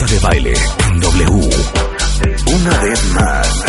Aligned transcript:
Marta 0.00 0.14
de 0.14 0.20
baile 0.20 0.54
en 0.86 1.00
W. 1.00 1.50
Una 2.54 2.78
vez 2.78 3.04
más. 3.12 3.64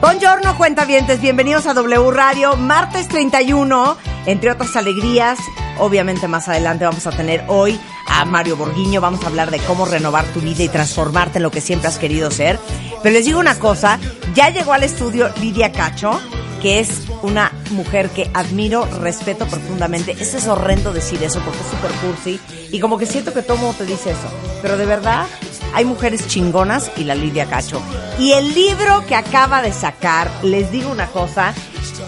Buongiorno, 0.00 0.56
cuentavientes, 0.56 1.20
bienvenidos 1.20 1.66
a 1.66 1.74
W 1.74 2.10
Radio, 2.12 2.54
martes 2.56 3.08
31, 3.08 3.96
entre 4.26 4.52
otras 4.52 4.76
alegrías, 4.76 5.40
obviamente 5.78 6.28
más 6.28 6.46
adelante 6.48 6.84
vamos 6.84 7.04
a 7.08 7.10
tener 7.10 7.44
hoy 7.48 7.80
a 8.06 8.24
Mario 8.24 8.56
Borguiño, 8.56 9.00
vamos 9.00 9.24
a 9.24 9.26
hablar 9.26 9.50
de 9.50 9.58
cómo 9.58 9.86
renovar 9.86 10.24
tu 10.26 10.40
vida 10.40 10.62
y 10.62 10.68
transformarte 10.68 11.38
en 11.38 11.42
lo 11.42 11.50
que 11.50 11.60
siempre 11.60 11.88
has 11.88 11.98
querido 11.98 12.30
ser. 12.30 12.60
Pero 13.02 13.12
les 13.12 13.24
digo 13.24 13.40
una 13.40 13.58
cosa, 13.58 13.98
ya 14.34 14.50
llegó 14.50 14.72
al 14.72 14.84
estudio 14.84 15.30
Lidia 15.40 15.72
Cacho, 15.72 16.20
que 16.60 16.80
es 16.80 17.02
una 17.22 17.52
mujer 17.70 18.10
que 18.10 18.30
admiro, 18.34 18.86
respeto 19.00 19.46
profundamente. 19.46 20.16
Es 20.18 20.46
horrendo 20.46 20.92
decir 20.92 21.22
eso 21.22 21.40
porque 21.40 21.60
es 21.60 21.66
súper 21.66 21.90
cursi 22.00 22.40
y 22.70 22.80
como 22.80 22.98
que 22.98 23.06
siento 23.06 23.32
que 23.32 23.42
todo 23.42 23.56
mundo 23.56 23.76
te 23.78 23.86
dice 23.86 24.10
eso. 24.10 24.28
Pero 24.62 24.76
de 24.76 24.86
verdad, 24.86 25.26
hay 25.74 25.84
mujeres 25.84 26.26
chingonas 26.26 26.90
y 26.96 27.04
la 27.04 27.14
Lidia 27.14 27.46
Cacho. 27.46 27.80
Y 28.18 28.32
el 28.32 28.54
libro 28.54 29.04
que 29.06 29.14
acaba 29.14 29.62
de 29.62 29.72
sacar, 29.72 30.30
les 30.42 30.70
digo 30.70 30.90
una 30.90 31.06
cosa, 31.08 31.54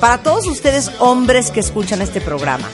para 0.00 0.18
todos 0.18 0.46
ustedes 0.46 0.90
hombres 0.98 1.50
que 1.50 1.60
escuchan 1.60 2.02
este 2.02 2.20
programa 2.20 2.68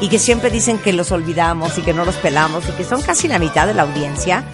y 0.00 0.08
que 0.08 0.18
siempre 0.18 0.50
dicen 0.50 0.78
que 0.78 0.92
los 0.92 1.12
olvidamos 1.12 1.78
y 1.78 1.82
que 1.82 1.92
no 1.92 2.04
los 2.04 2.16
pelamos 2.16 2.64
y 2.68 2.72
que 2.72 2.84
son 2.84 3.02
casi 3.02 3.28
la 3.28 3.38
mitad 3.38 3.66
de 3.66 3.74
la 3.74 3.82
audiencia, 3.82 4.44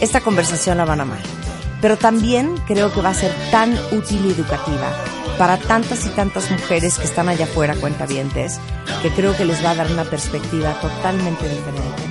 esta 0.00 0.20
conversación 0.20 0.78
la 0.78 0.84
van 0.84 1.00
a 1.00 1.04
amar. 1.04 1.20
Pero 1.80 1.96
también 1.96 2.54
creo 2.66 2.92
que 2.92 3.00
va 3.00 3.10
a 3.10 3.14
ser 3.14 3.32
tan 3.50 3.76
útil 3.92 4.24
y 4.26 4.30
educativa 4.30 4.92
para 5.38 5.58
tantas 5.58 6.06
y 6.06 6.10
tantas 6.10 6.50
mujeres 6.50 6.98
que 6.98 7.04
están 7.04 7.28
allá 7.28 7.44
afuera, 7.44 7.74
cuentavientes, 7.76 8.60
que 9.02 9.10
creo 9.10 9.36
que 9.36 9.44
les 9.44 9.64
va 9.64 9.70
a 9.70 9.74
dar 9.74 9.90
una 9.90 10.04
perspectiva 10.04 10.78
totalmente 10.80 11.48
diferente 11.48 12.02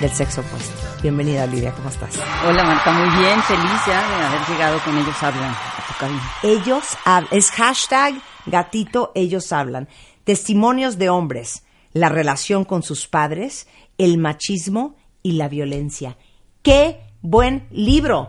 del 0.00 0.10
sexo 0.10 0.40
opuesto. 0.40 0.72
Bienvenida, 1.02 1.46
Lidia, 1.46 1.72
¿cómo 1.72 1.88
estás? 1.88 2.18
Hola 2.46 2.64
Marta, 2.64 2.92
muy 2.92 3.08
bien, 3.18 3.40
feliz 3.42 3.80
ya 3.86 4.08
de 4.08 4.24
haber 4.24 4.48
llegado 4.48 4.78
con 4.84 4.96
Ellos 4.96 5.22
Hablan 5.22 5.50
a 5.50 5.86
tu 5.86 5.98
cabina. 5.98 6.32
Ellos 6.42 6.84
hablan, 7.04 7.28
es 7.32 7.50
hashtag 7.50 8.14
gatito, 8.46 9.12
ellos 9.14 9.52
hablan. 9.52 9.88
Testimonios 10.24 10.98
de 10.98 11.08
hombres, 11.08 11.64
la 11.92 12.08
relación 12.08 12.64
con 12.64 12.82
sus 12.82 13.06
padres, 13.06 13.66
el 13.98 14.18
machismo 14.18 14.96
y 15.22 15.32
la 15.32 15.48
violencia. 15.48 16.16
¡Qué 16.62 17.00
buen 17.22 17.66
libro! 17.70 18.28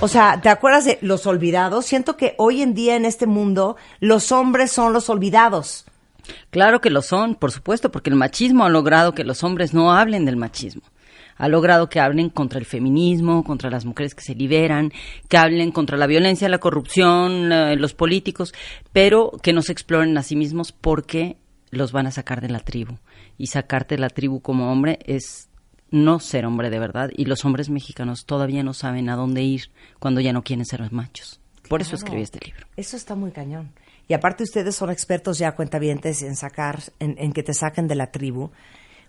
O 0.00 0.08
sea, 0.08 0.40
¿te 0.40 0.48
acuerdas 0.48 0.86
de 0.86 0.98
Los 1.02 1.26
Olvidados? 1.26 1.84
Siento 1.84 2.16
que 2.16 2.34
hoy 2.38 2.62
en 2.62 2.74
día 2.74 2.96
en 2.96 3.04
este 3.04 3.26
mundo 3.26 3.76
los 4.00 4.32
hombres 4.32 4.72
son 4.72 4.94
los 4.94 5.10
olvidados. 5.10 5.84
Claro 6.48 6.80
que 6.80 6.90
lo 6.90 7.02
son, 7.02 7.34
por 7.34 7.52
supuesto, 7.52 7.92
porque 7.92 8.08
el 8.08 8.16
machismo 8.16 8.64
ha 8.64 8.70
logrado 8.70 9.12
que 9.12 9.24
los 9.24 9.44
hombres 9.44 9.74
no 9.74 9.92
hablen 9.92 10.24
del 10.24 10.36
machismo. 10.36 10.82
Ha 11.36 11.48
logrado 11.48 11.88
que 11.88 12.00
hablen 12.00 12.30
contra 12.30 12.58
el 12.58 12.66
feminismo, 12.66 13.44
contra 13.44 13.70
las 13.70 13.84
mujeres 13.84 14.14
que 14.14 14.22
se 14.22 14.34
liberan, 14.34 14.92
que 15.28 15.36
hablen 15.36 15.70
contra 15.70 15.98
la 15.98 16.06
violencia, 16.06 16.48
la 16.48 16.58
corrupción, 16.58 17.52
eh, 17.52 17.76
los 17.76 17.94
políticos, 17.94 18.54
pero 18.92 19.32
que 19.42 19.52
no 19.52 19.62
se 19.62 19.72
exploren 19.72 20.16
a 20.16 20.22
sí 20.22 20.36
mismos 20.36 20.72
porque 20.72 21.36
los 21.70 21.92
van 21.92 22.06
a 22.06 22.10
sacar 22.10 22.40
de 22.40 22.48
la 22.48 22.60
tribu. 22.60 22.94
Y 23.36 23.48
sacarte 23.48 23.96
de 23.96 24.00
la 24.00 24.10
tribu 24.10 24.40
como 24.40 24.72
hombre 24.72 24.98
es 25.04 25.49
no 25.90 26.20
ser 26.20 26.46
hombre 26.46 26.70
de 26.70 26.78
verdad. 26.78 27.10
Y 27.16 27.24
los 27.24 27.44
hombres 27.44 27.70
mexicanos 27.70 28.24
todavía 28.24 28.62
no 28.62 28.74
saben 28.74 29.08
a 29.08 29.16
dónde 29.16 29.42
ir 29.42 29.70
cuando 29.98 30.20
ya 30.20 30.32
no 30.32 30.42
quieren 30.42 30.64
ser 30.64 30.90
machos. 30.92 31.40
Por 31.68 31.80
eso 31.80 31.94
escribí 31.94 32.22
este 32.22 32.44
libro. 32.44 32.66
Eso 32.76 32.96
está 32.96 33.14
muy 33.14 33.30
cañón. 33.30 33.72
Y 34.08 34.14
aparte 34.14 34.42
ustedes 34.42 34.74
son 34.74 34.90
expertos 34.90 35.38
ya 35.38 35.54
cuentavientes 35.54 36.22
en 36.22 36.34
sacar, 36.34 36.82
en, 36.98 37.14
en 37.18 37.32
que 37.32 37.44
te 37.44 37.54
saquen 37.54 37.86
de 37.86 37.94
la 37.94 38.10
tribu, 38.10 38.50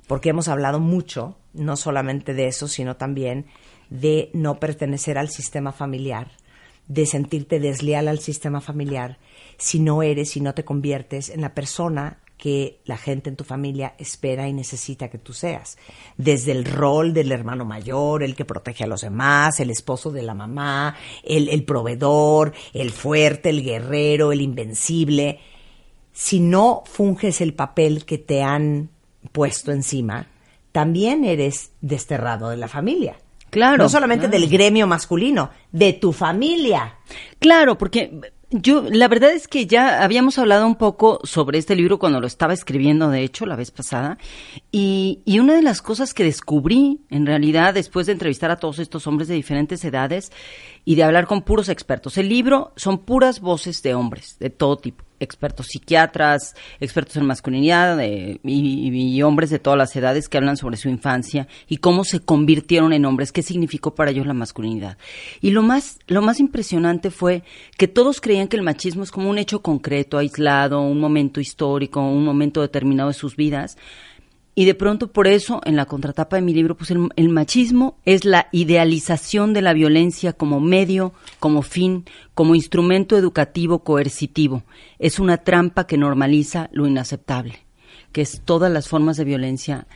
porque 0.07 0.29
hemos 0.29 0.47
hablado 0.47 0.79
mucho, 0.79 1.37
no 1.53 1.75
solamente 1.75 2.33
de 2.33 2.47
eso, 2.47 2.67
sino 2.67 2.97
también 2.97 3.47
de 3.89 4.29
no 4.33 4.59
pertenecer 4.59 5.17
al 5.17 5.29
sistema 5.29 5.71
familiar, 5.71 6.31
de 6.87 7.05
sentirte 7.05 7.59
desleal 7.59 8.07
al 8.07 8.19
sistema 8.19 8.61
familiar, 8.61 9.17
si 9.57 9.79
no 9.79 10.03
eres 10.03 10.37
y 10.37 10.41
no 10.41 10.53
te 10.53 10.65
conviertes 10.65 11.29
en 11.29 11.41
la 11.41 11.53
persona 11.55 12.19
que 12.41 12.79
la 12.85 12.97
gente 12.97 13.29
en 13.29 13.35
tu 13.35 13.43
familia 13.43 13.93
espera 13.99 14.47
y 14.47 14.53
necesita 14.53 15.09
que 15.11 15.19
tú 15.19 15.31
seas. 15.31 15.77
Desde 16.17 16.51
el 16.51 16.65
rol 16.65 17.13
del 17.13 17.31
hermano 17.31 17.65
mayor, 17.65 18.23
el 18.23 18.35
que 18.35 18.45
protege 18.45 18.83
a 18.83 18.87
los 18.87 19.01
demás, 19.01 19.59
el 19.59 19.69
esposo 19.69 20.09
de 20.11 20.23
la 20.23 20.33
mamá, 20.33 20.95
el, 21.23 21.49
el 21.49 21.63
proveedor, 21.63 22.53
el 22.73 22.89
fuerte, 22.89 23.49
el 23.51 23.63
guerrero, 23.63 24.31
el 24.31 24.41
invencible. 24.41 25.39
Si 26.13 26.39
no 26.39 26.81
funges 26.87 27.41
el 27.41 27.53
papel 27.53 28.05
que 28.05 28.17
te 28.17 28.41
han 28.41 28.89
puesto 29.31 29.71
encima, 29.71 30.25
también 30.71 31.23
eres 31.25 31.73
desterrado 31.81 32.49
de 32.49 32.57
la 32.57 32.67
familia. 32.67 33.17
Claro, 33.51 33.83
No 33.83 33.89
solamente 33.89 34.27
claro. 34.29 34.39
del 34.41 34.49
gremio 34.49 34.87
masculino, 34.87 35.51
de 35.71 35.93
tu 35.93 36.11
familia. 36.11 36.95
Claro, 37.37 37.77
porque 37.77 38.19
yo, 38.51 38.83
la 38.89 39.07
verdad 39.07 39.31
es 39.31 39.47
que 39.47 39.65
ya 39.65 40.03
habíamos 40.03 40.37
hablado 40.37 40.67
un 40.67 40.75
poco 40.75 41.19
sobre 41.23 41.57
este 41.57 41.75
libro 41.75 41.99
cuando 41.99 42.19
lo 42.19 42.27
estaba 42.27 42.53
escribiendo, 42.53 43.09
de 43.09 43.23
hecho, 43.23 43.45
la 43.45 43.55
vez 43.55 43.71
pasada, 43.71 44.17
y, 44.71 45.21
y 45.25 45.39
una 45.39 45.55
de 45.55 45.61
las 45.61 45.81
cosas 45.81 46.13
que 46.13 46.23
descubrí, 46.23 46.99
en 47.09 47.25
realidad, 47.25 47.73
después 47.73 48.07
de 48.07 48.13
entrevistar 48.13 48.51
a 48.51 48.57
todos 48.57 48.79
estos 48.79 49.07
hombres 49.07 49.27
de 49.29 49.35
diferentes 49.35 49.83
edades 49.85 50.31
y 50.85 50.95
de 50.95 51.03
hablar 51.03 51.27
con 51.27 51.41
puros 51.43 51.69
expertos, 51.69 52.17
el 52.17 52.29
libro 52.29 52.71
son 52.75 52.97
puras 52.99 53.39
voces 53.39 53.81
de 53.83 53.93
hombres, 53.93 54.37
de 54.39 54.49
todo 54.49 54.77
tipo, 54.77 55.03
expertos 55.19 55.67
psiquiatras, 55.67 56.55
expertos 56.79 57.15
en 57.17 57.25
masculinidad 57.27 57.95
de- 57.95 58.39
y, 58.43 58.89
y- 58.89 59.15
y 59.15 59.21
hombres 59.21 59.51
de 59.51 59.59
todas 59.59 59.77
las 59.77 59.95
edades 59.95 60.27
que 60.27 60.37
hablan 60.39 60.57
sobre 60.57 60.77
su 60.77 60.89
infancia 60.89 61.47
y 61.67 61.77
cómo 61.77 62.03
se 62.03 62.21
convirtieron 62.21 62.91
en 62.93 63.05
hombres, 63.05 63.31
qué 63.31 63.43
significó 63.43 63.93
para 63.93 64.09
ellos 64.09 64.25
la 64.25 64.33
masculinidad. 64.33 64.97
Y 65.39 65.51
lo 65.51 65.61
más, 65.61 65.99
lo 66.07 66.23
más 66.23 66.39
impresionante 66.39 67.11
fue 67.11 67.43
que 67.77 67.87
todos 67.87 68.19
creían 68.19 68.47
que 68.47 68.57
el 68.57 68.63
machismo 68.63 69.03
es 69.03 69.11
como 69.11 69.29
un 69.29 69.37
hecho 69.37 69.61
concreto, 69.61 70.17
aislado, 70.17 70.81
un 70.81 70.99
momento 70.99 71.39
histórico, 71.39 72.01
un 72.01 72.25
momento 72.25 72.61
determinado 72.61 73.09
de 73.09 73.13
sus 73.13 73.35
vidas. 73.35 73.77
Y 74.53 74.65
de 74.65 74.75
pronto 74.75 75.11
por 75.11 75.27
eso 75.27 75.61
en 75.63 75.77
la 75.77 75.85
contratapa 75.85 76.35
de 76.35 76.41
mi 76.41 76.53
libro 76.53 76.75
pues 76.75 76.91
el, 76.91 77.09
el 77.15 77.29
machismo 77.29 77.97
es 78.05 78.25
la 78.25 78.47
idealización 78.51 79.53
de 79.53 79.61
la 79.61 79.73
violencia 79.73 80.33
como 80.33 80.59
medio, 80.59 81.13
como 81.39 81.61
fin, 81.61 82.05
como 82.33 82.55
instrumento 82.55 83.17
educativo 83.17 83.79
coercitivo. 83.79 84.63
Es 84.99 85.19
una 85.19 85.37
trampa 85.37 85.87
que 85.87 85.97
normaliza 85.97 86.69
lo 86.73 86.85
inaceptable, 86.85 87.59
que 88.11 88.21
es 88.21 88.41
todas 88.43 88.71
las 88.71 88.89
formas 88.89 89.15
de 89.15 89.23
violencia 89.23 89.87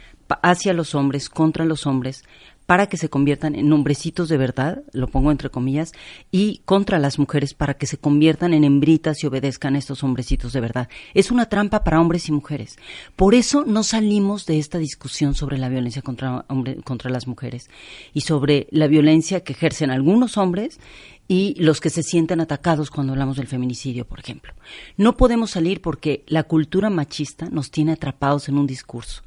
hacia 0.42 0.74
los 0.74 0.96
hombres, 0.96 1.30
contra 1.30 1.66
los 1.66 1.86
hombres, 1.86 2.24
para 2.66 2.88
que 2.88 2.98
se 2.98 3.10
conviertan 3.10 3.56
en 3.56 3.72
hombrecitos 3.72 4.30
de 4.30 4.38
verdad, 4.38 4.84
lo 4.92 5.08
pongo 5.08 5.32
entre 5.32 5.50
comillas, 5.50 5.92
y 6.32 6.62
contra 6.66 7.00
las 7.00 7.20
mujeres 7.20 7.54
para 7.54 7.76
que 7.76 7.86
se 7.86 7.98
conviertan 7.98 8.54
en 8.54 8.64
hembritas 8.64 9.24
y 9.24 9.28
obedezcan 9.28 9.76
a 9.76 9.80
estos 9.80 10.04
hombrecitos 10.04 10.54
de 10.54 10.62
verdad. 10.62 10.90
Es 11.14 11.32
una 11.32 11.48
trampa 11.48 11.84
para 11.84 12.02
hombres 12.02 12.28
y 12.28 12.32
mujeres. 12.32 12.78
Por 13.16 13.36
eso 13.36 13.66
no 13.66 13.84
salimos 13.84 14.46
de 14.46 14.60
esta 14.60 14.78
discusión 14.78 15.36
sobre 15.36 15.58
la 15.58 15.70
violencia 15.70 16.02
contra, 16.02 16.46
contra 16.84 17.12
las 17.12 17.28
mujeres 17.28 17.70
y 18.14 18.22
sobre 18.22 18.68
la 18.72 18.88
violencia 18.88 19.42
que 19.42 19.54
ejercen 19.54 19.92
algunos 19.92 20.38
hombres 20.38 20.80
y 21.28 21.56
los 21.58 21.82
que 21.82 21.90
se 21.90 22.04
sienten 22.04 22.40
atacados 22.40 22.92
cuando 22.92 23.14
hablamos 23.14 23.38
del 23.38 23.48
feminicidio, 23.48 24.06
por 24.06 24.20
ejemplo. 24.20 24.54
No 24.98 25.18
podemos 25.18 25.52
salir 25.52 25.82
porque 25.82 26.24
la 26.28 26.44
cultura 26.44 26.90
machista 26.90 27.50
nos 27.50 27.72
tiene 27.72 27.94
atrapados 27.94 28.48
en 28.48 28.58
un 28.58 28.68
discurso. 28.68 29.24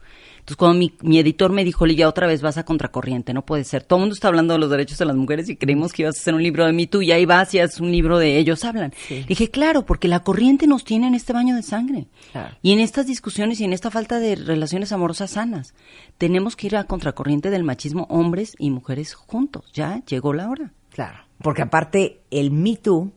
Entonces, 0.48 0.56
cuando 0.56 0.78
mi, 0.78 0.94
mi 1.02 1.18
editor 1.18 1.52
me 1.52 1.62
dijo, 1.62 1.84
Lidia, 1.84 2.08
otra 2.08 2.26
vez 2.26 2.40
vas 2.40 2.56
a 2.56 2.64
contracorriente, 2.64 3.34
no 3.34 3.44
puede 3.44 3.64
ser. 3.64 3.82
Todo 3.82 3.98
el 3.98 4.00
mundo 4.04 4.14
está 4.14 4.28
hablando 4.28 4.54
de 4.54 4.58
los 4.58 4.70
derechos 4.70 4.96
de 4.96 5.04
las 5.04 5.14
mujeres 5.14 5.46
y 5.50 5.56
creímos 5.56 5.92
que 5.92 6.04
ibas 6.04 6.16
a 6.16 6.20
hacer 6.20 6.32
un 6.32 6.42
libro 6.42 6.64
de 6.64 6.72
mí 6.72 6.86
tú 6.86 7.02
y 7.02 7.12
ahí 7.12 7.26
vas 7.26 7.52
y 7.52 7.58
haces 7.58 7.80
un 7.80 7.92
libro 7.92 8.18
de 8.18 8.38
ellos 8.38 8.64
hablan. 8.64 8.94
Dije, 9.10 9.50
claro, 9.50 9.84
porque 9.84 10.08
la 10.08 10.20
corriente 10.20 10.66
nos 10.66 10.84
tiene 10.84 11.06
en 11.06 11.14
este 11.14 11.34
baño 11.34 11.54
de 11.54 11.62
sangre. 11.62 12.06
Claro. 12.32 12.56
Y 12.62 12.72
en 12.72 12.80
estas 12.80 13.06
discusiones 13.06 13.60
y 13.60 13.64
en 13.64 13.74
esta 13.74 13.90
falta 13.90 14.20
de 14.20 14.36
relaciones 14.36 14.90
amorosas 14.90 15.32
sanas. 15.32 15.74
Tenemos 16.16 16.56
que 16.56 16.68
ir 16.68 16.76
a 16.76 16.84
contracorriente 16.84 17.50
del 17.50 17.62
machismo 17.62 18.06
hombres 18.08 18.54
y 18.58 18.70
mujeres 18.70 19.12
juntos. 19.12 19.70
Ya 19.74 20.02
llegó 20.06 20.32
la 20.32 20.48
hora. 20.48 20.72
Claro. 20.88 21.18
Porque 21.42 21.60
aparte, 21.60 22.22
el 22.30 22.52
Me 22.52 22.76
Too 22.76 23.12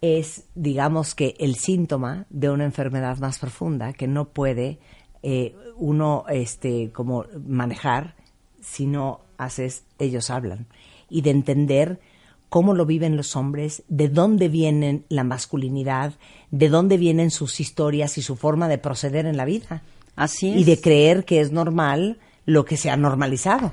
es, 0.00 0.46
digamos 0.54 1.14
que, 1.14 1.34
el 1.38 1.56
síntoma 1.56 2.24
de 2.30 2.48
una 2.48 2.64
enfermedad 2.64 3.18
más 3.18 3.38
profunda 3.38 3.92
que 3.92 4.08
no 4.08 4.30
puede 4.30 4.78
eh, 5.22 5.54
uno 5.76 6.24
este, 6.28 6.90
como 6.92 7.24
manejar 7.46 8.14
si 8.60 8.86
no 8.86 9.20
haces 9.38 9.84
ellos 9.98 10.30
hablan 10.30 10.66
y 11.08 11.22
de 11.22 11.30
entender 11.30 12.00
cómo 12.48 12.74
lo 12.74 12.84
viven 12.84 13.16
los 13.16 13.34
hombres, 13.34 13.82
de 13.88 14.08
dónde 14.08 14.48
vienen 14.48 15.04
la 15.08 15.24
masculinidad, 15.24 16.14
de 16.50 16.68
dónde 16.68 16.98
vienen 16.98 17.30
sus 17.30 17.60
historias 17.60 18.18
y 18.18 18.22
su 18.22 18.36
forma 18.36 18.68
de 18.68 18.78
proceder 18.78 19.26
en 19.26 19.36
la 19.36 19.44
vida. 19.44 19.82
Así 20.16 20.50
es. 20.50 20.60
Y 20.60 20.64
de 20.64 20.80
creer 20.80 21.24
que 21.24 21.40
es 21.40 21.50
normal 21.50 22.18
lo 22.44 22.64
que 22.64 22.76
se 22.76 22.90
ha 22.90 22.96
normalizado. 22.96 23.72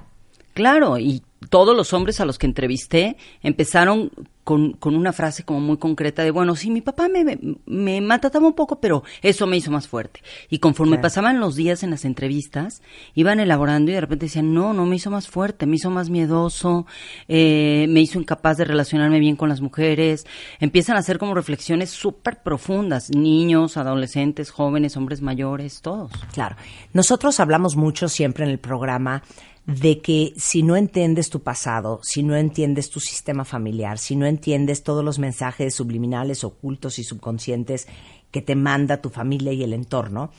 Claro, 0.54 0.98
y 0.98 1.24
todos 1.50 1.76
los 1.76 1.94
hombres 1.94 2.20
a 2.20 2.26
los 2.26 2.38
que 2.38 2.48
entrevisté 2.48 3.18
empezaron 3.42 4.12
con, 4.50 4.72
con 4.72 4.96
una 4.96 5.14
frase 5.14 5.44
como 5.44 5.60
muy 5.60 5.78
concreta 5.78 6.24
de, 6.24 6.32
bueno, 6.32 6.56
sí, 6.56 6.72
mi 6.72 6.82
papá 6.82 7.08
me, 7.08 7.38
me, 7.68 8.02
maltrataba 8.02 8.48
un 8.48 8.54
poco, 8.54 8.80
pero 8.82 9.04
eso 9.22 9.46
me 9.46 9.58
hizo 9.58 9.70
más 9.70 9.88
fuerte. 9.88 10.24
Y 10.50 10.58
conforme 10.58 10.94
Claro. 10.94 11.04
pasaban 11.04 11.40
los 11.40 11.56
días 11.56 11.84
en 11.84 11.92
las 11.92 12.04
entrevistas, 12.04 12.82
iban 13.14 13.40
elaborando 13.40 13.92
y 13.92 13.94
de 13.94 14.02
repente 14.02 14.26
decían, 14.26 14.52
no, 14.52 14.74
no 14.74 14.88
me 14.88 14.96
hizo 14.96 15.12
más 15.12 15.28
fuerte, 15.28 15.68
me 15.68 15.76
hizo 15.76 15.92
más 15.92 16.10
miedoso, 16.10 16.88
eh, 17.28 17.86
me 17.90 18.02
hizo 18.02 18.18
incapaz 18.18 18.58
de 18.58 18.66
relacionarme 18.66 19.20
bien 19.20 19.36
con 19.36 19.50
las 19.50 19.62
mujeres. 19.62 20.26
Empiezan 20.60 20.96
a 20.96 21.02
hacer 21.02 21.20
como 21.20 21.36
reflexiones 21.36 21.92
súper 21.92 22.42
profundas, 22.42 23.12
niños, 23.12 23.78
adolescentes, 23.78 24.50
jóvenes, 24.50 24.98
hombres 24.98 25.22
mayores, 25.22 25.82
todos. 25.84 26.12
Claro. 26.34 26.56
Nosotros 26.92 27.40
hablamos 27.40 27.76
mucho 27.76 28.10
siempre 28.10 28.46
en 28.46 28.50
el 28.50 28.58
programa 28.58 29.22
de 29.70 30.00
que 30.00 30.34
si 30.36 30.64
no 30.64 30.76
entiendes 30.76 31.30
tu 31.30 31.42
pasado, 31.44 32.00
si 32.02 32.24
no 32.24 32.36
entiendes 32.36 32.90
tu 32.90 33.00
sistema 33.00 33.46
familiar, 33.46 34.00
si 34.00 34.16
no 34.16 34.26
entiendes 34.26 34.82
todos 34.82 35.06
los 35.06 35.20
mensajes 35.20 35.76
subliminales, 35.76 36.44
ocultos 36.44 36.98
y 36.98 37.04
subconscientes 37.04 37.88
que 38.32 38.42
te 38.42 38.56
manda 38.56 39.02
tu 39.02 39.10
familia 39.10 39.54
y 39.54 39.64
el 39.64 39.74
entorno, 39.74 40.32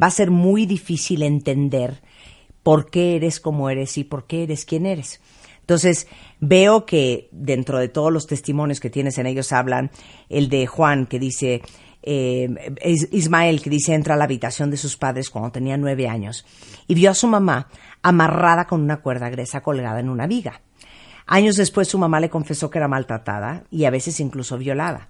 va 0.00 0.06
a 0.06 0.12
ser 0.12 0.30
muy 0.30 0.66
difícil 0.66 1.24
entender 1.24 2.00
por 2.62 2.88
qué 2.88 3.16
eres 3.16 3.40
como 3.40 3.70
eres 3.70 3.98
y 3.98 4.04
por 4.04 4.26
qué 4.26 4.44
eres 4.44 4.64
quien 4.64 4.86
eres. 4.86 5.20
Entonces, 5.60 6.06
veo 6.38 6.86
que 6.86 7.28
dentro 7.32 7.80
de 7.80 7.88
todos 7.88 8.12
los 8.12 8.28
testimonios 8.28 8.78
que 8.78 8.90
tienes 8.90 9.18
en 9.18 9.26
ellos 9.26 9.50
hablan 9.52 9.90
el 10.28 10.48
de 10.48 10.68
Juan 10.68 11.06
que 11.06 11.18
dice, 11.18 11.62
Is- 12.06 13.08
Ismael 13.10 13.60
que 13.60 13.68
dice 13.70 13.92
entra 13.94 14.14
a 14.14 14.16
la 14.16 14.24
habitación 14.24 14.70
de 14.70 14.76
sus 14.76 14.96
padres 14.96 15.28
cuando 15.28 15.50
tenía 15.50 15.76
nueve 15.76 16.08
años 16.08 16.46
y 16.86 16.94
vio 16.94 17.10
a 17.10 17.14
su 17.14 17.26
mamá 17.26 17.68
amarrada 18.02 18.66
con 18.66 18.80
una 18.80 18.98
cuerda 18.98 19.28
gruesa 19.28 19.60
colgada 19.62 19.98
en 20.00 20.08
una 20.08 20.26
viga. 20.26 20.60
Años 21.26 21.56
después 21.56 21.88
su 21.88 21.98
mamá 21.98 22.20
le 22.20 22.30
confesó 22.30 22.70
que 22.70 22.78
era 22.78 22.86
maltratada 22.88 23.64
y 23.70 23.84
a 23.84 23.90
veces 23.90 24.20
incluso 24.20 24.56
violada. 24.56 25.08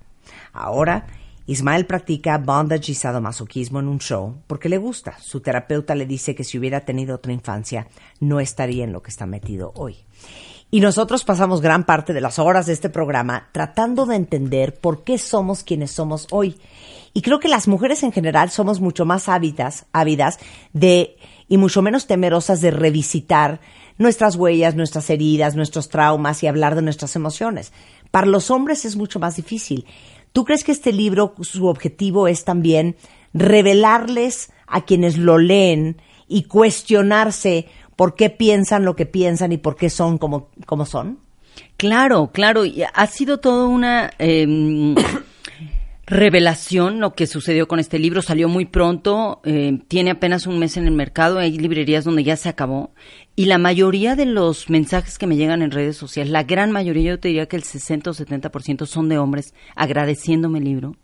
Ahora, 0.54 1.06
Ismael 1.46 1.86
practica 1.86 2.38
bondage 2.38 2.92
y 2.92 2.94
sadomasoquismo 2.94 3.78
en 3.80 3.88
un 3.88 3.98
show 4.00 4.34
porque 4.46 4.68
le 4.70 4.78
gusta. 4.78 5.18
Su 5.20 5.40
terapeuta 5.40 5.94
le 5.94 6.06
dice 6.06 6.34
que 6.34 6.42
si 6.44 6.58
hubiera 6.58 6.80
tenido 6.80 7.14
otra 7.16 7.32
infancia 7.32 7.86
no 8.18 8.40
estaría 8.40 8.84
en 8.84 8.92
lo 8.92 9.02
que 9.02 9.10
está 9.10 9.26
metido 9.26 9.72
hoy. 9.76 9.98
Y 10.70 10.80
nosotros 10.80 11.22
pasamos 11.22 11.60
gran 11.60 11.84
parte 11.84 12.12
de 12.12 12.20
las 12.20 12.40
horas 12.40 12.66
de 12.66 12.72
este 12.72 12.88
programa 12.88 13.48
tratando 13.52 14.04
de 14.06 14.16
entender 14.16 14.74
por 14.74 15.04
qué 15.04 15.18
somos 15.18 15.62
quienes 15.62 15.92
somos 15.92 16.26
hoy. 16.32 16.58
Y 17.16 17.22
creo 17.22 17.40
que 17.40 17.48
las 17.48 17.66
mujeres 17.66 18.02
en 18.02 18.12
general 18.12 18.50
somos 18.50 18.82
mucho 18.82 19.06
más 19.06 19.30
ávidas, 19.30 19.86
ávidas 19.90 20.38
de 20.74 21.16
y 21.48 21.56
mucho 21.56 21.80
menos 21.80 22.06
temerosas 22.06 22.60
de 22.60 22.70
revisitar 22.70 23.58
nuestras 23.96 24.36
huellas, 24.36 24.74
nuestras 24.74 25.08
heridas, 25.08 25.56
nuestros 25.56 25.88
traumas 25.88 26.42
y 26.42 26.46
hablar 26.46 26.74
de 26.74 26.82
nuestras 26.82 27.16
emociones. 27.16 27.72
Para 28.10 28.26
los 28.26 28.50
hombres 28.50 28.84
es 28.84 28.96
mucho 28.96 29.18
más 29.18 29.36
difícil. 29.36 29.86
¿Tú 30.32 30.44
crees 30.44 30.62
que 30.62 30.72
este 30.72 30.92
libro, 30.92 31.32
su 31.40 31.68
objetivo 31.68 32.28
es 32.28 32.44
también 32.44 32.96
revelarles 33.32 34.52
a 34.66 34.84
quienes 34.84 35.16
lo 35.16 35.38
leen 35.38 35.96
y 36.28 36.42
cuestionarse 36.42 37.66
por 37.96 38.14
qué 38.14 38.28
piensan 38.28 38.84
lo 38.84 38.94
que 38.94 39.06
piensan 39.06 39.52
y 39.52 39.56
por 39.56 39.76
qué 39.76 39.88
son 39.88 40.18
como, 40.18 40.50
como 40.66 40.84
son? 40.84 41.20
Claro, 41.78 42.30
claro, 42.30 42.66
y 42.66 42.82
ha 42.82 43.06
sido 43.06 43.40
toda 43.40 43.68
una 43.68 44.10
eh, 44.18 44.94
revelación 46.06 47.00
lo 47.00 47.14
que 47.14 47.26
sucedió 47.26 47.66
con 47.68 47.80
este 47.80 47.98
libro. 47.98 48.22
Salió 48.22 48.48
muy 48.48 48.64
pronto, 48.64 49.40
eh, 49.44 49.80
tiene 49.88 50.12
apenas 50.12 50.46
un 50.46 50.58
mes 50.58 50.76
en 50.76 50.86
el 50.86 50.94
mercado, 50.94 51.38
hay 51.38 51.58
librerías 51.58 52.04
donde 52.04 52.24
ya 52.24 52.36
se 52.36 52.48
acabó. 52.48 52.92
Y 53.34 53.46
la 53.46 53.58
mayoría 53.58 54.14
de 54.16 54.24
los 54.26 54.70
mensajes 54.70 55.18
que 55.18 55.26
me 55.26 55.36
llegan 55.36 55.62
en 55.62 55.70
redes 55.72 55.96
sociales, 55.96 56.30
la 56.32 56.44
gran 56.44 56.70
mayoría, 56.72 57.10
yo 57.12 57.18
te 57.20 57.28
diría 57.28 57.46
que 57.46 57.56
el 57.56 57.64
60 57.64 58.10
o 58.10 58.14
70% 58.14 58.86
son 58.86 59.08
de 59.08 59.18
hombres 59.18 59.52
agradeciéndome 59.74 60.58
el 60.58 60.64
libro, 60.64 60.96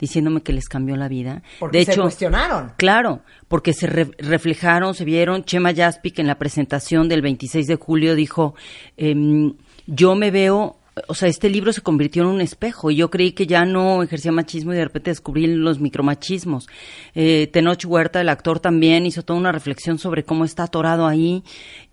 diciéndome 0.00 0.42
que 0.42 0.52
les 0.52 0.68
cambió 0.68 0.96
la 0.96 1.08
vida. 1.08 1.42
Porque 1.60 1.78
de 1.78 1.84
se 1.84 1.92
hecho, 1.92 2.02
cuestionaron. 2.02 2.72
Claro, 2.76 3.22
porque 3.46 3.72
se 3.72 3.86
re- 3.86 4.10
reflejaron, 4.18 4.94
se 4.94 5.04
vieron. 5.04 5.44
Chema 5.44 5.72
Jaspic 5.74 6.18
en 6.18 6.26
la 6.26 6.36
presentación 6.38 7.08
del 7.08 7.22
26 7.22 7.66
de 7.68 7.76
julio 7.76 8.14
dijo, 8.16 8.54
em, 8.96 9.54
yo 9.86 10.14
me 10.16 10.30
veo, 10.30 10.76
o 11.06 11.14
sea, 11.14 11.28
este 11.28 11.48
libro 11.48 11.72
se 11.72 11.80
convirtió 11.80 12.22
en 12.22 12.28
un 12.28 12.40
espejo 12.40 12.90
yo 12.98 13.10
creí 13.10 13.32
que 13.32 13.46
ya 13.46 13.64
no 13.64 14.02
ejercía 14.02 14.32
machismo 14.32 14.72
y 14.72 14.76
de 14.76 14.84
repente 14.84 15.10
descubrí 15.10 15.46
los 15.46 15.80
micromachismos. 15.80 16.68
Eh, 17.14 17.48
Tenoch 17.52 17.84
Huerta, 17.86 18.20
el 18.20 18.28
actor, 18.28 18.60
también 18.60 19.06
hizo 19.06 19.22
toda 19.22 19.38
una 19.38 19.52
reflexión 19.52 19.98
sobre 19.98 20.24
cómo 20.24 20.44
está 20.44 20.64
atorado 20.64 21.06
ahí 21.06 21.44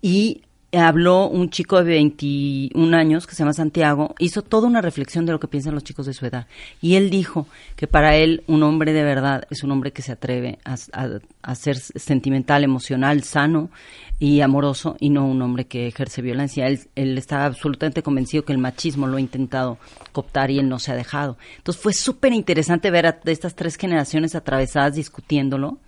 y 0.02 0.42
habló 0.72 1.28
un 1.28 1.48
chico 1.50 1.82
de 1.82 1.90
21 1.90 2.96
años 2.96 3.26
que 3.26 3.34
se 3.34 3.38
llama 3.40 3.52
Santiago, 3.52 4.14
hizo 4.18 4.42
toda 4.42 4.66
una 4.66 4.82
reflexión 4.82 5.24
de 5.24 5.32
lo 5.32 5.40
que 5.40 5.48
piensan 5.48 5.74
los 5.74 5.84
chicos 5.84 6.06
de 6.06 6.12
su 6.12 6.26
edad. 6.26 6.46
Y 6.82 6.96
él 6.96 7.08
dijo 7.08 7.46
que 7.76 7.86
para 7.86 8.16
él 8.16 8.42
un 8.46 8.62
hombre 8.62 8.92
de 8.92 9.02
verdad 9.04 9.44
es 9.50 9.62
un 9.62 9.70
hombre 9.70 9.92
que 9.92 10.02
se 10.02 10.12
atreve 10.12 10.58
a, 10.64 10.76
a- 11.42 11.54
ser 11.54 11.76
sentimental, 11.78 12.64
emocional, 12.64 13.22
sano 13.22 13.70
y 14.18 14.40
amoroso 14.40 14.96
y 14.98 15.10
no 15.10 15.26
un 15.26 15.40
hombre 15.42 15.66
que 15.66 15.86
ejerce 15.86 16.20
violencia. 16.22 16.66
Él, 16.66 16.80
él 16.94 17.16
está 17.16 17.44
absolutamente 17.46 18.02
convencido 18.02 18.44
que 18.44 18.52
el 18.52 18.58
machismo 18.58 19.06
lo 19.06 19.16
ha 19.18 19.20
intentado 19.20 19.78
cooptar 20.12 20.50
y 20.50 20.58
él 20.58 20.68
no 20.68 20.78
se 20.78 20.92
ha 20.92 20.96
dejado. 20.96 21.38
Entonces 21.58 21.82
fue 21.82 21.92
súper 21.92 22.32
interesante 22.32 22.90
ver 22.90 23.06
a 23.06 23.20
estas 23.26 23.54
tres 23.54 23.76
generaciones 23.76 24.34
atravesadas 24.34 24.94
discutiéndolo 24.96 25.78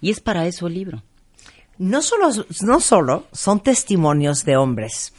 y 0.00 0.10
es 0.10 0.20
para 0.20 0.46
eso 0.46 0.66
el 0.66 0.74
libro. 0.74 1.02
No 1.78 2.02
solo, 2.02 2.30
no 2.62 2.80
solo 2.80 3.26
son 3.32 3.60
testimonios 3.60 4.44
de 4.44 4.56
hombres, 4.56 5.12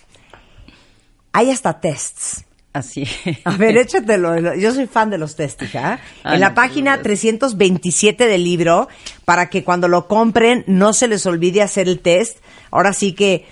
hay 1.31 1.51
hasta 1.51 1.79
tests. 1.79 2.45
Así. 2.71 3.05
A 3.45 3.57
ver, 3.57 3.77
échatelo. 3.77 4.55
Yo 4.55 4.73
soy 4.73 4.85
fan 4.85 5.09
de 5.09 5.17
los 5.17 5.35
tests, 5.35 5.63
hija. 5.63 5.99
Ah, 6.23 6.35
en 6.35 6.39
la 6.39 6.49
no, 6.49 6.55
página 6.55 7.01
327 7.01 8.27
del 8.27 8.43
libro, 8.43 8.87
para 9.25 9.49
que 9.49 9.63
cuando 9.63 9.87
lo 9.87 10.07
compren 10.07 10.63
no 10.67 10.93
se 10.93 11.07
les 11.07 11.25
olvide 11.25 11.61
hacer 11.61 11.87
el 11.87 11.99
test. 11.99 12.37
Ahora 12.71 12.93
sí 12.93 13.13
que, 13.13 13.47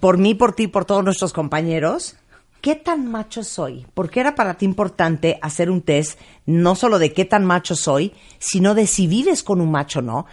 por 0.00 0.16
mí, 0.16 0.34
por 0.34 0.54
ti, 0.54 0.68
por 0.68 0.86
todos 0.86 1.04
nuestros 1.04 1.34
compañeros, 1.34 2.16
¿qué 2.62 2.74
tan 2.74 3.10
macho 3.10 3.44
soy? 3.44 3.86
Porque 3.92 4.20
era 4.20 4.34
para 4.34 4.54
ti 4.54 4.64
importante 4.64 5.38
hacer 5.42 5.70
un 5.70 5.82
test, 5.82 6.18
no 6.46 6.74
solo 6.76 6.98
de 6.98 7.12
qué 7.12 7.26
tan 7.26 7.44
macho 7.44 7.76
soy, 7.76 8.14
sino 8.38 8.74
de 8.74 8.86
si 8.86 9.06
vives 9.06 9.42
con 9.42 9.60
un 9.60 9.70
macho 9.70 9.98
o 9.98 10.02
no. 10.02 10.26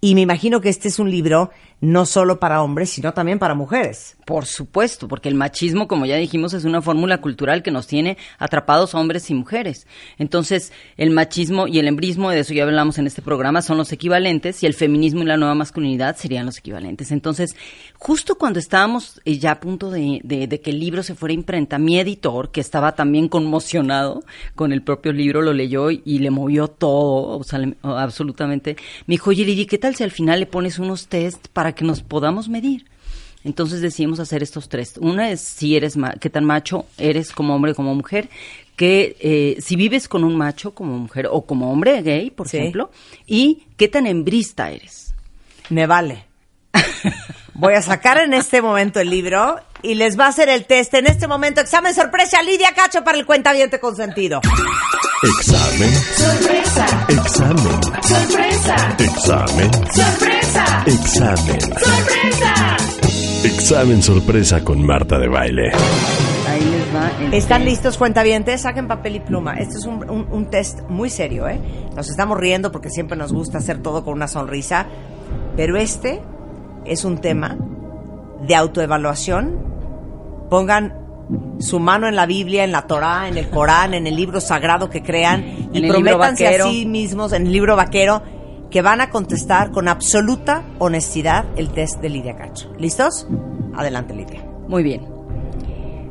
Y 0.00 0.14
me 0.14 0.20
imagino 0.20 0.60
que 0.60 0.68
este 0.68 0.88
es 0.88 0.98
un 0.98 1.10
libro 1.10 1.50
no 1.80 2.06
solo 2.06 2.40
para 2.40 2.62
hombres, 2.62 2.90
sino 2.90 3.12
también 3.12 3.38
para 3.38 3.54
mujeres. 3.54 4.16
Por 4.24 4.46
supuesto, 4.46 5.08
porque 5.08 5.28
el 5.28 5.34
machismo, 5.34 5.86
como 5.86 6.06
ya 6.06 6.16
dijimos, 6.16 6.54
es 6.54 6.64
una 6.64 6.80
fórmula 6.80 7.20
cultural 7.20 7.62
que 7.62 7.70
nos 7.70 7.86
tiene 7.86 8.16
atrapados 8.38 8.94
hombres 8.94 9.30
y 9.30 9.34
mujeres. 9.34 9.86
Entonces, 10.18 10.72
el 10.96 11.10
machismo 11.10 11.66
y 11.66 11.78
el 11.78 11.86
embrismo, 11.86 12.30
de 12.30 12.40
eso 12.40 12.54
ya 12.54 12.62
hablamos 12.62 12.98
en 12.98 13.06
este 13.06 13.20
programa, 13.20 13.60
son 13.60 13.76
los 13.76 13.92
equivalentes 13.92 14.62
y 14.62 14.66
el 14.66 14.74
feminismo 14.74 15.22
y 15.22 15.26
la 15.26 15.36
nueva 15.36 15.54
masculinidad 15.54 16.16
serían 16.16 16.46
los 16.46 16.58
equivalentes. 16.58 17.12
Entonces, 17.12 17.54
justo 17.98 18.36
cuando 18.36 18.58
estábamos 18.58 19.20
eh, 19.24 19.38
ya 19.38 19.52
a 19.52 19.60
punto 19.60 19.90
de, 19.90 20.22
que 20.62 20.70
el 20.70 20.80
libro 20.80 21.02
se 21.02 21.14
fuera 21.14 21.32
a 21.32 21.34
imprenta, 21.34 21.78
mi 21.78 21.98
editor, 22.00 22.50
que 22.50 22.60
estaba 22.60 22.94
también 22.94 23.28
conmocionado 23.28 24.24
con 24.54 24.72
el 24.72 24.82
propio 24.82 25.12
libro, 25.12 25.42
lo 25.42 25.52
leyó 25.52 25.90
y, 25.90 26.00
y 26.04 26.20
le 26.20 26.30
movió 26.30 26.68
todo, 26.68 27.38
o 27.38 27.44
sea, 27.44 27.60
absolutamente, 27.82 28.76
me 29.06 29.14
dijo, 29.14 29.30
oye, 29.30 29.66
¿qué 29.66 29.78
tal 29.86 29.94
si 29.96 30.04
al 30.04 30.10
final 30.10 30.40
le 30.40 30.46
pones 30.46 30.78
unos 30.78 31.06
test 31.08 31.46
para 31.52 31.72
que 31.74 31.84
nos 31.84 32.02
podamos 32.02 32.48
medir? 32.48 32.84
Entonces 33.44 33.80
decidimos 33.80 34.18
hacer 34.18 34.42
estos 34.42 34.68
tres. 34.68 34.94
Una 34.98 35.30
es 35.30 35.40
si 35.40 35.76
eres 35.76 35.96
ma- 35.96 36.14
qué 36.20 36.28
tan 36.28 36.44
macho 36.44 36.86
eres 36.98 37.30
como 37.30 37.54
hombre 37.54 37.70
o 37.70 37.74
como 37.76 37.94
mujer, 37.94 38.28
que 38.74 39.16
eh, 39.20 39.56
si 39.60 39.76
vives 39.76 40.08
con 40.08 40.24
un 40.24 40.36
macho 40.36 40.74
como 40.74 40.98
mujer 40.98 41.28
o 41.30 41.42
como 41.46 41.70
hombre 41.72 42.02
gay, 42.02 42.30
por 42.30 42.48
Sí. 42.48 42.56
ejemplo, 42.58 42.90
y 43.24 43.62
qué 43.76 43.86
tan 43.88 44.06
hembrista 44.08 44.70
eres. 44.70 45.14
Me 45.70 45.86
vale. 45.86 46.24
Voy 47.54 47.74
a 47.74 47.82
sacar 47.82 48.18
en 48.18 48.34
este 48.34 48.60
momento 48.60 48.98
el 49.00 49.08
libro 49.08 49.60
y 49.82 49.94
les 49.94 50.18
va 50.18 50.26
a 50.26 50.28
hacer 50.28 50.48
el 50.48 50.66
test 50.66 50.92
en 50.94 51.06
este 51.06 51.26
momento. 51.28 51.60
Examen 51.60 51.94
sorpresa, 51.94 52.42
Lidia 52.42 52.74
Cacho 52.74 53.02
para 53.04 53.16
el 53.16 53.24
cuentaviente 53.24 53.78
consentido. 53.80 54.40
Examen. 55.22 55.90
Sorpresa, 56.14 56.86
Examen. 57.08 57.82
sorpresa, 58.02 58.96
Examen. 58.98 59.70
sorpresa, 59.92 60.84
Examen. 60.86 61.60
sorpresa. 61.60 62.76
Examen 63.44 64.02
sorpresa 64.02 64.62
con 64.64 64.84
Marta 64.84 65.18
de 65.18 65.28
baile. 65.28 65.70
Ahí 66.48 66.60
les 66.60 66.94
va. 66.94 67.10
el 67.24 67.32
¿Están 67.34 67.60
test. 67.62 67.70
listos, 67.70 67.96
cuentavientes? 67.98 68.60
Saquen 68.60 68.86
papel 68.88 69.16
y 69.16 69.20
pluma. 69.20 69.54
Este 69.54 69.78
es 69.78 69.86
un, 69.86 70.08
un- 70.10 70.28
un 70.30 70.50
test 70.50 70.80
muy 70.88 71.08
serio, 71.08 71.48
¿eh? 71.48 71.58
Nos 71.94 72.10
estamos 72.10 72.38
riendo 72.38 72.70
porque 72.70 72.90
siempre 72.90 73.16
nos 73.16 73.32
gusta 73.32 73.58
hacer 73.58 73.78
todo 73.82 74.04
con 74.04 74.14
una 74.14 74.28
sonrisa. 74.28 74.86
Pero 75.56 75.76
este 75.78 76.20
es 76.84 77.04
un 77.04 77.18
tema 77.18 77.56
de 78.46 78.54
autoevaluación. 78.54 79.58
Pongan 80.50 81.05
su 81.58 81.80
mano 81.80 82.08
en 82.08 82.16
la 82.16 82.26
Biblia, 82.26 82.64
en 82.64 82.72
la 82.72 82.86
Torá, 82.86 83.28
en 83.28 83.36
el 83.36 83.48
Corán, 83.48 83.94
en 83.94 84.06
el 84.06 84.14
libro 84.14 84.40
sagrado 84.40 84.88
que 84.90 85.02
crean 85.02 85.70
y 85.72 85.86
prométanse 85.88 86.46
a 86.46 86.64
sí 86.64 86.86
mismos 86.86 87.32
en 87.32 87.46
el 87.46 87.52
libro 87.52 87.76
vaquero 87.76 88.22
que 88.70 88.82
van 88.82 89.00
a 89.00 89.10
contestar 89.10 89.70
con 89.70 89.88
absoluta 89.88 90.64
honestidad 90.78 91.44
el 91.56 91.70
test 91.70 92.00
de 92.00 92.08
Lidia 92.08 92.36
Cacho. 92.36 92.72
¿Listos? 92.78 93.26
Adelante, 93.74 94.14
Lidia. 94.14 94.44
Muy 94.68 94.82
bien. 94.82 95.06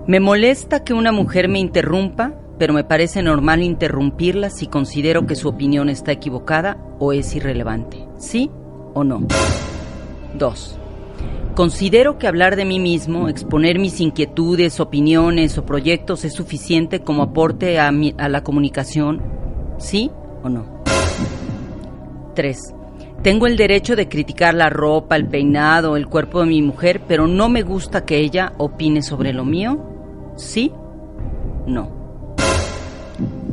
Me 0.08 0.20
molesta 0.20 0.84
que 0.84 0.94
una 0.94 1.12
mujer 1.12 1.50
me 1.50 1.60
interrumpa, 1.60 2.34
pero 2.58 2.74
me 2.74 2.84
parece 2.84 3.22
normal 3.24 3.64
interrumpirla 3.64 4.50
si 4.50 4.68
considero 4.68 5.26
que 5.26 5.36
su 5.36 5.50
opinión 5.50 5.90
está 5.90 6.12
equivocada 6.12 6.78
o 7.00 7.12
es 7.12 7.36
irrelevante. 7.36 8.06
¿Sí 8.18 8.52
o 8.94 9.04
no? 9.04 9.28
2. 10.36 10.80
Considero 11.56 12.20
que 12.20 12.28
hablar 12.28 12.58
de 12.58 12.66
mí 12.66 12.82
mismo, 12.82 13.30
exponer 13.30 13.80
mis 13.80 14.02
inquietudes, 14.02 14.82
opiniones 14.82 15.58
o 15.58 15.66
proyectos 15.66 16.26
es 16.26 16.34
suficiente 16.34 17.00
como 17.00 17.24
aporte 17.24 17.80
a, 17.80 17.94
la 17.94 18.44
comunicación. 18.44 19.22
¿Sí 19.78 20.12
o 20.44 20.50
no? 20.50 20.84
3. 22.36 22.60
Tengo 23.24 23.48
el 23.48 23.56
derecho 23.56 23.96
de 23.96 24.10
criticar 24.10 24.54
la 24.54 24.70
ropa, 24.70 25.16
el 25.16 25.30
peinado, 25.30 25.96
el 25.96 26.08
cuerpo 26.08 26.42
de 26.42 26.48
mi 26.48 26.62
mujer, 26.62 27.04
pero 27.08 27.26
no 27.26 27.48
me 27.48 27.62
gusta 27.62 28.04
que 28.04 28.18
ella 28.18 28.52
opine 28.58 29.02
sobre 29.02 29.32
lo 29.32 29.46
mío. 29.46 29.82
¿Sí? 30.36 30.74
No. 31.66 31.90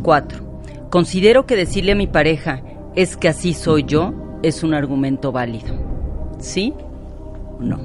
4. 0.02 0.60
Considero 0.90 1.46
que 1.46 1.54
decirle 1.54 1.92
a 1.92 1.96
mi 1.96 2.08
pareja 2.08 2.64
es 2.96 3.16
que 3.16 3.28
así 3.28 3.54
soy 3.54 3.84
yo 3.84 4.12
es 4.42 4.64
un 4.64 4.74
argumento 4.74 5.30
válido. 5.30 5.76
¿Sí 6.40 6.74
o 7.62 7.64
no? 7.64 7.78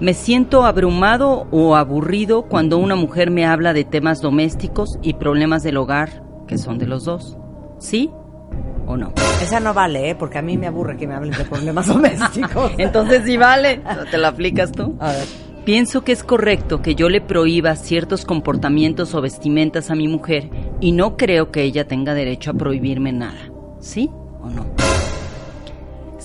Me 0.00 0.14
siento 0.14 0.64
abrumado 0.64 1.48
o 1.50 1.74
aburrido 1.74 2.42
cuando 2.42 2.78
una 2.78 2.94
mujer 2.94 3.30
me 3.30 3.46
habla 3.46 3.72
de 3.72 3.84
temas 3.84 4.22
domésticos 4.22 4.98
y 5.02 5.14
problemas 5.14 5.62
del 5.62 5.76
hogar, 5.76 6.22
que 6.46 6.56
son 6.56 6.78
de 6.78 6.86
los 6.86 7.04
dos. 7.04 7.36
¿Sí 7.78 8.10
o 8.86 8.96
no? 8.96 9.12
Esa 9.42 9.60
no 9.60 9.74
vale, 9.74 10.10
¿eh? 10.10 10.14
Porque 10.14 10.38
a 10.38 10.42
mí 10.42 10.56
me 10.56 10.68
aburre 10.68 10.96
que 10.96 11.06
me 11.06 11.14
hablen 11.14 11.36
de 11.36 11.44
problemas 11.44 11.86
domésticos. 11.88 12.72
Entonces 12.78 13.22
sí 13.24 13.36
vale. 13.36 13.82
¿Te 14.10 14.18
la 14.18 14.28
aplicas 14.28 14.72
tú? 14.72 14.96
A 15.00 15.12
ver. 15.12 15.26
Pienso 15.64 16.02
que 16.02 16.12
es 16.12 16.22
correcto 16.22 16.80
que 16.80 16.94
yo 16.94 17.08
le 17.08 17.20
prohíba 17.20 17.76
ciertos 17.76 18.24
comportamientos 18.24 19.14
o 19.14 19.20
vestimentas 19.20 19.90
a 19.90 19.96
mi 19.96 20.08
mujer 20.08 20.48
y 20.80 20.92
no 20.92 21.16
creo 21.16 21.50
que 21.50 21.62
ella 21.62 21.86
tenga 21.86 22.14
derecho 22.14 22.52
a 22.52 22.54
prohibirme 22.54 23.12
nada. 23.12 23.50
¿Sí 23.80 24.08
o 24.40 24.48
no? 24.48 24.64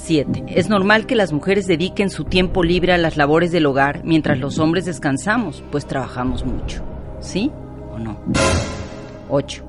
7. 0.03 0.45
Es 0.49 0.69
normal 0.69 1.05
que 1.05 1.15
las 1.15 1.31
mujeres 1.31 1.65
dediquen 1.65 2.09
su 2.09 2.25
tiempo 2.25 2.61
libre 2.61 2.91
a 2.93 2.97
las 2.97 3.15
labores 3.15 3.53
del 3.53 3.65
hogar 3.65 4.01
mientras 4.03 4.37
los 4.37 4.59
hombres 4.59 4.85
descansamos, 4.85 5.63
pues 5.71 5.85
trabajamos 5.85 6.45
mucho. 6.45 6.83
¿Sí 7.21 7.49
o 7.91 7.99
no? 7.99 8.19
8. 9.29 9.63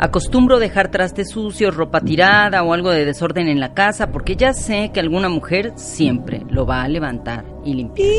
Acostumbro 0.00 0.58
dejar 0.58 0.90
trastes 0.90 1.30
sucios, 1.30 1.76
ropa 1.76 2.00
tirada 2.00 2.62
o 2.62 2.72
algo 2.72 2.90
de 2.90 3.04
desorden 3.04 3.48
en 3.48 3.60
la 3.60 3.74
casa 3.74 4.10
porque 4.10 4.34
ya 4.36 4.52
sé 4.52 4.90
que 4.92 5.00
alguna 5.00 5.28
mujer 5.28 5.72
siempre 5.76 6.42
lo 6.48 6.66
va 6.66 6.82
a 6.82 6.88
levantar 6.88 7.44
y 7.64 7.74
limpiar. 7.74 8.08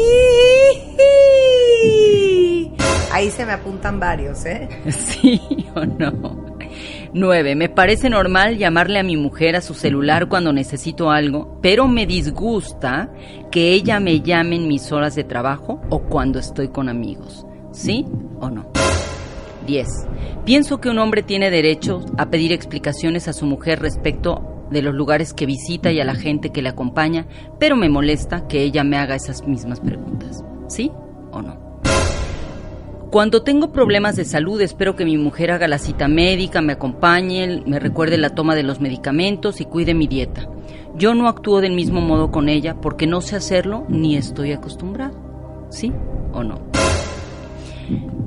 Ahí 3.11 3.29
se 3.31 3.45
me 3.45 3.51
apuntan 3.53 3.99
varios, 3.99 4.45
¿eh? 4.45 4.69
¿Sí 4.91 5.41
o 5.75 5.85
no? 5.85 6.48
9. 7.13 7.55
Me 7.55 7.69
parece 7.69 8.09
normal 8.09 8.57
llamarle 8.57 8.99
a 8.99 9.03
mi 9.03 9.17
mujer 9.17 9.55
a 9.55 9.61
su 9.61 9.73
celular 9.73 10.29
cuando 10.29 10.53
necesito 10.53 11.11
algo, 11.11 11.59
pero 11.61 11.87
me 11.87 12.05
disgusta 12.05 13.11
que 13.51 13.73
ella 13.73 13.99
me 13.99 14.21
llame 14.21 14.57
en 14.57 14.67
mis 14.67 14.91
horas 14.91 15.15
de 15.15 15.23
trabajo 15.23 15.81
o 15.89 15.99
cuando 16.03 16.39
estoy 16.39 16.69
con 16.69 16.89
amigos. 16.89 17.45
¿Sí 17.71 18.05
o 18.39 18.49
no? 18.49 18.71
10. 19.65 19.87
Pienso 20.45 20.79
que 20.79 20.89
un 20.89 20.99
hombre 20.99 21.23
tiene 21.23 21.51
derecho 21.51 22.03
a 22.17 22.29
pedir 22.29 22.51
explicaciones 22.51 23.27
a 23.27 23.33
su 23.33 23.45
mujer 23.45 23.79
respecto 23.79 24.65
de 24.71 24.81
los 24.81 24.93
lugares 24.93 25.33
que 25.33 25.45
visita 25.45 25.91
y 25.91 25.99
a 25.99 26.05
la 26.05 26.15
gente 26.15 26.51
que 26.51 26.61
le 26.61 26.69
acompaña, 26.69 27.27
pero 27.59 27.75
me 27.75 27.89
molesta 27.89 28.47
que 28.47 28.61
ella 28.61 28.83
me 28.83 28.97
haga 28.97 29.15
esas 29.15 29.45
mismas 29.47 29.79
preguntas. 29.79 30.43
¿Sí 30.67 30.91
o 31.31 31.41
no? 31.41 31.68
Cuando 33.11 33.41
tengo 33.41 33.71
problemas 33.71 34.15
de 34.17 34.23
salud, 34.23 34.61
espero 34.61 34.95
que 34.95 35.03
mi 35.03 35.17
mujer 35.17 35.49
haga 35.49 35.67
la 35.67 35.79
cita 35.79 36.07
médica, 36.07 36.61
me 36.61 36.73
acompañe, 36.73 37.63
me 37.65 37.79
recuerde 37.79 38.19
la 38.19 38.35
toma 38.35 38.53
de 38.53 38.61
los 38.61 38.81
medicamentos 38.81 39.61
y 39.61 39.65
cuide 39.65 39.95
mi 39.95 40.05
dieta. 40.05 40.47
Yo 40.95 41.15
no 41.15 41.27
actúo 41.27 41.59
del 41.59 41.73
mismo 41.73 42.01
modo 42.01 42.29
con 42.29 42.49
ella 42.49 42.75
porque 42.79 43.07
no 43.07 43.21
sé 43.21 43.35
hacerlo 43.35 43.83
ni 43.89 44.15
estoy 44.15 44.51
acostumbrado. 44.51 45.67
¿Sí 45.69 45.91
o 46.33 46.43
no? 46.43 46.59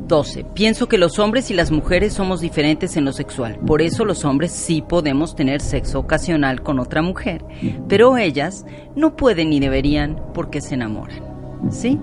12. 0.08 0.46
Pienso 0.52 0.88
que 0.88 0.98
los 0.98 1.20
hombres 1.20 1.52
y 1.52 1.54
las 1.54 1.70
mujeres 1.70 2.14
somos 2.14 2.40
diferentes 2.40 2.96
en 2.96 3.04
lo 3.04 3.12
sexual. 3.12 3.60
Por 3.64 3.82
eso 3.82 4.04
los 4.04 4.24
hombres 4.24 4.50
sí 4.50 4.82
podemos 4.82 5.36
tener 5.36 5.60
sexo 5.60 6.00
ocasional 6.00 6.60
con 6.64 6.80
otra 6.80 7.02
mujer. 7.02 7.44
Pero 7.88 8.16
ellas 8.16 8.66
no 8.96 9.14
pueden 9.14 9.50
ni 9.50 9.60
deberían 9.60 10.20
porque 10.34 10.60
se 10.60 10.74
enamoran. 10.74 11.22
¿Sí 11.70 12.00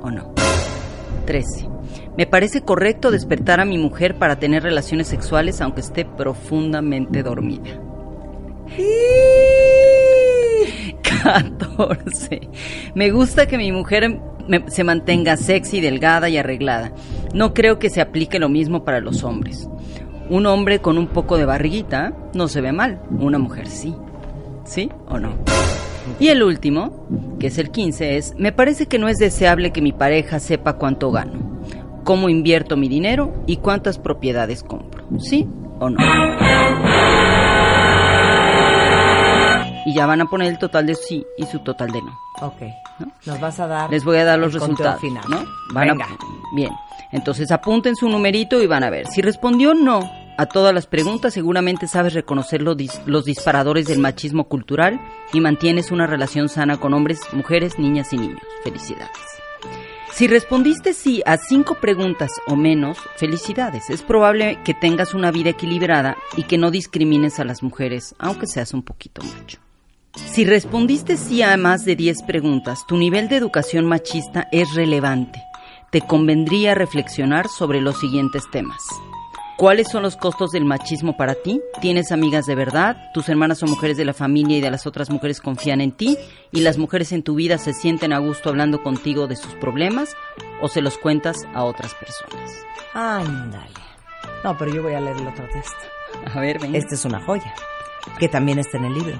o 0.00 0.12
no? 0.12 0.32
13. 1.26 1.79
Me 2.16 2.26
parece 2.26 2.62
correcto 2.62 3.10
despertar 3.10 3.60
a 3.60 3.64
mi 3.64 3.78
mujer 3.78 4.16
para 4.16 4.38
tener 4.38 4.62
relaciones 4.62 5.08
sexuales 5.08 5.60
aunque 5.60 5.80
esté 5.80 6.04
profundamente 6.04 7.22
dormida. 7.22 7.80
14. 11.02 12.40
Me 12.94 13.10
gusta 13.10 13.46
que 13.46 13.58
mi 13.58 13.72
mujer 13.72 14.18
me- 14.48 14.68
se 14.70 14.84
mantenga 14.84 15.36
sexy, 15.36 15.80
delgada 15.80 16.28
y 16.28 16.36
arreglada. 16.38 16.92
No 17.34 17.54
creo 17.54 17.78
que 17.78 17.90
se 17.90 18.00
aplique 18.00 18.38
lo 18.38 18.48
mismo 18.48 18.84
para 18.84 19.00
los 19.00 19.22
hombres. 19.24 19.68
Un 20.28 20.46
hombre 20.46 20.80
con 20.80 20.98
un 20.98 21.08
poco 21.08 21.36
de 21.38 21.44
barriguita 21.44 22.12
no 22.34 22.48
se 22.48 22.60
ve 22.60 22.72
mal, 22.72 23.00
una 23.10 23.38
mujer 23.38 23.66
sí. 23.66 23.94
¿Sí 24.64 24.90
o 25.08 25.18
no? 25.18 25.34
Y 26.18 26.28
el 26.28 26.42
último, 26.42 27.06
que 27.38 27.48
es 27.48 27.58
el 27.58 27.70
15, 27.70 28.16
es, 28.16 28.34
me 28.38 28.52
parece 28.52 28.86
que 28.86 28.98
no 28.98 29.08
es 29.08 29.18
deseable 29.18 29.72
que 29.72 29.82
mi 29.82 29.92
pareja 29.92 30.38
sepa 30.38 30.74
cuánto 30.74 31.10
gano, 31.10 31.49
cómo 32.04 32.28
invierto 32.28 32.76
mi 32.76 32.88
dinero 32.88 33.32
y 33.46 33.56
cuántas 33.58 33.98
propiedades 33.98 34.62
compro. 34.62 35.04
¿Sí 35.18 35.46
o 35.78 35.90
no? 35.90 35.98
Y 39.86 39.94
ya 39.94 40.06
van 40.06 40.20
a 40.20 40.26
poner 40.26 40.48
el 40.48 40.58
total 40.58 40.86
de 40.86 40.94
sí 40.94 41.24
y 41.38 41.46
su 41.46 41.58
total 41.60 41.90
de 41.90 42.02
no. 42.02 42.18
Ok. 42.42 42.60
¿No? 42.98 43.06
Nos 43.26 43.40
vas 43.40 43.58
a 43.60 43.66
dar. 43.66 43.90
Les 43.90 44.04
voy 44.04 44.18
a 44.18 44.24
dar 44.24 44.38
los 44.38 44.54
el 44.54 44.60
resultados. 44.60 45.00
final. 45.00 45.24
¿no? 45.28 45.38
Van 45.72 45.88
a- 45.90 45.92
Venga. 45.94 46.06
bien. 46.54 46.70
Entonces 47.12 47.50
apunten 47.50 47.96
su 47.96 48.08
numerito 48.08 48.62
y 48.62 48.66
van 48.66 48.84
a 48.84 48.90
ver. 48.90 49.06
Si 49.08 49.20
respondió 49.22 49.74
no 49.74 50.00
a 50.38 50.46
todas 50.46 50.72
las 50.74 50.86
preguntas, 50.86 51.34
seguramente 51.34 51.86
sabes 51.88 52.14
reconocer 52.14 52.62
los, 52.62 52.76
dis- 52.76 53.02
los 53.06 53.24
disparadores 53.24 53.86
del 53.86 53.98
machismo 53.98 54.44
cultural 54.44 55.00
y 55.32 55.40
mantienes 55.40 55.90
una 55.90 56.06
relación 56.06 56.48
sana 56.48 56.76
con 56.78 56.94
hombres, 56.94 57.20
mujeres, 57.32 57.78
niñas 57.78 58.12
y 58.12 58.18
niños. 58.18 58.40
Felicidades. 58.62 59.10
Si 60.20 60.26
respondiste 60.26 60.92
sí 60.92 61.22
a 61.24 61.38
cinco 61.38 61.76
preguntas 61.76 62.30
o 62.46 62.54
menos, 62.54 62.98
felicidades. 63.16 63.88
Es 63.88 64.02
probable 64.02 64.58
que 64.66 64.74
tengas 64.74 65.14
una 65.14 65.30
vida 65.30 65.48
equilibrada 65.48 66.14
y 66.36 66.42
que 66.42 66.58
no 66.58 66.70
discrimines 66.70 67.40
a 67.40 67.44
las 67.46 67.62
mujeres, 67.62 68.14
aunque 68.18 68.46
seas 68.46 68.74
un 68.74 68.82
poquito 68.82 69.22
macho. 69.22 69.60
Si 70.14 70.44
respondiste 70.44 71.16
sí 71.16 71.40
a 71.40 71.56
más 71.56 71.86
de 71.86 71.96
10 71.96 72.24
preguntas, 72.24 72.86
tu 72.86 72.98
nivel 72.98 73.30
de 73.30 73.36
educación 73.36 73.86
machista 73.86 74.46
es 74.52 74.74
relevante. 74.74 75.42
Te 75.90 76.02
convendría 76.02 76.74
reflexionar 76.74 77.48
sobre 77.48 77.80
los 77.80 77.98
siguientes 77.98 78.42
temas. 78.50 78.82
¿Cuáles 79.60 79.88
son 79.88 80.02
los 80.02 80.16
costos 80.16 80.52
del 80.52 80.64
machismo 80.64 81.18
para 81.18 81.34
ti? 81.34 81.60
¿Tienes 81.82 82.12
amigas 82.12 82.46
de 82.46 82.54
verdad? 82.54 82.96
¿Tus 83.12 83.28
hermanas 83.28 83.58
son 83.58 83.68
mujeres 83.68 83.98
de 83.98 84.06
la 84.06 84.14
familia 84.14 84.56
y 84.56 84.62
de 84.62 84.70
las 84.70 84.86
otras 84.86 85.10
mujeres 85.10 85.42
confían 85.42 85.82
en 85.82 85.92
ti? 85.92 86.16
¿Y 86.50 86.62
las 86.62 86.78
mujeres 86.78 87.12
en 87.12 87.22
tu 87.22 87.34
vida 87.34 87.58
se 87.58 87.74
sienten 87.74 88.14
a 88.14 88.20
gusto 88.20 88.48
hablando 88.48 88.82
contigo 88.82 89.26
de 89.26 89.36
sus 89.36 89.54
problemas? 89.56 90.16
¿O 90.62 90.68
se 90.68 90.80
los 90.80 90.96
cuentas 90.96 91.44
a 91.52 91.64
otras 91.64 91.94
personas? 91.94 92.50
Ándale. 92.94 93.68
No, 94.44 94.56
pero 94.56 94.74
yo 94.74 94.82
voy 94.82 94.94
a 94.94 95.00
leer 95.02 95.18
el 95.18 95.26
otro 95.26 95.46
texto. 95.52 95.76
A 96.24 96.40
ver, 96.40 96.58
venga. 96.58 96.78
Esta 96.78 96.94
es 96.94 97.04
una 97.04 97.20
joya, 97.20 97.52
que 98.18 98.30
también 98.30 98.60
está 98.60 98.78
en 98.78 98.86
el 98.86 98.94
libro. 98.94 99.18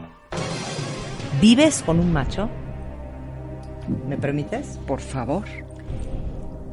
¿Vives 1.42 1.82
con 1.82 2.00
un 2.00 2.14
macho? 2.14 2.48
¿Me 4.08 4.16
permites? 4.16 4.78
por 4.86 5.00
favor. 5.00 5.44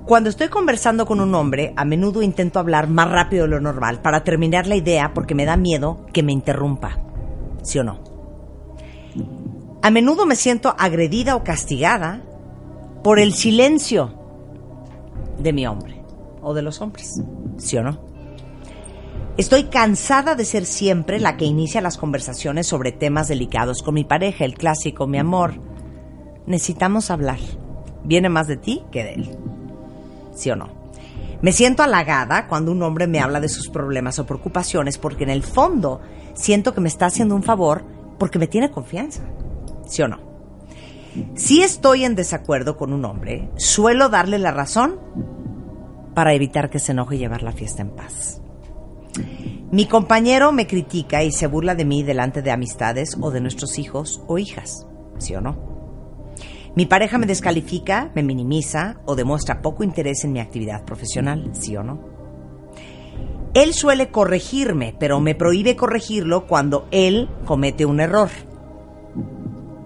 Cuando 0.08 0.30
estoy 0.30 0.48
conversando 0.48 1.06
con 1.06 1.20
un 1.20 1.36
hombre, 1.36 1.74
a 1.76 1.84
menudo 1.84 2.22
intento 2.22 2.60
hablar 2.60 2.88
más 2.88 3.12
rápido 3.12 3.44
de 3.44 3.50
lo 3.50 3.60
normal 3.60 4.02
para 4.02 4.24
terminar 4.24 4.66
la 4.66 4.78
idea 4.78 5.14
porque 5.14 5.36
me 5.36 5.44
da 5.44 5.58
miedo 5.58 6.06
que 6.14 6.24
me 6.24 6.32
interrumpa. 6.32 6.98
¿Sí 7.62 7.78
o 7.80 7.84
no? 7.84 8.00
A 9.82 9.92
menudo 9.92 10.26
me 10.26 10.38
siento 10.38 10.74
agredida 10.80 11.36
o 11.36 11.44
castigada 11.44 12.22
por 13.04 13.20
el 13.20 13.34
silencio 13.34 14.14
de 15.40 15.52
mi 15.52 15.68
hombre 15.68 16.02
o 16.42 16.54
de 16.54 16.62
los 16.62 16.80
hombres. 16.80 17.22
¿Sí 17.58 17.76
o 17.76 17.84
no? 17.84 18.00
Estoy 19.36 19.66
cansada 19.66 20.36
de 20.36 20.46
ser 20.46 20.66
siempre 20.66 21.20
la 21.20 21.36
que 21.36 21.44
inicia 21.44 21.82
las 21.82 21.98
conversaciones 21.98 22.66
sobre 22.66 22.94
temas 22.94 23.28
delicados 23.28 23.84
con 23.84 23.96
mi 23.96 24.06
pareja, 24.06 24.46
el 24.46 24.54
clásico, 24.54 25.06
mi 25.06 25.18
amor. 25.18 25.56
Necesitamos 26.46 27.12
hablar. 27.12 27.40
Viene 28.06 28.30
más 28.30 28.48
de 28.48 28.56
ti 28.56 28.84
que 28.90 29.04
de 29.04 29.14
él. 29.16 29.57
¿Sí 30.38 30.52
o 30.52 30.56
no? 30.56 30.70
Me 31.42 31.52
siento 31.52 31.84
halagada 31.84 32.48
cuando 32.48 32.72
un 32.72 32.82
hombre 32.84 33.08
me 33.08 33.20
habla 33.20 33.40
de 33.40 33.50
sus 33.50 33.70
problemas 33.70 34.20
o 34.20 34.26
preocupaciones 34.26 34.98
porque 34.98 35.24
en 35.24 35.32
el 35.32 35.44
fondo 35.44 36.00
siento 36.34 36.74
que 36.74 36.82
me 36.82 36.88
está 36.88 37.08
haciendo 37.08 37.36
un 37.36 37.44
favor 37.44 37.84
porque 38.18 38.40
me 38.40 38.48
tiene 38.48 38.72
confianza. 38.72 39.24
¿Sí 39.88 40.02
o 40.04 40.08
no? 40.08 40.20
Si 41.36 41.62
estoy 41.62 42.06
en 42.06 42.16
desacuerdo 42.16 42.78
con 42.78 42.94
un 42.94 43.04
hombre, 43.06 43.50
suelo 43.56 44.10
darle 44.10 44.38
la 44.38 44.52
razón 44.52 45.00
para 46.14 46.34
evitar 46.34 46.70
que 46.70 46.80
se 46.80 46.92
enoje 46.92 47.16
y 47.16 47.20
llevar 47.20 47.42
la 47.42 47.52
fiesta 47.52 47.82
en 47.82 47.90
paz. 47.90 48.42
Mi 49.72 49.88
compañero 49.88 50.52
me 50.52 50.68
critica 50.68 51.24
y 51.24 51.32
se 51.32 51.48
burla 51.48 51.76
de 51.76 51.86
mí 51.86 52.04
delante 52.04 52.42
de 52.42 52.52
amistades 52.52 53.18
o 53.20 53.32
de 53.32 53.42
nuestros 53.42 53.80
hijos 53.80 54.22
o 54.28 54.38
hijas, 54.38 54.86
¿sí 55.18 55.36
o 55.36 55.42
no? 55.42 55.77
Mi 56.78 56.86
pareja 56.86 57.18
me 57.18 57.26
descalifica, 57.26 58.12
me 58.14 58.22
minimiza 58.22 58.98
o 59.06 59.16
demuestra 59.16 59.64
poco 59.64 59.84
interés 59.84 60.24
en 60.24 60.32
mi 60.32 60.40
actividad 60.40 60.86
profesional, 60.86 61.50
¿sí 61.54 61.76
o 61.76 61.82
no? 61.82 62.00
Él 63.56 63.74
suele 63.74 64.12
corregirme, 64.12 64.96
pero 65.00 65.20
me 65.20 65.34
prohíbe 65.34 65.76
corregirlo 65.76 66.46
cuando 66.46 66.88
él 66.92 67.30
comete 67.46 67.88
un 67.88 68.00
error, 68.00 68.30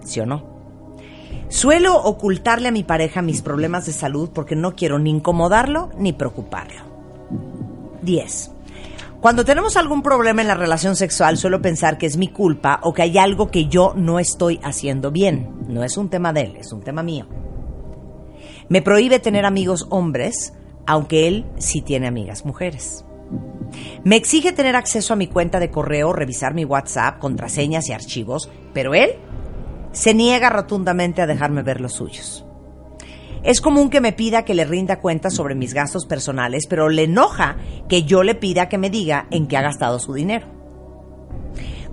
¿sí 0.04 0.20
o 0.20 0.26
no? 0.26 0.44
Suelo 1.48 1.96
ocultarle 1.96 2.68
a 2.68 2.72
mi 2.72 2.84
pareja 2.84 3.22
mis 3.22 3.40
problemas 3.40 3.86
de 3.86 3.92
salud 3.94 4.28
porque 4.28 4.54
no 4.54 4.76
quiero 4.76 4.98
ni 4.98 5.08
incomodarlo 5.08 5.88
ni 5.96 6.12
preocuparlo. 6.12 6.82
10. 8.02 8.50
Cuando 9.22 9.44
tenemos 9.44 9.76
algún 9.76 10.02
problema 10.02 10.42
en 10.42 10.48
la 10.48 10.56
relación 10.56 10.96
sexual, 10.96 11.38
suelo 11.38 11.62
pensar 11.62 11.96
que 11.96 12.06
es 12.06 12.16
mi 12.16 12.26
culpa 12.26 12.80
o 12.82 12.92
que 12.92 13.02
hay 13.02 13.18
algo 13.18 13.52
que 13.52 13.66
yo 13.66 13.92
no 13.94 14.18
estoy 14.18 14.58
haciendo 14.64 15.12
bien. 15.12 15.48
No 15.68 15.84
es 15.84 15.96
un 15.96 16.10
tema 16.10 16.32
de 16.32 16.40
él, 16.40 16.56
es 16.56 16.72
un 16.72 16.82
tema 16.82 17.04
mío. 17.04 17.28
Me 18.68 18.82
prohíbe 18.82 19.20
tener 19.20 19.46
amigos 19.46 19.86
hombres, 19.90 20.54
aunque 20.88 21.28
él 21.28 21.46
sí 21.56 21.82
tiene 21.82 22.08
amigas 22.08 22.44
mujeres. 22.44 23.04
Me 24.02 24.16
exige 24.16 24.50
tener 24.50 24.74
acceso 24.74 25.12
a 25.12 25.16
mi 25.16 25.28
cuenta 25.28 25.60
de 25.60 25.70
correo, 25.70 26.12
revisar 26.12 26.52
mi 26.52 26.64
WhatsApp, 26.64 27.20
contraseñas 27.20 27.88
y 27.88 27.92
archivos, 27.92 28.50
pero 28.74 28.92
él 28.92 29.10
se 29.92 30.14
niega 30.14 30.50
rotundamente 30.50 31.22
a 31.22 31.28
dejarme 31.28 31.62
ver 31.62 31.80
los 31.80 31.92
suyos. 31.92 32.44
Es 33.42 33.60
común 33.60 33.90
que 33.90 34.00
me 34.00 34.12
pida 34.12 34.44
que 34.44 34.54
le 34.54 34.64
rinda 34.64 35.00
cuentas 35.00 35.34
sobre 35.34 35.56
mis 35.56 35.74
gastos 35.74 36.06
personales, 36.06 36.66
pero 36.68 36.88
le 36.88 37.04
enoja 37.04 37.56
que 37.88 38.04
yo 38.04 38.22
le 38.22 38.36
pida 38.36 38.68
que 38.68 38.78
me 38.78 38.88
diga 38.88 39.26
en 39.32 39.48
qué 39.48 39.56
ha 39.56 39.62
gastado 39.62 39.98
su 39.98 40.14
dinero. 40.14 40.46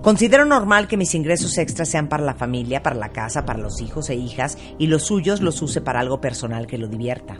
Considero 0.00 0.44
normal 0.44 0.86
que 0.86 0.96
mis 0.96 1.14
ingresos 1.14 1.58
extras 1.58 1.88
sean 1.88 2.08
para 2.08 2.22
la 2.22 2.34
familia, 2.34 2.82
para 2.84 2.96
la 2.96 3.10
casa, 3.10 3.44
para 3.44 3.58
los 3.58 3.80
hijos 3.80 4.10
e 4.10 4.14
hijas, 4.14 4.56
y 4.78 4.86
los 4.86 5.02
suyos 5.02 5.40
los 5.40 5.60
use 5.60 5.80
para 5.80 5.98
algo 5.98 6.20
personal 6.20 6.68
que 6.68 6.78
lo 6.78 6.86
divierta. 6.86 7.36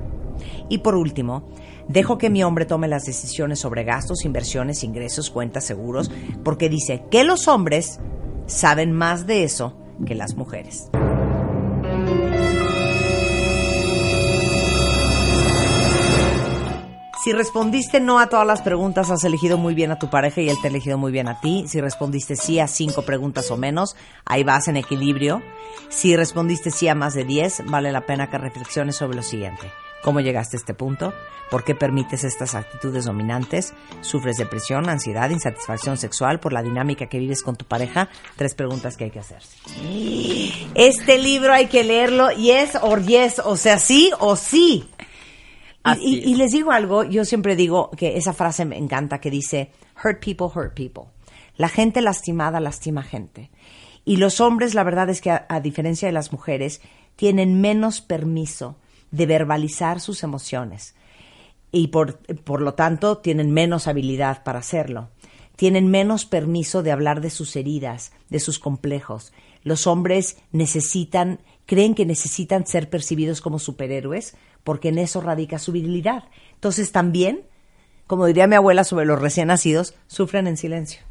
Y 0.68 0.78
por 0.78 0.96
último, 0.96 1.48
dejo 1.88 2.18
que 2.18 2.30
mi 2.30 2.42
hombre 2.42 2.66
tome 2.66 2.88
las 2.88 3.04
decisiones 3.04 3.60
sobre 3.60 3.84
gastos, 3.84 4.24
inversiones, 4.24 4.82
ingresos, 4.82 5.30
cuentas, 5.30 5.64
seguros, 5.64 6.10
porque 6.42 6.68
dice 6.68 7.04
que 7.12 7.22
los 7.22 7.46
hombres 7.46 8.00
saben 8.46 8.92
más 8.92 9.26
de 9.26 9.44
eso 9.44 9.78
que 10.04 10.16
las 10.16 10.34
mujeres. 10.34 10.90
Si 17.22 17.32
respondiste 17.32 18.00
no 18.00 18.18
a 18.18 18.28
todas 18.28 18.46
las 18.46 18.62
preguntas, 18.62 19.10
has 19.10 19.24
elegido 19.24 19.58
muy 19.58 19.74
bien 19.74 19.90
a 19.90 19.98
tu 19.98 20.08
pareja 20.08 20.40
y 20.40 20.48
él 20.48 20.56
te 20.62 20.68
ha 20.68 20.70
elegido 20.70 20.96
muy 20.96 21.12
bien 21.12 21.28
a 21.28 21.38
ti. 21.38 21.64
Si 21.68 21.78
respondiste 21.78 22.34
sí 22.34 22.58
a 22.60 22.66
cinco 22.66 23.02
preguntas 23.02 23.50
o 23.50 23.58
menos, 23.58 23.94
ahí 24.24 24.42
vas 24.42 24.68
en 24.68 24.78
equilibrio. 24.78 25.42
Si 25.90 26.16
respondiste 26.16 26.70
sí 26.70 26.88
a 26.88 26.94
más 26.94 27.12
de 27.12 27.24
diez, 27.24 27.62
vale 27.66 27.92
la 27.92 28.06
pena 28.06 28.30
que 28.30 28.38
reflexiones 28.38 28.96
sobre 28.96 29.16
lo 29.16 29.22
siguiente. 29.22 29.70
¿Cómo 30.02 30.20
llegaste 30.20 30.56
a 30.56 30.60
este 30.60 30.72
punto? 30.72 31.12
¿Por 31.50 31.62
qué 31.62 31.74
permites 31.74 32.24
estas 32.24 32.54
actitudes 32.54 33.04
dominantes? 33.04 33.74
¿Sufres 34.00 34.38
depresión, 34.38 34.88
ansiedad, 34.88 35.28
insatisfacción 35.28 35.98
sexual 35.98 36.40
por 36.40 36.54
la 36.54 36.62
dinámica 36.62 37.06
que 37.06 37.18
vives 37.18 37.42
con 37.42 37.54
tu 37.54 37.66
pareja? 37.66 38.08
Tres 38.36 38.54
preguntas 38.54 38.96
que 38.96 39.04
hay 39.04 39.10
que 39.10 39.18
hacerse. 39.18 39.58
Este 40.74 41.18
libro 41.18 41.52
hay 41.52 41.66
que 41.66 41.84
leerlo 41.84 42.30
yes 42.30 42.78
or 42.80 43.02
yes, 43.02 43.42
o 43.44 43.58
sea, 43.58 43.78
sí 43.78 44.10
o 44.20 44.36
sí. 44.36 44.88
Y 46.00 46.34
les 46.34 46.52
digo 46.52 46.72
algo, 46.72 47.04
yo 47.04 47.24
siempre 47.24 47.56
digo 47.56 47.90
que 47.92 48.16
esa 48.16 48.32
frase 48.32 48.64
me 48.64 48.76
encanta 48.76 49.20
que 49.20 49.30
dice, 49.30 49.70
hurt 50.04 50.22
people, 50.22 50.46
hurt 50.54 50.74
people. 50.74 51.04
La 51.56 51.68
gente 51.68 52.00
lastimada 52.00 52.60
lastima 52.60 53.02
gente. 53.02 53.50
Y 54.04 54.16
los 54.16 54.40
hombres, 54.40 54.74
la 54.74 54.82
verdad 54.82 55.08
es 55.08 55.20
que 55.20 55.30
a, 55.30 55.46
a 55.48 55.60
diferencia 55.60 56.06
de 56.06 56.12
las 56.12 56.32
mujeres, 56.32 56.82
tienen 57.16 57.60
menos 57.60 58.00
permiso 58.00 58.76
de 59.10 59.26
verbalizar 59.26 60.00
sus 60.00 60.22
emociones. 60.22 60.94
Y 61.72 61.88
por, 61.88 62.18
por 62.18 62.60
lo 62.60 62.74
tanto 62.74 63.18
tienen 63.18 63.50
menos 63.52 63.86
habilidad 63.86 64.42
para 64.42 64.58
hacerlo. 64.58 65.10
Tienen 65.56 65.88
menos 65.88 66.24
permiso 66.24 66.82
de 66.82 66.92
hablar 66.92 67.20
de 67.20 67.30
sus 67.30 67.54
heridas, 67.56 68.12
de 68.28 68.40
sus 68.40 68.58
complejos. 68.58 69.32
Los 69.62 69.86
hombres 69.86 70.38
necesitan, 70.52 71.40
creen 71.70 71.94
que 71.94 72.04
necesitan 72.04 72.66
ser 72.66 72.90
percibidos 72.90 73.40
como 73.40 73.60
superhéroes 73.60 74.34
porque 74.64 74.88
en 74.88 74.98
eso 74.98 75.20
radica 75.20 75.60
su 75.60 75.70
virilidad. 75.70 76.24
Entonces 76.54 76.90
también, 76.90 77.42
como 78.08 78.26
diría 78.26 78.48
mi 78.48 78.56
abuela 78.56 78.82
sobre 78.82 79.06
los 79.06 79.20
recién 79.20 79.46
nacidos, 79.46 79.94
sufren 80.08 80.48
en 80.48 80.56
silencio. 80.56 81.02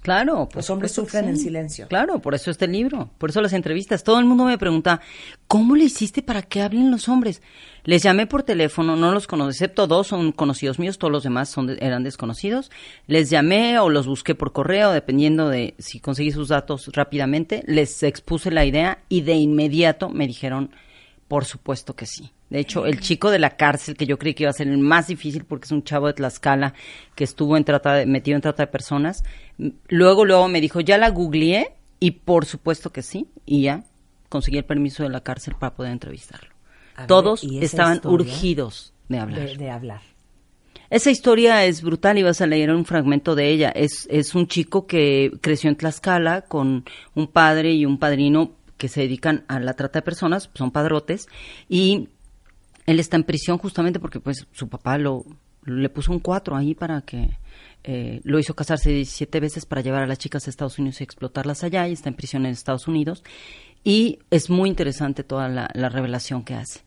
Claro, 0.00 0.48
por 0.48 0.56
Los 0.56 0.70
hombres 0.70 0.90
sufren 0.90 1.28
en 1.28 1.36
silencio. 1.36 1.86
Claro, 1.86 2.18
por 2.18 2.34
eso 2.34 2.50
este 2.50 2.66
libro, 2.66 3.10
por 3.18 3.30
eso 3.30 3.40
las 3.40 3.52
entrevistas. 3.52 4.02
Todo 4.02 4.18
el 4.18 4.24
mundo 4.24 4.44
me 4.44 4.58
pregunta, 4.58 5.00
¿cómo 5.46 5.76
le 5.76 5.84
hiciste 5.84 6.20
para 6.20 6.42
que 6.42 6.62
hablen 6.62 6.90
los 6.90 7.08
hombres? 7.08 7.40
Les 7.84 8.02
llamé 8.02 8.26
por 8.26 8.44
teléfono, 8.44 8.94
no 8.94 9.10
los 9.12 9.26
conozco, 9.26 9.50
excepto 9.50 9.86
dos 9.88 10.06
son 10.06 10.30
conocidos 10.30 10.78
míos, 10.78 10.98
todos 10.98 11.10
los 11.10 11.24
demás 11.24 11.48
son 11.48 11.66
de- 11.66 11.78
eran 11.80 12.04
desconocidos. 12.04 12.70
Les 13.08 13.28
llamé 13.28 13.78
o 13.80 13.88
los 13.90 14.06
busqué 14.06 14.34
por 14.36 14.52
correo, 14.52 14.92
dependiendo 14.92 15.48
de 15.48 15.74
si 15.78 15.98
conseguí 15.98 16.30
sus 16.30 16.48
datos 16.48 16.88
rápidamente. 16.92 17.64
Les 17.66 18.02
expuse 18.04 18.50
la 18.52 18.64
idea 18.64 18.98
y 19.08 19.22
de 19.22 19.34
inmediato 19.34 20.10
me 20.10 20.28
dijeron, 20.28 20.70
por 21.26 21.44
supuesto 21.44 21.96
que 21.96 22.06
sí. 22.06 22.30
De 22.50 22.60
hecho, 22.60 22.86
el 22.86 23.00
chico 23.00 23.30
de 23.30 23.38
la 23.38 23.56
cárcel, 23.56 23.96
que 23.96 24.06
yo 24.06 24.18
creí 24.18 24.34
que 24.34 24.44
iba 24.44 24.50
a 24.50 24.52
ser 24.54 24.68
el 24.68 24.78
más 24.78 25.08
difícil 25.08 25.44
porque 25.44 25.64
es 25.64 25.72
un 25.72 25.82
chavo 25.82 26.06
de 26.06 26.12
Tlaxcala 26.12 26.74
que 27.16 27.24
estuvo 27.24 27.56
en 27.56 27.64
trata 27.64 27.94
de- 27.94 28.06
metido 28.06 28.36
en 28.36 28.42
trata 28.42 28.64
de 28.64 28.66
personas, 28.70 29.24
luego, 29.88 30.24
luego 30.24 30.46
me 30.48 30.60
dijo, 30.60 30.80
ya 30.80 30.98
la 30.98 31.08
googleé 31.10 31.72
y 31.98 32.10
por 32.12 32.44
supuesto 32.44 32.90
que 32.92 33.02
sí, 33.02 33.26
y 33.46 33.62
ya 33.62 33.84
conseguí 34.28 34.58
el 34.58 34.64
permiso 34.64 35.02
de 35.02 35.08
la 35.08 35.22
cárcel 35.22 35.54
para 35.58 35.74
poder 35.74 35.92
entrevistarlo. 35.92 36.51
A 36.96 37.06
Todos 37.06 37.42
¿y 37.44 37.58
esa 37.58 37.64
estaban 37.64 38.00
urgidos 38.04 38.92
de 39.08 39.18
hablar. 39.18 39.48
De, 39.48 39.56
de 39.56 39.70
hablar. 39.70 40.00
Esa 40.90 41.10
historia 41.10 41.64
es 41.64 41.82
brutal 41.82 42.18
y 42.18 42.22
vas 42.22 42.42
a 42.42 42.46
leer 42.46 42.70
un 42.70 42.84
fragmento 42.84 43.34
de 43.34 43.48
ella. 43.48 43.70
Es, 43.70 44.06
es 44.10 44.34
un 44.34 44.46
chico 44.46 44.86
que 44.86 45.32
creció 45.40 45.70
en 45.70 45.76
Tlaxcala 45.76 46.42
con 46.42 46.84
un 47.14 47.26
padre 47.28 47.72
y 47.72 47.86
un 47.86 47.98
padrino 47.98 48.52
que 48.76 48.88
se 48.88 49.00
dedican 49.00 49.44
a 49.48 49.58
la 49.58 49.74
trata 49.74 50.00
de 50.00 50.02
personas, 50.02 50.50
son 50.54 50.70
padrotes, 50.70 51.28
y 51.68 52.08
él 52.84 53.00
está 53.00 53.16
en 53.16 53.24
prisión 53.24 53.56
justamente 53.56 54.00
porque 54.00 54.20
pues 54.20 54.46
su 54.52 54.68
papá 54.68 54.98
lo 54.98 55.24
le 55.64 55.88
puso 55.88 56.12
un 56.12 56.20
cuatro 56.20 56.56
ahí 56.56 56.74
para 56.74 57.02
que 57.02 57.38
eh, 57.84 58.20
lo 58.24 58.38
hizo 58.38 58.54
casarse 58.54 58.90
17 58.90 59.40
veces 59.40 59.66
para 59.66 59.80
llevar 59.80 60.02
a 60.02 60.06
las 60.06 60.18
chicas 60.18 60.46
a 60.46 60.50
Estados 60.50 60.78
Unidos 60.78 61.00
y 61.00 61.04
explotarlas 61.04 61.64
allá 61.64 61.88
y 61.88 61.92
está 61.92 62.08
en 62.08 62.14
prisión 62.14 62.46
en 62.46 62.52
Estados 62.52 62.86
Unidos 62.88 63.24
y 63.84 64.20
es 64.30 64.50
muy 64.50 64.68
interesante 64.68 65.24
toda 65.24 65.48
la, 65.48 65.70
la 65.74 65.88
revelación 65.88 66.44
que 66.44 66.54
hace. 66.54 66.80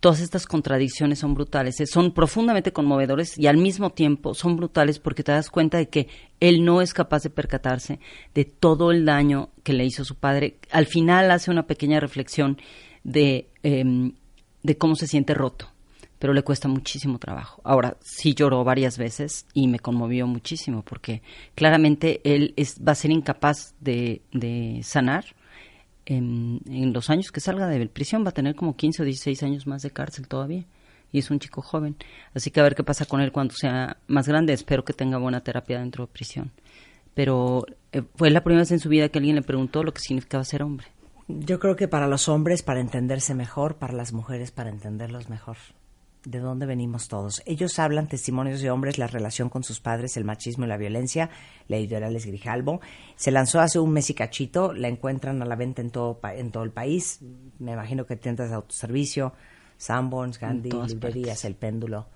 Todas 0.00 0.20
estas 0.20 0.46
contradicciones 0.46 1.20
son 1.20 1.34
brutales, 1.34 1.80
eh, 1.80 1.86
son 1.86 2.12
profundamente 2.12 2.72
conmovedores 2.72 3.38
y 3.38 3.46
al 3.46 3.56
mismo 3.56 3.90
tiempo 3.90 4.34
son 4.34 4.56
brutales 4.56 4.98
porque 4.98 5.22
te 5.22 5.32
das 5.32 5.48
cuenta 5.48 5.78
de 5.78 5.88
que 5.88 6.08
él 6.38 6.64
no 6.64 6.82
es 6.82 6.92
capaz 6.92 7.22
de 7.22 7.30
percatarse 7.30 7.98
de 8.34 8.44
todo 8.44 8.90
el 8.92 9.06
daño 9.06 9.50
que 9.62 9.72
le 9.72 9.86
hizo 9.86 10.04
su 10.04 10.16
padre. 10.16 10.58
Al 10.70 10.86
final 10.86 11.30
hace 11.30 11.50
una 11.50 11.66
pequeña 11.66 11.98
reflexión 11.98 12.58
de, 13.04 13.48
em, 13.62 14.12
de 14.62 14.76
cómo 14.76 14.96
se 14.96 15.06
siente 15.06 15.32
roto, 15.32 15.72
pero 16.18 16.32
le 16.32 16.42
cuesta 16.42 16.68
muchísimo 16.68 17.18
trabajo. 17.18 17.60
Ahora, 17.64 17.96
sí 18.00 18.34
lloró 18.34 18.64
varias 18.64 18.98
veces 18.98 19.46
y 19.52 19.68
me 19.68 19.78
conmovió 19.78 20.26
muchísimo 20.26 20.82
porque 20.82 21.22
claramente 21.54 22.20
él 22.24 22.54
es, 22.56 22.80
va 22.86 22.92
a 22.92 22.96
ser 22.96 23.10
incapaz 23.10 23.74
de, 23.80 24.22
sanar. 24.82 25.24
En, 26.08 26.60
en 26.70 26.92
los 26.92 27.10
años 27.10 27.32
que 27.32 27.40
salga 27.40 27.66
de 27.66 27.84
prisión 27.88 28.24
va 28.24 28.28
a 28.28 28.32
tener 28.32 28.54
como 28.54 28.76
15 28.76 29.02
o 29.02 29.04
16 29.04 29.42
años 29.42 29.66
más 29.66 29.82
de 29.82 29.90
cárcel 29.90 30.28
todavía. 30.28 30.64
Y 31.12 31.18
es 31.18 31.30
un 31.30 31.38
chico 31.38 31.62
joven. 31.62 31.96
Así 32.34 32.50
que 32.50 32.60
a 32.60 32.62
ver 32.62 32.74
qué 32.74 32.84
pasa 32.84 33.06
con 33.06 33.20
él 33.20 33.32
cuando 33.32 33.54
sea 33.54 33.96
más 34.06 34.28
grande. 34.28 34.52
Espero 34.52 34.84
que 34.84 34.92
tenga 34.92 35.18
buena 35.18 35.40
terapia 35.40 35.78
dentro 35.78 36.06
de 36.06 36.12
prisión. 36.12 36.52
Pero 37.14 37.64
eh, 37.92 38.02
fue 38.16 38.30
la 38.30 38.42
primera 38.42 38.62
vez 38.62 38.72
en 38.72 38.80
su 38.80 38.88
vida 38.88 39.08
que 39.08 39.18
alguien 39.18 39.36
le 39.36 39.42
preguntó 39.42 39.82
lo 39.82 39.92
que 39.92 40.00
significaba 40.00 40.44
ser 40.44 40.62
hombre. 40.62 40.86
Yo 41.28 41.58
creo 41.58 41.74
que 41.74 41.88
para 41.88 42.06
los 42.06 42.28
hombres 42.28 42.62
para 42.62 42.80
entenderse 42.80 43.34
mejor, 43.34 43.76
para 43.76 43.94
las 43.94 44.12
mujeres 44.12 44.52
para 44.52 44.70
entenderlos 44.70 45.28
mejor. 45.28 45.56
De 46.26 46.40
dónde 46.40 46.66
venimos 46.66 47.06
todos. 47.08 47.40
Ellos 47.46 47.78
hablan, 47.78 48.08
testimonios 48.08 48.60
de 48.60 48.70
hombres, 48.70 48.98
la 48.98 49.06
relación 49.06 49.48
con 49.48 49.62
sus 49.62 49.80
padres, 49.80 50.16
el 50.16 50.24
machismo 50.24 50.64
y 50.64 50.68
la 50.68 50.76
violencia. 50.76 51.30
La 51.68 51.76
editorial 51.76 52.14
es 52.16 52.26
Grijalbo. 52.26 52.80
Se 53.14 53.30
lanzó 53.30 53.60
hace 53.60 53.78
un 53.78 53.92
mes 53.92 54.10
y 54.10 54.14
cachito. 54.14 54.72
La 54.72 54.88
encuentran 54.88 55.40
a 55.40 55.46
la 55.46 55.54
venta 55.54 55.82
en 55.82 55.90
todo, 55.90 56.18
en 56.24 56.50
todo 56.50 56.64
el 56.64 56.72
país. 56.72 57.20
Me 57.60 57.72
imagino 57.72 58.06
que 58.06 58.16
tiendas 58.16 58.50
de 58.50 58.56
autoservicio, 58.56 59.34
Sanborns, 59.76 60.40
Gandhi, 60.40 60.70
librerías, 60.70 61.28
partes. 61.28 61.44
El 61.44 61.54
Péndulo. 61.54 62.08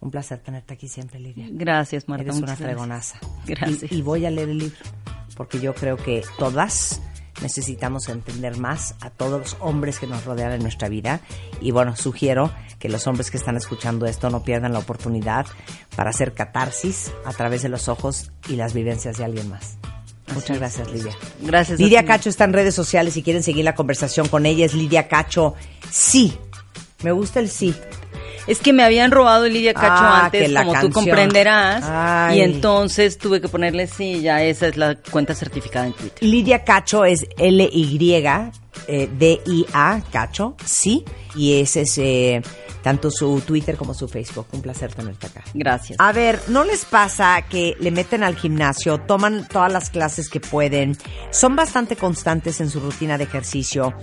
Un 0.00 0.10
placer 0.10 0.40
tenerte 0.40 0.74
aquí 0.74 0.88
siempre, 0.88 1.20
Lidia. 1.20 1.46
Gracias, 1.50 2.08
Marta. 2.08 2.24
Eres 2.24 2.36
una 2.36 2.56
fregonaza. 2.56 3.20
Gracias. 3.46 3.90
Y, 3.92 3.98
y 3.98 4.02
voy 4.02 4.26
a 4.26 4.30
leer 4.30 4.48
el 4.48 4.58
libro, 4.58 4.76
porque 5.36 5.60
yo 5.60 5.72
creo 5.72 5.96
que 5.96 6.22
todas 6.38 7.00
necesitamos 7.42 8.08
entender 8.08 8.56
más 8.58 8.94
a 9.00 9.10
todos 9.10 9.38
los 9.40 9.56
hombres 9.60 9.98
que 9.98 10.06
nos 10.06 10.24
rodean 10.24 10.52
en 10.52 10.62
nuestra 10.62 10.88
vida. 10.88 11.20
Y 11.60 11.70
bueno, 11.70 11.96
sugiero 11.96 12.52
que 12.78 12.88
los 12.88 13.06
hombres 13.06 13.30
que 13.30 13.36
están 13.36 13.56
escuchando 13.56 14.06
esto 14.06 14.30
no 14.30 14.42
pierdan 14.42 14.72
la 14.72 14.78
oportunidad 14.78 15.46
para 15.94 16.10
hacer 16.10 16.34
catarsis 16.34 17.12
a 17.24 17.32
través 17.32 17.62
de 17.62 17.68
los 17.68 17.88
ojos 17.88 18.30
y 18.48 18.56
las 18.56 18.74
vivencias 18.74 19.16
de 19.16 19.24
alguien 19.24 19.48
más. 19.48 19.76
Muchas 20.34 20.58
gracias, 20.58 20.90
Lidia. 20.90 21.12
Gracias. 21.40 21.78
Lidia. 21.78 22.04
Cacho 22.04 22.28
está 22.28 22.44
en 22.44 22.52
redes 22.52 22.74
sociales 22.74 23.14
si 23.14 23.22
quieren 23.22 23.42
seguir 23.42 23.64
la 23.64 23.74
conversación 23.74 24.28
con 24.28 24.44
ella. 24.44 24.66
Es 24.66 24.74
Lidia 24.74 25.08
Cacho. 25.08 25.54
Sí. 25.90 26.36
Me 27.02 27.12
gusta 27.12 27.40
el 27.40 27.48
sí. 27.48 27.74
Es 28.46 28.60
que 28.60 28.72
me 28.72 28.82
habían 28.84 29.10
robado 29.10 29.46
Lidia 29.48 29.74
Cacho 29.74 29.86
Ah, 30.04 30.24
antes, 30.26 30.48
como 30.52 30.72
canción. 30.72 30.92
tú 30.92 30.94
comprenderás. 31.00 31.84
Ay. 31.84 32.38
Y 32.38 32.42
entonces 32.42 33.18
tuve 33.18 33.40
que 33.40 33.48
ponerle 33.48 33.86
sí, 33.86 34.20
ya 34.20 34.42
esa 34.42 34.68
es 34.68 34.76
la 34.76 34.94
cuenta 34.96 35.34
certificada 35.34 35.86
en 35.86 35.92
Twitter. 35.94 36.18
Lidia 36.22 36.62
Cacho 36.64 37.04
es 37.04 37.26
L-Y-D-I-A, 38.88 40.02
Cacho, 40.12 40.56
sí. 40.64 41.04
Y 41.34 41.60
ese 41.60 41.82
es 41.82 41.98
eh, 41.98 42.40
tanto 42.82 43.10
su 43.10 43.40
Twitter 43.40 43.76
como 43.76 43.94
su 43.94 44.06
Facebook. 44.08 44.46
Un 44.52 44.62
placer 44.62 44.92
tenerte 44.94 45.26
acá. 45.26 45.42
Gracias. 45.54 45.98
A 46.00 46.12
ver, 46.12 46.40
¿no 46.48 46.64
les 46.64 46.84
pasa 46.84 47.42
que 47.48 47.76
le 47.80 47.90
meten 47.90 48.22
al 48.22 48.36
gimnasio, 48.36 48.98
toman 49.00 49.46
todas 49.48 49.72
las 49.72 49.90
clases 49.90 50.28
que 50.28 50.40
pueden, 50.40 50.96
son 51.30 51.56
bastante 51.56 51.96
constantes 51.96 52.60
en 52.60 52.70
su 52.70 52.80
rutina 52.80 53.18
de 53.18 53.24
ejercicio 53.24 53.94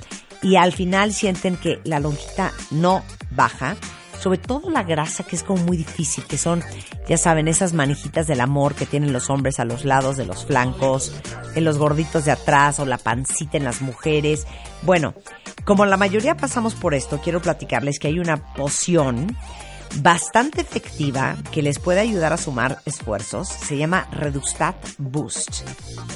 y 0.41 0.57
al 0.57 0.73
final 0.73 1.13
sienten 1.13 1.55
que 1.55 1.79
la 1.85 1.99
lonjita 1.99 2.51
no 2.71 3.03
baja? 3.31 3.75
Sobre 4.23 4.37
todo 4.37 4.69
la 4.69 4.83
grasa, 4.83 5.25
que 5.25 5.35
es 5.35 5.43
como 5.43 5.65
muy 5.65 5.75
difícil, 5.75 6.23
que 6.23 6.37
son, 6.37 6.63
ya 7.09 7.17
saben, 7.17 7.49
esas 7.49 7.73
manijitas 7.73 8.25
del 8.25 8.39
amor 8.39 8.73
que 8.73 8.85
tienen 8.85 9.11
los 9.11 9.29
hombres 9.29 9.59
a 9.59 9.65
los 9.65 9.83
lados 9.83 10.15
de 10.15 10.25
los 10.25 10.45
flancos, 10.45 11.11
en 11.55 11.65
los 11.65 11.77
gorditos 11.77 12.23
de 12.23 12.31
atrás 12.31 12.79
o 12.79 12.85
la 12.85 12.97
pancita 12.97 13.57
en 13.57 13.65
las 13.65 13.81
mujeres. 13.81 14.47
Bueno, 14.83 15.13
como 15.65 15.85
la 15.85 15.97
mayoría 15.97 16.37
pasamos 16.37 16.73
por 16.73 16.93
esto, 16.93 17.19
quiero 17.21 17.41
platicarles 17.41 17.99
que 17.99 18.07
hay 18.07 18.17
una 18.17 18.53
poción 18.53 19.35
bastante 19.97 20.61
efectiva 20.61 21.35
que 21.51 21.61
les 21.61 21.77
puede 21.79 21.99
ayudar 21.99 22.31
a 22.31 22.37
sumar 22.37 22.79
esfuerzos. 22.85 23.49
Se 23.49 23.75
llama 23.75 24.07
Redustat 24.13 24.77
Boost. 24.99 25.67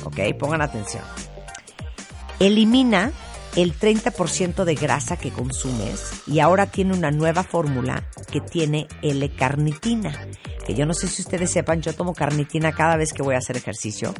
¿Ok? 0.06 0.17
Pongan 0.39 0.62
atención. 0.62 1.04
Elimina 2.39 3.12
el 3.58 3.74
30% 3.78 4.65
de 4.65 4.76
grasa 4.76 5.17
que 5.17 5.32
consumes 5.32 6.22
y 6.28 6.39
ahora 6.41 6.67
tiene 6.67 6.93
una 6.93 7.10
nueva 7.10 7.43
fórmula 7.43 8.08
que 8.32 8.39
tiene 8.39 8.88
L-carnitina. 9.02 10.13
Que 10.63 10.76
yo 10.76 10.86
no 10.86 10.93
sé 10.93 11.08
si 11.08 11.24
ustedes 11.24 11.50
sepan, 11.50 11.82
yo 11.82 11.93
tomo 11.93 12.13
carnitina 12.13 12.72
cada 12.72 12.98
vez 12.98 13.13
que 13.13 13.24
voy 13.24 13.34
a 13.34 13.39
hacer 13.39 13.58
ejercicio. 13.58 14.13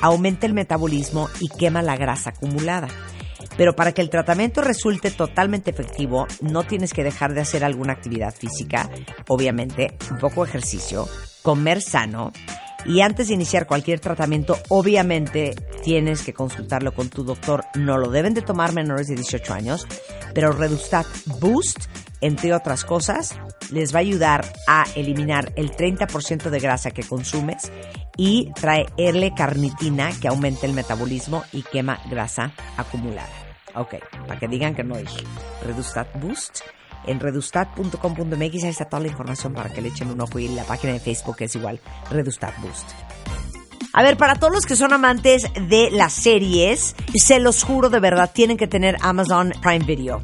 Aumenta 0.00 0.46
el 0.46 0.54
metabolismo 0.54 1.28
y 1.38 1.48
quema 1.48 1.82
la 1.82 1.96
grasa 1.96 2.30
acumulada. 2.30 2.88
Pero 3.56 3.76
para 3.76 3.92
que 3.92 4.02
el 4.02 4.10
tratamiento 4.10 4.60
resulte 4.60 5.12
totalmente 5.12 5.70
efectivo, 5.70 6.26
no 6.40 6.64
tienes 6.64 6.92
que 6.92 7.04
dejar 7.04 7.32
de 7.32 7.42
hacer 7.42 7.64
alguna 7.64 7.92
actividad 7.92 8.34
física, 8.34 8.90
obviamente, 9.28 9.96
un 10.10 10.18
poco 10.18 10.44
ejercicio, 10.44 11.06
comer 11.42 11.80
sano. 11.80 12.32
Y 12.84 13.00
antes 13.02 13.28
de 13.28 13.34
iniciar 13.34 13.66
cualquier 13.66 14.00
tratamiento, 14.00 14.58
obviamente 14.68 15.54
tienes 15.84 16.22
que 16.22 16.32
consultarlo 16.32 16.92
con 16.92 17.08
tu 17.08 17.24
doctor. 17.24 17.64
No 17.74 17.98
lo 17.98 18.10
deben 18.10 18.34
de 18.34 18.42
tomar 18.42 18.72
menores 18.72 19.08
de 19.08 19.16
18 19.16 19.52
años, 19.52 19.86
pero 20.34 20.52
Redustat 20.52 21.06
Boost, 21.40 21.86
entre 22.20 22.54
otras 22.54 22.84
cosas, 22.84 23.38
les 23.70 23.94
va 23.94 23.98
a 23.98 24.02
ayudar 24.02 24.44
a 24.66 24.84
eliminar 24.94 25.52
el 25.56 25.70
30% 25.72 26.50
de 26.50 26.60
grasa 26.60 26.90
que 26.90 27.02
consumes 27.02 27.70
y 28.16 28.52
trae 28.52 28.86
L-carnitina 28.96 30.10
que 30.20 30.28
aumenta 30.28 30.66
el 30.66 30.72
metabolismo 30.72 31.44
y 31.52 31.62
quema 31.62 32.00
grasa 32.10 32.52
acumulada. 32.76 33.28
Ok, 33.74 33.94
para 34.26 34.38
que 34.38 34.48
digan 34.48 34.74
que 34.74 34.84
no 34.84 34.96
dije. 34.96 35.22
Redustat 35.64 36.08
Boost. 36.20 36.60
En 37.06 37.20
redustat.com.mx 37.20 38.64
ahí 38.64 38.70
está 38.70 38.84
toda 38.84 39.00
la 39.00 39.08
información 39.08 39.52
para 39.52 39.70
que 39.70 39.80
le 39.80 39.88
echen 39.88 40.10
un 40.10 40.20
ojo 40.20 40.38
y 40.38 40.48
la 40.48 40.64
página 40.64 40.92
de 40.92 41.00
Facebook 41.00 41.36
es 41.40 41.56
igual, 41.56 41.80
Redustat 42.10 42.58
Boost. 42.60 42.90
A 43.92 44.02
ver, 44.02 44.16
para 44.16 44.36
todos 44.36 44.52
los 44.52 44.66
que 44.66 44.76
son 44.76 44.92
amantes 44.92 45.46
de 45.68 45.90
las 45.90 46.12
series, 46.12 46.94
se 47.14 47.40
los 47.40 47.64
juro 47.64 47.90
de 47.90 47.98
verdad, 47.98 48.30
tienen 48.32 48.56
que 48.56 48.68
tener 48.68 48.96
Amazon 49.00 49.52
Prime 49.60 49.84
Video. 49.84 50.22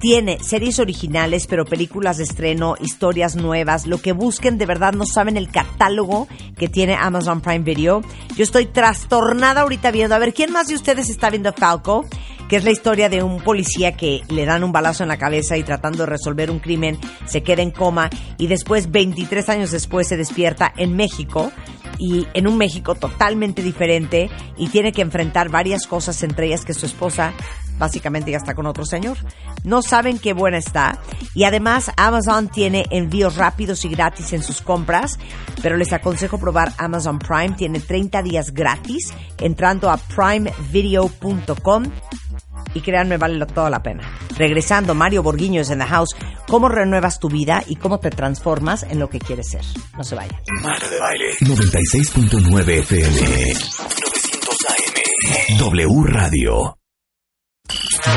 Tiene 0.00 0.38
series 0.40 0.80
originales, 0.80 1.46
pero 1.46 1.64
películas 1.64 2.16
de 2.16 2.24
estreno, 2.24 2.74
historias 2.80 3.36
nuevas, 3.36 3.86
lo 3.86 3.98
que 3.98 4.12
busquen, 4.12 4.58
de 4.58 4.66
verdad 4.66 4.94
no 4.94 5.04
saben 5.06 5.36
el 5.36 5.48
catálogo 5.48 6.26
que 6.56 6.68
tiene 6.68 6.96
Amazon 6.96 7.40
Prime 7.40 7.60
Video. 7.60 8.00
Yo 8.34 8.42
estoy 8.42 8.66
trastornada 8.66 9.60
ahorita 9.60 9.90
viendo, 9.90 10.16
a 10.16 10.18
ver, 10.18 10.34
¿quién 10.34 10.50
más 10.50 10.66
de 10.66 10.74
ustedes 10.74 11.08
está 11.08 11.30
viendo 11.30 11.52
Falco? 11.52 12.04
Que 12.52 12.58
es 12.58 12.64
la 12.64 12.70
historia 12.70 13.08
de 13.08 13.22
un 13.22 13.40
policía 13.40 13.96
que 13.96 14.20
le 14.28 14.44
dan 14.44 14.62
un 14.62 14.72
balazo 14.72 15.02
en 15.02 15.08
la 15.08 15.16
cabeza 15.16 15.56
y 15.56 15.62
tratando 15.62 16.00
de 16.00 16.10
resolver 16.10 16.50
un 16.50 16.58
crimen 16.58 16.98
se 17.24 17.42
queda 17.42 17.62
en 17.62 17.70
coma 17.70 18.10
y 18.36 18.46
después, 18.46 18.90
23 18.90 19.48
años 19.48 19.70
después, 19.70 20.06
se 20.06 20.18
despierta 20.18 20.70
en 20.76 20.94
México 20.94 21.50
y 21.98 22.26
en 22.34 22.46
un 22.46 22.58
México 22.58 22.94
totalmente 22.94 23.62
diferente 23.62 24.28
y 24.58 24.68
tiene 24.68 24.92
que 24.92 25.00
enfrentar 25.00 25.48
varias 25.48 25.86
cosas, 25.86 26.22
entre 26.24 26.48
ellas 26.48 26.66
que 26.66 26.74
su 26.74 26.84
esposa 26.84 27.32
básicamente 27.78 28.32
ya 28.32 28.36
está 28.36 28.54
con 28.54 28.66
otro 28.66 28.84
señor. 28.84 29.16
No 29.64 29.80
saben 29.80 30.18
qué 30.18 30.34
buena 30.34 30.58
está. 30.58 30.98
Y 31.34 31.44
además 31.44 31.90
Amazon 31.96 32.48
tiene 32.48 32.84
envíos 32.90 33.36
rápidos 33.36 33.82
y 33.86 33.88
gratis 33.88 34.34
en 34.34 34.42
sus 34.42 34.60
compras, 34.60 35.18
pero 35.62 35.78
les 35.78 35.94
aconsejo 35.94 36.36
probar 36.36 36.74
Amazon 36.76 37.18
Prime. 37.18 37.56
Tiene 37.56 37.80
30 37.80 38.22
días 38.22 38.52
gratis 38.52 39.14
entrando 39.38 39.90
a 39.90 39.96
primevideo.com 39.96 41.84
y 42.74 42.80
créanme, 42.80 43.16
vale 43.16 43.44
toda 43.46 43.70
la 43.70 43.82
pena. 43.82 44.02
Regresando, 44.36 44.94
Mario 44.94 45.22
Borguiño 45.22 45.60
es 45.60 45.70
en 45.70 45.80
the 45.80 45.86
house. 45.86 46.14
¿Cómo 46.48 46.68
renuevas 46.68 47.18
tu 47.18 47.28
vida 47.28 47.62
y 47.66 47.76
cómo 47.76 47.98
te 47.98 48.10
transformas 48.10 48.82
en 48.84 48.98
lo 48.98 49.08
que 49.08 49.18
quieres 49.18 49.50
ser? 49.50 49.62
No 49.96 50.04
se 50.04 50.14
vayan. 50.14 50.38
Marta 50.62 50.88
de 50.88 50.98
Baile. 50.98 51.36
96.9 51.40 52.68
FM. 52.80 53.10
900 53.10 54.56
AM. 54.68 55.58
W 55.58 56.04
Radio. 56.04 56.78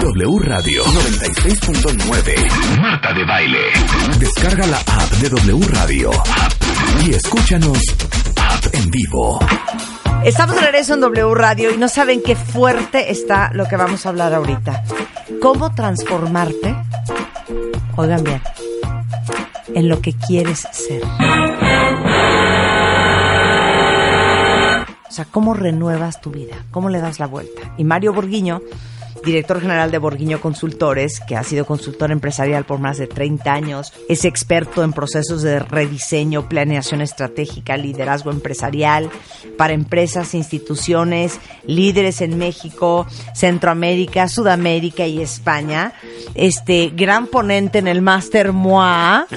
W 0.02 0.40
Radio 0.40 0.84
96.9. 0.84 2.80
Marta 2.80 3.14
de 3.14 3.26
Baile. 3.26 3.60
Descarga 4.20 4.68
la 4.68 4.78
app 4.78 5.12
de 5.22 5.30
W 5.30 5.68
Radio. 5.70 6.12
Y 7.06 7.12
escúchanos 7.12 7.78
app 8.38 8.74
en 8.74 8.90
vivo. 8.90 9.40
Estamos 10.26 10.56
de 10.56 10.62
regreso 10.62 10.96
en 10.96 11.02
W 11.02 11.36
Radio 11.36 11.72
y 11.72 11.78
no 11.78 11.88
saben 11.88 12.20
qué 12.20 12.36
fuerte 12.36 13.12
está 13.12 13.52
lo 13.54 13.68
que 13.68 13.78
vamos 13.78 14.06
a 14.06 14.10
hablar 14.10 14.34
ahorita. 14.34 14.84
¿Cómo 15.40 15.76
transformarte? 15.76 16.76
Oigan 17.96 18.24
bien, 18.24 18.42
en 19.76 19.88
lo 19.88 20.02
que 20.02 20.14
quieres 20.14 20.68
ser. 20.72 21.04
O 25.08 25.12
sea, 25.12 25.26
¿cómo 25.26 25.54
renuevas 25.54 26.20
tu 26.22 26.32
vida? 26.32 26.56
¿Cómo 26.72 26.90
le 26.90 27.02
das 27.02 27.20
la 27.20 27.28
vuelta? 27.28 27.76
Y 27.78 27.84
Mario 27.84 28.12
Borguiño, 28.12 28.64
director 29.26 29.60
general 29.60 29.92
de 29.92 29.98
Borguiño 29.98 30.40
Consultores, 30.40 31.20
que 31.20 31.36
ha 31.36 31.44
sido 31.44 31.66
consultor 31.66 32.12
empresarial 32.12 32.66
por 32.66 32.80
más 32.80 32.98
de 32.98 33.08
30 33.08 33.52
años, 33.52 33.94
es 34.08 34.24
experto 34.24 34.84
en 34.84 34.94
procesos 34.94 35.42
de 35.42 35.60
rediseño, 35.60 36.48
planeación 36.48 37.02
estratégica, 37.02 37.76
liderazgo 37.76 38.32
empresarial 38.32 39.10
para 39.58 39.74
empresas, 39.74 40.34
instituciones, 40.34 41.40
líderes 41.66 42.22
en 42.22 42.38
México, 42.38 43.08
Centroamérica, 43.34 44.28
Sudamérica 44.30 45.08
y 45.08 45.22
España. 45.22 45.94
Este 46.36 46.92
gran 46.96 47.28
ponente 47.28 47.80
en 47.80 47.88
el 47.88 48.02
Master 48.02 48.54
MOA. 48.54 49.28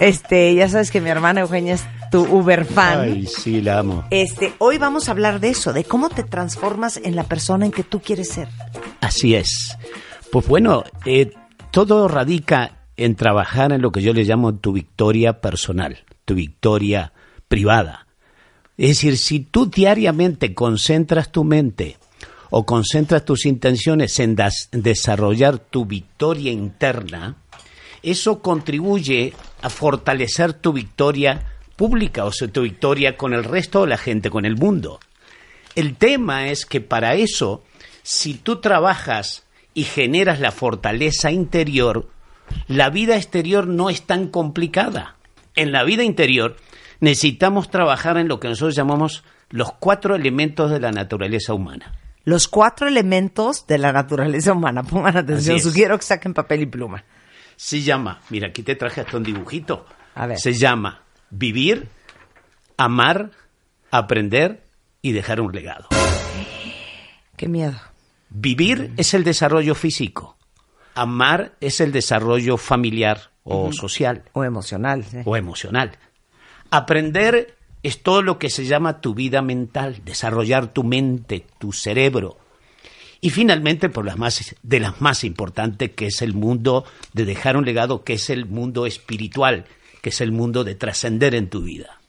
Este, 0.00 0.54
ya 0.54 0.68
sabes 0.68 0.90
que 0.90 1.00
mi 1.00 1.08
hermana 1.08 1.42
Eugenia 1.42 1.74
es 1.74 1.84
tu 2.12 2.20
Uber 2.20 2.66
fan. 2.66 3.00
Ay, 3.00 3.26
sí, 3.26 3.62
la 3.62 3.78
amo. 3.78 4.04
Este, 4.10 4.52
hoy 4.58 4.76
vamos 4.76 5.08
a 5.08 5.12
hablar 5.12 5.40
de 5.40 5.48
eso, 5.48 5.72
de 5.72 5.82
cómo 5.82 6.10
te 6.10 6.22
transformas 6.22 7.00
en 7.02 7.16
la 7.16 7.24
persona 7.24 7.64
en 7.64 7.72
que 7.72 7.84
tú 7.84 8.00
quieres 8.00 8.28
ser. 8.28 8.48
Así 9.00 9.34
es. 9.34 9.78
Pues 10.30 10.46
bueno, 10.46 10.84
eh, 11.06 11.32
todo 11.70 12.08
radica 12.08 12.82
en 12.98 13.16
trabajar 13.16 13.72
en 13.72 13.80
lo 13.80 13.92
que 13.92 14.02
yo 14.02 14.12
le 14.12 14.24
llamo 14.24 14.54
tu 14.54 14.72
victoria 14.72 15.40
personal, 15.40 16.04
tu 16.26 16.34
victoria 16.34 17.14
privada. 17.48 18.06
Es 18.76 18.90
decir, 18.90 19.16
si 19.16 19.40
tú 19.40 19.70
diariamente 19.70 20.54
concentras 20.54 21.32
tu 21.32 21.44
mente 21.44 21.96
o 22.50 22.66
concentras 22.66 23.24
tus 23.24 23.46
intenciones 23.46 24.18
en 24.18 24.36
desarrollar 24.70 25.58
tu 25.58 25.86
victoria 25.86 26.52
interna, 26.52 27.36
eso 28.02 28.42
contribuye 28.42 29.32
a 29.62 29.70
fortalecer 29.70 30.52
tu 30.52 30.74
victoria 30.74 31.51
pública, 31.82 32.24
o 32.24 32.30
sea, 32.30 32.46
tu 32.46 32.62
victoria 32.62 33.16
con 33.16 33.34
el 33.34 33.42
resto 33.42 33.80
de 33.80 33.88
la 33.88 33.98
gente, 33.98 34.30
con 34.30 34.44
el 34.44 34.54
mundo. 34.54 35.00
El 35.74 35.96
tema 35.96 36.46
es 36.46 36.64
que 36.64 36.80
para 36.80 37.16
eso, 37.16 37.64
si 38.04 38.34
tú 38.34 38.60
trabajas 38.60 39.42
y 39.74 39.82
generas 39.82 40.38
la 40.38 40.52
fortaleza 40.52 41.32
interior, 41.32 42.08
la 42.68 42.88
vida 42.88 43.16
exterior 43.16 43.66
no 43.66 43.90
es 43.90 44.02
tan 44.02 44.28
complicada. 44.28 45.16
En 45.56 45.72
la 45.72 45.82
vida 45.82 46.04
interior 46.04 46.54
necesitamos 47.00 47.68
trabajar 47.68 48.16
en 48.16 48.28
lo 48.28 48.38
que 48.38 48.46
nosotros 48.46 48.76
llamamos 48.76 49.24
los 49.50 49.72
cuatro 49.72 50.14
elementos 50.14 50.70
de 50.70 50.78
la 50.78 50.92
naturaleza 50.92 51.52
humana. 51.52 51.98
Los 52.22 52.46
cuatro 52.46 52.86
elementos 52.86 53.66
de 53.66 53.78
la 53.78 53.90
naturaleza 53.90 54.52
humana. 54.52 54.82
Pongan 54.88 55.16
atención, 55.16 55.58
sugiero 55.58 55.98
que 55.98 56.04
saquen 56.04 56.32
papel 56.32 56.60
y 56.62 56.66
pluma. 56.66 57.02
Se 57.56 57.80
llama, 57.80 58.20
mira, 58.30 58.50
aquí 58.50 58.62
te 58.62 58.76
traje 58.76 59.00
hasta 59.00 59.16
un 59.16 59.24
dibujito. 59.24 59.84
A 60.14 60.28
ver. 60.28 60.38
Se 60.38 60.52
llama 60.52 61.02
vivir, 61.32 61.88
amar, 62.76 63.30
aprender 63.90 64.62
y 65.00 65.12
dejar 65.12 65.40
un 65.40 65.52
legado. 65.52 65.88
Qué 67.36 67.48
miedo. 67.48 67.80
Vivir 68.30 68.92
es 68.96 69.14
el 69.14 69.24
desarrollo 69.24 69.74
físico. 69.74 70.36
Amar 70.94 71.54
es 71.60 71.80
el 71.80 71.90
desarrollo 71.90 72.56
familiar 72.58 73.30
o 73.44 73.72
social 73.72 74.22
O 74.34 74.44
emocional. 74.44 75.04
¿eh? 75.12 75.22
o 75.24 75.36
emocional. 75.36 75.98
Aprender 76.70 77.56
es 77.82 78.02
todo 78.02 78.22
lo 78.22 78.38
que 78.38 78.50
se 78.50 78.66
llama 78.66 79.00
tu 79.00 79.14
vida 79.14 79.42
mental, 79.42 80.02
desarrollar 80.04 80.72
tu 80.72 80.84
mente, 80.84 81.46
tu 81.58 81.72
cerebro. 81.72 82.38
Y 83.20 83.30
finalmente, 83.30 83.88
por 83.88 84.04
las 84.04 84.18
más, 84.18 84.54
de 84.62 84.80
las 84.80 85.00
más 85.00 85.24
importantes, 85.24 85.92
que 85.92 86.06
es 86.06 86.22
el 86.22 86.34
mundo 86.34 86.84
de 87.12 87.24
dejar 87.24 87.56
un 87.56 87.64
legado, 87.64 88.04
que 88.04 88.14
es 88.14 88.30
el 88.30 88.46
mundo 88.46 88.86
espiritual, 88.86 89.64
que 90.02 90.10
es 90.10 90.20
el 90.20 90.32
mundo 90.32 90.64
de 90.64 90.74
trascender 90.74 91.34
en 91.34 91.48
tu 91.48 91.62
vida. 91.62 92.00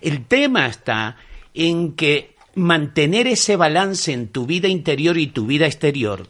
El 0.00 0.24
tema 0.24 0.66
está 0.66 1.18
en 1.52 1.92
que 1.92 2.34
mantener 2.54 3.26
ese 3.26 3.56
balance 3.56 4.12
en 4.12 4.28
tu 4.28 4.46
vida 4.46 4.68
interior 4.68 5.18
y 5.18 5.26
tu 5.26 5.44
vida 5.46 5.66
exterior 5.66 6.28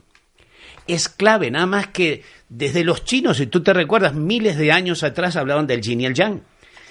es 0.86 1.08
clave, 1.08 1.50
nada 1.50 1.66
más 1.66 1.88
que 1.88 2.22
desde 2.48 2.84
los 2.84 3.04
chinos, 3.04 3.38
si 3.38 3.46
tú 3.46 3.62
te 3.62 3.72
recuerdas, 3.72 4.14
miles 4.14 4.56
de 4.56 4.72
años 4.72 5.02
atrás 5.02 5.36
hablaban 5.36 5.66
del 5.66 5.82
yin 5.82 6.00
y 6.00 6.06
el 6.06 6.14
yang. 6.14 6.42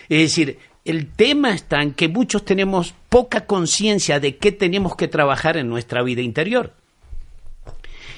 Es 0.09 0.19
decir, 0.19 0.59
el 0.83 1.11
tema 1.11 1.53
está 1.53 1.81
en 1.81 1.93
que 1.93 2.07
muchos 2.07 2.43
tenemos 2.45 2.93
poca 3.09 3.45
conciencia 3.45 4.19
de 4.19 4.37
qué 4.37 4.51
tenemos 4.51 4.95
que 4.95 5.07
trabajar 5.07 5.57
en 5.57 5.69
nuestra 5.69 6.03
vida 6.03 6.21
interior. 6.21 6.73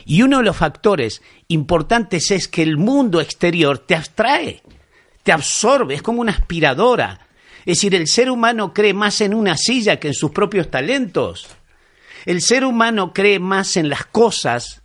Y 0.05 0.21
uno 0.21 0.37
de 0.37 0.45
los 0.45 0.57
factores 0.57 1.21
importantes 1.47 2.31
es 2.31 2.47
que 2.47 2.63
el 2.63 2.77
mundo 2.77 3.21
exterior 3.21 3.77
te 3.77 3.95
abstrae, 3.95 4.63
te 5.27 5.33
absorbe, 5.33 5.95
es 5.95 6.01
como 6.01 6.21
una 6.21 6.31
aspiradora. 6.31 7.19
Es 7.65 7.79
decir, 7.79 7.93
el 7.95 8.07
ser 8.07 8.31
humano 8.31 8.73
cree 8.73 8.93
más 8.93 9.19
en 9.19 9.33
una 9.33 9.57
silla 9.57 9.99
que 9.99 10.07
en 10.07 10.13
sus 10.13 10.31
propios 10.31 10.71
talentos. 10.71 11.49
El 12.25 12.41
ser 12.41 12.63
humano 12.63 13.11
cree 13.11 13.37
más 13.37 13.75
en 13.75 13.89
las 13.89 14.05
cosas 14.05 14.83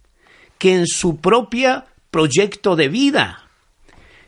que 0.59 0.75
en 0.75 0.89
su 0.89 1.19
propio 1.21 1.85
proyecto 2.11 2.75
de 2.75 2.89
vida. 2.89 3.45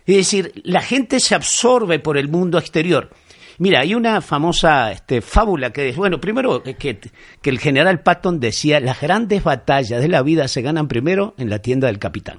Es 0.06 0.18
decir, 0.18 0.52
la 0.62 0.82
gente 0.82 1.18
se 1.18 1.34
absorbe 1.34 1.98
por 1.98 2.16
el 2.16 2.28
mundo 2.28 2.58
exterior. 2.58 3.10
Mira, 3.58 3.80
hay 3.80 3.96
una 3.96 4.20
famosa 4.20 4.92
este, 4.92 5.20
fábula 5.20 5.72
que 5.72 5.88
es, 5.88 5.96
bueno, 5.96 6.20
primero 6.20 6.62
eh, 6.64 6.74
que, 6.74 7.00
que 7.42 7.50
el 7.50 7.58
general 7.58 8.02
Patton 8.04 8.38
decía, 8.38 8.78
las 8.78 9.00
grandes 9.00 9.42
batallas 9.42 10.00
de 10.00 10.08
la 10.08 10.22
vida 10.22 10.46
se 10.46 10.62
ganan 10.62 10.86
primero 10.86 11.34
en 11.38 11.50
la 11.50 11.58
tienda 11.58 11.88
del 11.88 11.98
capitán. 11.98 12.38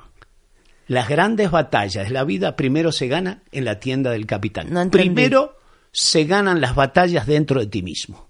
Las 0.87 1.09
grandes 1.09 1.49
batallas 1.51 2.07
de 2.07 2.13
la 2.13 2.23
vida 2.23 2.55
primero 2.55 2.91
se 2.91 3.07
ganan 3.07 3.41
en 3.51 3.65
la 3.65 3.79
tienda 3.79 4.11
del 4.11 4.25
capitán. 4.25 4.67
No 4.71 4.89
primero 4.91 5.57
se 5.91 6.25
ganan 6.25 6.61
las 6.61 6.75
batallas 6.75 7.25
dentro 7.25 7.59
de 7.59 7.67
ti 7.67 7.81
mismo. 7.81 8.27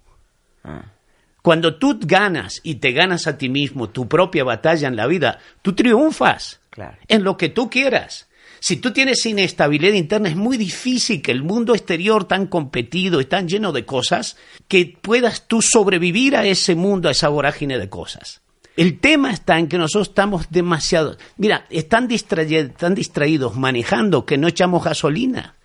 Cuando 1.42 1.76
tú 1.76 2.00
ganas 2.02 2.60
y 2.64 2.76
te 2.76 2.92
ganas 2.92 3.28
a 3.28 3.38
ti 3.38 3.50
mismo 3.50 3.90
tu 3.90 4.08
propia 4.08 4.44
batalla 4.44 4.88
en 4.88 4.96
la 4.96 5.06
vida, 5.06 5.40
tú 5.62 5.74
triunfas 5.74 6.60
Claro. 6.72 6.98
en 7.08 7.24
lo 7.24 7.38
que 7.38 7.50
tú 7.50 7.70
quieras. 7.70 8.28
Si 8.60 8.78
tú 8.78 8.92
tienes 8.92 9.24
inestabilidad 9.28 9.94
interna, 9.94 10.28
es 10.30 10.36
muy 10.36 10.58
difícil 10.58 11.22
que 11.22 11.32
el 11.32 11.44
mundo 11.44 11.76
exterior 11.76 12.24
tan 12.26 12.48
competido 12.48 13.22
y 13.22 13.26
tan 13.26 13.48
lleno 13.48 13.72
de 13.72 13.86
cosas, 13.86 14.38
que 14.68 14.98
puedas 15.02 15.48
tú 15.48 15.62
sobrevivir 15.62 16.36
a 16.36 16.46
ese 16.46 16.74
mundo, 16.74 17.08
a 17.08 17.12
esa 17.12 17.30
vorágine 17.30 17.78
de 17.78 17.90
cosas. 17.90 18.42
El 18.76 19.00
tema 19.00 19.32
está 19.32 19.58
en 19.58 19.68
que 19.68 19.78
nosotros 19.78 20.10
estamos 20.10 20.48
demasiado... 20.50 21.18
Mira, 21.38 21.66
están, 21.70 22.08
distraídos, 22.08 22.72
están 22.72 22.94
distraídos 22.94 23.56
manejando 23.56 24.26
que 24.26 24.38
no 24.38 24.48
echamos 24.48 24.84
gasolina. 24.84 25.56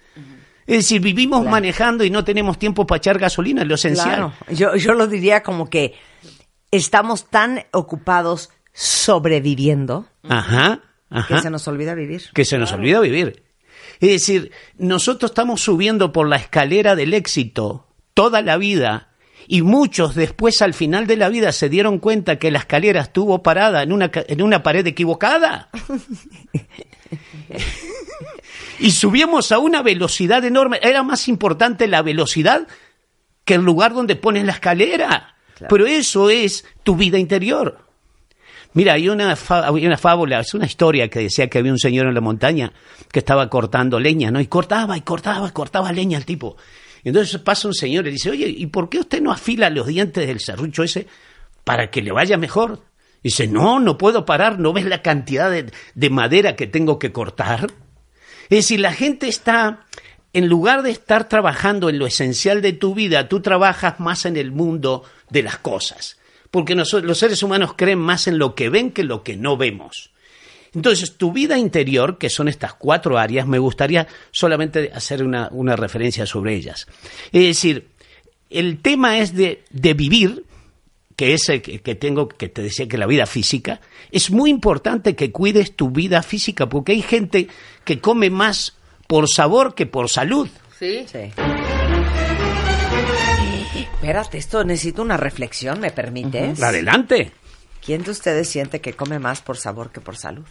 Es 0.67 0.77
decir, 0.77 1.01
vivimos 1.01 1.45
manejando 1.45 2.05
y 2.05 2.11
no 2.11 2.23
tenemos 2.23 2.59
tiempo 2.59 2.87
para 2.87 2.99
echar 2.99 3.19
gasolina, 3.19 3.65
lo 3.65 3.75
esencial. 3.75 4.09
Claro. 4.09 4.33
Yo, 4.51 4.77
yo 4.77 4.95
lo 4.95 5.09
diría 5.09 5.43
como 5.43 5.69
que 5.69 5.95
estamos 6.71 7.29
tan 7.29 7.65
ocupados 7.73 8.51
sobreviviendo 8.73 10.07
Ajá, 10.29 10.81
ajá. 11.11 11.37
que 11.37 11.43
se 11.43 11.51
nos 11.51 11.67
olvida 11.67 11.95
vivir. 11.95 12.23
que 12.33 12.45
se 12.45 12.57
nos 12.59 12.73
olvida 12.73 13.01
vivir. 13.01 13.43
Es 13.99 14.11
decir, 14.11 14.53
nosotros 14.79 15.33
estamos 15.33 15.61
subiendo 15.61 16.13
por 16.13 16.29
la 16.29 16.37
escalera 16.37 16.95
del 16.95 17.15
éxito 17.15 17.89
toda 18.15 18.41
la 18.41 18.57
vida 18.57 19.10
y 19.53 19.63
muchos 19.63 20.15
después 20.15 20.63
al 20.63 20.75
final 20.75 21.09
de 21.09 21.17
la 21.17 21.29
vida 21.29 21.51
se 21.51 21.69
dieron 21.69 21.99
cuenta 21.99 22.39
que 22.39 22.53
la 22.53 22.61
escalera 22.61 23.01
estuvo 23.01 23.43
parada 23.43 23.83
en 23.83 23.91
una, 23.91 24.09
en 24.15 24.43
una 24.43 24.63
pared 24.63 24.87
equivocada. 24.87 25.71
y 28.79 28.93
subimos 28.93 29.51
a 29.51 29.59
una 29.59 29.83
velocidad 29.83 30.45
enorme. 30.45 30.79
Era 30.81 31.03
más 31.03 31.27
importante 31.27 31.89
la 31.89 32.01
velocidad 32.03 32.69
que 33.45 33.55
el 33.55 33.63
lugar 33.63 33.93
donde 33.93 34.15
pones 34.15 34.45
la 34.45 34.53
escalera. 34.53 35.35
Pero 35.69 35.85
eso 35.85 36.31
es 36.31 36.65
tu 36.85 36.95
vida 36.95 37.19
interior. 37.19 37.79
Mira, 38.73 38.93
hay 38.93 39.09
una, 39.09 39.37
hay 39.49 39.85
una 39.85 39.99
fábula, 39.99 40.39
es 40.39 40.55
una 40.55 40.67
historia 40.67 41.09
que 41.09 41.19
decía 41.19 41.51
que 41.51 41.59
había 41.59 41.73
un 41.73 41.79
señor 41.81 42.07
en 42.07 42.15
la 42.15 42.21
montaña 42.21 42.73
que 43.11 43.19
estaba 43.19 43.51
cortando 43.51 43.99
leña, 43.99 44.31
¿no? 44.31 44.41
Y 44.41 44.47
cortaba 44.47 44.97
y 44.97 45.01
cortaba 45.01 45.49
y 45.49 45.51
cortaba 45.51 45.91
leña 45.91 46.19
el 46.19 46.25
tipo. 46.25 46.57
Y 47.03 47.09
entonces 47.09 47.41
pasa 47.41 47.69
un 47.69 47.75
señor 47.75 48.07
y 48.07 48.13
dice, 48.13 48.31
oye, 48.31 48.49
¿y 48.49 48.67
por 48.67 48.89
qué 48.89 48.99
usted 48.99 49.23
no 49.23 49.33
afila 49.33 49.71
los 49.71 49.87
dientes 49.87 50.27
del 50.27 50.41
serrucho 50.41 50.83
ese 50.83 51.07
para 51.65 51.91
que 51.91 52.03
le 52.03 52.13
vaya 52.13 52.37
mejor? 52.37 52.83
Y 53.23 53.29
dice, 53.29 53.47
no, 53.47 53.81
no 53.81 53.99
puedo 53.99 54.25
parar, 54.25 54.59
¿no 54.59 54.73
ves 54.73 54.87
la 54.87 55.03
cantidad 55.03 55.51
de, 55.51 55.71
de 55.95 56.11
madera 56.11 56.57
que 56.57 56.67
tengo 56.67 56.99
que 56.99 57.13
cortar? 57.13 57.71
Es 58.45 58.59
decir, 58.59 58.81
la 58.81 58.93
gente 58.93 59.29
está, 59.29 59.87
en 60.33 60.49
lugar 60.49 60.83
de 60.83 60.91
estar 60.91 61.29
trabajando 61.29 61.89
en 61.89 61.99
lo 61.99 62.07
esencial 62.07 62.63
de 62.63 62.73
tu 62.73 62.95
vida, 62.95 63.29
tú 63.29 63.41
trabajas 63.41 64.01
más 64.01 64.25
en 64.27 64.37
el 64.37 64.53
mundo 64.53 65.05
de 65.31 65.43
las 65.43 65.59
cosas. 65.59 66.19
Porque 66.51 66.75
nosotros, 66.75 67.07
los 67.07 67.19
seres 67.19 67.43
humanos 67.43 67.75
creen 67.77 68.01
más 68.01 68.27
en 68.27 68.39
lo 68.39 68.55
que 68.55 68.69
ven 68.69 68.91
que 68.91 69.03
en 69.03 69.09
lo 69.09 69.23
que 69.23 69.37
no 69.37 69.57
vemos. 69.57 70.11
Entonces, 70.75 71.17
tu 71.17 71.33
vida 71.33 71.59
interior, 71.59 72.19
que 72.19 72.31
son 72.31 72.49
estas 72.49 72.75
cuatro 72.75 73.19
áreas, 73.19 73.47
me 73.47 73.59
gustaría 73.59 74.07
solamente 74.31 74.91
hacer 74.95 75.25
una, 75.25 75.49
una 75.51 75.77
referencia 75.77 76.27
sobre 76.27 76.55
ellas. 76.55 76.87
Es 77.33 77.43
decir, 77.43 77.89
el 78.51 78.81
tema 78.81 79.19
es 79.19 79.35
de, 79.35 79.65
de 79.71 79.95
vivir, 79.95 80.45
que 81.17 81.35
es 81.35 81.49
el 81.49 81.61
que, 81.63 81.81
que 81.81 81.95
tengo, 81.95 82.29
que 82.29 82.49
te 82.49 82.63
decía 82.63 82.87
que 82.89 82.99
la 82.99 83.07
vida 83.07 83.27
física, 83.27 83.81
es 84.11 84.31
muy 84.31 84.51
importante 84.51 85.17
que 85.17 85.33
cuides 85.33 85.75
tu 85.75 85.91
vida 85.91 86.23
física, 86.23 86.69
porque 86.69 86.93
hay 86.93 87.03
gente 87.03 87.49
que 87.85 88.01
come 88.01 88.31
más 88.31 88.77
por 89.07 89.29
sabor 89.29 89.75
que 89.75 89.87
por 89.87 90.09
salud. 90.09 90.49
Sí. 90.79 91.05
Sí. 91.11 91.33
Espérate, 94.01 94.39
esto 94.39 94.65
necesita 94.65 95.03
una 95.03 95.17
reflexión, 95.17 95.79
¿me 95.79 95.91
permites? 95.91 96.63
Adelante. 96.63 97.33
¿Quién 97.91 98.05
de 98.05 98.13
ustedes 98.13 98.49
siente 98.49 98.81
que 98.81 98.93
come 98.93 99.19
más 99.19 99.41
por 99.41 99.57
sabor 99.57 99.91
que 99.91 100.01
por 100.01 100.17
salud? 100.17 100.45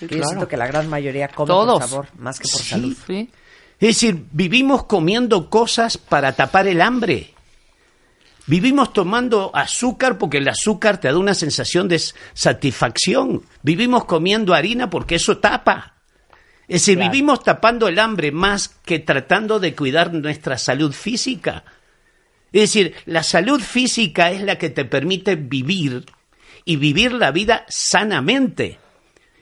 Yo 0.00 0.08
claro. 0.08 0.24
siento 0.28 0.48
que 0.48 0.56
la 0.56 0.66
gran 0.66 0.88
mayoría 0.88 1.28
come 1.28 1.48
Todos. 1.48 1.78
por 1.78 1.88
sabor 1.90 2.08
más 2.16 2.40
que 2.40 2.48
por 2.48 2.58
Sí. 2.62 2.68
salud. 2.70 2.96
Sí. 3.06 3.30
Es 3.78 3.88
decir, 3.88 4.24
vivimos 4.32 4.84
comiendo 4.84 5.50
cosas 5.50 5.98
para 5.98 6.32
tapar 6.32 6.68
el 6.68 6.80
hambre. 6.80 7.34
Vivimos 8.46 8.94
tomando 8.94 9.50
azúcar 9.54 10.16
porque 10.16 10.38
el 10.38 10.48
azúcar 10.48 10.98
te 10.98 11.08
da 11.08 11.18
una 11.18 11.34
sensación 11.34 11.86
de 11.86 12.00
satisfacción. 12.32 13.42
Vivimos 13.62 14.06
comiendo 14.06 14.54
harina 14.54 14.88
porque 14.88 15.16
eso 15.16 15.36
tapa. 15.36 15.96
Es 16.66 16.80
decir, 16.80 16.96
Claro. 16.96 17.10
vivimos 17.12 17.44
tapando 17.44 17.88
el 17.88 17.98
hambre 17.98 18.32
más 18.32 18.68
que 18.68 19.00
tratando 19.00 19.60
de 19.60 19.74
cuidar 19.74 20.14
nuestra 20.14 20.56
salud 20.56 20.92
física. 20.94 21.62
Es 22.56 22.72
decir, 22.72 22.94
la 23.04 23.22
salud 23.22 23.60
física 23.60 24.30
es 24.30 24.40
la 24.40 24.56
que 24.56 24.70
te 24.70 24.86
permite 24.86 25.36
vivir 25.36 26.06
y 26.64 26.76
vivir 26.76 27.12
la 27.12 27.30
vida 27.30 27.66
sanamente. 27.68 28.78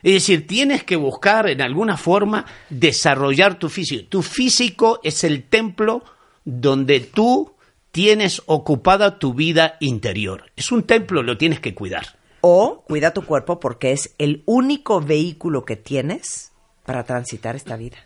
Es 0.02 0.14
decir, 0.14 0.48
tienes 0.48 0.82
que 0.82 0.96
buscar 0.96 1.48
en 1.48 1.62
alguna 1.62 1.96
forma 1.96 2.44
desarrollar 2.70 3.56
tu 3.56 3.68
físico. 3.68 4.08
Tu 4.08 4.20
físico 4.20 4.98
es 5.04 5.22
el 5.22 5.44
templo 5.44 6.02
donde 6.44 6.98
tú 6.98 7.54
tienes 7.92 8.42
ocupada 8.46 9.20
tu 9.20 9.32
vida 9.32 9.76
interior. 9.78 10.50
Es 10.56 10.72
un 10.72 10.82
templo, 10.82 11.22
lo 11.22 11.38
tienes 11.38 11.60
que 11.60 11.72
cuidar. 11.72 12.18
O 12.40 12.82
cuida 12.84 13.14
tu 13.14 13.24
cuerpo 13.24 13.60
porque 13.60 13.92
es 13.92 14.12
el 14.18 14.42
único 14.44 15.00
vehículo 15.00 15.64
que 15.64 15.76
tienes 15.76 16.50
para 16.84 17.04
transitar 17.04 17.54
esta 17.54 17.76
vida. 17.76 17.98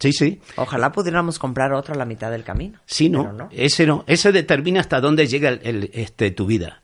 Sí, 0.00 0.12
sí. 0.12 0.40
Ojalá 0.56 0.92
pudiéramos 0.92 1.38
comprar 1.38 1.72
otro 1.72 1.94
a 1.94 1.96
la 1.98 2.04
mitad 2.04 2.30
del 2.30 2.44
camino. 2.44 2.80
Sí, 2.86 3.08
no. 3.08 3.32
No. 3.32 3.48
Ese 3.52 3.86
no. 3.86 4.04
Ese 4.06 4.32
determina 4.32 4.80
hasta 4.80 5.00
dónde 5.00 5.26
llega 5.26 5.48
el- 5.50 5.60
el, 5.64 5.90
este, 5.94 6.30
tu 6.30 6.46
vida. 6.46 6.82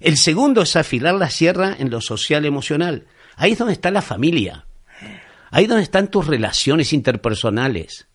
El 0.00 0.16
segundo 0.16 0.62
es 0.62 0.76
afilar 0.76 1.14
la 1.14 1.30
sierra 1.30 1.74
en 1.78 1.90
lo 1.90 2.00
social 2.00 2.44
emocional. 2.44 3.06
Ahí 3.36 3.52
es 3.52 3.58
donde 3.58 3.72
está 3.74 3.90
la 3.90 4.02
familia. 4.02 4.66
Ahí 5.50 5.64
es 5.64 5.68
donde 5.68 5.84
están 5.84 6.08
tus 6.08 6.26
relaciones 6.26 6.92
interpersonales. 6.92 8.06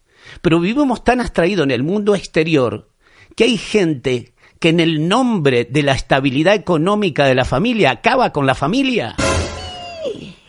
Pero 0.42 0.60
vivimos 0.60 1.04
tan 1.04 1.22
abstraídos 1.22 1.64
en 1.64 1.72
el 1.72 1.84
mundo 1.84 2.14
exterior 2.16 2.90
que 3.36 3.46
hay 3.46 3.58
gente 3.58 4.34
que 4.60 4.70
en 4.70 4.82
el 4.82 5.08
nombre 5.08 5.66
de 5.66 5.84
la 5.84 5.94
estabilidad 5.94 6.54
económica 6.54 7.26
de 7.26 7.34
la 7.36 7.46
familia 7.46 7.92
acaba 7.92 8.32
con 8.34 8.46
la 8.46 8.56
familia. 8.56 9.16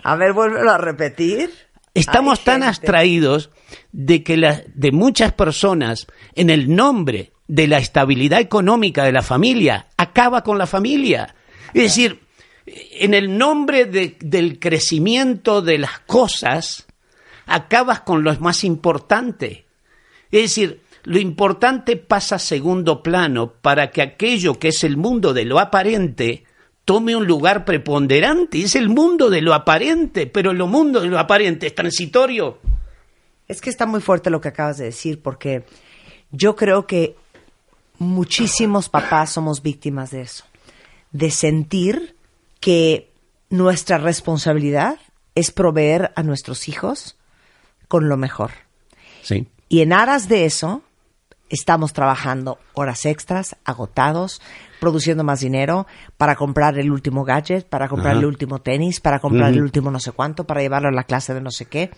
A 0.02 0.16
ver, 0.16 0.32
vuélvelo 0.32 0.70
a 0.70 0.78
repetir. 0.78 1.50
Estamos 1.94 2.44
tan 2.44 2.62
gente- 2.62 2.68
abstraídos 2.68 3.50
de 3.92 4.22
que 4.22 4.36
la- 4.36 4.62
de 4.74 4.92
muchas 4.92 5.32
personas, 5.32 6.06
en 6.34 6.50
el 6.50 6.74
nombre 6.74 7.32
de 7.48 7.66
la 7.66 7.78
estabilidad 7.78 8.40
económica 8.40 9.04
de 9.04 9.12
la 9.12 9.22
familia, 9.22 9.88
acaba 9.96 10.42
con 10.42 10.56
la 10.58 10.66
familia. 10.66 11.34
Es 11.74 11.82
decir, 11.82 12.20
en 12.66 13.14
el 13.14 13.36
nombre 13.36 13.86
de- 13.86 14.16
del 14.20 14.60
crecimiento 14.60 15.62
de 15.62 15.78
las 15.78 15.98
cosas, 16.00 16.86
acabas 17.46 18.00
con 18.02 18.22
lo 18.22 18.32
más 18.38 18.62
importante. 18.62 19.66
Es 20.30 20.42
decir, 20.42 20.82
lo 21.02 21.18
importante 21.18 21.96
pasa 21.96 22.36
a 22.36 22.38
segundo 22.38 23.02
plano 23.02 23.52
para 23.60 23.90
que 23.90 24.02
aquello 24.02 24.58
que 24.58 24.68
es 24.68 24.84
el 24.84 24.96
mundo 24.96 25.32
de 25.32 25.44
lo 25.44 25.58
aparente 25.58 26.44
tome 26.90 27.14
un 27.14 27.24
lugar 27.24 27.64
preponderante. 27.64 28.60
Es 28.60 28.74
el 28.74 28.88
mundo 28.88 29.30
de 29.30 29.42
lo 29.42 29.54
aparente, 29.54 30.26
pero 30.26 30.52
lo 30.52 30.66
mundo 30.66 31.00
de 31.00 31.06
lo 31.06 31.20
aparente 31.20 31.68
es 31.68 31.74
transitorio. 31.76 32.58
Es 33.46 33.60
que 33.60 33.70
está 33.70 33.86
muy 33.86 34.00
fuerte 34.00 34.28
lo 34.28 34.40
que 34.40 34.48
acabas 34.48 34.78
de 34.78 34.86
decir, 34.86 35.22
porque 35.22 35.62
yo 36.32 36.56
creo 36.56 36.88
que 36.88 37.14
muchísimos 37.98 38.88
papás 38.88 39.30
somos 39.30 39.62
víctimas 39.62 40.10
de 40.10 40.22
eso, 40.22 40.46
de 41.12 41.30
sentir 41.30 42.16
que 42.58 43.08
nuestra 43.50 43.98
responsabilidad 43.98 44.98
es 45.36 45.52
proveer 45.52 46.10
a 46.16 46.24
nuestros 46.24 46.68
hijos 46.68 47.16
con 47.86 48.08
lo 48.08 48.16
mejor. 48.16 48.50
Sí. 49.22 49.46
Y 49.68 49.82
en 49.82 49.92
aras 49.92 50.28
de 50.28 50.44
eso, 50.44 50.82
estamos 51.50 51.92
trabajando 51.92 52.58
horas 52.74 53.06
extras, 53.06 53.54
agotados, 53.64 54.42
produciendo 54.80 55.22
más 55.22 55.40
dinero 55.40 55.86
para 56.16 56.34
comprar 56.34 56.78
el 56.78 56.90
último 56.90 57.24
gadget, 57.24 57.68
para 57.68 57.88
comprar 57.88 58.12
Ajá. 58.12 58.20
el 58.20 58.26
último 58.26 58.60
tenis, 58.60 59.00
para 59.00 59.20
comprar 59.20 59.52
el 59.52 59.62
último 59.62 59.90
no 59.90 60.00
sé 60.00 60.12
cuánto, 60.12 60.44
para 60.44 60.62
llevarlo 60.62 60.88
a 60.88 60.92
la 60.92 61.04
clase 61.04 61.34
de 61.34 61.40
no 61.40 61.50
sé 61.50 61.66
qué, 61.66 61.90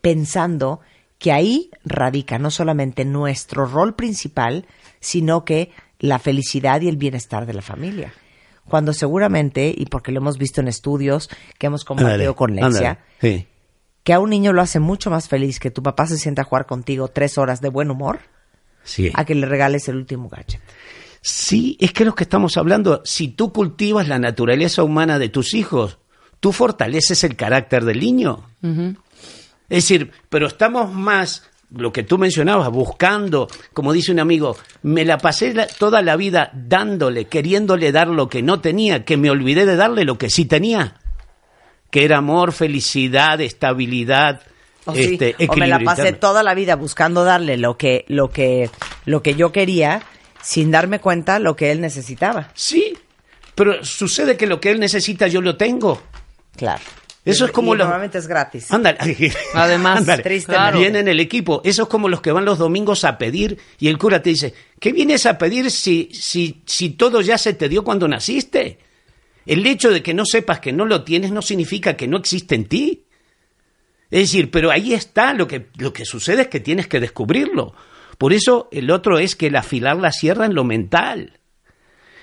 pensando 0.00 0.80
que 1.18 1.32
ahí 1.32 1.70
radica 1.84 2.38
no 2.38 2.50
solamente 2.50 3.04
nuestro 3.04 3.66
rol 3.66 3.94
principal, 3.94 4.66
sino 5.00 5.44
que 5.44 5.72
la 5.98 6.18
felicidad 6.18 6.80
y 6.80 6.88
el 6.88 6.96
bienestar 6.96 7.46
de 7.46 7.54
la 7.54 7.62
familia. 7.62 8.12
Cuando 8.68 8.92
seguramente, 8.92 9.74
y 9.76 9.86
porque 9.86 10.12
lo 10.12 10.18
hemos 10.20 10.38
visto 10.38 10.60
en 10.60 10.68
estudios 10.68 11.28
que 11.58 11.66
hemos 11.66 11.84
compartido 11.84 12.36
con 12.36 12.54
Lexia, 12.54 13.00
Sí. 13.20 13.46
que 14.04 14.12
a 14.12 14.20
un 14.20 14.30
niño 14.30 14.52
lo 14.52 14.60
hace 14.62 14.78
mucho 14.78 15.10
más 15.10 15.28
feliz 15.28 15.58
que 15.58 15.70
tu 15.70 15.82
papá 15.82 16.06
se 16.06 16.18
sienta 16.18 16.42
a 16.42 16.44
jugar 16.44 16.66
contigo 16.66 17.08
tres 17.08 17.36
horas 17.38 17.60
de 17.60 17.68
buen 17.70 17.90
humor 17.90 18.20
Sí. 18.84 19.10
a 19.14 19.24
que 19.24 19.34
le 19.34 19.46
regales 19.46 19.88
el 19.88 19.96
último 19.96 20.28
gadget. 20.28 20.60
Sí, 21.20 21.76
es 21.80 21.92
que 21.92 22.02
es 22.04 22.06
lo 22.06 22.14
que 22.14 22.24
estamos 22.24 22.56
hablando. 22.56 23.02
Si 23.04 23.28
tú 23.28 23.52
cultivas 23.52 24.08
la 24.08 24.18
naturaleza 24.18 24.82
humana 24.82 25.18
de 25.18 25.28
tus 25.28 25.54
hijos, 25.54 25.98
tú 26.40 26.52
fortaleces 26.52 27.24
el 27.24 27.36
carácter 27.36 27.84
del 27.84 28.00
niño. 28.00 28.44
Es 29.68 29.84
decir, 29.84 30.12
pero 30.28 30.46
estamos 30.46 30.92
más, 30.92 31.42
lo 31.74 31.92
que 31.92 32.02
tú 32.04 32.16
mencionabas, 32.18 32.70
buscando, 32.70 33.48
como 33.74 33.92
dice 33.92 34.12
un 34.12 34.20
amigo, 34.20 34.56
me 34.82 35.04
la 35.04 35.18
pasé 35.18 35.52
la- 35.52 35.66
toda 35.66 36.00
la 36.02 36.16
vida 36.16 36.50
dándole, 36.54 37.26
queriéndole 37.26 37.92
dar 37.92 38.08
lo 38.08 38.28
que 38.28 38.42
no 38.42 38.60
tenía, 38.60 39.04
que 39.04 39.16
me 39.16 39.28
olvidé 39.30 39.66
de 39.66 39.76
darle 39.76 40.04
lo 40.04 40.16
que 40.16 40.30
sí 40.30 40.46
tenía, 40.46 40.94
que 41.90 42.04
era 42.04 42.18
amor, 42.18 42.52
felicidad, 42.52 43.40
estabilidad, 43.40 44.40
O, 44.86 44.94
sí, 44.94 45.18
este, 45.20 45.34
o 45.48 45.54
me 45.56 45.66
la 45.66 45.76
pasé 45.84 46.12
toda 46.14 46.42
la 46.42 46.54
vida 46.54 46.76
buscando 46.76 47.24
darle 47.24 47.58
lo 47.58 47.76
que, 47.76 48.06
lo 48.08 48.30
que, 48.30 48.70
lo 49.04 49.22
que 49.22 49.34
yo 49.34 49.52
quería 49.52 50.02
sin 50.42 50.70
darme 50.70 51.00
cuenta 51.00 51.38
lo 51.38 51.56
que 51.56 51.70
él 51.70 51.80
necesitaba. 51.80 52.50
Sí, 52.54 52.96
pero 53.54 53.84
sucede 53.84 54.36
que 54.36 54.46
lo 54.46 54.60
que 54.60 54.70
él 54.70 54.80
necesita 54.80 55.26
yo 55.28 55.40
lo 55.40 55.56
tengo. 55.56 56.02
Claro. 56.56 56.82
Eso 57.24 57.44
es 57.44 57.50
como 57.50 57.74
y 57.74 57.78
lo- 57.78 57.84
normalmente 57.84 58.16
es 58.18 58.26
gratis. 58.26 58.70
Ándale. 58.70 58.98
Además, 59.52 59.98
Ándale. 60.00 60.22
tristemente. 60.22 60.78
Viene 60.78 61.00
en 61.00 61.08
el 61.08 61.20
equipo. 61.20 61.60
Eso 61.62 61.82
es 61.82 61.88
como 61.88 62.08
los 62.08 62.22
que 62.22 62.32
van 62.32 62.44
los 62.46 62.56
domingos 62.58 63.04
a 63.04 63.18
pedir 63.18 63.58
y 63.78 63.88
el 63.88 63.98
cura 63.98 64.22
te 64.22 64.30
dice, 64.30 64.54
¿qué 64.80 64.92
vienes 64.92 65.26
a 65.26 65.36
pedir 65.36 65.70
si, 65.70 66.08
si, 66.12 66.62
si 66.64 66.90
todo 66.90 67.20
ya 67.20 67.36
se 67.36 67.52
te 67.52 67.68
dio 67.68 67.84
cuando 67.84 68.08
naciste? 68.08 68.78
El 69.44 69.66
hecho 69.66 69.90
de 69.90 70.02
que 70.02 70.14
no 70.14 70.24
sepas 70.24 70.60
que 70.60 70.72
no 70.72 70.86
lo 70.86 71.04
tienes 71.04 71.30
no 71.30 71.42
significa 71.42 71.96
que 71.96 72.08
no 72.08 72.16
existe 72.16 72.54
en 72.54 72.64
ti. 72.66 73.04
Es 74.10 74.20
decir, 74.20 74.50
pero 74.50 74.70
ahí 74.70 74.94
está, 74.94 75.34
lo 75.34 75.46
que, 75.46 75.66
lo 75.76 75.92
que 75.92 76.06
sucede 76.06 76.42
es 76.42 76.48
que 76.48 76.60
tienes 76.60 76.86
que 76.86 76.98
descubrirlo. 77.00 77.74
Por 78.18 78.32
eso 78.32 78.68
el 78.72 78.90
otro 78.90 79.18
es 79.18 79.36
que 79.36 79.46
el 79.46 79.56
afilar 79.56 79.96
la 79.96 80.12
sierra 80.12 80.44
en 80.44 80.54
lo 80.54 80.64
mental. 80.64 81.38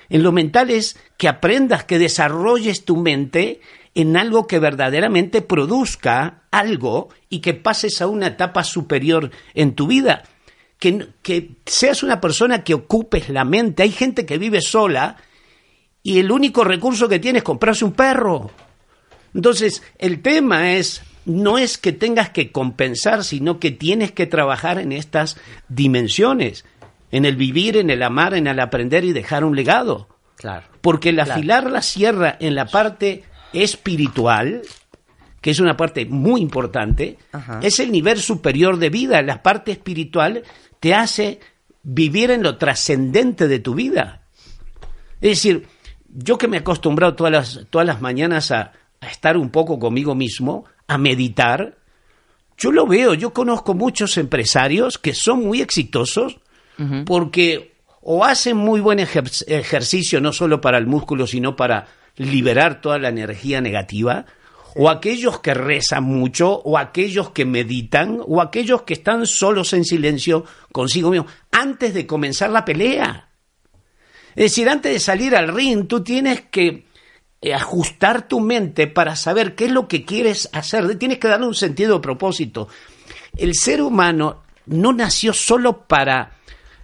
En 0.10 0.21
lo 0.21 0.31
mental 0.31 0.69
es 0.69 0.99
que 1.17 1.27
aprendas, 1.27 1.86
que 1.86 1.97
desarrolles 1.97 2.86
tu 2.86 2.97
mente 2.97 3.62
en 3.95 4.17
algo 4.17 4.45
que 4.45 4.60
verdaderamente 4.60 5.41
produzca 5.41 6.43
algo 6.51 7.10
y 7.29 7.39
que 7.39 7.53
pases 7.53 8.01
a 8.01 8.08
una 8.08 8.27
etapa 8.27 8.63
superior 8.63 9.31
en 9.53 9.73
tu 9.73 9.88
vida. 9.88 10.23
Que, 10.77 11.08
que 11.23 11.55
seas 11.65 12.03
una 12.03 12.19
persona 12.19 12.63
que 12.63 12.73
ocupes 12.73 13.29
la 13.29 13.45
mente. 13.45 13.84
Hay 13.84 13.91
gente 13.91 14.25
que 14.25 14.38
vive 14.38 14.62
sola 14.62 15.15
y 16.03 16.19
el 16.19 16.29
único 16.29 16.63
recurso 16.63 17.08
que 17.08 17.19
tiene 17.19 17.39
es 17.39 17.43
comprarse 17.43 17.86
un 17.86 17.93
perro. 17.93 18.51
Entonces, 19.34 19.81
el 19.97 20.21
tema 20.21 20.73
es, 20.73 21.01
no 21.25 21.57
es 21.57 21.77
que 21.77 21.91
tengas 21.91 22.29
que 22.29 22.51
compensar, 22.51 23.23
sino 23.23 23.59
que 23.59 23.71
tienes 23.71 24.11
que 24.11 24.27
trabajar 24.27 24.79
en 24.79 24.91
estas 24.91 25.38
dimensiones, 25.69 26.65
en 27.11 27.25
el 27.25 27.35
vivir, 27.35 27.77
en 27.77 27.89
el 27.89 28.03
amar, 28.03 28.33
en 28.33 28.47
el 28.47 28.59
aprender 28.59 29.03
y 29.05 29.13
dejar 29.13 29.43
un 29.43 29.55
legado. 29.55 30.07
Claro. 30.38 30.67
Porque 30.81 31.09
el 31.09 31.15
Claro. 31.15 31.31
afilar 31.33 31.69
la 31.71 31.81
sierra 31.81 32.38
en 32.39 32.55
la 32.55 32.65
parte 32.65 33.23
espiritual, 33.53 34.61
que 35.41 35.51
es 35.51 35.59
una 35.59 35.77
parte 35.77 36.05
muy 36.05 36.41
importante, 36.41 37.17
Ajá. 37.31 37.59
es 37.61 37.79
el 37.79 37.91
nivel 37.91 38.19
superior 38.19 38.77
de 38.77 38.89
vida. 38.89 39.21
La 39.21 39.41
parte 39.43 39.71
espiritual 39.71 40.43
te 40.79 40.93
hace 40.93 41.39
vivir 41.83 42.31
en 42.31 42.41
lo 42.43 42.57
trascendente 42.57 43.47
de 43.47 43.59
tu 43.59 43.75
vida. 43.75 44.21
Es 45.21 45.29
decir, 45.31 45.67
yo 46.09 46.38
que 46.38 46.47
me 46.47 46.57
he 46.57 46.59
acostumbrado 46.61 47.15
todas 47.15 47.31
las, 47.31 47.67
todas 47.69 47.85
las 47.88 48.01
mañanas 48.01 48.51
a, 48.51 48.71
a 49.01 49.07
estar 49.07 49.38
un 49.38 49.49
poco 49.49 49.77
conmigo 49.79 50.15
mismo, 50.15 50.65
a 50.88 50.98
meditar, 50.98 51.78
yo 52.58 52.71
lo 52.71 52.88
veo, 52.88 53.13
yo 53.13 53.34
conozco 53.34 53.74
muchos 53.74 54.17
empresarios 54.17 54.98
que 54.98 55.13
son 55.13 55.43
muy 55.45 55.62
exitosos 55.62 56.38
porque 57.06 57.76
o 58.02 58.24
hacen 58.26 58.58
muy 58.58 58.82
buen 58.82 59.00
ejer- 59.00 59.45
ejercicio 59.48 60.19
no 60.21 60.34
solo 60.34 60.60
para 60.62 60.78
el 60.78 60.88
músculo, 60.88 61.26
sino 61.26 61.56
para 61.56 61.88
liberar 62.17 62.82
toda 62.82 63.00
la 63.00 63.10
energía 63.10 63.62
negativa, 63.62 64.26
o 64.76 64.89
aquellos 64.89 65.39
que 65.39 65.54
rezan 65.54 66.04
mucho, 66.04 66.52
o 66.52 66.78
aquellos 66.78 67.30
que 67.32 67.45
meditan, 67.45 68.19
o 68.26 68.41
aquellos 68.41 68.82
que 68.82 68.93
están 68.93 69.26
solos 69.26 69.71
en 69.74 69.86
silencio 69.86 70.43
consigo 70.71 71.10
mismo, 71.10 71.28
antes 71.52 71.93
de 71.93 72.06
comenzar 72.06 72.50
la 72.50 72.65
pelea. 72.65 73.30
Es 74.36 74.52
decir, 74.52 74.67
antes 74.69 74.91
de 74.91 75.00
salir 75.00 75.34
al 75.34 75.48
ring, 75.48 75.88
tú 75.88 76.04
tienes 76.04 76.41
que 76.52 76.86
ajustar 77.54 78.28
tu 78.28 78.39
mente 78.39 78.88
para 78.88 79.15
saber 79.15 79.56
qué 79.56 79.65
es 79.65 79.71
lo 79.71 79.88
que 79.88 80.04
quieres 80.04 80.50
hacer. 80.52 80.98
Tienes 80.98 81.19
que 81.19 81.28
darle 81.28 81.48
un 81.48 81.56
sentido 81.56 81.95
de 81.95 82.02
propósito. 82.02 82.67
El 83.38 83.54
ser 83.54 83.82
humano 83.82 84.43
no 84.67 84.93
nació 84.93 85.34
solo 85.34 85.86
para 85.86 86.38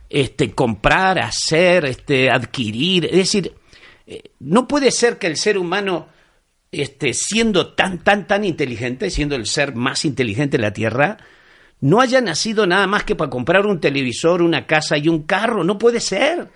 este, 0.09 0.51
comprar, 0.51 1.19
hacer, 1.19 1.85
este, 1.85 2.29
adquirir. 2.29 3.05
Es 3.05 3.15
decir, 3.15 3.55
eh, 4.05 4.31
no 4.39 4.67
puede 4.67 4.91
ser 4.91 5.17
que 5.17 5.27
el 5.27 5.37
ser 5.37 5.57
humano, 5.57 6.09
este, 6.71 7.13
siendo 7.13 7.73
tan, 7.73 8.03
tan, 8.03 8.27
tan 8.27 8.43
inteligente, 8.43 9.09
siendo 9.09 9.35
el 9.35 9.45
ser 9.45 9.73
más 9.75 10.05
inteligente 10.05 10.57
de 10.57 10.63
la 10.63 10.73
Tierra, 10.73 11.17
no 11.79 11.99
haya 12.01 12.21
nacido 12.21 12.67
nada 12.67 12.85
más 12.87 13.03
que 13.03 13.15
para 13.15 13.29
comprar 13.29 13.65
un 13.65 13.79
televisor, 13.79 14.41
una 14.41 14.67
casa 14.67 14.97
y 14.97 15.07
un 15.07 15.23
carro. 15.23 15.63
No 15.63 15.77
puede 15.77 15.99
ser. 15.99 16.49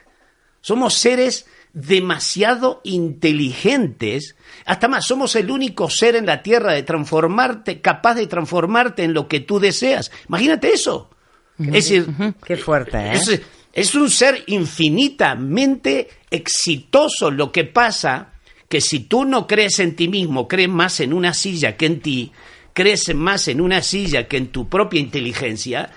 Somos 0.61 0.95
seres 0.95 1.47
demasiado 1.75 2.79
inteligentes. 2.85 4.35
Hasta 4.65 4.87
más, 4.87 5.05
somos 5.05 5.35
el 5.35 5.51
único 5.51 5.89
ser 5.89 6.15
en 6.15 6.25
la 6.25 6.41
Tierra 6.41 6.71
de 6.71 6.83
transformarte, 6.83 7.81
capaz 7.81 8.15
de 8.15 8.27
transformarte 8.27 9.03
en 9.03 9.13
lo 9.13 9.27
que 9.27 9.41
tú 9.41 9.59
deseas. 9.59 10.09
Imagínate 10.29 10.73
eso. 10.73 11.11
Es 11.59 11.71
decir, 11.71 12.07
Qué 12.45 12.57
fuerte, 12.57 12.97
¿eh? 12.97 13.13
es, 13.13 13.41
es 13.73 13.95
un 13.95 14.09
ser 14.09 14.43
infinitamente 14.47 16.09
exitoso. 16.31 17.29
Lo 17.29 17.51
que 17.51 17.65
pasa 17.65 18.31
que 18.69 18.79
si 18.79 19.01
tú 19.01 19.25
no 19.25 19.45
crees 19.45 19.79
en 19.79 19.97
ti 19.97 20.07
mismo, 20.07 20.47
crees 20.47 20.69
más 20.69 21.01
en 21.01 21.11
una 21.11 21.33
silla 21.33 21.75
que 21.75 21.87
en 21.87 21.99
ti, 21.99 22.31
crees 22.73 23.13
más 23.13 23.49
en 23.49 23.59
una 23.59 23.81
silla 23.81 24.29
que 24.29 24.37
en 24.37 24.47
tu 24.47 24.69
propia 24.69 25.01
inteligencia, 25.01 25.91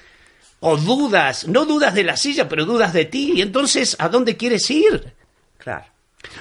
o 0.60 0.76
dudas, 0.76 1.46
no 1.46 1.66
dudas 1.66 1.94
de 1.94 2.02
la 2.02 2.16
silla, 2.16 2.48
pero 2.48 2.64
dudas 2.64 2.92
de 2.92 3.04
ti, 3.04 3.34
y 3.36 3.42
entonces, 3.42 3.96
¿a 4.00 4.08
dónde 4.08 4.36
quieres 4.36 4.68
ir? 4.70 5.17
Claro. 5.58 5.84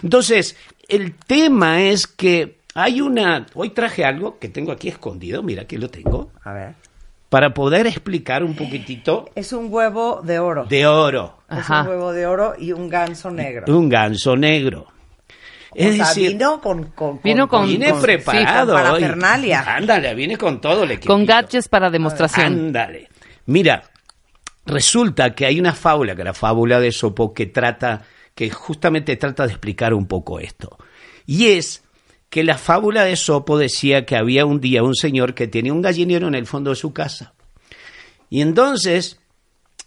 Entonces, 0.03 0.55
el 0.87 1.15
tema 1.15 1.81
es 1.81 2.07
que 2.07 2.57
hay 2.73 3.01
una... 3.01 3.45
Hoy 3.53 3.69
traje 3.71 4.05
algo 4.05 4.39
que 4.39 4.49
tengo 4.49 4.71
aquí 4.71 4.87
escondido, 4.87 5.43
mira, 5.43 5.63
aquí 5.63 5.77
lo 5.77 5.89
tengo, 5.89 6.31
A 6.43 6.53
ver. 6.53 6.73
para 7.29 7.53
poder 7.53 7.87
explicar 7.87 8.43
un 8.43 8.55
poquitito 8.55 9.29
Es 9.35 9.51
un 9.53 9.67
huevo 9.71 10.21
de 10.23 10.39
oro. 10.39 10.65
de 10.65 10.85
oro, 10.87 11.39
Es 11.49 11.69
un 11.69 11.87
huevo 11.87 12.11
de 12.13 12.25
oro 12.27 12.53
y 12.57 12.71
un 12.71 12.89
ganso 12.89 13.29
negro. 13.31 13.65
un 13.75 13.89
ganso 13.89 14.35
negro. 14.35 14.87
Es 15.75 15.91
o 15.93 15.95
sea, 15.95 16.07
decir, 16.07 16.31
vino 16.31 16.59
con, 16.61 16.85
con, 16.91 17.19
Vino 17.21 17.47
con- 17.47 17.67
viene 17.67 17.91
con- 17.91 18.01
preparado. 18.01 18.77
sí, 18.77 18.83
con 18.83 19.23
hoy. 19.23 19.51
Ándale, 19.53 20.15
viene 20.15 20.37
con 20.37 20.59
todo 20.61 20.83
el 20.85 20.91
equipo. 20.91 21.13
Con 21.13 21.25
gadgets 21.25 21.67
para 21.67 21.89
demostración. 21.91 22.45
Ándale. 22.47 23.09
Mira, 23.45 23.83
resulta 24.65 25.35
que 25.35 25.45
hay 25.45 25.59
una 25.59 25.73
fábula, 25.73 26.15
que 26.15 26.23
la 26.23 26.33
fábula 26.33 26.79
de 26.79 26.91
Sopo, 26.91 27.33
que 27.33 27.45
trata, 27.47 28.01
que 28.37 28.51
justamente 28.51 29.17
trata 29.17 29.47
de 29.47 29.53
explicar 29.53 29.95
un 29.95 30.05
poco 30.05 30.39
esto. 30.39 30.77
Y 31.25 31.47
es 31.47 31.81
que 32.29 32.43
la 32.43 32.59
fábula 32.59 33.03
de 33.03 33.15
Sopo 33.15 33.57
decía 33.57 34.05
que 34.05 34.15
había 34.15 34.45
un 34.45 34.61
día 34.61 34.83
un 34.83 34.93
señor 34.93 35.33
que 35.33 35.47
tenía 35.47 35.73
un 35.73 35.81
gallinero 35.81 36.27
en 36.27 36.35
el 36.35 36.45
fondo 36.45 36.69
de 36.69 36.75
su 36.75 36.93
casa. 36.93 37.33
Y 38.29 38.41
entonces, 38.41 39.19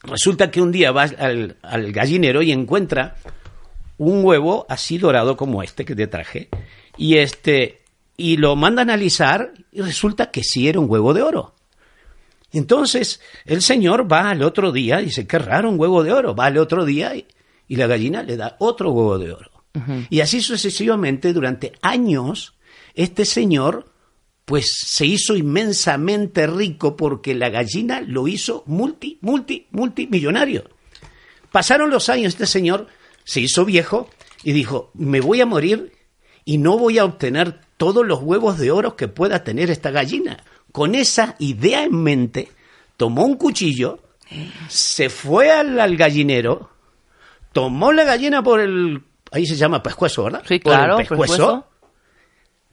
resulta 0.03 0.51
que 0.51 0.61
un 0.61 0.73
día 0.73 0.91
va 0.91 1.05
al, 1.05 1.59
al 1.63 1.93
gallinero 1.93 2.43
y 2.43 2.51
encuentra 2.51 3.15
un 3.99 4.25
huevo 4.25 4.67
así 4.69 4.99
dorado 4.99 5.37
como 5.37 5.63
este 5.63 5.85
que 5.85 5.95
te 5.95 6.09
traje. 6.09 6.49
Y 6.97 7.19
este, 7.19 7.83
y 8.17 8.37
lo 8.37 8.57
manda 8.57 8.83
a 8.83 8.83
analizar 8.83 9.53
y 9.71 9.81
resulta 9.81 10.33
que 10.33 10.43
sí 10.43 10.69
era 10.69 10.81
un 10.81 10.91
huevo 10.91 11.15
de 11.15 11.23
oro. 11.23 11.55
Entonces 12.51 13.21
el 13.45 13.63
señor 13.63 14.13
va 14.13 14.29
al 14.29 14.43
otro 14.43 14.73
día 14.73 15.01
y 15.01 15.05
dice, 15.05 15.25
qué 15.29 15.39
raro, 15.39 15.71
un 15.71 15.79
huevo 15.79 16.03
de 16.03 16.13
oro. 16.13 16.35
Va 16.35 16.47
al 16.47 16.59
otro 16.59 16.85
día 16.85 17.15
y, 17.15 17.29
y 17.71 17.77
la 17.77 17.87
gallina 17.87 18.25
le 18.25 18.37
da 18.37 18.57
otro 18.59 18.91
huevo 18.91 19.17
de 19.17 19.33
oro. 19.33 19.65
Y 20.11 20.23
así 20.23 20.41
sucesivamente 20.41 21.33
durante 21.33 21.73
años 21.83 22.55
este 22.95 23.25
señor 23.25 23.93
pues 24.45 24.73
se 24.85 25.07
hizo 25.07 25.37
inmensamente 25.37 26.49
rico 26.49 26.97
porque 26.97 27.33
la 27.33 27.49
gallina 27.49 28.01
lo 28.01 28.27
hizo 28.27 28.65
multi, 28.67 29.19
multi, 29.21 29.69
multimillonario. 29.71 30.65
Pasaron 31.53 31.91
los 31.91 32.09
años, 32.09 32.33
este 32.33 32.49
señor 32.49 32.89
se 33.23 33.41
hizo 33.41 33.65
viejo 33.65 34.11
y 34.43 34.51
dijo, 34.51 34.91
me 34.95 35.21
voy 35.21 35.41
a 35.41 35.47
morir 35.47 35.93
y 36.45 36.59
no 36.59 36.77
voy 36.77 36.99
a 36.99 37.05
obtener 37.05 37.61
todos 37.77 38.05
los 38.05 38.21
huevos 38.21 38.59
de 38.59 38.73
oro 38.73 38.97
que 38.97 39.07
pueda 39.07 39.45
tener 39.45 39.71
esta 39.71 39.93
gallina. 39.93 40.43
Con 40.73 40.97
esa 40.97 41.37
idea 41.39 41.85
en 41.85 42.03
mente, 42.03 42.49
tomó 42.97 43.25
un 43.25 43.37
cuchillo, 43.37 44.01
se 44.69 45.09
fue 45.09 45.53
al, 45.53 45.79
al 45.79 45.97
gallinero, 45.97 46.71
tomó 47.53 47.93
la 47.93 48.05
gallina 48.05 48.43
por 48.43 48.61
el... 48.61 49.03
Ahí 49.33 49.47
se 49.47 49.57
llama 49.57 49.83
pescuezo, 49.83 50.25
¿verdad? 50.25 50.43
Sí, 50.47 50.59
Por 50.59 50.73
el 50.73 50.79
claro, 50.79 50.97
pescuezo, 50.97 51.23
pescuezo. 51.23 51.67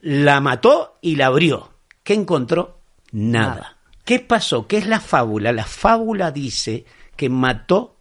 la 0.02 0.40
mató 0.40 0.98
y 1.02 1.16
la 1.16 1.28
abrió. 1.28 1.72
¿Qué 2.04 2.14
encontró? 2.14 2.80
Nada. 3.12 3.48
Nada. 3.50 3.78
¿Qué 4.04 4.20
pasó? 4.20 4.68
¿Qué 4.68 4.78
es 4.78 4.88
la 4.88 5.00
fábula? 5.00 5.52
La 5.52 5.66
fábula 5.66 6.32
dice 6.32 6.86
que 7.16 7.30
mató 7.30 7.98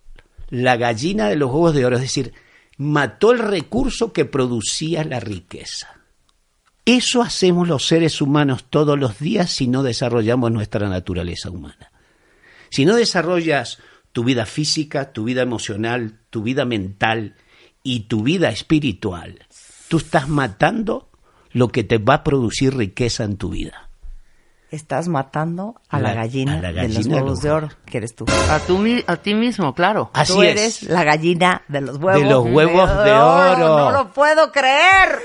la 0.48 0.76
gallina 0.76 1.28
de 1.28 1.36
los 1.36 1.50
huevos 1.50 1.74
de 1.74 1.84
oro, 1.84 1.96
es 1.96 2.02
decir, 2.02 2.32
mató 2.78 3.32
el 3.32 3.40
recurso 3.40 4.12
que 4.12 4.24
producía 4.24 5.02
la 5.04 5.18
riqueza. 5.20 5.88
Eso 6.84 7.20
hacemos 7.22 7.66
los 7.66 7.84
seres 7.86 8.20
humanos 8.20 8.66
todos 8.70 8.96
los 8.98 9.18
días 9.18 9.50
si 9.50 9.66
no 9.66 9.82
desarrollamos 9.82 10.52
nuestra 10.52 10.88
naturaleza 10.88 11.50
humana. 11.50 11.90
Si 12.70 12.84
no 12.84 12.94
desarrollas 12.94 13.78
tu 14.16 14.24
vida 14.24 14.46
física, 14.46 15.12
tu 15.12 15.24
vida 15.24 15.42
emocional, 15.42 16.14
tu 16.30 16.42
vida 16.42 16.64
mental 16.64 17.34
y 17.82 18.04
tu 18.08 18.22
vida 18.22 18.48
espiritual, 18.48 19.40
tú 19.88 19.98
estás 19.98 20.26
matando 20.26 21.10
lo 21.52 21.68
que 21.68 21.84
te 21.84 21.98
va 21.98 22.14
a 22.14 22.24
producir 22.24 22.74
riqueza 22.74 23.24
en 23.24 23.36
tu 23.36 23.50
vida. 23.50 23.90
Estás 24.70 25.08
matando 25.08 25.74
a 25.90 26.00
la, 26.00 26.14
La- 26.14 26.14
gallina, 26.14 26.60
a 26.60 26.62
la 26.62 26.72
de 26.72 26.88
los 26.88 27.04
de 27.04 27.12
huevos 27.12 27.28
los 27.28 27.40
de 27.42 27.50
oro, 27.50 27.68
que 27.84 27.98
eres 27.98 28.14
tú. 28.14 28.24
A, 28.48 28.58
tú 28.60 28.82
a 29.06 29.16
ti 29.16 29.34
mismo, 29.34 29.74
claro. 29.74 30.10
Así 30.14 30.32
tú 30.32 30.42
es. 30.42 30.50
eres 30.52 30.82
la 30.84 31.04
gallina 31.04 31.60
de 31.68 31.82
los 31.82 31.98
huevos. 31.98 32.22
De 32.22 32.26
los 32.30 32.46
huevos 32.46 32.88
de 33.04 33.12
oro. 33.12 33.78
No 33.78 33.90
lo 33.90 34.12
puedo 34.14 34.50
creer. 34.50 35.18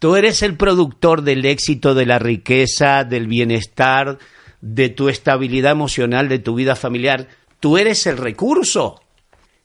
Tú 0.00 0.16
eres 0.16 0.42
el 0.42 0.56
productor 0.56 1.22
del 1.22 1.44
éxito, 1.44 1.94
de 1.94 2.04
la 2.06 2.18
riqueza, 2.18 3.04
del 3.04 3.28
bienestar, 3.28 4.18
de 4.60 4.88
tu 4.88 5.08
estabilidad 5.08 5.70
emocional, 5.70 6.28
de 6.28 6.40
tu 6.40 6.56
vida 6.56 6.74
familiar. 6.74 7.28
Tú 7.60 7.76
eres 7.78 8.06
el 8.06 8.16
recurso. 8.16 9.00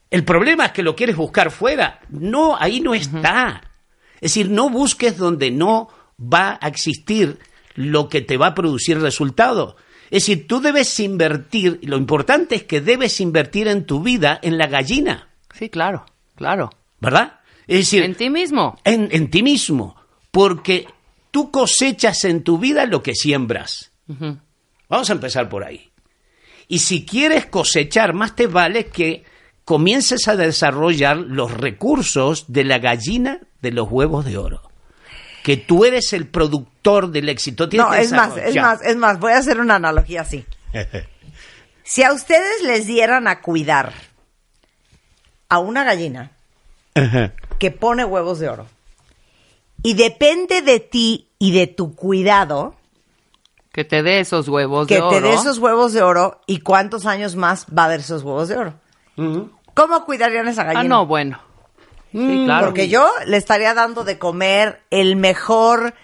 El 0.10 0.24
problema 0.24 0.68
es 0.68 0.72
que 0.72 0.84
lo 0.84 0.96
quieres 0.96 1.16
buscar 1.16 1.52
fuera. 1.52 2.00
No, 2.10 2.56
ahí 2.60 2.80
no 2.82 2.94
está. 2.94 3.62
Es 4.16 4.34
decir, 4.34 4.50
no 4.50 4.70
busques 4.70 5.18
donde 5.18 5.52
no 5.52 5.89
va 6.20 6.58
a 6.62 6.68
existir 6.68 7.39
lo 7.76 8.08
que 8.10 8.22
te 8.22 8.38
va 8.38 8.48
a 8.48 8.56
producir 8.56 9.00
resultado. 9.00 9.76
Es 10.12 10.24
decir, 10.28 10.48
tú 10.48 10.62
debes 10.62 11.00
invertir, 11.00 11.80
lo 11.84 11.98
importante 11.98 12.56
es 12.56 12.64
que 12.64 12.82
debes 12.82 13.20
invertir 13.20 13.68
en 13.68 13.86
tu 13.86 14.04
vida 14.04 14.39
en 14.44 14.58
la 14.58 14.68
gallina, 14.68 15.30
Sí, 15.58 15.70
claro, 15.70 16.06
claro. 16.36 16.70
¿verdad? 17.00 17.39
Es 17.68 17.78
decir, 17.80 18.04
En 18.04 18.16
ti 18.16 18.30
mismo. 18.30 18.78
en, 18.84 19.10
en 19.12 19.30
ti 19.32 19.41
mismo, 19.44 19.96
porque 20.32 20.88
tú 21.32 21.50
cosechas 21.52 22.26
en 22.26 22.44
tu 22.44 22.58
vida 22.60 22.86
lo 22.86 23.02
que 23.02 23.16
siembras. 23.16 23.91
Vamos 24.88 25.10
a 25.10 25.14
empezar 25.14 25.50
por 25.50 25.64
ahí. 25.64 25.89
Y 26.68 26.80
si 26.80 27.05
quieres 27.05 27.45
cosechar, 27.45 28.14
más 28.14 28.36
te 28.36 28.47
vale 28.47 28.88
que 28.88 29.24
comiences 29.66 30.28
a 30.28 30.36
desarrollar 30.36 31.18
los 31.18 31.51
recursos 31.51 32.45
de 32.47 32.64
la 32.64 32.80
gallina 32.80 33.39
de 33.61 33.72
los 33.72 33.89
huevos 33.89 34.26
de 34.26 34.38
oro. 34.38 34.61
Que 35.43 35.57
tú 35.57 35.86
eres 35.86 36.14
el 36.14 36.28
productor 36.28 37.11
del 37.11 37.30
éxito. 37.30 37.68
Tienes 37.68 37.88
No, 37.88 37.93
es 37.93 38.11
más, 38.11 38.38
es 38.38 38.55
más, 38.55 38.82
es 38.82 38.95
más. 38.95 39.20
Voy 39.20 39.34
a 39.34 39.38
hacer 39.38 39.59
una 39.59 39.76
analogía 39.76 40.22
así. 40.22 40.45
Si 41.86 42.01
a 42.01 42.14
ustedes 42.14 42.64
les 42.64 42.88
dieran 42.88 43.28
a 43.28 43.41
cuidar 43.41 43.91
a 45.49 45.59
una 45.59 45.84
gallina 45.84 46.32
que 47.59 47.72
pone 47.72 48.05
huevos 48.05 48.39
de 48.39 48.49
oro 48.49 48.68
y 49.84 49.95
depende 49.95 50.61
de 50.61 50.80
ti 50.80 51.30
y 51.39 51.51
de 51.51 51.68
tu 51.68 51.93
cuidado 51.93 52.76
Que 53.74 53.84
te 53.84 54.04
dé 54.04 54.20
esos 54.22 54.48
huevos 54.48 54.88
que 54.88 54.94
de 54.96 55.00
te 55.02 55.06
oro. 55.06 55.28
dé 55.28 55.34
esos 55.34 55.58
huevos 55.58 55.92
de 55.94 56.02
oro 56.04 56.40
y 56.46 56.60
cuántos 56.60 57.06
años 57.06 57.36
más 57.36 57.66
va 57.78 57.86
a 57.86 57.90
dar 57.90 58.00
esos 58.00 58.24
huevos 58.24 58.48
de 58.48 58.56
oro. 58.58 58.74
¿Cómo 59.74 60.06
cuidarían 60.06 60.48
esa 60.48 60.64
gallina? 60.64 60.82
Ah, 60.82 60.84
no, 60.88 61.06
bueno. 61.08 61.40
Sí, 62.12 62.44
claro. 62.46 62.68
Porque 62.68 62.88
yo 62.88 63.10
le 63.26 63.38
estaría 63.38 63.74
dando 63.74 64.04
de 64.04 64.20
comer 64.20 64.84
el 64.92 65.16
mejor 65.16 65.96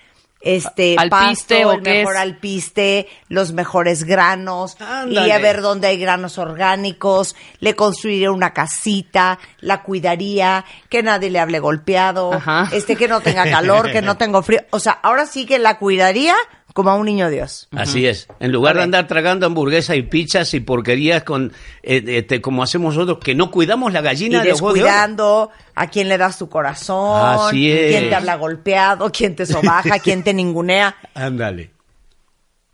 este 0.41 0.95
¿Alpiste 0.97 1.55
pasto, 1.63 1.69
o 1.69 1.71
el 1.73 1.81
mejor 1.81 2.15
es? 2.15 2.19
alpiste, 2.21 3.07
los 3.27 3.51
mejores 3.51 4.05
granos, 4.05 4.77
Ándale. 4.79 5.21
iría 5.21 5.35
a 5.35 5.39
ver 5.39 5.61
dónde 5.61 5.87
hay 5.87 5.99
granos 5.99 6.37
orgánicos, 6.37 7.35
le 7.59 7.75
construiría 7.75 8.31
una 8.31 8.53
casita, 8.53 9.37
la 9.59 9.83
cuidaría, 9.83 10.63
que 10.89 11.03
nadie 11.03 11.29
le 11.29 11.39
hable 11.39 11.59
golpeado, 11.59 12.33
Ajá. 12.33 12.69
este 12.71 12.95
que 12.95 13.09
no 13.09 13.19
tenga 13.19 13.43
calor, 13.51 13.91
que 13.91 14.01
no 14.01 14.15
tenga 14.17 14.41
frío, 14.41 14.61
o 14.71 14.79
sea, 14.79 14.93
ahora 15.03 15.25
sí 15.25 15.45
que 15.45 15.59
la 15.59 15.77
cuidaría 15.77 16.35
como 16.73 16.89
a 16.89 16.95
un 16.95 17.05
niño 17.05 17.29
Dios. 17.29 17.67
Así 17.71 18.05
es. 18.05 18.27
En 18.39 18.51
lugar 18.51 18.75
de 18.75 18.83
andar 18.83 19.07
tragando 19.07 19.45
hamburguesas 19.45 19.95
y 19.97 20.03
pizzas 20.03 20.53
y 20.53 20.59
porquerías 20.59 21.23
con 21.23 21.51
eh, 21.83 22.03
este, 22.07 22.41
como 22.41 22.63
hacemos 22.63 22.95
nosotros, 22.95 23.19
que 23.19 23.35
no 23.35 23.51
cuidamos 23.51 23.91
la 23.93 23.99
Y 23.99 24.03
gallina 24.03 24.41
de 24.43 24.49
los 24.49 24.61
huevos 24.61 24.75
de 24.75 24.81
descuidando 24.81 25.49
a 25.75 25.87
quién 25.87 26.09
le 26.09 26.17
das 26.17 26.37
tu 26.37 26.49
corazón, 26.49 27.21
Así 27.21 27.71
es. 27.71 27.91
quién 27.91 28.09
te 28.09 28.15
habla 28.15 28.35
golpeado, 28.35 29.11
quién 29.11 29.35
te 29.35 29.45
sobaja, 29.45 29.99
quién 30.03 30.23
te 30.23 30.33
ningunea. 30.33 30.95
Ándale. 31.13 31.71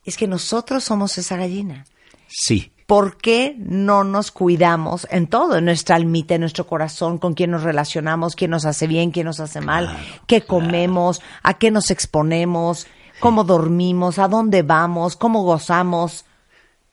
Es 0.04 0.18
que 0.18 0.28
nosotros 0.28 0.84
somos 0.84 1.18
esa 1.18 1.38
gallina. 1.38 1.86
Sí. 2.28 2.72
¿Por 2.86 3.18
qué 3.18 3.56
no 3.58 4.04
nos 4.04 4.30
cuidamos 4.30 5.08
en 5.10 5.26
todo? 5.26 5.58
En 5.58 5.66
nuestra 5.66 5.96
almita, 5.96 6.36
en 6.36 6.42
nuestro 6.42 6.68
corazón, 6.68 7.18
con 7.18 7.34
quién 7.34 7.50
nos 7.50 7.64
relacionamos, 7.64 8.36
quién 8.36 8.52
nos 8.52 8.66
hace 8.66 8.86
bien, 8.86 9.10
quién 9.10 9.26
nos 9.26 9.40
hace 9.40 9.60
mal, 9.60 9.98
qué 10.28 10.42
comemos, 10.42 11.20
a 11.42 11.56
qué 11.56 11.72
nos 11.72 11.90
exponemos, 11.90 12.86
cómo 13.26 13.44
dormimos, 13.44 14.20
a 14.20 14.28
dónde 14.28 14.62
vamos, 14.62 15.16
cómo 15.16 15.44
gozamos. 15.44 16.26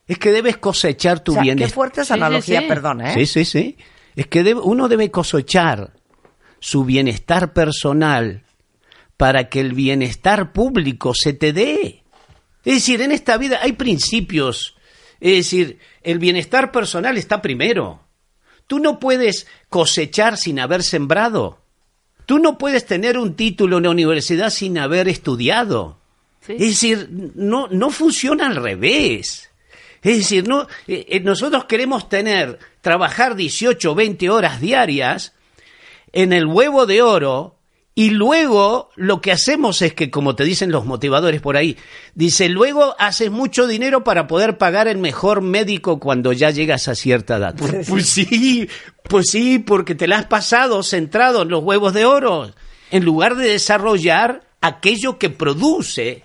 Es 0.08 0.18
que 0.18 0.32
debes 0.32 0.56
cosechar 0.56 1.20
tu 1.20 1.32
O 1.32 1.34
sea, 1.34 1.42
qué 1.42 1.48
bienestar. 1.48 1.74
fuerte 1.74 2.00
esa 2.02 2.14
Sí, 2.14 2.18
sí, 2.20 2.24
analogía, 2.24 2.60
sí. 2.60 2.66
perdón, 2.66 3.00
¿eh? 3.02 3.14
Sí, 3.14 3.26
sí, 3.26 3.44
sí. 3.44 3.76
Es 4.16 4.26
que 4.26 4.42
debe- 4.42 4.60
uno 4.62 4.88
debe 4.88 5.10
cosechar 5.10 5.92
su 6.58 6.84
bienestar 6.84 7.52
personal 7.52 8.42
para 9.16 9.48
que 9.48 9.60
el 9.60 9.72
bienestar 9.74 10.52
público 10.52 11.14
se 11.14 11.32
te 11.32 11.52
dé. 11.52 12.02
Es 12.64 12.74
decir, 12.74 13.00
en 13.02 13.12
esta 13.12 13.36
vida 13.38 13.58
hay 13.62 13.72
principios. 13.72 14.76
Es 15.20 15.36
decir, 15.36 15.78
el 16.02 16.18
bienestar 16.18 16.72
personal 16.72 17.16
está 17.16 17.40
primero. 17.42 18.00
Tú 18.66 18.78
no 18.80 18.98
puedes 18.98 19.46
cosechar 19.68 20.36
sin 20.36 20.58
haber 20.60 20.82
sembrado. 20.82 21.58
Tú 22.26 22.38
no 22.38 22.58
puedes 22.58 22.86
tener 22.86 23.18
un 23.18 23.34
título 23.34 23.78
en 23.78 23.84
la 23.84 23.90
universidad 23.90 24.50
sin 24.50 24.78
haber 24.78 25.08
estudiado. 25.08 26.00
Sí. 26.46 26.54
Es 26.54 26.58
decir, 26.58 27.08
no, 27.34 27.68
no 27.68 27.90
funciona 27.90 28.46
al 28.46 28.56
revés. 28.56 29.50
Es 30.02 30.18
decir, 30.18 30.48
no, 30.48 30.66
eh, 30.88 31.06
eh, 31.08 31.20
nosotros 31.20 31.66
queremos 31.66 32.08
tener, 32.08 32.58
trabajar 32.80 33.36
18 33.36 33.92
o 33.92 33.94
20 33.94 34.30
horas 34.30 34.60
diarias 34.60 35.32
en 36.12 36.32
el 36.32 36.46
huevo 36.46 36.86
de 36.86 37.02
oro 37.02 37.56
y 37.94 38.10
luego 38.10 38.90
lo 38.96 39.20
que 39.20 39.32
hacemos 39.32 39.82
es 39.82 39.92
que, 39.92 40.10
como 40.10 40.34
te 40.34 40.44
dicen 40.44 40.72
los 40.72 40.86
motivadores 40.86 41.42
por 41.42 41.58
ahí, 41.58 41.76
dice, 42.14 42.48
luego 42.48 42.96
haces 42.98 43.30
mucho 43.30 43.66
dinero 43.66 44.02
para 44.02 44.26
poder 44.26 44.56
pagar 44.56 44.88
el 44.88 44.96
mejor 44.96 45.42
médico 45.42 46.00
cuando 46.00 46.32
ya 46.32 46.50
llegas 46.50 46.88
a 46.88 46.94
cierta 46.94 47.36
edad. 47.36 47.54
Pues, 47.56 47.88
pues 47.88 48.08
sí, 48.08 48.68
pues 49.08 49.26
sí, 49.30 49.58
porque 49.58 49.94
te 49.94 50.08
la 50.08 50.18
has 50.18 50.26
pasado 50.26 50.82
centrado 50.82 51.42
en 51.42 51.50
los 51.50 51.62
huevos 51.62 51.92
de 51.92 52.06
oro, 52.06 52.50
en 52.90 53.04
lugar 53.04 53.36
de 53.36 53.50
desarrollar 53.50 54.42
aquello 54.62 55.18
que 55.18 55.28
produce 55.28 56.24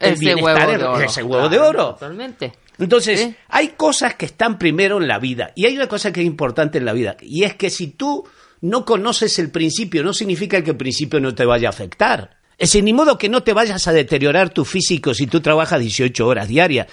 el 0.00 0.12
Ese 0.12 0.20
bienestar, 0.20 0.56
huevo 0.68 0.78
de 0.78 0.84
oro. 0.84 1.00
ese 1.00 1.22
huevo 1.22 1.48
de 1.48 1.58
oro. 1.58 1.84
Totalmente. 1.94 2.52
Entonces, 2.78 3.20
Sí. 3.20 3.34
hay 3.48 3.68
cosas 3.70 4.14
que 4.14 4.26
están 4.26 4.58
primero 4.58 4.98
en 4.98 5.08
la 5.08 5.18
vida 5.18 5.52
y 5.56 5.66
hay 5.66 5.74
una 5.76 5.88
cosa 5.88 6.12
que 6.12 6.20
es 6.20 6.26
importante 6.26 6.78
en 6.78 6.84
la 6.84 6.92
vida 6.92 7.16
y 7.20 7.42
es 7.44 7.54
que 7.54 7.70
si 7.70 7.88
tú 7.88 8.24
no 8.60 8.84
conoces 8.84 9.38
el 9.40 9.50
principio, 9.50 10.02
no 10.04 10.12
significa 10.12 10.62
que 10.62 10.70
el 10.70 10.76
principio 10.76 11.18
no 11.20 11.34
te 11.34 11.44
vaya 11.44 11.68
a 11.68 11.70
afectar. 11.70 12.36
Es 12.56 12.70
decir, 12.70 12.82
ni 12.84 12.92
modo 12.92 13.18
que 13.18 13.28
no 13.28 13.42
te 13.42 13.52
vayas 13.52 13.86
a 13.88 13.92
deteriorar 13.92 14.50
tu 14.50 14.64
físico 14.64 15.14
si 15.14 15.26
tú 15.28 15.40
trabajas 15.40 15.80
18 15.80 16.26
horas 16.26 16.48
diarias. 16.48 16.88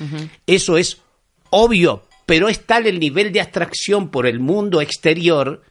Eso 0.48 0.78
es 0.78 1.02
obvio, 1.50 2.04
pero 2.28 2.50
es 2.50 2.66
tal 2.66 2.86
el 2.88 3.00
nivel 3.00 3.32
de 3.32 3.42
abstracción 3.42 4.10
por 4.10 4.26
el 4.28 4.40
mundo 4.40 4.82
exterior 4.82 5.62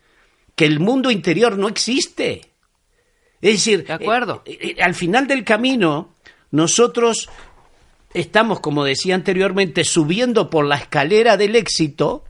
que 0.56 0.64
el 0.66 0.78
mundo 0.80 1.10
interior 1.10 1.58
no 1.58 1.68
existe. 1.68 2.40
Es 3.40 3.52
decir, 3.54 3.84
De 3.84 3.92
acuerdo. 3.92 4.42
eh, 4.46 4.74
eh, 4.78 4.82
al 4.82 4.94
final 4.94 5.26
del 5.26 5.44
camino, 5.44 6.14
nosotros 6.54 7.28
estamos, 8.12 8.60
como 8.60 8.84
decía 8.84 9.16
anteriormente, 9.16 9.82
subiendo 9.82 10.50
por 10.50 10.64
la 10.64 10.76
escalera 10.76 11.36
del 11.36 11.56
éxito 11.56 12.22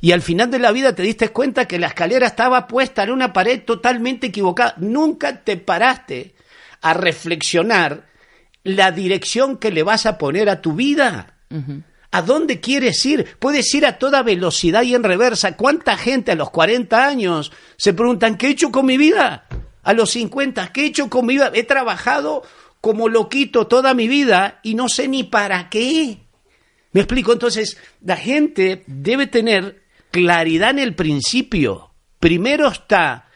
y 0.00 0.12
al 0.12 0.22
final 0.22 0.50
de 0.50 0.58
la 0.58 0.72
vida 0.72 0.94
te 0.94 1.02
diste 1.02 1.28
cuenta 1.28 1.68
que 1.68 1.78
la 1.78 1.88
escalera 1.88 2.26
estaba 2.26 2.66
puesta 2.66 3.02
en 3.02 3.10
una 3.10 3.34
pared 3.34 3.62
totalmente 3.62 4.28
equivocada. 4.28 4.74
Nunca 4.78 5.44
te 5.44 5.58
paraste 5.58 6.34
a 6.80 6.94
reflexionar 6.94 8.06
la 8.64 8.90
dirección 8.90 9.58
que 9.58 9.70
le 9.70 9.82
vas 9.82 10.06
a 10.06 10.16
poner 10.16 10.48
a 10.48 10.62
tu 10.62 10.72
vida. 10.72 11.34
¿A 12.12 12.22
dónde 12.22 12.60
quieres 12.60 13.04
ir? 13.04 13.36
Puedes 13.38 13.74
ir 13.74 13.84
a 13.84 13.98
toda 13.98 14.22
velocidad 14.22 14.80
y 14.80 14.94
en 14.94 15.02
reversa. 15.02 15.58
¿Cuánta 15.58 15.98
gente 15.98 16.32
a 16.32 16.36
los 16.36 16.48
40 16.48 17.06
años 17.06 17.52
se 17.76 17.92
preguntan, 17.92 18.38
¿qué 18.38 18.46
he 18.46 18.50
hecho 18.52 18.72
con 18.72 18.86
mi 18.86 18.96
vida? 18.96 19.44
A 19.82 19.92
los 19.92 20.10
50, 20.12 20.72
¿qué 20.72 20.84
he 20.84 20.86
hecho 20.86 21.10
con 21.10 21.26
mi 21.26 21.34
vida? 21.34 21.50
He 21.52 21.64
trabajado 21.64 22.42
como 22.86 23.08
loquito 23.08 23.66
toda 23.66 23.94
mi 23.94 24.06
vida 24.06 24.60
y 24.62 24.76
no 24.76 24.88
sé 24.88 25.08
ni 25.08 25.24
para 25.24 25.68
qué. 25.70 26.18
Me 26.92 27.00
explico, 27.00 27.32
entonces, 27.32 27.78
la 28.00 28.16
gente 28.16 28.84
debe 28.86 29.26
tener 29.26 29.82
claridad 30.12 30.70
en 30.70 30.78
el 30.78 30.94
principio. 30.94 31.90
Primero 32.20 32.68
está, 32.68 33.26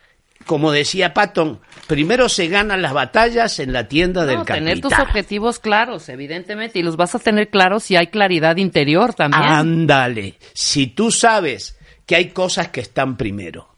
como 0.46 0.70
decía 0.70 1.14
Patton, 1.14 1.58
primero 1.88 2.28
se 2.28 2.46
ganan 2.46 2.80
las 2.80 2.92
batallas 2.92 3.58
en 3.58 3.72
la 3.72 3.88
tienda 3.88 4.24
del 4.24 4.36
No, 4.36 4.44
capital. 4.44 4.58
tener 4.60 4.80
tus 4.80 4.96
objetivos 4.96 5.58
claros, 5.58 6.08
evidentemente, 6.08 6.78
y 6.78 6.84
los 6.84 6.96
vas 6.96 7.16
a 7.16 7.18
tener 7.18 7.50
claros 7.50 7.82
si 7.82 7.96
hay 7.96 8.06
claridad 8.06 8.56
interior 8.56 9.14
también. 9.14 9.42
Ándale, 9.42 10.38
si 10.54 10.86
tú 10.86 11.10
sabes 11.10 11.76
que 12.06 12.14
hay 12.14 12.28
cosas 12.28 12.68
que 12.68 12.82
están 12.82 13.16
primero, 13.16 13.74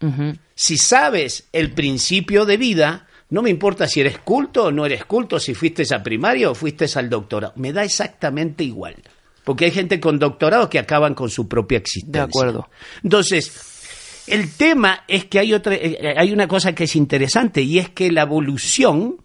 si 0.54 0.76
sabes 0.76 1.48
el 1.50 1.72
principio 1.72 2.44
de 2.44 2.58
vida, 2.58 3.06
no 3.32 3.40
me 3.40 3.48
importa 3.48 3.88
si 3.88 4.02
eres 4.02 4.18
culto 4.18 4.64
o 4.64 4.70
no 4.70 4.84
eres 4.84 5.06
culto, 5.06 5.40
si 5.40 5.54
fuiste 5.54 5.82
a 5.94 6.02
primaria 6.02 6.50
o 6.50 6.54
fuiste 6.54 6.84
al 6.96 7.08
doctorado, 7.08 7.54
me 7.56 7.72
da 7.72 7.82
exactamente 7.82 8.62
igual. 8.62 8.94
Porque 9.42 9.64
hay 9.64 9.70
gente 9.70 9.98
con 9.98 10.18
doctorado 10.18 10.68
que 10.68 10.78
acaban 10.78 11.14
con 11.14 11.30
su 11.30 11.48
propia 11.48 11.78
existencia. 11.78 12.20
De 12.20 12.26
acuerdo. 12.26 12.68
Entonces, 13.02 14.22
el 14.26 14.52
tema 14.52 15.04
es 15.08 15.24
que 15.24 15.38
hay 15.38 15.54
otra, 15.54 15.74
eh, 15.74 16.14
hay 16.14 16.30
una 16.30 16.46
cosa 16.46 16.74
que 16.74 16.84
es 16.84 16.94
interesante 16.94 17.62
y 17.62 17.78
es 17.78 17.88
que 17.88 18.12
la 18.12 18.22
evolución 18.22 19.16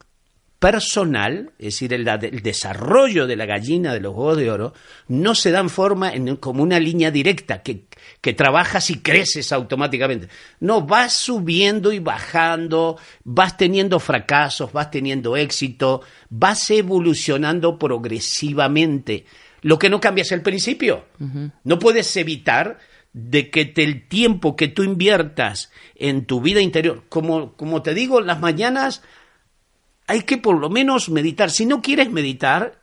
personal, 0.59 1.51
es 1.59 1.65
decir, 1.75 1.93
el, 1.93 2.07
el 2.07 2.41
desarrollo 2.41 3.27
de 3.27 3.35
la 3.35 3.45
gallina 3.45 3.93
de 3.93 3.99
los 3.99 4.13
huevos 4.15 4.37
de 4.37 4.49
oro, 4.49 4.73
no 5.07 5.35
se 5.35 5.51
da 5.51 5.59
en 5.59 5.69
forma 5.69 6.11
en, 6.13 6.35
como 6.37 6.63
una 6.63 6.79
línea 6.79 7.11
directa 7.11 7.61
que, 7.61 7.85
que 8.21 8.33
trabajas 8.33 8.89
y 8.89 8.99
creces 8.99 9.51
automáticamente. 9.51 10.29
No, 10.59 10.81
vas 10.81 11.13
subiendo 11.13 11.91
y 11.93 11.99
bajando, 11.99 12.97
vas 13.23 13.55
teniendo 13.57 13.99
fracasos, 13.99 14.73
vas 14.73 14.89
teniendo 14.89 15.37
éxito, 15.37 16.01
vas 16.29 16.69
evolucionando 16.71 17.77
progresivamente. 17.79 19.25
Lo 19.61 19.79
que 19.79 19.89
no 19.89 19.99
cambia 19.99 20.21
es 20.23 20.31
el 20.31 20.41
principio. 20.41 21.05
No 21.63 21.79
puedes 21.79 22.15
evitar 22.17 22.77
de 23.13 23.49
que 23.49 23.65
te- 23.65 23.83
el 23.83 24.07
tiempo 24.07 24.55
que 24.55 24.67
tú 24.67 24.83
inviertas 24.83 25.71
en 25.95 26.25
tu 26.25 26.41
vida 26.41 26.61
interior, 26.61 27.03
como, 27.09 27.53
como 27.53 27.81
te 27.81 27.93
digo, 27.93 28.21
las 28.21 28.39
mañanas 28.39 29.01
hay 30.07 30.21
que 30.21 30.37
por 30.37 30.57
lo 30.57 30.69
menos 30.69 31.09
meditar. 31.09 31.51
Si 31.51 31.65
no 31.65 31.81
quieres 31.81 32.09
meditar, 32.09 32.81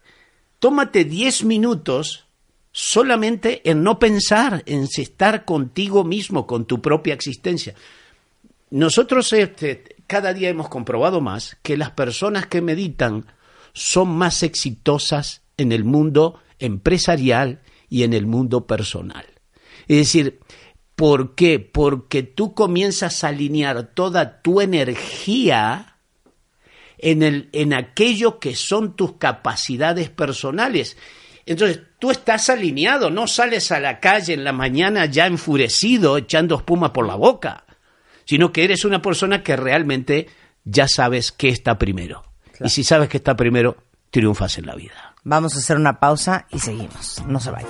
tómate 0.59 1.05
10 1.05 1.45
minutos 1.45 2.27
solamente 2.71 3.69
en 3.69 3.83
no 3.83 3.99
pensar, 3.99 4.63
en 4.67 4.83
estar 4.85 5.45
contigo 5.45 6.05
mismo, 6.05 6.47
con 6.47 6.67
tu 6.67 6.83
propia 6.83 7.15
existencia. 7.15 7.75
Nosotros 8.71 9.33
este, 9.33 9.97
cada 10.07 10.35
día 10.35 10.51
hemos 10.51 10.69
comprobado 10.69 11.21
más 11.21 11.57
que 11.63 11.77
las 11.77 11.93
personas 11.93 12.47
que 12.47 12.61
meditan 12.61 13.27
son 13.73 14.09
más 14.09 14.43
exitosas 14.43 15.43
en 15.57 15.73
el 15.73 15.85
mundo 15.85 16.41
empresarial 16.59 17.61
y 17.89 18.03
en 18.03 18.13
el 18.13 18.27
mundo 18.27 18.67
personal. 18.67 19.27
Es 19.87 19.99
decir, 19.99 20.41
¿por 20.97 21.35
qué? 21.35 21.61
Porque 21.61 22.23
tú 22.23 22.55
comienzas 22.55 23.23
a 23.23 23.29
alinear 23.29 23.95
toda 23.95 24.43
tu 24.43 24.61
energía 24.61 25.94
en, 27.05 27.23
el, 27.23 27.51
en 27.53 27.75
aquello 27.75 28.39
que 28.39 28.57
son 28.57 28.97
tus 28.97 29.19
capacidades 29.19 30.09
personales. 30.09 30.97
Entonces, 31.45 31.83
tú 31.99 32.11
estás 32.11 32.49
alineado, 32.49 33.11
no 33.11 33.27
sales 33.27 33.71
a 33.73 33.79
la 33.79 34.01
calle 34.01 34.33
en 34.33 34.43
la 34.43 34.53
mañana 34.53 35.05
ya 35.05 35.27
enfurecido, 35.27 36.17
echando 36.17 36.57
espuma 36.57 36.95
por 36.95 37.07
la 37.07 37.15
boca, 37.15 37.65
sino 38.25 38.53
que 38.53 38.65
eres 38.65 38.87
una 38.87 39.03
persona 39.03 39.43
que 39.43 39.55
realmente 39.55 40.29
ya 40.65 40.89
sabes 40.89 41.31
qué 41.31 41.51
está 41.51 41.77
primero. 41.77 42.25
Y 42.59 42.71
si 42.71 42.83
sabes 42.83 43.11
que 43.11 43.19
está 43.19 43.37
primero, 43.37 43.77
triunfas 44.11 44.57
en 44.57 44.65
la 44.65 44.75
vida. 44.75 45.15
Vamos 45.25 45.55
a 45.57 45.59
hacer 45.59 45.77
una 45.77 46.01
pausa 46.01 46.47
y 46.51 46.59
seguimos. 46.59 47.23
No 47.27 47.39
se 47.39 47.51
vayan. 47.51 47.69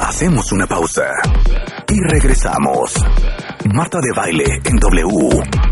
Hacemos 0.00 0.50
una 0.52 0.66
pausa 0.66 1.08
y 1.86 2.00
regresamos. 2.10 2.94
Marta 3.74 3.98
de 4.00 4.12
baile 4.16 4.44
en 4.64 4.76
W. 4.76 5.69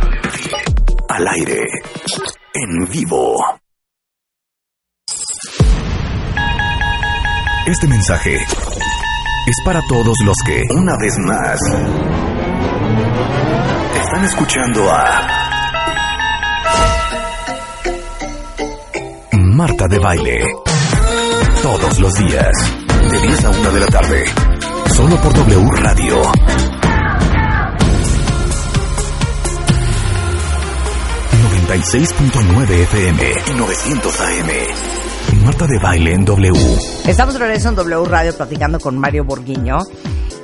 Al 1.09 1.26
aire. 1.28 1.66
En 2.54 2.90
vivo. 2.90 3.36
Este 7.66 7.86
mensaje 7.88 8.36
es 8.36 9.56
para 9.64 9.80
todos 9.88 10.16
los 10.24 10.36
que, 10.46 10.62
una 10.70 10.96
vez 10.98 11.18
más, 11.18 11.61
están 13.94 14.24
escuchando 14.24 14.90
a 14.90 15.48
Marta 19.32 19.88
de 19.88 19.98
baile. 19.98 20.46
Todos 21.62 21.98
los 21.98 22.14
días, 22.14 22.52
de 23.11 23.20
10 23.20 23.44
a 23.44 23.50
1 23.50 23.72
de 23.72 23.80
la 23.80 23.86
tarde. 23.86 24.24
Solo 24.94 25.16
por 25.20 25.32
W 25.34 25.68
Radio. 25.82 26.78
...96.9 31.68 32.70
FM 32.70 33.22
y 33.46 33.58
900 33.58 34.20
AM. 34.20 35.44
Marta 35.44 35.66
de 35.66 35.78
Baile 35.78 36.14
en 36.14 36.24
W. 36.24 36.58
Estamos 37.06 37.38
de 37.38 37.54
en 37.54 37.74
W 37.74 38.04
Radio 38.06 38.34
platicando 38.34 38.80
con 38.80 38.96
Mario 38.98 39.24
Borguiño 39.24 39.80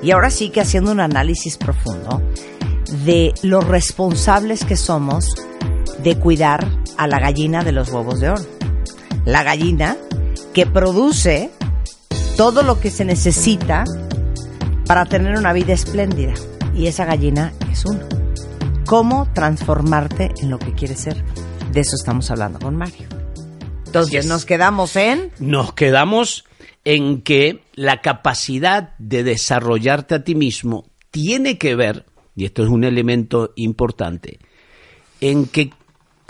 y 0.02 0.10
ahora 0.10 0.28
sí 0.28 0.50
que 0.50 0.60
haciendo 0.60 0.92
un 0.92 1.00
análisis 1.00 1.56
profundo 1.56 2.20
de 3.06 3.32
lo 3.42 3.62
responsables 3.62 4.66
que 4.66 4.76
somos 4.76 5.34
de 6.02 6.18
cuidar 6.18 6.68
a 6.98 7.06
la 7.06 7.18
gallina 7.18 7.64
de 7.64 7.72
los 7.72 7.90
huevos 7.90 8.20
de 8.20 8.28
oro. 8.28 8.44
La 9.24 9.42
gallina 9.42 9.96
que 10.52 10.66
produce 10.66 11.50
todo 12.36 12.62
lo 12.62 12.80
que 12.80 12.90
se 12.90 13.06
necesita 13.06 13.84
para 14.86 15.06
tener 15.06 15.38
una 15.38 15.54
vida 15.54 15.72
espléndida. 15.72 16.34
Y 16.74 16.86
esa 16.86 17.06
gallina 17.06 17.54
es 17.72 17.86
uno. 17.86 18.23
¿Cómo 18.86 19.26
transformarte 19.32 20.34
en 20.42 20.50
lo 20.50 20.58
que 20.58 20.74
quieres 20.74 21.00
ser? 21.00 21.16
De 21.72 21.80
eso 21.80 21.96
estamos 21.96 22.30
hablando 22.30 22.58
con 22.58 22.76
Mario. 22.76 23.08
Entonces 23.86 24.24
es. 24.24 24.26
nos 24.26 24.44
quedamos 24.44 24.94
en... 24.96 25.32
Nos 25.38 25.72
quedamos 25.72 26.44
en 26.84 27.22
que 27.22 27.62
la 27.74 28.02
capacidad 28.02 28.94
de 28.98 29.24
desarrollarte 29.24 30.16
a 30.16 30.22
ti 30.22 30.34
mismo 30.34 30.90
tiene 31.10 31.56
que 31.56 31.74
ver, 31.74 32.04
y 32.36 32.44
esto 32.44 32.62
es 32.62 32.68
un 32.68 32.84
elemento 32.84 33.54
importante, 33.56 34.38
en 35.22 35.46
que 35.46 35.72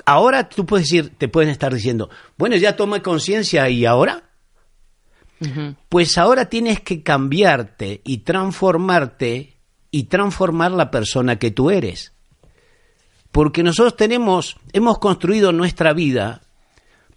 ahora 0.06 0.48
tú 0.48 0.64
puedes 0.64 0.86
decir, 0.86 1.12
te 1.18 1.26
pueden 1.26 1.50
estar 1.50 1.74
diciendo, 1.74 2.08
bueno, 2.38 2.54
ya 2.54 2.76
tomé 2.76 3.02
conciencia 3.02 3.68
y 3.68 3.84
ahora. 3.84 4.30
Pues 5.90 6.16
ahora 6.16 6.48
tienes 6.48 6.80
que 6.80 7.02
cambiarte 7.02 8.00
y 8.04 8.18
transformarte 8.18 9.58
y 9.90 10.04
transformar 10.04 10.70
la 10.70 10.90
persona 10.90 11.38
que 11.38 11.50
tú 11.50 11.70
eres. 11.70 12.13
Porque 13.34 13.64
nosotros 13.64 13.96
tenemos, 13.96 14.58
hemos 14.72 15.00
construido 15.00 15.50
nuestra 15.50 15.92
vida 15.92 16.42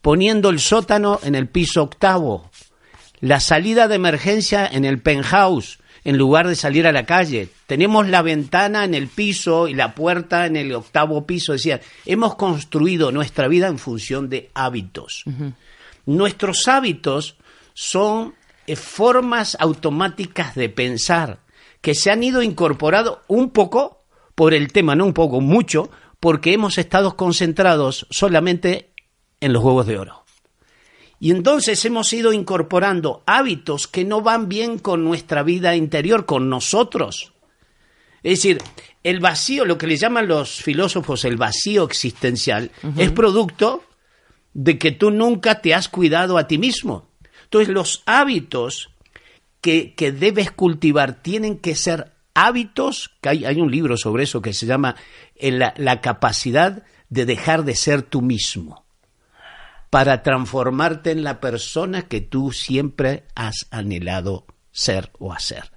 poniendo 0.02 0.50
el 0.50 0.60
sótano 0.60 1.20
en 1.22 1.36
el 1.36 1.48
piso 1.48 1.84
octavo, 1.84 2.50
la 3.20 3.40
salida 3.40 3.88
de 3.88 3.98
emergencia 3.98 4.66
en 4.66 4.84
el 4.84 5.00
penthouse, 5.00 5.78
en 6.04 6.18
lugar 6.18 6.48
de 6.48 6.56
salir 6.56 6.88
a 6.88 6.92
la 6.92 7.06
calle. 7.06 7.50
Tenemos 7.68 8.08
la 8.08 8.24
ventana 8.24 8.84
en 8.84 8.96
el 8.96 9.10
piso 9.10 9.68
y 9.68 9.76
la 9.76 9.94
puerta 9.94 10.48
en 10.48 10.56
el 10.56 10.74
octavo 10.74 11.28
piso. 11.28 11.54
Decía, 11.54 11.82
hemos 12.08 12.34
construido 12.34 13.12
nuestra 13.12 13.48
vida 13.48 13.68
en 13.68 13.78
función 13.78 14.28
de 14.28 14.50
hábitos. 14.56 15.24
Nuestros 16.08 16.68
hábitos 16.68 17.36
son 17.76 18.34
eh, 18.66 18.76
formas 18.76 19.56
automáticas 19.60 20.56
de 20.56 20.70
pensar 20.70 21.42
que 21.80 21.94
se 21.94 22.10
han 22.10 22.24
ido 22.24 22.42
incorporando 22.42 23.22
un 23.28 23.52
poco 23.52 23.98
por 24.34 24.54
el 24.54 24.72
tema, 24.72 24.96
no 24.96 25.04
un 25.06 25.14
poco, 25.14 25.42
mucho, 25.42 25.90
porque 26.20 26.54
hemos 26.54 26.78
estado 26.78 27.16
concentrados 27.16 28.08
solamente 28.10 28.92
en 29.40 29.54
los 29.54 29.64
huevos 29.64 29.86
de 29.86 29.98
oro. 29.98 30.24
Y 31.20 31.32
entonces 31.32 31.84
hemos 31.86 32.12
ido 32.14 32.32
incorporando 32.32 33.24
hábitos 33.26 33.88
que 33.88 34.06
no 34.06 34.22
van 34.22 34.50
bien 34.50 34.78
con 34.78 35.04
nuestra 35.04 35.44
vida 35.44 35.76
interior, 35.76 36.26
con 36.26 36.50
nosotros. 36.50 37.34
Es 38.22 38.40
decir, 38.40 38.62
el 39.04 39.20
vacío, 39.20 39.66
lo 39.66 39.78
que 39.78 39.88
le 39.88 39.98
llaman 39.98 40.28
los 40.28 40.62
filósofos 40.62 41.26
el 41.26 41.38
vacío 41.38 41.86
existencial, 41.86 42.72
es 42.98 43.12
producto 43.12 43.84
de 44.54 44.78
que 44.78 44.92
tú 44.92 45.12
nunca 45.12 45.62
te 45.62 45.74
has 45.74 45.88
cuidado 45.88 46.38
a 46.38 46.48
ti 46.48 46.58
mismo. 46.58 47.08
Entonces 47.44 47.74
los 47.74 48.04
hábitos 48.06 48.90
que, 49.62 49.96
que 49.96 50.12
debes 50.12 50.52
cultivar 50.52 51.22
tienen 51.22 51.58
que 51.58 51.76
ser 51.76 52.12
hábitos, 52.38 53.12
que 53.20 53.30
hay, 53.30 53.46
hay 53.46 53.60
un 53.60 53.72
libro 53.72 53.98
sobre 53.98 54.24
eso 54.24 54.42
que 54.42 54.54
se 54.54 54.66
llama 54.66 54.96
eh, 55.36 55.52
la, 55.52 55.74
la 55.78 56.02
capacidad 56.02 56.84
de 57.10 57.26
dejar 57.26 57.64
de 57.64 57.76
ser 57.76 58.04
tú 58.04 58.22
mismo 58.22 58.86
para 59.90 60.22
transformarte 60.22 61.12
en 61.12 61.24
la 61.24 61.40
persona 61.40 62.04
que 62.04 62.22
tú 62.22 62.52
siempre 62.52 63.24
has 63.36 63.68
anhelado 63.72 64.46
ser 64.72 65.12
o 65.18 65.34
hacer. 65.34 65.72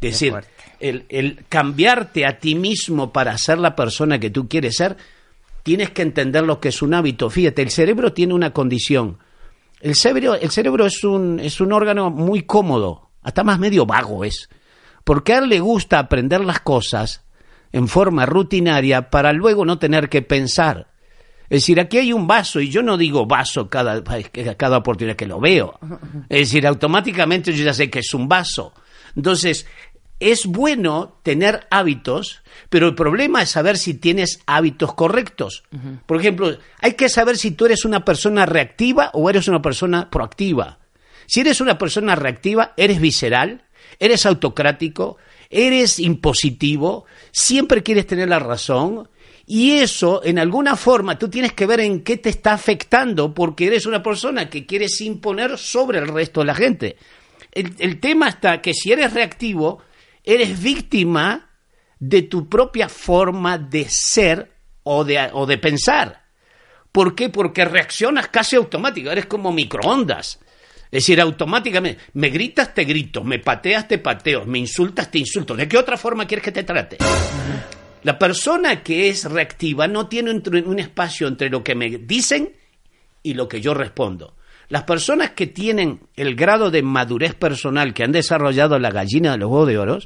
Es 0.00 0.20
decir, 0.20 0.34
el 0.80 1.44
cambiarte 1.48 2.26
a 2.26 2.38
ti 2.38 2.54
mismo 2.54 3.12
para 3.12 3.36
ser 3.36 3.58
la 3.58 3.74
persona 3.74 4.18
que 4.18 4.30
tú 4.30 4.48
quieres 4.48 4.76
ser, 4.76 4.96
tienes 5.62 5.90
que 5.90 6.02
entender 6.02 6.44
lo 6.44 6.60
que 6.60 6.68
es 6.68 6.82
un 6.82 6.94
hábito. 6.94 7.28
Fíjate, 7.28 7.62
el 7.62 7.70
cerebro 7.70 8.12
tiene 8.12 8.34
una 8.34 8.52
condición. 8.52 9.18
El 9.80 9.94
cerebro, 9.94 10.34
el 10.34 10.50
cerebro 10.50 10.86
es, 10.86 11.02
un, 11.04 11.40
es 11.40 11.60
un 11.60 11.72
órgano 11.72 12.10
muy 12.10 12.42
cómodo, 12.42 13.10
hasta 13.22 13.44
más 13.44 13.58
medio 13.58 13.84
vago 13.84 14.24
es. 14.24 14.48
Porque 15.04 15.34
a 15.34 15.38
él 15.38 15.48
le 15.48 15.60
gusta 15.60 15.98
aprender 15.98 16.44
las 16.44 16.60
cosas 16.60 17.22
en 17.72 17.88
forma 17.88 18.26
rutinaria 18.26 19.10
para 19.10 19.32
luego 19.32 19.64
no 19.64 19.78
tener 19.78 20.08
que 20.08 20.22
pensar. 20.22 20.88
Es 21.50 21.62
decir, 21.62 21.78
aquí 21.78 21.98
hay 21.98 22.12
un 22.12 22.26
vaso 22.26 22.60
y 22.60 22.70
yo 22.70 22.82
no 22.82 22.96
digo 22.96 23.26
vaso 23.26 23.68
cada, 23.68 24.02
cada 24.56 24.78
oportunidad 24.78 25.16
que 25.16 25.26
lo 25.26 25.40
veo. 25.40 25.78
Es 26.28 26.48
decir, 26.48 26.66
automáticamente 26.66 27.52
yo 27.52 27.64
ya 27.64 27.74
sé 27.74 27.90
que 27.90 27.98
es 27.98 28.14
un 28.14 28.28
vaso. 28.28 28.72
Entonces, 29.14 29.66
es 30.20 30.46
bueno 30.46 31.20
tener 31.22 31.66
hábitos, 31.70 32.42
pero 32.70 32.88
el 32.88 32.94
problema 32.94 33.42
es 33.42 33.50
saber 33.50 33.76
si 33.76 33.94
tienes 33.94 34.40
hábitos 34.46 34.94
correctos. 34.94 35.64
Por 36.06 36.18
ejemplo, 36.18 36.56
hay 36.80 36.94
que 36.94 37.08
saber 37.08 37.36
si 37.36 37.50
tú 37.50 37.66
eres 37.66 37.84
una 37.84 38.04
persona 38.04 38.46
reactiva 38.46 39.10
o 39.12 39.28
eres 39.28 39.48
una 39.48 39.60
persona 39.60 40.08
proactiva. 40.10 40.78
Si 41.26 41.40
eres 41.40 41.60
una 41.60 41.78
persona 41.78 42.14
reactiva, 42.14 42.72
eres 42.76 43.00
visceral, 43.00 43.64
eres 43.98 44.26
autocrático, 44.26 45.16
eres 45.50 45.98
impositivo, 45.98 47.04
siempre 47.32 47.82
quieres 47.82 48.06
tener 48.06 48.28
la 48.28 48.38
razón, 48.38 49.08
y 49.46 49.72
eso, 49.72 50.22
en 50.24 50.38
alguna 50.38 50.74
forma, 50.76 51.18
tú 51.18 51.28
tienes 51.28 51.52
que 51.52 51.66
ver 51.66 51.80
en 51.80 52.02
qué 52.02 52.16
te 52.16 52.30
está 52.30 52.54
afectando 52.54 53.34
porque 53.34 53.66
eres 53.66 53.84
una 53.84 54.02
persona 54.02 54.48
que 54.48 54.64
quieres 54.64 55.00
imponer 55.02 55.58
sobre 55.58 55.98
el 55.98 56.08
resto 56.08 56.40
de 56.40 56.46
la 56.46 56.54
gente. 56.54 56.96
El, 57.52 58.00
tema 58.00 58.28
está 58.28 58.60
que 58.62 58.72
si 58.72 58.90
eres 58.90 59.12
reactivo, 59.12 59.82
eres 60.24 60.60
víctima 60.60 61.50
de 62.00 62.22
tu 62.22 62.48
propia 62.48 62.88
forma 62.88 63.58
de 63.58 63.86
ser 63.88 64.50
o 64.82 65.04
de, 65.04 65.30
o 65.32 65.46
de 65.46 65.58
pensar. 65.58 66.24
¿Por 66.90 67.14
qué? 67.14 67.28
Porque 67.28 67.64
reaccionas 67.64 68.28
casi 68.28 68.56
automático, 68.56 69.10
eres 69.10 69.26
como 69.26 69.52
microondas. 69.52 70.40
Es 70.94 71.02
decir, 71.02 71.20
automáticamente, 71.20 72.00
me 72.12 72.28
gritas, 72.28 72.72
te 72.72 72.84
grito, 72.84 73.24
me 73.24 73.40
pateas, 73.40 73.88
te 73.88 73.98
pateo, 73.98 74.46
me 74.46 74.60
insultas, 74.60 75.10
te 75.10 75.18
insulto. 75.18 75.56
¿De 75.56 75.66
qué 75.66 75.76
otra 75.76 75.96
forma 75.96 76.24
quieres 76.24 76.44
que 76.44 76.52
te 76.52 76.62
trate? 76.62 76.98
La 78.04 78.16
persona 78.16 78.80
que 78.84 79.08
es 79.08 79.24
reactiva 79.24 79.88
no 79.88 80.06
tiene 80.06 80.30
un 80.30 80.78
espacio 80.78 81.26
entre 81.26 81.50
lo 81.50 81.64
que 81.64 81.74
me 81.74 81.98
dicen 81.98 82.52
y 83.24 83.34
lo 83.34 83.48
que 83.48 83.60
yo 83.60 83.74
respondo. 83.74 84.36
Las 84.68 84.84
personas 84.84 85.32
que 85.32 85.48
tienen 85.48 85.98
el 86.14 86.36
grado 86.36 86.70
de 86.70 86.84
madurez 86.84 87.34
personal 87.34 87.92
que 87.92 88.04
han 88.04 88.12
desarrollado 88.12 88.78
la 88.78 88.92
gallina 88.92 89.32
de 89.32 89.38
los 89.38 89.50
huevos 89.50 89.66
de 89.66 89.78
oro, 89.78 89.98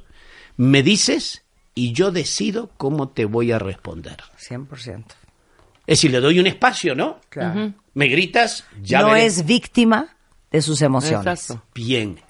me 0.56 0.82
dices 0.82 1.44
y 1.74 1.92
yo 1.92 2.12
decido 2.12 2.70
cómo 2.78 3.10
te 3.10 3.26
voy 3.26 3.52
a 3.52 3.58
responder. 3.58 4.16
100%. 4.38 5.04
Es 5.86 5.98
decir, 5.98 6.12
le 6.12 6.20
doy 6.20 6.38
un 6.38 6.46
espacio, 6.46 6.94
¿no? 6.94 7.20
Claro. 7.28 7.74
Me 7.92 8.08
gritas, 8.08 8.64
ya 8.80 9.02
no 9.02 9.08
veré. 9.08 9.26
es 9.26 9.44
víctima 9.44 10.14
de 10.50 10.62
sus 10.62 10.82
emociones. 10.82 11.54
Bien. 11.74 12.20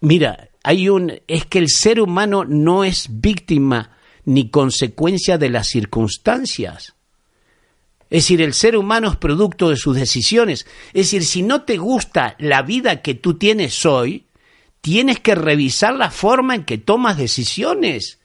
Mira, 0.00 0.48
hay 0.62 0.88
un 0.88 1.20
es 1.26 1.46
que 1.46 1.58
el 1.58 1.68
ser 1.68 2.00
humano 2.00 2.44
no 2.44 2.84
es 2.84 3.06
víctima 3.10 3.96
ni 4.24 4.50
consecuencia 4.50 5.38
de 5.38 5.50
las 5.50 5.68
circunstancias. 5.68 6.94
Es 8.10 8.24
decir, 8.24 8.40
el 8.40 8.54
ser 8.54 8.76
humano 8.76 9.10
es 9.10 9.16
producto 9.16 9.68
de 9.68 9.76
sus 9.76 9.96
decisiones. 9.96 10.66
Es 10.88 11.06
decir, 11.06 11.24
si 11.24 11.42
no 11.42 11.62
te 11.62 11.76
gusta 11.76 12.36
la 12.38 12.62
vida 12.62 13.02
que 13.02 13.14
tú 13.14 13.34
tienes 13.34 13.84
hoy, 13.84 14.26
tienes 14.80 15.20
que 15.20 15.34
revisar 15.34 15.94
la 15.94 16.10
forma 16.10 16.54
en 16.54 16.64
que 16.64 16.78
tomas 16.78 17.18
decisiones. 17.18 18.18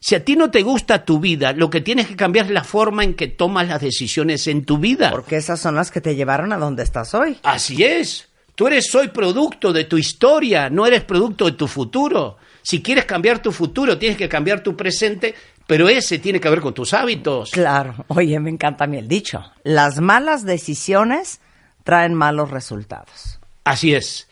Si 0.00 0.14
a 0.14 0.24
ti 0.24 0.36
no 0.36 0.50
te 0.50 0.62
gusta 0.62 1.04
tu 1.04 1.18
vida, 1.18 1.52
lo 1.52 1.70
que 1.70 1.80
tienes 1.80 2.06
que 2.06 2.16
cambiar 2.16 2.46
es 2.46 2.52
la 2.52 2.64
forma 2.64 3.04
en 3.04 3.14
que 3.14 3.28
tomas 3.28 3.68
las 3.68 3.80
decisiones 3.80 4.46
en 4.46 4.64
tu 4.64 4.78
vida. 4.78 5.10
Porque 5.10 5.36
esas 5.36 5.60
son 5.60 5.74
las 5.74 5.90
que 5.90 6.00
te 6.00 6.14
llevaron 6.14 6.52
a 6.52 6.58
donde 6.58 6.82
estás 6.82 7.14
hoy. 7.14 7.38
Así 7.42 7.82
es. 7.82 8.28
Tú 8.54 8.66
eres 8.66 8.94
hoy 8.94 9.08
producto 9.08 9.72
de 9.72 9.84
tu 9.84 9.98
historia, 9.98 10.70
no 10.70 10.86
eres 10.86 11.04
producto 11.04 11.44
de 11.44 11.52
tu 11.52 11.66
futuro. 11.66 12.38
Si 12.62 12.82
quieres 12.82 13.04
cambiar 13.04 13.40
tu 13.40 13.52
futuro, 13.52 13.98
tienes 13.98 14.16
que 14.16 14.28
cambiar 14.28 14.62
tu 14.62 14.76
presente, 14.76 15.34
pero 15.66 15.88
ese 15.88 16.18
tiene 16.18 16.40
que 16.40 16.48
ver 16.48 16.60
con 16.60 16.72
tus 16.72 16.94
hábitos. 16.94 17.50
Claro. 17.50 17.94
Oye, 18.08 18.40
me 18.40 18.50
encanta 18.50 18.84
a 18.84 18.86
mí 18.86 18.96
el 18.96 19.08
dicho. 19.08 19.44
Las 19.62 20.00
malas 20.00 20.44
decisiones 20.44 21.40
traen 21.84 22.14
malos 22.14 22.50
resultados. 22.50 23.38
Así 23.64 23.94
es. 23.94 24.28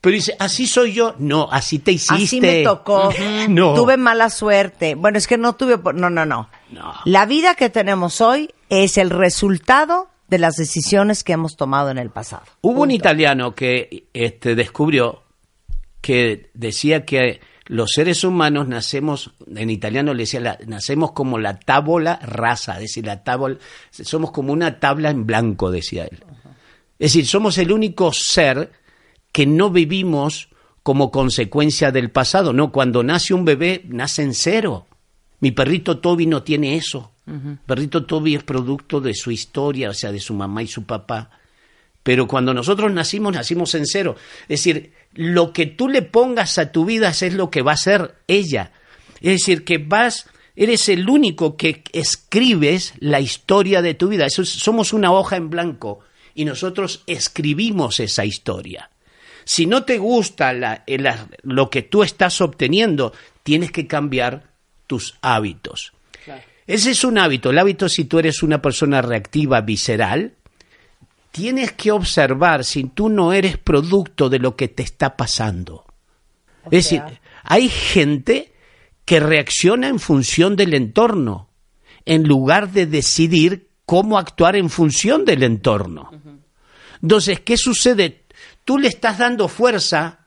Pero 0.00 0.14
dice, 0.14 0.34
así 0.38 0.66
soy 0.66 0.92
yo. 0.94 1.14
No, 1.18 1.48
así 1.50 1.78
te 1.78 1.92
hiciste. 1.92 2.14
Así 2.24 2.40
me 2.40 2.62
tocó. 2.64 3.12
No. 3.48 3.74
Tuve 3.74 3.96
mala 3.96 4.30
suerte. 4.30 4.94
Bueno, 4.94 5.18
es 5.18 5.26
que 5.26 5.36
no 5.36 5.54
tuve... 5.56 5.78
No, 5.94 6.08
no, 6.08 6.24
no. 6.24 6.48
No. 6.70 6.94
La 7.04 7.26
vida 7.26 7.54
que 7.54 7.68
tenemos 7.68 8.20
hoy 8.20 8.50
es 8.70 8.96
el 8.96 9.10
resultado 9.10 10.08
de 10.28 10.38
las 10.38 10.56
decisiones 10.56 11.22
que 11.24 11.32
hemos 11.32 11.56
tomado 11.56 11.90
en 11.90 11.98
el 11.98 12.08
pasado. 12.10 12.44
Hubo 12.62 12.82
un 12.82 12.92
italiano 12.92 13.54
que 13.54 14.04
este, 14.14 14.54
descubrió 14.54 15.22
que 16.00 16.50
decía 16.54 17.04
que 17.04 17.40
los 17.66 17.90
seres 17.92 18.24
humanos 18.24 18.66
nacemos, 18.68 19.32
en 19.54 19.70
italiano 19.70 20.14
le 20.14 20.22
decía, 20.22 20.40
la- 20.40 20.58
nacemos 20.66 21.12
como 21.12 21.38
la 21.38 21.58
tábola 21.60 22.18
rasa, 22.22 22.74
es 22.76 22.80
decir, 22.80 23.06
la 23.06 23.22
tábola, 23.22 23.58
somos 23.90 24.30
como 24.32 24.52
una 24.52 24.80
tabla 24.80 25.10
en 25.10 25.26
blanco, 25.26 25.70
decía 25.70 26.04
él. 26.04 26.24
Es 26.98 27.12
decir, 27.12 27.26
somos 27.26 27.58
el 27.58 27.70
único 27.72 28.12
ser 28.12 28.72
que 29.32 29.46
no 29.46 29.70
vivimos 29.70 30.48
como 30.82 31.10
consecuencia 31.10 31.90
del 31.92 32.10
pasado. 32.10 32.52
No, 32.52 32.72
cuando 32.72 33.02
nace 33.02 33.34
un 33.34 33.44
bebé, 33.44 33.82
nace 33.88 34.22
en 34.22 34.34
cero. 34.34 34.86
Mi 35.40 35.50
perrito 35.52 35.98
Toby 35.98 36.26
no 36.26 36.42
tiene 36.42 36.76
eso. 36.76 37.12
Perrito 37.64 38.04
Toby 38.06 38.34
es 38.34 38.42
producto 38.42 39.00
de 39.00 39.14
su 39.14 39.30
historia, 39.30 39.90
o 39.90 39.94
sea, 39.94 40.10
de 40.10 40.18
su 40.20 40.34
mamá 40.34 40.62
y 40.62 40.66
su 40.66 40.84
papá. 40.84 41.30
Pero 42.02 42.26
cuando 42.26 42.52
nosotros 42.54 42.90
nacimos, 42.92 43.34
nacimos 43.34 43.74
en 43.74 43.86
cero. 43.86 44.16
Es 44.42 44.64
decir, 44.64 44.92
lo 45.14 45.52
que 45.52 45.66
tú 45.66 45.88
le 45.88 46.02
pongas 46.02 46.58
a 46.58 46.72
tu 46.72 46.84
vida 46.84 47.10
es 47.10 47.34
lo 47.34 47.50
que 47.50 47.62
va 47.62 47.72
a 47.72 47.76
ser 47.76 48.16
ella. 48.26 48.72
Es 49.20 49.32
decir, 49.32 49.64
que 49.64 49.78
vas, 49.78 50.26
eres 50.56 50.88
el 50.88 51.08
único 51.08 51.56
que 51.56 51.84
escribes 51.92 52.94
la 52.98 53.20
historia 53.20 53.80
de 53.82 53.94
tu 53.94 54.08
vida. 54.08 54.26
Eso 54.26 54.42
es- 54.42 54.48
somos 54.50 54.92
una 54.92 55.12
hoja 55.12 55.36
en 55.36 55.50
blanco 55.50 56.00
y 56.34 56.44
nosotros 56.46 57.02
escribimos 57.06 58.00
esa 58.00 58.24
historia. 58.24 58.89
Si 59.52 59.66
no 59.66 59.82
te 59.82 59.98
gusta 59.98 60.52
la- 60.52 60.84
la- 60.86 61.26
lo 61.42 61.70
que 61.70 61.82
tú 61.82 62.04
estás 62.04 62.40
obteniendo, 62.40 63.12
tienes 63.42 63.72
que 63.72 63.88
cambiar 63.88 64.44
tus 64.86 65.18
hábitos. 65.22 65.92
Es 66.68 66.82
Ese 66.82 66.92
es 66.92 67.02
un 67.02 67.18
hábito. 67.18 67.50
El 67.50 67.58
hábito, 67.58 67.88
si 67.88 68.04
tú 68.04 68.20
eres 68.20 68.44
una 68.44 68.62
persona 68.62 69.02
reactiva, 69.02 69.60
visceral, 69.60 70.34
tienes 71.32 71.72
que 71.72 71.90
observar 71.90 72.64
si 72.64 72.84
tú 72.84 73.08
no 73.08 73.32
eres 73.32 73.58
producto 73.58 74.28
de 74.28 74.38
lo 74.38 74.54
que 74.54 74.68
te 74.68 74.84
está 74.84 75.16
pasando. 75.16 75.84
es 76.66 76.70
decir, 76.70 77.02
hay 77.42 77.68
gente 77.70 78.52
que 79.04 79.18
reacciona 79.18 79.88
en 79.88 79.98
función 79.98 80.54
del 80.54 80.74
entorno, 80.74 81.48
en 82.04 82.22
lugar 82.22 82.70
de 82.70 82.86
decidir 82.86 83.66
cómo 83.84 84.16
actuar 84.16 84.54
en 84.54 84.70
función 84.70 85.24
del 85.24 85.42
entorno. 85.42 86.08
Entonces, 87.02 87.40
¿qué 87.40 87.56
sucede? 87.56 88.20
Tú 88.64 88.78
le 88.78 88.88
estás 88.88 89.18
dando 89.18 89.48
fuerza 89.48 90.18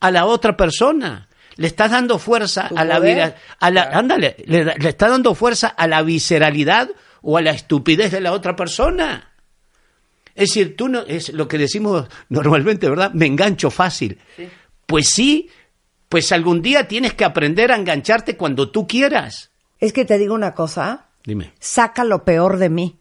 a 0.00 0.10
la 0.10 0.26
otra 0.26 0.56
persona. 0.56 1.28
Le 1.56 1.66
estás 1.66 1.90
dando 1.90 2.18
fuerza 2.18 2.68
¿Tu 2.68 2.78
a 2.78 2.84
la, 2.84 2.98
vira- 2.98 3.36
a 3.60 3.70
la 3.70 3.82
ándale, 3.82 4.36
le, 4.46 4.64
le 4.64 4.88
estás 4.88 5.10
dando 5.10 5.34
fuerza 5.34 5.68
a 5.68 5.86
la 5.86 6.02
visceralidad 6.02 6.88
o 7.20 7.36
a 7.36 7.42
la 7.42 7.50
estupidez 7.50 8.10
de 8.10 8.20
la 8.20 8.32
otra 8.32 8.56
persona. 8.56 9.28
Es 10.34 10.48
decir, 10.48 10.76
tú 10.76 10.88
no, 10.88 11.00
es 11.00 11.28
lo 11.34 11.46
que 11.48 11.58
decimos 11.58 12.08
normalmente, 12.30 12.88
¿verdad? 12.88 13.12
Me 13.12 13.26
engancho 13.26 13.70
fácil. 13.70 14.18
Pues 14.86 15.10
sí, 15.10 15.50
pues 16.08 16.32
algún 16.32 16.62
día 16.62 16.88
tienes 16.88 17.12
que 17.14 17.24
aprender 17.24 17.70
a 17.70 17.76
engancharte 17.76 18.36
cuando 18.36 18.70
tú 18.70 18.86
quieras. 18.86 19.50
Es 19.78 19.92
que 19.92 20.04
te 20.06 20.16
digo 20.18 20.34
una 20.34 20.54
cosa, 20.54 21.06
Dime. 21.24 21.52
saca 21.60 22.04
lo 22.04 22.24
peor 22.24 22.56
de 22.56 22.70
mí. 22.70 22.98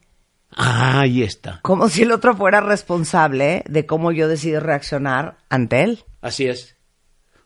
Ah, 0.55 1.01
ahí 1.01 1.23
está. 1.23 1.59
Como 1.61 1.87
si 1.89 2.03
el 2.03 2.11
otro 2.11 2.35
fuera 2.35 2.59
responsable 2.61 3.63
de 3.67 3.85
cómo 3.85 4.11
yo 4.11 4.27
decido 4.27 4.59
reaccionar 4.59 5.37
ante 5.49 5.83
él. 5.83 6.03
Así 6.21 6.47
es. 6.47 6.75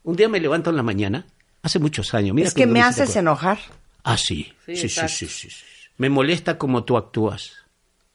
Un 0.03 0.15
día 0.15 0.27
me 0.29 0.39
levanto 0.39 0.69
en 0.69 0.75
la 0.75 0.83
mañana, 0.83 1.25
hace 1.61 1.79
muchos 1.79 2.13
años. 2.13 2.35
Mira 2.35 2.47
es 2.47 2.53
que 2.53 2.65
me 2.67 2.81
haces 2.81 3.01
acuerdo. 3.11 3.19
enojar. 3.19 3.59
Ah, 4.03 4.17
sí. 4.17 4.53
Sí, 4.65 4.75
Sí, 4.75 4.75
sí, 4.75 4.85
exacto. 4.87 5.13
sí, 5.13 5.27
sí, 5.27 5.49
sí. 5.49 5.63
Me 5.97 6.09
molesta 6.09 6.57
como 6.57 6.83
tú 6.83 6.97
actúas. 6.97 7.53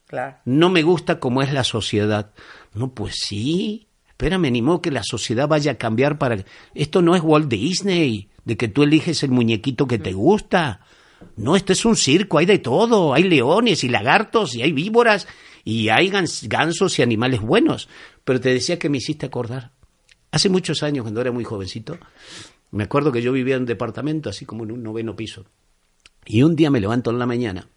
Claro. 0.07 0.37
No 0.45 0.69
me 0.69 0.83
gusta 0.83 1.19
cómo 1.19 1.41
es 1.41 1.51
la 1.53 1.63
sociedad. 1.63 2.31
No, 2.73 2.93
pues 2.93 3.15
sí. 3.27 3.87
Espérame, 4.09 4.51
ni 4.51 4.61
modo 4.61 4.81
que 4.81 4.91
la 4.91 5.03
sociedad 5.03 5.47
vaya 5.47 5.71
a 5.71 5.75
cambiar 5.77 6.17
para... 6.17 6.43
Esto 6.75 7.01
no 7.01 7.15
es 7.15 7.21
Walt 7.23 7.47
Disney, 7.49 8.29
de 8.45 8.55
que 8.57 8.67
tú 8.67 8.83
eliges 8.83 9.23
el 9.23 9.31
muñequito 9.31 9.87
que 9.87 9.97
te 9.99 10.13
gusta. 10.13 10.81
No, 11.37 11.55
esto 11.55 11.73
es 11.73 11.85
un 11.85 11.95
circo, 11.95 12.37
hay 12.37 12.45
de 12.45 12.59
todo. 12.59 13.13
Hay 13.13 13.23
leones 13.23 13.83
y 13.83 13.89
lagartos 13.89 14.55
y 14.55 14.61
hay 14.61 14.71
víboras 14.71 15.27
y 15.63 15.89
hay 15.89 16.09
gans- 16.09 16.47
gansos 16.47 16.97
y 16.99 17.01
animales 17.01 17.41
buenos. 17.41 17.89
Pero 18.23 18.39
te 18.39 18.49
decía 18.53 18.77
que 18.79 18.89
me 18.89 18.97
hiciste 18.97 19.25
acordar. 19.25 19.71
Hace 20.31 20.49
muchos 20.49 20.81
años, 20.83 21.03
cuando 21.03 21.21
era 21.21 21.31
muy 21.31 21.43
jovencito, 21.43 21.97
me 22.71 22.83
acuerdo 22.85 23.11
que 23.11 23.21
yo 23.21 23.31
vivía 23.33 23.55
en 23.55 23.61
un 23.61 23.67
departamento, 23.67 24.29
así 24.29 24.45
como 24.45 24.63
en 24.63 24.71
un 24.71 24.83
noveno 24.83 25.15
piso. 25.15 25.45
Y 26.25 26.43
un 26.43 26.55
día 26.55 26.69
me 26.71 26.79
levanto 26.79 27.09
en 27.11 27.19
la 27.19 27.25
mañana 27.25 27.67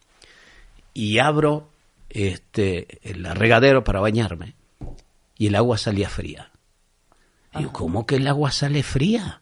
y 0.92 1.18
abro 1.18 1.68
este, 2.10 2.98
el 3.02 3.24
regadero 3.34 3.82
para 3.82 4.00
bañarme 4.00 4.54
y 5.36 5.46
el 5.48 5.56
agua 5.56 5.78
salía 5.78 6.08
fría. 6.08 6.50
Y 7.54 7.58
digo, 7.58 7.72
¿cómo 7.72 8.06
que 8.06 8.16
el 8.16 8.26
agua 8.28 8.50
sale 8.52 8.82
fría? 8.82 9.40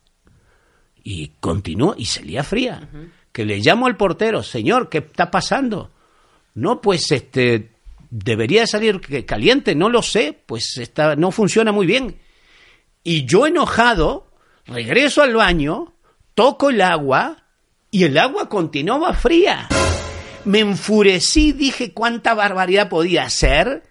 Y 1.04 1.28
continuó 1.40 1.94
y 1.98 2.06
salía 2.06 2.44
fría. 2.44 2.88
Que 3.32 3.44
le 3.44 3.58
llamo 3.58 3.86
al 3.86 3.96
portero, 3.96 4.42
señor, 4.42 4.88
¿qué 4.88 4.98
está 4.98 5.30
pasando? 5.30 5.90
No, 6.54 6.80
pues 6.80 7.10
este 7.12 7.72
debería 8.10 8.66
salir 8.66 9.00
caliente, 9.24 9.74
no 9.74 9.88
lo 9.88 10.02
sé, 10.02 10.38
pues 10.44 10.76
está, 10.76 11.16
no 11.16 11.30
funciona 11.30 11.72
muy 11.72 11.86
bien. 11.86 12.20
Y 13.02 13.24
yo 13.24 13.46
enojado, 13.46 14.30
regreso 14.66 15.22
al 15.22 15.34
baño, 15.34 15.94
toco 16.34 16.68
el 16.68 16.82
agua 16.82 17.44
y 17.90 18.04
el 18.04 18.18
agua 18.18 18.50
continuaba 18.50 19.14
fría. 19.14 19.68
Me 20.44 20.60
enfurecí, 20.60 21.52
dije 21.52 21.92
cuánta 21.92 22.34
barbaridad 22.34 22.88
podía 22.88 23.24
hacer. 23.24 23.82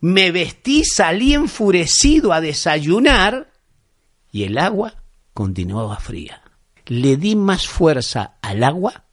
Me 0.00 0.30
vestí, 0.30 0.84
salí 0.84 1.34
enfurecido 1.34 2.32
a 2.32 2.40
desayunar 2.40 3.50
y 4.30 4.44
el 4.44 4.58
agua 4.58 5.02
continuaba 5.34 5.96
fría. 5.98 6.42
Le 6.90 7.16
di 7.16 7.36
más 7.36 7.68
fuerza 7.68 8.34
al 8.42 8.64
agua 8.64 9.04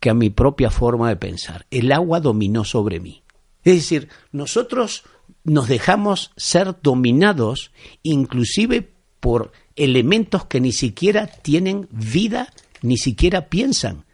que 0.00 0.08
a 0.08 0.14
mi 0.14 0.30
propia 0.30 0.70
forma 0.70 1.10
de 1.10 1.16
pensar. 1.16 1.66
El 1.70 1.92
agua 1.92 2.20
dominó 2.20 2.64
sobre 2.64 2.98
mí. 2.98 3.22
Es 3.62 3.74
decir, 3.74 4.08
nosotros 4.32 5.04
nos 5.44 5.68
dejamos 5.68 6.32
ser 6.38 6.76
dominados 6.82 7.72
inclusive 8.02 8.90
por 9.20 9.52
elementos 9.76 10.46
que 10.46 10.62
ni 10.62 10.72
siquiera 10.72 11.26
tienen 11.26 11.88
vida, 11.90 12.54
ni 12.80 12.96
siquiera 12.96 13.50
piensan. 13.50 14.06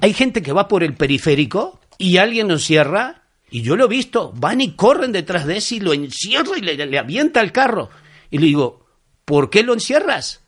Hay 0.00 0.14
gente 0.14 0.42
que 0.42 0.52
va 0.52 0.66
por 0.66 0.82
el 0.82 0.94
periférico 0.94 1.78
y 1.96 2.16
alguien 2.16 2.48
lo 2.48 2.54
encierra, 2.54 3.22
y 3.52 3.62
yo 3.62 3.76
lo 3.76 3.84
he 3.84 3.88
visto, 3.88 4.32
van 4.34 4.60
y 4.60 4.72
corren 4.72 5.12
detrás 5.12 5.46
de 5.46 5.58
ese 5.58 5.76
y 5.76 5.80
lo 5.80 5.92
encierra 5.92 6.58
y 6.58 6.60
le, 6.60 6.74
le 6.74 6.98
avienta 6.98 7.40
el 7.40 7.52
carro. 7.52 7.88
Y 8.32 8.38
le 8.38 8.46
digo, 8.46 8.84
¿por 9.24 9.48
qué 9.48 9.62
lo 9.62 9.74
encierras? 9.74 10.43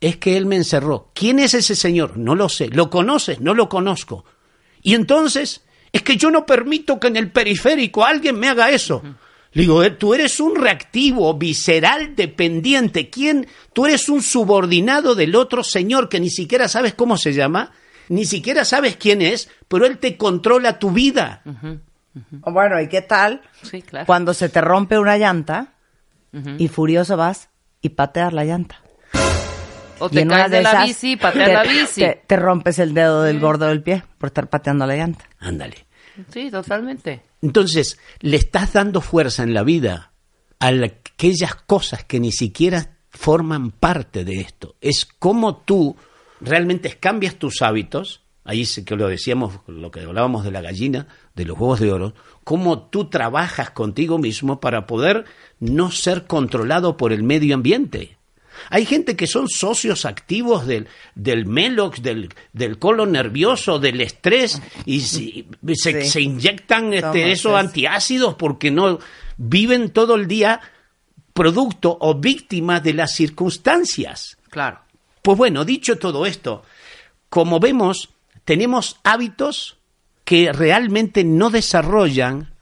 Es 0.00 0.16
que 0.16 0.36
él 0.36 0.46
me 0.46 0.56
encerró. 0.56 1.10
¿Quién 1.14 1.38
es 1.38 1.54
ese 1.54 1.74
señor? 1.74 2.18
No 2.18 2.34
lo 2.34 2.48
sé. 2.48 2.68
¿Lo 2.68 2.90
conoces? 2.90 3.40
No 3.40 3.54
lo 3.54 3.68
conozco. 3.68 4.24
Y 4.82 4.94
entonces, 4.94 5.64
es 5.92 6.02
que 6.02 6.16
yo 6.16 6.30
no 6.30 6.44
permito 6.46 7.00
que 7.00 7.08
en 7.08 7.16
el 7.16 7.30
periférico 7.32 8.04
alguien 8.04 8.38
me 8.38 8.48
haga 8.48 8.70
eso. 8.70 9.02
Le 9.52 9.62
digo, 9.62 9.82
"Eh, 9.82 9.90
tú 9.90 10.12
eres 10.12 10.38
un 10.38 10.54
reactivo, 10.54 11.32
visceral, 11.34 12.14
dependiente. 12.14 13.08
¿Quién? 13.08 13.46
Tú 13.72 13.86
eres 13.86 14.08
un 14.10 14.20
subordinado 14.22 15.14
del 15.14 15.34
otro 15.34 15.64
señor 15.64 16.10
que 16.10 16.20
ni 16.20 16.28
siquiera 16.28 16.68
sabes 16.68 16.92
cómo 16.92 17.16
se 17.16 17.32
llama, 17.32 17.72
ni 18.10 18.26
siquiera 18.26 18.66
sabes 18.66 18.96
quién 18.96 19.22
es, 19.22 19.48
pero 19.66 19.86
él 19.86 19.96
te 19.98 20.18
controla 20.18 20.78
tu 20.78 20.90
vida. 20.90 21.42
Bueno, 22.42 22.80
¿y 22.82 22.88
qué 22.88 23.00
tal 23.02 23.40
Sí, 23.62 23.80
claro. 23.82 24.04
cuando 24.06 24.34
se 24.34 24.48
te 24.50 24.60
rompe 24.60 24.98
una 24.98 25.16
llanta 25.16 25.72
y 26.58 26.68
furioso 26.68 27.16
vas 27.16 27.48
y 27.80 27.88
pateas 27.90 28.34
la 28.34 28.44
llanta? 28.44 28.82
O 29.98 30.06
Y 30.06 30.10
te 30.16 30.26
caes 30.26 30.50
de 30.50 30.62
la 30.62 30.70
esas 30.70 30.86
bici 30.86 31.12
y 31.12 31.16
pateas 31.16 31.46
te- 31.46 31.52
la 31.54 31.62
bici. 31.62 32.00
Te, 32.00 32.22
te 32.26 32.36
rompes 32.36 32.78
el 32.78 32.92
dedo 32.94 33.22
del 33.22 33.40
gordo 33.40 33.66
del 33.66 33.82
pie 33.82 34.02
por 34.18 34.28
estar 34.28 34.48
pateando 34.48 34.86
la 34.86 34.96
llanta. 34.96 35.24
Ándale. 35.38 35.86
Sí, 36.32 36.50
totalmente. 36.50 37.22
Entonces, 37.42 37.98
le 38.20 38.36
estás 38.36 38.72
dando 38.72 39.00
fuerza 39.00 39.42
en 39.42 39.54
la 39.54 39.62
vida 39.62 40.12
a 40.58 40.70
la- 40.70 40.86
aquellas 40.86 41.54
cosas 41.54 42.04
que 42.04 42.20
ni 42.20 42.32
siquiera 42.32 42.96
forman 43.10 43.70
parte 43.70 44.24
de 44.24 44.40
esto. 44.40 44.76
Es 44.80 45.06
como 45.06 45.56
tú 45.56 45.96
realmente 46.40 46.90
cambias 46.98 47.36
tus 47.36 47.62
hábitos, 47.62 48.22
ahí 48.44 48.66
sí 48.66 48.84
que 48.84 48.96
lo 48.96 49.08
decíamos, 49.08 49.60
lo 49.66 49.90
que 49.90 50.00
hablábamos 50.00 50.44
de 50.44 50.50
la 50.50 50.60
gallina, 50.60 51.08
de 51.34 51.44
los 51.46 51.58
huevos 51.58 51.80
de 51.80 51.92
oro, 51.92 52.14
cómo 52.44 52.82
tú 52.88 53.08
trabajas 53.08 53.70
contigo 53.70 54.18
mismo 54.18 54.60
para 54.60 54.86
poder 54.86 55.24
no 55.60 55.90
ser 55.90 56.26
controlado 56.26 56.96
por 56.98 57.12
el 57.12 57.22
medio 57.22 57.54
ambiente. 57.54 58.15
Hay 58.70 58.84
gente 58.86 59.16
que 59.16 59.26
son 59.26 59.48
socios 59.48 60.04
activos 60.04 60.66
del, 60.66 60.88
del 61.14 61.46
melox, 61.46 62.02
del, 62.02 62.28
del 62.52 62.78
colon 62.78 63.12
nervioso, 63.12 63.78
del 63.78 64.00
estrés, 64.00 64.60
y 64.84 65.00
si- 65.00 65.48
se, 65.74 66.02
Sí. 66.04 66.08
se 66.10 66.20
inyectan 66.20 66.92
este, 66.94 67.32
esos 67.32 67.54
antiácidos 67.54 68.34
porque 68.34 68.70
no 68.70 68.98
viven 69.36 69.90
todo 69.90 70.14
el 70.14 70.26
día 70.26 70.60
producto 71.32 71.96
o 72.00 72.14
víctima 72.14 72.80
de 72.80 72.94
las 72.94 73.14
circunstancias. 73.14 74.38
Claro. 74.50 74.80
Pues 75.22 75.36
bueno, 75.38 75.64
dicho 75.64 75.98
todo 75.98 76.24
esto, 76.26 76.62
como 77.28 77.58
vemos, 77.60 78.10
tenemos 78.44 78.96
hábitos 79.04 79.76
que 80.24 80.52
realmente 80.52 81.24
no 81.24 81.50
desarrollan 81.50 82.52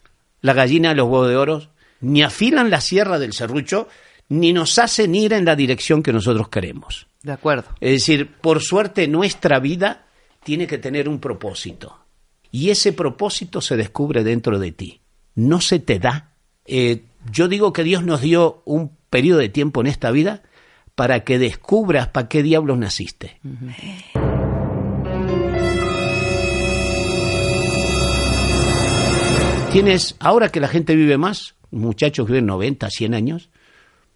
la 0.41 0.53
gallina 0.53 0.91
de 0.91 0.95
los 0.97 1.09
huevos 1.09 1.29
de 1.29 1.37
oro, 1.37 1.69
ni 2.01 2.23
afilan 2.23 2.71
la 2.71 2.81
sierra 2.81 3.19
del 3.19 3.33
serrucho, 3.33 3.89
ni 4.29 4.53
nos 4.53 4.79
hacen 4.79 5.15
ir 5.15 5.33
en 5.33 5.45
la 5.45 5.57
dirección 5.57 6.03
que 6.03 6.13
nosotros 6.13 6.49
queremos. 6.49 7.07
De 7.23 7.33
acuerdo. 7.33 7.71
Es 7.81 7.93
decir, 7.93 8.33
por 8.41 8.63
suerte 8.63 9.09
nuestra 9.09 9.59
vida 9.59 10.07
tiene 10.43 10.67
que 10.67 10.79
tener 10.79 11.09
un 11.09 11.21
propósito. 11.21 11.99
Y 12.51 12.71
ese 12.71 12.93
propósito 12.93 13.61
se 13.61 13.77
descubre 13.77 14.23
dentro 14.23 14.59
de 14.59 14.73
ti. 14.73 15.01
No 15.35 15.61
se 15.61 15.79
te 15.79 15.99
da. 15.99 16.33
Eh, 16.67 17.05
yo 17.31 17.49
digo 17.49 17.73
que 17.73 17.83
Dios 17.83 18.05
nos 18.05 18.21
dio 18.21 18.63
un 18.65 18.97
periodo 19.11 19.41
de 19.41 19.49
tiempo 19.49 19.81
en 19.81 19.89
esta 19.89 20.11
vida 20.11 20.43
para 20.95 21.25
que 21.25 21.39
descubras 21.39 22.09
para 22.09 22.29
qué 22.29 22.43
diablos 22.43 22.79
naciste. 22.79 23.41
Tienes, 29.73 30.15
ahora 30.21 30.51
que 30.51 30.61
la 30.61 30.69
gente 30.69 30.95
vive 30.95 31.19
más, 31.19 31.57
muchachos 31.73 32.29
viven 32.29 32.47
90, 32.47 32.89
100 32.89 33.15
años, 33.15 33.51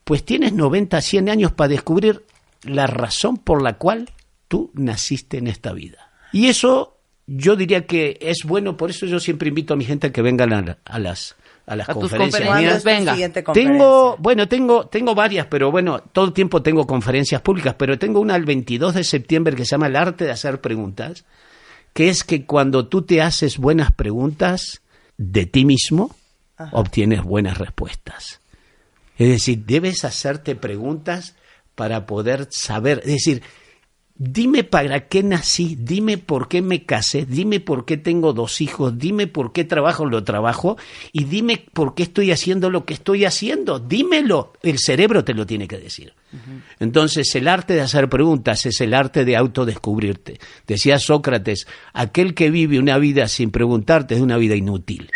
pues 0.09 0.25
tienes 0.25 0.55
90, 0.55 1.03
100 1.03 1.29
años 1.29 1.53
para 1.53 1.69
descubrir 1.69 2.25
la 2.63 2.87
razón 2.87 3.37
por 3.37 3.61
la 3.61 3.75
cual 3.75 4.09
tú 4.49 4.71
naciste 4.73 5.37
en 5.37 5.49
esta 5.49 5.75
vida. 5.75 6.11
Y 6.33 6.47
eso 6.47 6.97
yo 7.27 7.57
diría 7.57 7.87
que 7.87 8.17
es 8.23 8.45
bueno, 8.45 8.79
por 8.79 8.89
eso 8.89 9.05
yo 9.05 9.21
siempre 9.21 9.51
invito 9.51 9.75
a 9.75 9.77
mi 9.77 9.85
gente 9.85 10.07
a 10.07 10.11
que 10.11 10.23
vengan 10.23 10.51
a, 10.55 10.79
a 10.87 10.99
las, 10.99 11.37
a 11.67 11.77
las 11.77 11.91
A 11.91 11.93
tus 11.93 12.05
conferencias 12.05 12.41
conferencias. 12.41 12.59
mías. 12.59 12.83
¿Cuándo 12.83 13.11
es 13.11 13.15
tu 13.17 13.21
venga. 13.29 13.43
conferencia? 13.45 13.73
Tengo, 13.73 14.17
bueno, 14.19 14.49
tengo, 14.49 14.87
tengo 14.87 15.15
varias, 15.15 15.47
pero 15.49 15.71
bueno, 15.71 16.01
todo 16.01 16.25
el 16.25 16.33
tiempo 16.33 16.63
tengo 16.63 16.87
conferencias 16.87 17.43
públicas, 17.43 17.75
pero 17.77 17.99
tengo 17.99 18.21
una 18.21 18.35
el 18.35 18.47
22 18.47 18.95
de 18.95 19.05
septiembre 19.05 19.57
que 19.57 19.67
se 19.67 19.73
llama 19.73 19.89
El 19.89 19.97
arte 19.97 20.25
de 20.25 20.31
hacer 20.31 20.63
preguntas, 20.63 21.27
que 21.93 22.09
es 22.09 22.25
que 22.25 22.47
cuando 22.47 22.89
tú 22.89 23.03
te 23.03 23.21
haces 23.21 23.59
buenas 23.59 23.93
preguntas 23.93 24.81
de 25.19 25.45
ti 25.45 25.67
mismo, 25.67 26.17
obtienes 26.73 27.23
buenas 27.23 27.59
respuestas. 27.59 28.41
Es 29.19 29.29
decir, 29.29 29.65
debes 29.67 30.05
hacerte 30.05 30.55
preguntas 30.55 31.37
para 31.75 32.07
poder 32.07 32.47
saber, 32.51 33.01
es 33.05 33.13
decir, 33.13 33.43
dime 34.19 34.65
para 34.65 35.09
qué 35.09 35.23
nací, 35.23 35.77
dime 35.79 36.19
por 36.19 36.49
qué 36.49 36.61
me 36.61 36.85
casé, 36.85 37.25
dime 37.25 37.61
por 37.61 37.85
qué 37.85 37.97
tengo 37.97 38.33
dos 38.33 38.61
hijos, 38.61 38.99
dime 38.99 39.27
por 39.29 39.53
qué 39.53 39.65
trabajo 39.65 40.07
lo 40.07 40.25
trabajo 40.25 40.77
y 41.13 41.25
dime 41.25 41.65
por 41.73 41.95
qué 41.95 42.05
estoy 42.05 42.33
haciendo 42.33 42.71
lo 42.71 42.85
que 42.85 42.95
estoy 42.95 43.25
haciendo. 43.25 43.79
Dímelo, 43.79 44.53
el 44.63 44.79
cerebro 44.79 45.25
te 45.25 45.35
lo 45.35 45.47
tiene 45.47 45.69
que 45.69 45.79
decir. 45.79 46.15
Entonces, 46.79 47.35
el 47.37 47.49
arte 47.49 47.75
de 47.75 47.81
hacer 47.81 48.09
preguntas 48.09 48.67
es 48.67 48.81
el 48.81 48.93
arte 48.93 49.25
de 49.25 49.37
autodescubrirte. 49.37 50.39
Decía 50.67 50.99
Sócrates, 50.99 51.67
aquel 51.93 52.35
que 52.35 52.51
vive 52.51 52.79
una 52.79 52.99
vida 52.99 53.29
sin 53.29 53.51
preguntarte 53.51 54.17
es 54.17 54.21
una 54.21 54.37
vida 54.37 54.57
inútil, 54.57 55.11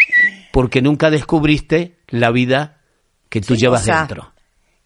porque 0.53 0.81
nunca 0.81 1.11
descubriste 1.11 1.97
la 2.09 2.31
vida 2.31 2.82
que 3.33 3.41
tú 3.41 3.55
Sí, 3.55 3.63
llevas 3.63 3.81
o 3.81 3.85
sea, 3.87 3.99
dentro. 4.01 4.31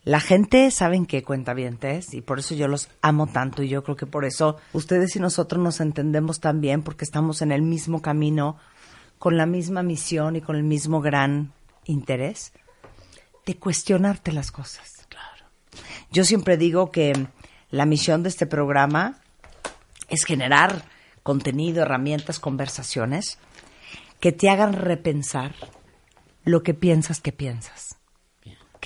La 0.05 0.21
gente 0.21 0.71
saben 0.71 1.05
qué 1.05 1.25
cuentavientes 1.25 2.15
y 2.15 2.21
por 2.21 2.39
eso 2.39 2.55
yo 2.55 2.69
los 2.69 2.89
amo 3.03 3.27
tanto 3.27 3.65
y 3.65 3.69
yo 3.69 3.83
creo 3.83 3.97
que 3.97 4.07
por 4.07 4.25
eso 4.25 4.57
ustedes 4.73 5.17
y 5.17 5.19
nosotros 5.19 5.61
nos 5.61 5.81
entendemos 5.81 6.39
tan 6.39 6.61
bien 6.61 6.83
porque 6.83 7.05
estamos 7.05 7.43
en 7.43 7.51
el 7.51 7.63
mismo 7.63 8.03
camino, 8.03 8.57
con 9.19 9.37
la 9.37 9.47
misma 9.47 9.83
misión 9.83 10.37
y 10.37 10.43
con 10.43 10.55
el 10.55 10.63
mismo 10.63 11.01
gran 11.01 11.53
interés 11.87 12.53
de 13.47 13.57
cuestionarte 13.57 14.31
las 14.31 14.53
cosas. 14.53 14.93
Claro. 15.09 15.51
Yo 16.13 16.25
siempre 16.25 16.57
digo 16.57 16.93
que 16.93 17.27
la 17.71 17.85
misión 17.85 18.23
de 18.23 18.29
este 18.29 18.47
programa 18.47 19.19
es 20.09 20.25
generar 20.25 20.85
contenido, 21.25 21.83
herramientas, 21.83 22.39
conversaciones 22.39 23.39
que 24.21 24.31
te 24.31 24.51
hagan 24.51 24.73
repensar 24.73 25.53
lo 26.45 26.63
que 26.63 26.75
piensas 26.75 27.21
que 27.21 27.33
piensas, 27.33 27.96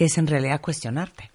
que 0.00 0.06
es 0.06 0.16
en 0.16 0.28
realidad 0.28 0.62
cuestionarte. 0.62 1.30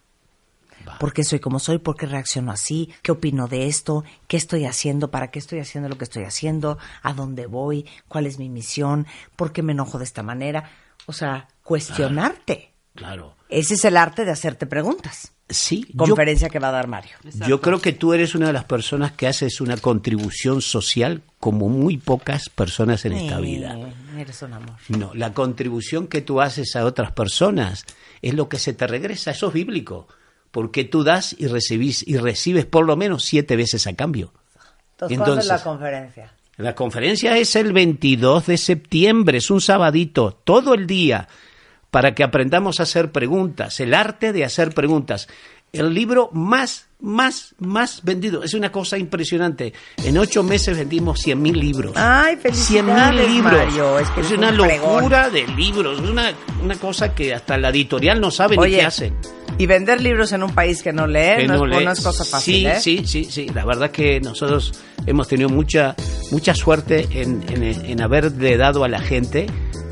¿Por 0.99 1.13
qué 1.13 1.23
soy 1.23 1.39
como 1.39 1.59
soy? 1.59 1.77
¿Por 1.77 1.95
qué 1.95 2.07
reacciono 2.07 2.51
así? 2.51 2.89
¿Qué 3.03 3.11
opino 3.11 3.47
de 3.47 3.67
esto? 3.67 4.03
¿Qué 4.27 4.37
estoy 4.37 4.65
haciendo? 4.65 5.11
¿Para 5.11 5.29
qué 5.29 5.37
estoy 5.37 5.59
haciendo 5.59 5.87
lo 5.87 5.99
que 5.99 6.05
estoy 6.05 6.23
haciendo? 6.23 6.79
¿A 7.03 7.13
dónde 7.13 7.45
voy? 7.45 7.85
¿Cuál 8.07 8.25
es 8.25 8.39
mi 8.39 8.49
misión? 8.49 9.05
¿Por 9.35 9.51
qué 9.51 9.61
me 9.61 9.73
enojo 9.73 9.99
de 9.99 10.05
esta 10.05 10.23
manera? 10.23 10.71
O 11.05 11.13
sea, 11.13 11.47
cuestionarte. 11.61 12.71
Claro. 12.95 13.35
Ese 13.49 13.75
es 13.75 13.85
el 13.85 13.97
arte 13.97 14.25
de 14.25 14.31
hacerte 14.31 14.65
preguntas. 14.65 15.31
Sí, 15.47 15.85
yo 15.89 15.97
Conferencia 16.05 16.49
que 16.49 16.57
va 16.57 16.69
a 16.69 16.71
dar 16.71 16.87
Mario. 16.87 17.17
Yo 17.47 17.61
creo 17.61 17.79
que 17.79 17.93
tú 17.93 18.13
eres 18.13 18.33
una 18.33 18.47
de 18.47 18.53
las 18.53 18.63
personas 18.63 19.11
que 19.11 19.27
haces 19.27 19.61
una 19.61 19.77
contribución 19.77 20.63
social 20.63 21.21
como 21.39 21.69
muy 21.69 21.97
pocas 21.97 22.49
personas 22.49 23.05
en 23.05 23.13
esta 23.13 23.39
vida. 23.39 23.77
Eres 24.17 24.41
un 24.41 24.53
amor. 24.53 24.75
No, 24.89 25.13
la 25.13 25.35
contribución 25.35 26.07
que 26.07 26.21
tú 26.21 26.41
haces 26.41 26.75
a 26.75 26.83
otras 26.83 27.11
personas 27.11 27.85
es 28.25 28.33
lo 28.33 28.49
que 28.49 28.57
se 28.57 28.73
te 28.73 28.87
regresa, 28.87 29.31
eso 29.31 29.47
es 29.49 29.53
bíblico, 29.53 30.07
porque 30.49 30.83
tú 30.83 31.03
das 31.03 31.35
y 31.37 31.45
recibís 31.45 32.05
y 32.07 32.17
recibes 32.17 32.65
por 32.65 32.83
lo 32.83 32.97
menos 32.97 33.23
siete 33.23 33.55
veces 33.55 33.85
a 33.85 33.93
cambio. 33.93 34.33
Entonces, 34.93 35.17
¿cuándo 35.19 35.39
es 35.39 35.47
la 35.47 35.63
conferencia? 35.63 36.33
La 36.57 36.73
conferencia 36.73 37.37
es 37.37 37.55
el 37.55 37.71
22 37.71 38.47
de 38.47 38.57
septiembre, 38.57 39.37
es 39.37 39.51
un 39.51 39.61
sabadito, 39.61 40.39
todo 40.43 40.73
el 40.73 40.87
día, 40.87 41.27
para 41.91 42.15
que 42.15 42.23
aprendamos 42.23 42.79
a 42.79 42.83
hacer 42.83 43.11
preguntas, 43.11 43.79
el 43.79 43.93
arte 43.93 44.33
de 44.33 44.43
hacer 44.43 44.73
preguntas. 44.73 45.27
El 45.71 45.93
libro 45.93 46.31
más, 46.33 46.84
más, 46.99 47.55
más 47.59 48.03
vendido. 48.03 48.43
Es 48.43 48.53
una 48.53 48.71
cosa 48.71 48.97
impresionante. 48.97 49.73
En 50.03 50.17
ocho 50.17 50.43
meses 50.43 50.77
vendimos 50.77 51.19
100 51.19 51.41
mil 51.41 51.59
libros. 51.59 51.93
Ay, 51.95 52.37
100 52.37 52.85
mil 52.85 52.95
felicidades, 52.95 53.27
libros. 53.29 53.53
Mario, 53.53 53.99
es 53.99 54.09
que 54.09 54.21
es 54.21 54.27
eres 54.27 54.37
una 54.39 54.49
un 54.49 54.57
locura 54.57 55.29
de 55.29 55.47
libros. 55.47 55.99
Es 56.01 56.09
una, 56.09 56.31
una 56.63 56.75
cosa 56.75 57.13
que 57.13 57.33
hasta 57.33 57.57
la 57.57 57.69
editorial 57.69 58.19
no 58.19 58.31
sabe 58.31 58.57
ni 58.57 58.63
Oye, 58.63 58.77
qué 58.77 58.85
hacen. 58.85 59.15
Y 59.57 59.67
vender 59.67 60.01
libros 60.01 60.31
en 60.33 60.43
un 60.43 60.53
país 60.53 60.83
que 60.83 60.91
no 60.91 61.07
lee, 61.07 61.37
Que 61.37 61.47
no, 61.47 61.65
no 61.65 61.77
es, 61.79 61.85
no 61.85 61.91
es 61.91 62.01
cosa 62.01 62.25
fácil, 62.25 62.55
sí, 62.55 62.65
¿eh? 62.67 62.79
sí, 62.79 63.01
sí, 63.05 63.23
sí. 63.25 63.49
La 63.53 63.63
verdad 63.65 63.89
que 63.91 64.19
nosotros 64.19 64.73
hemos 65.05 65.27
tenido 65.27 65.47
mucha, 65.49 65.95
mucha 66.31 66.53
suerte 66.53 67.07
en, 67.11 67.43
en, 67.49 67.63
en 67.63 68.01
haberle 68.01 68.57
dado 68.57 68.83
a 68.83 68.89
la 68.89 68.99
gente 68.99 69.47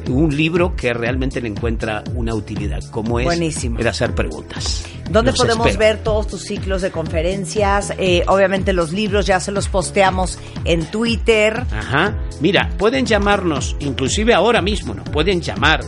un 0.09 0.35
libro 0.35 0.75
que 0.75 0.93
realmente 0.93 1.39
le 1.39 1.47
encuentra 1.47 2.03
una 2.13 2.35
utilidad, 2.35 2.81
como 2.91 3.19
es 3.19 3.25
Buenísimo. 3.25 3.79
el 3.79 3.87
hacer 3.87 4.13
preguntas. 4.13 4.83
¿Dónde 5.09 5.31
Los 5.31 5.39
podemos 5.39 5.67
espero. 5.67 5.79
ver 5.95 6.03
todos 6.03 6.27
tus 6.27 6.41
ciclos 6.43 6.81
de 6.81 6.91
conferencias? 6.91 7.93
Eh, 7.97 8.23
obviamente 8.27 8.73
los 8.73 8.91
libros 8.91 9.25
ya 9.25 9.39
se 9.39 9.51
los 9.51 9.67
posteamos 9.67 10.39
en 10.65 10.85
Twitter. 10.85 11.63
Ajá. 11.71 12.15
Mira, 12.39 12.69
pueden 12.77 13.05
llamarnos, 13.05 13.75
inclusive 13.79 14.33
ahora 14.33 14.61
mismo 14.61 14.93
nos 14.93 15.07
pueden 15.09 15.41
llamar 15.41 15.81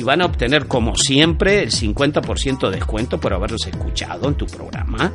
y 0.00 0.02
van 0.02 0.22
a 0.22 0.24
obtener, 0.24 0.66
como 0.66 0.96
siempre, 0.96 1.62
el 1.62 1.70
50% 1.70 2.70
de 2.70 2.76
descuento 2.76 3.20
por 3.20 3.34
haberlos 3.34 3.66
escuchado 3.66 4.28
en 4.28 4.34
tu 4.34 4.46
programa. 4.46 5.12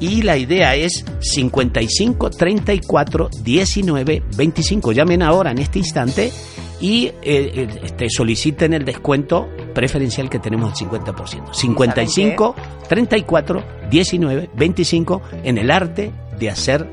Y 0.00 0.22
la 0.22 0.36
idea 0.36 0.74
es 0.74 1.04
55 1.20 2.30
34 2.30 3.30
19 3.44 4.22
25. 4.36 4.92
Llamen 4.92 5.22
ahora 5.22 5.52
en 5.52 5.58
este 5.58 5.78
instante 5.78 6.32
y 6.80 7.06
eh, 7.06 7.14
eh, 7.22 7.68
este, 7.84 8.10
soliciten 8.10 8.74
el 8.74 8.84
descuento 8.84 9.48
preferencial 9.72 10.28
que 10.28 10.40
tenemos 10.40 10.74
del 10.80 10.88
50%. 10.88 11.54
55 11.54 12.56
34 12.88 13.64
19 13.88 14.50
25 14.52 15.22
en 15.44 15.58
el 15.58 15.70
arte 15.70 16.12
de 16.40 16.50
hacer 16.50 16.90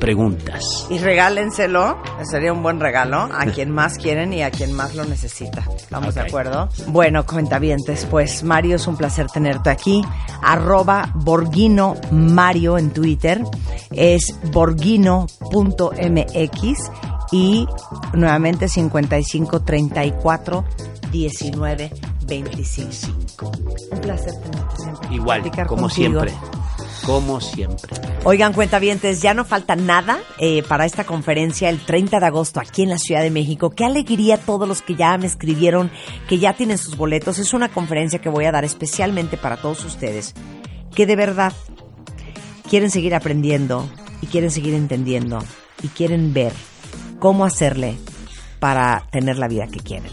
preguntas. 0.00 0.88
Y 0.90 0.98
regálenselo, 0.98 2.02
sería 2.28 2.52
un 2.52 2.62
buen 2.62 2.80
regalo, 2.80 3.28
a 3.32 3.44
quien 3.54 3.70
más 3.70 3.98
quieren 3.98 4.32
y 4.32 4.42
a 4.42 4.50
quien 4.50 4.72
más 4.72 4.96
lo 4.96 5.04
necesita. 5.04 5.62
¿Estamos 5.76 6.16
de 6.16 6.22
acuerdo? 6.22 6.68
Bueno, 6.88 7.24
cuentavientes, 7.24 8.06
pues 8.06 8.42
Mario, 8.42 8.76
es 8.76 8.88
un 8.88 8.96
placer 8.96 9.28
tenerte 9.28 9.70
aquí. 9.70 10.02
Arroba 10.42 11.12
Borghino 11.14 11.94
Mario 12.10 12.78
en 12.78 12.90
Twitter. 12.90 13.44
Es 13.92 14.34
borghino.mx 14.50 15.20
y 17.32 17.68
nuevamente 18.14 18.68
55 18.68 19.62
34 19.62 20.64
19 21.12 21.90
25. 22.30 23.52
Un 23.90 24.00
placer 24.00 24.32
tenerte 24.40 24.76
siempre. 24.76 25.14
Igual, 25.14 25.42
como 25.66 25.82
contigo. 25.82 25.88
siempre. 25.90 26.32
Como 27.04 27.40
siempre. 27.40 27.96
Oigan, 28.24 28.52
cuentavientes, 28.52 29.20
ya 29.20 29.34
no 29.34 29.44
falta 29.44 29.74
nada 29.74 30.20
eh, 30.38 30.62
para 30.62 30.84
esta 30.84 31.04
conferencia 31.04 31.68
el 31.68 31.80
30 31.80 32.20
de 32.20 32.26
agosto 32.26 32.60
aquí 32.60 32.84
en 32.84 32.90
la 32.90 32.98
Ciudad 32.98 33.22
de 33.22 33.30
México. 33.30 33.70
Qué 33.70 33.84
alegría 33.84 34.38
todos 34.38 34.68
los 34.68 34.80
que 34.80 34.94
ya 34.94 35.18
me 35.18 35.26
escribieron, 35.26 35.90
que 36.28 36.38
ya 36.38 36.52
tienen 36.52 36.78
sus 36.78 36.96
boletos. 36.96 37.38
Es 37.38 37.52
una 37.52 37.68
conferencia 37.68 38.20
que 38.20 38.28
voy 38.28 38.44
a 38.44 38.52
dar 38.52 38.64
especialmente 38.64 39.36
para 39.36 39.56
todos 39.56 39.84
ustedes, 39.84 40.34
que 40.94 41.06
de 41.06 41.16
verdad 41.16 41.52
quieren 42.68 42.90
seguir 42.90 43.16
aprendiendo 43.16 43.90
y 44.22 44.28
quieren 44.28 44.52
seguir 44.52 44.74
entendiendo 44.74 45.42
y 45.82 45.88
quieren 45.88 46.32
ver 46.32 46.52
cómo 47.18 47.44
hacerle 47.44 47.96
para 48.60 49.08
tener 49.10 49.36
la 49.38 49.48
vida 49.48 49.66
que 49.66 49.80
quieren. 49.80 50.12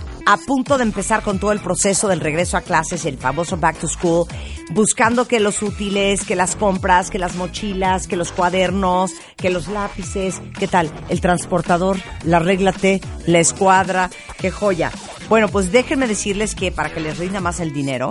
a 0.25 0.37
punto 0.37 0.77
de 0.77 0.83
empezar 0.83 1.23
con 1.23 1.39
todo 1.39 1.51
el 1.51 1.59
proceso 1.59 2.07
del 2.07 2.19
regreso 2.19 2.57
a 2.57 2.61
clases, 2.61 3.05
el 3.05 3.17
famoso 3.17 3.57
back 3.57 3.77
to 3.79 3.87
school, 3.87 4.27
buscando 4.71 5.27
que 5.27 5.39
los 5.39 5.61
útiles, 5.61 6.23
que 6.23 6.35
las 6.35 6.55
compras, 6.55 7.09
que 7.09 7.19
las 7.19 7.35
mochilas, 7.35 8.07
que 8.07 8.15
los 8.15 8.31
cuadernos, 8.31 9.13
que 9.35 9.49
los 9.49 9.67
lápices, 9.67 10.41
¿qué 10.57 10.67
tal? 10.67 10.91
El 11.09 11.21
transportador, 11.21 11.97
la 12.23 12.39
regla 12.39 12.71
T, 12.73 13.01
la 13.27 13.39
escuadra, 13.39 14.09
qué 14.37 14.51
joya. 14.51 14.91
Bueno, 15.29 15.47
pues 15.47 15.71
déjenme 15.71 16.07
decirles 16.07 16.55
que 16.55 16.71
para 16.71 16.93
que 16.93 16.99
les 16.99 17.17
rinda 17.17 17.39
más 17.39 17.59
el 17.59 17.73
dinero, 17.73 18.09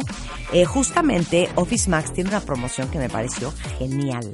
eh, 0.52 0.64
justamente 0.64 1.48
Office 1.54 1.90
Max 1.90 2.12
tiene 2.12 2.30
una 2.30 2.40
promoción 2.40 2.88
que 2.90 2.98
me 2.98 3.08
pareció 3.08 3.52
genial. 3.78 4.32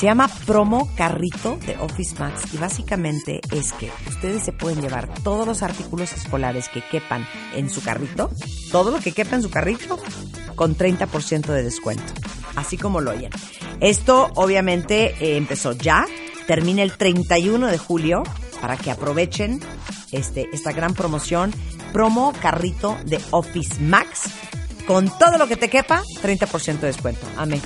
Se 0.00 0.06
llama 0.06 0.30
Promo 0.46 0.90
Carrito 0.96 1.58
de 1.66 1.76
Office 1.76 2.14
Max 2.18 2.54
y 2.54 2.56
básicamente 2.56 3.42
es 3.52 3.74
que 3.74 3.90
ustedes 4.08 4.42
se 4.42 4.50
pueden 4.50 4.80
llevar 4.80 5.12
todos 5.22 5.46
los 5.46 5.62
artículos 5.62 6.14
escolares 6.14 6.70
que 6.70 6.80
quepan 6.80 7.28
en 7.54 7.68
su 7.68 7.82
carrito, 7.82 8.30
todo 8.72 8.92
lo 8.92 9.00
que 9.00 9.12
quepa 9.12 9.36
en 9.36 9.42
su 9.42 9.50
carrito, 9.50 9.98
con 10.56 10.74
30% 10.74 11.48
de 11.48 11.62
descuento, 11.62 12.14
así 12.56 12.78
como 12.78 13.02
lo 13.02 13.10
oyen. 13.10 13.30
Esto 13.80 14.30
obviamente 14.36 15.16
eh, 15.20 15.36
empezó 15.36 15.72
ya, 15.72 16.06
termina 16.46 16.82
el 16.82 16.96
31 16.96 17.66
de 17.66 17.76
julio 17.76 18.22
para 18.62 18.78
que 18.78 18.90
aprovechen 18.90 19.60
este, 20.12 20.48
esta 20.54 20.72
gran 20.72 20.94
promoción 20.94 21.52
promo 21.92 22.32
carrito 22.40 22.96
de 23.04 23.20
Office 23.32 23.78
Max. 23.82 24.30
Con 24.86 25.10
todo 25.18 25.36
lo 25.36 25.46
que 25.46 25.56
te 25.56 25.68
quepa, 25.68 26.02
30% 26.22 26.80
de 26.80 26.86
descuento. 26.86 27.26
Amén. 27.36 27.60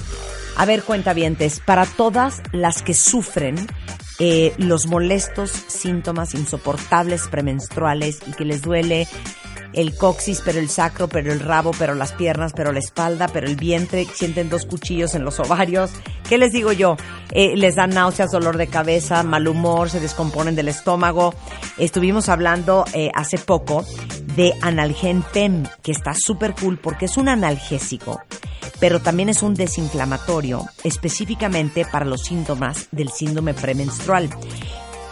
A 0.56 0.66
ver, 0.66 0.82
cuentavientes, 0.82 1.60
para 1.60 1.84
todas 1.84 2.42
las 2.52 2.82
que 2.82 2.94
sufren 2.94 3.56
eh, 4.20 4.54
los 4.58 4.86
molestos 4.86 5.50
síntomas 5.50 6.34
insoportables 6.34 7.26
premenstruales 7.26 8.20
y 8.26 8.32
que 8.32 8.44
les 8.44 8.62
duele 8.62 9.08
el 9.74 9.96
coxis, 9.96 10.42
pero 10.44 10.58
el 10.58 10.68
sacro, 10.68 11.08
pero 11.08 11.32
el 11.32 11.40
rabo, 11.40 11.72
pero 11.78 11.94
las 11.94 12.12
piernas, 12.12 12.52
pero 12.54 12.72
la 12.72 12.78
espalda, 12.78 13.28
pero 13.28 13.46
el 13.46 13.56
vientre, 13.56 14.06
sienten 14.12 14.50
dos 14.50 14.66
cuchillos 14.66 15.14
en 15.14 15.24
los 15.24 15.40
ovarios. 15.40 15.90
¿Qué 16.28 16.38
les 16.38 16.52
digo 16.52 16.72
yo? 16.72 16.96
Eh, 17.32 17.56
les 17.56 17.76
dan 17.76 17.90
náuseas, 17.90 18.30
dolor 18.30 18.56
de 18.56 18.66
cabeza, 18.66 19.22
mal 19.22 19.48
humor, 19.48 19.90
se 19.90 20.00
descomponen 20.00 20.54
del 20.54 20.68
estómago. 20.68 21.34
Estuvimos 21.78 22.28
hablando 22.28 22.84
eh, 22.94 23.10
hace 23.14 23.38
poco 23.38 23.84
de 24.36 24.54
Analgen 24.62 25.22
Fem, 25.22 25.64
que 25.82 25.92
está 25.92 26.14
súper 26.14 26.54
cool 26.54 26.78
porque 26.78 27.06
es 27.06 27.16
un 27.16 27.28
analgésico, 27.28 28.20
pero 28.80 29.00
también 29.00 29.28
es 29.28 29.42
un 29.42 29.54
desinflamatorio, 29.54 30.66
específicamente 30.82 31.84
para 31.84 32.04
los 32.04 32.22
síntomas 32.22 32.88
del 32.90 33.10
síndrome 33.10 33.54
premenstrual. 33.54 34.30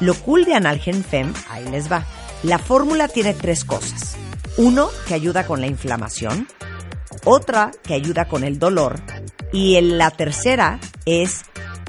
Lo 0.01 0.15
cool 0.15 0.45
de 0.45 0.55
Analgen 0.55 1.05
Fem, 1.05 1.33
ahí 1.49 1.65
les 1.71 1.91
va. 1.91 2.05
La 2.43 2.59
fórmula 2.59 3.07
tiene 3.07 3.35
tres 3.35 3.65
cosas. 3.65 4.17
Uno, 4.57 4.89
que 5.07 5.15
ayuda 5.15 5.47
con 5.47 5.61
la 5.61 5.67
inflamación. 5.67 6.47
Otra, 7.25 7.71
que 7.83 7.95
ayuda 7.95 8.27
con 8.27 8.45
el 8.45 8.59
dolor. 8.59 9.01
Y 9.53 9.81
la 9.81 10.11
tercera 10.11 10.79
es 11.07 11.43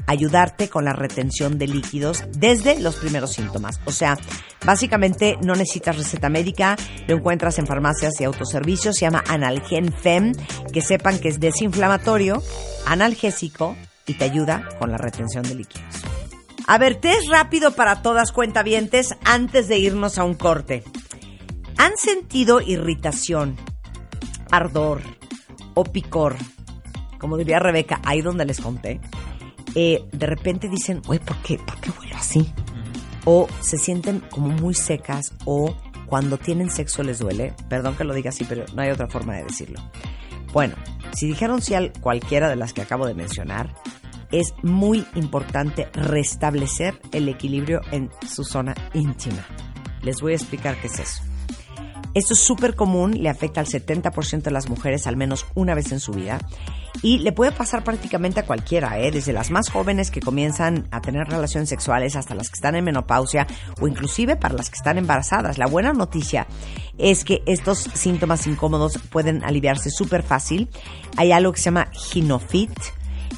ayudarte 0.07 0.70
con 0.70 0.86
la 0.86 0.93
retención 0.93 1.57
de 1.57 1.68
líquidos 1.68 2.24
desde 2.32 2.80
los 2.80 2.95
primeros 2.95 3.34
síntomas. 3.34 3.80
O 3.86 3.91
sea, 3.91 4.18
básicamente 4.66 5.38
no 5.41 5.55
necesitas 5.55 5.97
receta 5.97 6.30
médica, 6.30 6.76
lo 7.07 7.16
encuentras 7.16 7.57
en 7.59 7.68
farmacias 7.68 8.20
y 8.20 8.24
autoservicios, 8.24 8.95
se 8.95 9.05
llama 9.05 9.24
Analgen 9.28 9.93
Fem, 9.93 10.34
que 10.72 10.82
sepan 10.82 11.20
que 11.20 11.30
es 11.30 11.39
desinflamatorio, 11.39 12.41
analgésico 12.86 13.76
y 14.05 14.16
te 14.16 14.26
ayuda 14.26 14.70
con 14.80 14.91
la 14.91 14.97
retención 14.97 15.43
de 15.43 15.55
líquidos. 15.55 16.03
A 16.66 16.78
ver, 16.78 16.95
test 16.95 17.30
rápido 17.30 17.72
para 17.72 18.01
todas 18.01 18.32
cuentavientes 18.32 19.09
antes 19.26 19.68
de 19.68 19.80
irnos 19.80 20.18
a 20.18 20.24
un 20.24 20.34
corte. 20.34 20.84
¿Han 21.78 21.97
sentido 21.97 22.61
irritación, 22.61 23.55
ardor 24.51 25.01
o 25.74 25.84
picor? 25.84 26.36
Como 27.19 27.38
diría 27.38 27.59
Rebeca, 27.59 28.01
ahí 28.03 28.21
donde 28.21 28.45
les 28.45 28.59
conté. 28.59 28.99
Eh, 29.76 30.03
de 30.11 30.26
repente 30.28 30.69
dicen, 30.69 31.01
güey, 31.05 31.19
¿por 31.19 31.38
qué? 31.38 31.57
¿Por 31.57 31.80
qué 31.80 31.89
huelo 31.91 32.15
así? 32.15 32.53
O 33.26 33.47
se 33.61 33.78
sienten 33.78 34.19
como 34.19 34.49
muy 34.49 34.74
secas 34.74 35.34
o 35.45 35.76
cuando 36.05 36.38
tienen 36.38 36.69
sexo 36.69 37.01
les 37.01 37.19
duele. 37.19 37.53
Perdón 37.69 37.95
que 37.95 38.03
lo 38.03 38.13
diga 38.13 38.30
así, 38.30 38.43
pero 38.43 38.65
no 38.76 38.82
hay 38.82 38.91
otra 38.91 39.07
forma 39.07 39.36
de 39.36 39.45
decirlo. 39.45 39.80
Bueno, 40.51 40.76
si 41.13 41.28
dijeron 41.28 41.61
sí 41.61 41.74
a 41.74 41.91
cualquiera 41.93 42.49
de 42.49 42.55
las 42.55 42.74
que 42.74 42.82
acabo 42.82 43.07
de 43.07 43.15
mencionar, 43.15 43.74
es 44.32 44.53
muy 44.61 45.05
importante 45.15 45.89
restablecer 45.93 46.99
el 47.11 47.30
equilibrio 47.30 47.82
en 47.91 48.09
su 48.28 48.43
zona 48.43 48.76
íntima. 48.93 49.45
Les 50.01 50.21
voy 50.21 50.34
a 50.34 50.36
explicar 50.36 50.76
qué 50.82 50.88
es 50.88 50.99
eso. 50.99 51.24
Esto 52.14 52.34
es 52.34 52.39
súper 52.39 52.76
común, 52.76 53.24
le 53.24 53.30
afecta 53.30 53.59
al 53.59 53.68
70% 53.68 54.43
de 54.43 54.51
las 54.51 54.70
mujeres 54.70 55.07
al 55.07 55.18
menos 55.18 55.47
una 55.55 55.74
vez 55.74 55.91
en 55.91 55.99
su 55.99 56.11
vida 56.11 56.39
y 57.01 57.20
le 57.20 57.32
puede 57.32 57.51
pasar 57.51 57.84
prácticamente 57.84 58.39
a 58.39 58.45
cualquiera, 58.45 58.99
¿eh? 58.99 59.11
desde 59.11 59.34
las 59.34 59.49
más 59.49 59.70
jóvenes 59.70 60.11
que 60.11 60.22
comienzan 60.22 60.88
a 60.91 61.01
tener 61.01 61.28
relaciones 61.28 61.70
sexuales 61.70 62.16
hasta 62.16 62.36
las 62.36 62.49
que 62.49 62.55
están 62.55 62.76
en 62.76 62.86
menopausia 62.86 63.47
o 63.82 63.88
inclusive 63.88 64.36
para 64.36 64.53
las 64.53 64.70
que 64.70 64.76
están 64.76 64.97
embarazadas. 64.97 65.57
La 65.57 65.66
buena 65.66 65.91
noticia 65.91 66.45
es 66.97 67.26
que 67.26 67.41
estos 67.47 67.89
síntomas 67.93 68.45
incómodos 68.45 68.99
pueden 69.09 69.43
aliviarse 69.43 69.89
súper 69.89 70.22
fácil. 70.22 70.70
Hay 71.18 71.32
algo 71.32 71.51
que 71.51 71.59
se 71.59 71.66
llama 71.66 71.89
Ginofit 71.91 72.78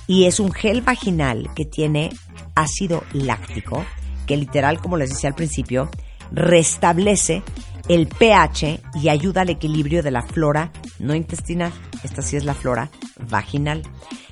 y 0.08 0.26
es 0.26 0.40
un 0.40 0.52
gel 0.52 0.82
vaginal 0.82 1.50
que 1.56 1.66
tiene 1.66 2.12
ácido 2.56 3.04
láctico 3.14 3.86
que 4.26 4.38
literal, 4.38 4.80
como 4.80 4.98
les 4.98 5.10
decía 5.10 5.30
al 5.30 5.36
principio, 5.36 5.90
restablece 6.32 7.44
el 7.88 8.08
pH 8.08 8.82
y 8.96 9.10
ayuda 9.10 9.42
al 9.42 9.50
equilibrio 9.50 10.02
de 10.04 10.12
la 10.12 10.22
flora 10.22 10.72
no 11.00 11.16
intestinal, 11.16 11.72
esta 12.04 12.22
sí 12.22 12.36
es 12.38 12.46
la 12.46 12.54
flora 12.54 12.90
vaginal. 13.30 13.84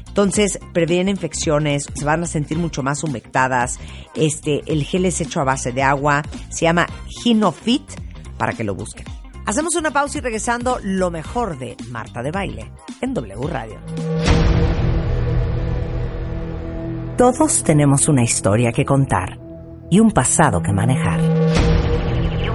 Entonces, 0.07 0.59
previene 0.73 1.11
infecciones, 1.11 1.87
se 1.93 2.05
van 2.05 2.23
a 2.23 2.27
sentir 2.27 2.59
mucho 2.59 2.83
más 2.83 3.03
humectadas. 3.03 3.79
Este, 4.13 4.61
el 4.67 4.83
gel 4.83 5.05
es 5.05 5.19
hecho 5.21 5.41
a 5.41 5.43
base 5.43 5.71
de 5.71 5.81
agua, 5.81 6.21
se 6.49 6.65
llama 6.65 6.85
Ginofit 7.23 7.83
para 8.37 8.53
que 8.53 8.63
lo 8.63 8.75
busquen. 8.75 9.05
Hacemos 9.45 9.75
una 9.75 9.91
pausa 9.91 10.19
y 10.19 10.21
regresando 10.21 10.79
lo 10.83 11.11
mejor 11.11 11.57
de 11.57 11.75
Marta 11.89 12.21
de 12.21 12.31
Baile 12.31 12.71
en 13.01 13.13
W 13.13 13.47
Radio. 13.47 13.79
Todos 17.17 17.63
tenemos 17.63 18.07
una 18.07 18.23
historia 18.23 18.71
que 18.71 18.85
contar 18.85 19.39
y 19.89 19.99
un 19.99 20.11
pasado 20.11 20.61
que 20.61 20.71
manejar. 20.71 21.62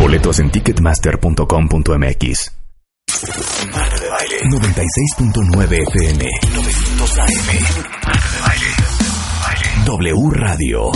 Boletos 0.00 0.38
en 0.40 0.50
ticketmaster.com.mx. 0.50 2.52
De 3.22 4.08
Baile 4.10 4.40
96.9 4.50 5.78
FM 5.88 6.24
900 6.54 7.18
AM. 7.18 7.48
W 9.86 10.30
Radio. 10.32 10.90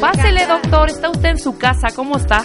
Pásele, 0.00 0.46
doctor. 0.46 0.88
Está 0.90 1.10
usted 1.10 1.28
en 1.30 1.38
su 1.38 1.58
casa. 1.58 1.88
¿Cómo 1.94 2.16
está? 2.16 2.44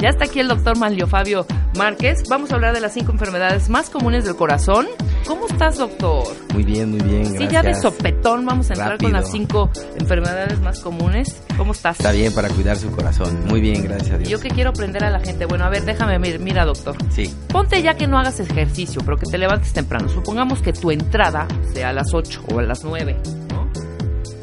Ya 0.00 0.10
está 0.10 0.26
aquí 0.26 0.38
el 0.38 0.46
doctor 0.46 0.78
Manlio 0.78 1.08
Fabio 1.08 1.44
Márquez. 1.76 2.22
Vamos 2.28 2.52
a 2.52 2.54
hablar 2.54 2.72
de 2.72 2.80
las 2.80 2.92
cinco 2.94 3.10
enfermedades 3.10 3.68
más 3.68 3.90
comunes 3.90 4.24
del 4.24 4.36
corazón. 4.36 4.86
¿Cómo 5.26 5.48
estás, 5.48 5.76
doctor? 5.76 6.24
Muy 6.54 6.62
bien, 6.62 6.90
muy 6.90 7.00
bien, 7.00 7.26
Sí, 7.26 7.38
ya 7.48 7.62
de 7.62 7.70
gracias. 7.72 7.82
sopetón 7.82 8.46
vamos 8.46 8.70
a 8.70 8.74
entrar 8.74 8.96
con 8.98 9.12
las 9.12 9.30
cinco 9.30 9.70
enfermedades 9.98 10.60
más 10.60 10.78
comunes. 10.80 11.42
¿Cómo 11.56 11.72
estás? 11.72 11.98
Está 11.98 12.12
bien 12.12 12.32
para 12.32 12.48
cuidar 12.48 12.76
su 12.76 12.90
corazón. 12.92 13.44
Muy 13.46 13.60
bien, 13.60 13.82
gracias 13.82 14.12
a 14.12 14.18
Dios. 14.18 14.30
Yo 14.30 14.38
que 14.40 14.50
quiero 14.50 14.70
aprender 14.70 15.02
a 15.02 15.10
la 15.10 15.18
gente. 15.18 15.46
Bueno, 15.46 15.64
a 15.64 15.68
ver, 15.68 15.84
déjame 15.84 16.16
ver. 16.18 16.38
Mira, 16.38 16.64
doctor. 16.64 16.96
Sí. 17.10 17.34
Ponte 17.48 17.82
ya 17.82 17.94
que 17.94 18.06
no 18.06 18.18
hagas 18.20 18.38
ejercicio, 18.38 19.02
pero 19.04 19.16
que 19.16 19.26
te 19.26 19.36
levantes 19.36 19.72
temprano. 19.72 20.08
Supongamos 20.08 20.62
que 20.62 20.72
tu 20.72 20.92
entrada 20.92 21.48
sea 21.74 21.88
a 21.88 21.92
las 21.92 22.14
8 22.14 22.42
o 22.54 22.60
a 22.60 22.62
las 22.62 22.84
9, 22.84 23.16
¿no? 23.50 23.68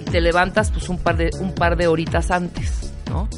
Y 0.01 0.03
te 0.03 0.19
levantas 0.19 0.69
pues 0.71 0.89
un 0.89 0.97
par 0.97 1.15
de, 1.15 1.29
un 1.39 1.53
par 1.55 1.77
de 1.77 1.87
horitas 1.87 2.29
antes, 2.29 2.91
¿no? 3.09 3.29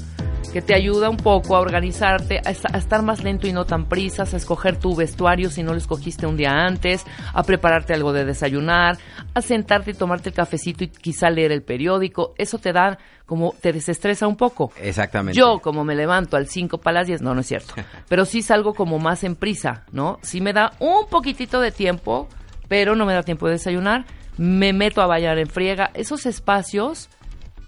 Que 0.57 0.63
te 0.63 0.73
ayuda 0.73 1.07
un 1.11 1.17
poco 1.17 1.55
a 1.55 1.59
organizarte, 1.59 2.41
a, 2.43 2.49
esta- 2.49 2.69
a 2.73 2.79
estar 2.79 3.03
más 3.03 3.23
lento 3.23 3.45
y 3.45 3.53
no 3.53 3.65
tan 3.65 3.85
prisas, 3.85 4.33
a 4.33 4.37
escoger 4.37 4.79
tu 4.79 4.95
vestuario 4.95 5.51
si 5.51 5.61
no 5.61 5.71
lo 5.73 5.77
escogiste 5.77 6.25
un 6.25 6.35
día 6.35 6.49
antes, 6.65 7.05
a 7.31 7.43
prepararte 7.43 7.93
algo 7.93 8.11
de 8.11 8.25
desayunar, 8.25 8.97
a 9.35 9.41
sentarte 9.43 9.91
y 9.91 9.93
tomarte 9.93 10.29
el 10.29 10.35
cafecito 10.35 10.83
y 10.83 10.87
quizá 10.87 11.29
leer 11.29 11.51
el 11.51 11.61
periódico. 11.61 12.33
Eso 12.39 12.57
te 12.57 12.73
da 12.73 12.97
como, 13.27 13.53
te 13.61 13.71
desestresa 13.71 14.25
un 14.25 14.35
poco. 14.35 14.71
Exactamente. 14.81 15.37
Yo, 15.37 15.59
como 15.59 15.83
me 15.83 15.93
levanto 15.93 16.37
al 16.37 16.47
5 16.47 16.79
para 16.79 17.01
las 17.01 17.07
10, 17.07 17.21
no, 17.21 17.35
no 17.35 17.41
es 17.41 17.47
cierto. 17.47 17.75
Pero 18.09 18.25
sí 18.25 18.41
salgo 18.41 18.73
como 18.73 18.97
más 18.97 19.23
en 19.23 19.35
prisa, 19.35 19.83
¿no? 19.91 20.17
Sí 20.23 20.41
me 20.41 20.53
da 20.53 20.71
un 20.79 21.05
poquitito 21.07 21.61
de 21.61 21.71
tiempo, 21.71 22.29
pero 22.67 22.95
no 22.95 23.05
me 23.05 23.13
da 23.13 23.21
tiempo 23.21 23.45
de 23.45 23.53
desayunar. 23.53 24.05
Me 24.37 24.73
meto 24.73 25.03
a 25.03 25.05
bailar 25.05 25.37
en 25.37 25.49
friega. 25.49 25.91
Esos 25.93 26.25
espacios 26.25 27.09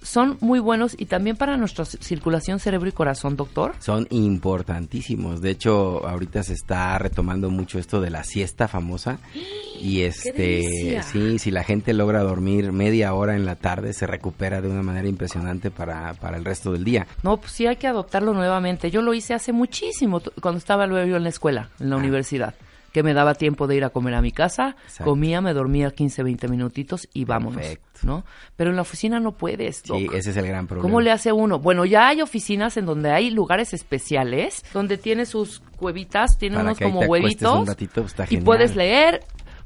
son 0.01 0.37
muy 0.41 0.59
buenos 0.59 0.95
y 0.97 1.05
también 1.05 1.35
para 1.35 1.57
nuestra 1.57 1.85
circulación 1.85 2.59
cerebro 2.59 2.89
y 2.89 2.91
corazón, 2.91 3.35
doctor. 3.35 3.73
Son 3.79 4.07
importantísimos. 4.09 5.41
De 5.41 5.51
hecho, 5.51 6.07
ahorita 6.07 6.43
se 6.43 6.53
está 6.53 6.97
retomando 6.97 7.49
mucho 7.49 7.79
esto 7.79 7.99
de 8.01 8.09
la 8.09 8.23
siesta 8.23 8.67
famosa. 8.67 9.19
Y 9.81 10.01
este, 10.01 11.01
sí, 11.03 11.39
si 11.39 11.51
la 11.51 11.63
gente 11.63 11.93
logra 11.93 12.21
dormir 12.21 12.73
media 12.73 13.13
hora 13.13 13.37
en 13.37 13.45
la 13.45 13.55
tarde, 13.55 13.93
se 13.93 14.07
recupera 14.07 14.59
de 14.59 14.67
una 14.67 14.81
manera 14.81 15.07
impresionante 15.07 15.71
para, 15.71 16.15
para 16.15 16.35
el 16.35 16.43
resto 16.43 16.73
del 16.73 16.83
día. 16.83 17.07
No, 17.23 17.37
pues 17.37 17.53
sí 17.53 17.65
hay 17.65 17.77
que 17.77 17.87
adoptarlo 17.87 18.33
nuevamente. 18.33 18.91
Yo 18.91 19.01
lo 19.01 19.13
hice 19.13 19.33
hace 19.33 19.53
muchísimo, 19.53 20.21
cuando 20.41 20.57
estaba 20.57 20.85
luego 20.85 21.07
yo 21.07 21.15
en 21.15 21.23
la 21.23 21.29
escuela, 21.29 21.69
en 21.79 21.91
la 21.91 21.95
universidad. 21.95 22.55
Que 22.91 23.03
me 23.03 23.13
daba 23.13 23.35
tiempo 23.35 23.67
de 23.67 23.75
ir 23.75 23.83
a 23.83 23.89
comer 23.89 24.15
a 24.15 24.21
mi 24.21 24.31
casa, 24.31 24.75
Exacto. 24.85 25.05
comía, 25.11 25.41
me 25.41 25.53
dormía 25.53 25.91
15, 25.91 26.23
20 26.23 26.47
minutitos 26.47 27.07
y 27.13 27.25
vámonos, 27.25 27.57
Perfecto. 27.61 27.99
¿no? 28.03 28.23
Pero 28.55 28.69
en 28.69 28.75
la 28.75 28.81
oficina 28.81 29.19
no 29.19 29.33
puedes, 29.33 29.83
Sí, 29.85 30.07
ese 30.13 30.31
es 30.31 30.37
el 30.37 30.47
gran 30.47 30.67
problema. 30.67 30.87
¿Cómo 30.89 31.01
le 31.01 31.11
hace 31.11 31.31
uno? 31.31 31.59
Bueno, 31.59 31.85
ya 31.85 32.07
hay 32.07 32.21
oficinas 32.21 32.77
en 32.77 32.85
donde 32.85 33.11
hay 33.11 33.29
lugares 33.29 33.73
especiales, 33.73 34.63
donde 34.73 34.97
tiene 34.97 35.25
sus 35.25 35.61
cuevitas, 35.77 36.37
tiene 36.37 36.55
Para 36.55 36.65
unos 36.69 36.77
que 36.77 36.85
como 36.85 37.01
huevitos. 37.01 37.59
un 37.59 37.67
ratito, 37.67 38.01
pues, 38.03 38.31
y 38.31 38.37
puedes 38.37 38.75
leer, 38.75 39.21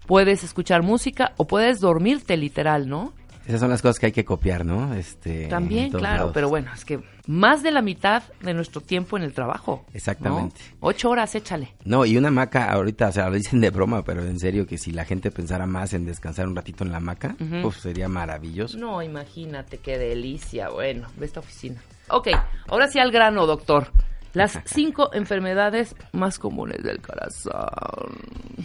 puedes 0.06 0.44
escuchar 0.44 0.84
música 0.84 1.34
o 1.38 1.48
puedes 1.48 1.80
dormirte 1.80 2.38
literal, 2.38 2.88
¿no? 2.90 3.14
Esas 3.46 3.60
son 3.60 3.70
las 3.70 3.82
cosas 3.82 4.00
que 4.00 4.06
hay 4.08 4.12
que 4.12 4.24
copiar, 4.24 4.66
¿no? 4.66 4.94
Este, 4.94 5.48
También, 5.48 5.92
claro, 5.92 6.18
lados. 6.18 6.32
pero 6.34 6.50
bueno, 6.50 6.72
es 6.74 6.86
que 6.86 7.02
más 7.28 7.62
de 7.64 7.72
la 7.72 7.82
mitad 7.82 8.24
de 8.42 8.54
nuestro 8.54 8.82
tiempo 8.82 9.18
en 9.18 9.24
el 9.24 9.34
trabajo. 9.34 9.84
¿no? 9.88 9.94
Exactamente. 9.96 10.62
Ocho 10.80 11.10
horas, 11.10 11.36
échale. 11.36 11.74
No, 11.84 12.06
y 12.06 12.18
una 12.18 12.30
hamaca 12.30 12.72
ahorita, 12.72 13.10
o 13.10 13.12
sea, 13.12 13.30
lo 13.30 13.36
dicen 13.36 13.60
de 13.62 13.70
broma, 13.70 14.04
pero 14.04 14.24
en 14.24 14.40
serio 14.40 14.66
que 14.66 14.78
si 14.78 14.92
la 14.92 15.06
gente 15.06 15.32
pensara 15.32 15.66
más 15.66 15.94
en 15.94 16.06
descansar 16.06 16.48
un 16.48 16.56
ratito 16.56 16.84
en 16.84 16.92
la 16.92 16.98
hamaca, 16.98 17.36
pues 17.62 17.78
sería 17.78 18.08
maravilloso. 18.08 18.78
No, 18.78 19.02
imagínate 19.02 19.78
qué 19.78 19.98
delicia. 19.98 20.70
Bueno, 20.70 21.08
ve 21.18 21.26
esta 21.26 21.40
oficina. 21.40 21.82
Ok, 22.10 22.30
ahora 22.68 22.88
sí 22.88 23.00
al 23.00 23.12
grano, 23.12 23.46
doctor. 23.46 23.92
Las 24.34 24.60
cinco 24.66 25.12
enfermedades 25.14 25.96
más 26.12 26.40
comunes 26.40 26.82
del 26.82 27.00
corazón. 27.02 27.54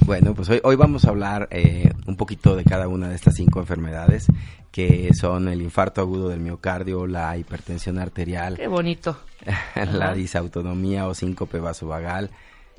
Bueno, 0.07 0.35
pues 0.35 0.49
hoy, 0.49 0.61
hoy 0.64 0.77
vamos 0.77 1.05
a 1.05 1.11
hablar 1.11 1.47
eh, 1.51 1.93
un 2.07 2.16
poquito 2.16 2.57
de 2.57 2.64
cada 2.64 2.89
una 2.89 3.09
de 3.11 3.14
estas 3.14 3.35
cinco 3.35 3.61
enfermedades, 3.61 4.29
que 4.73 5.11
son 5.12 5.47
el 5.49 5.61
infarto 5.61 6.01
agudo 6.01 6.31
del 6.31 6.41
miocardio, 6.41 7.07
la 7.07 7.37
hipertensión 7.37 7.99
arterial, 7.99 8.57
Qué 8.57 8.66
bonito. 8.66 9.19
la 9.93 10.14
disautonomía 10.14 11.07
o 11.07 11.14
síncope 11.14 11.61
vasovagal 11.61 12.31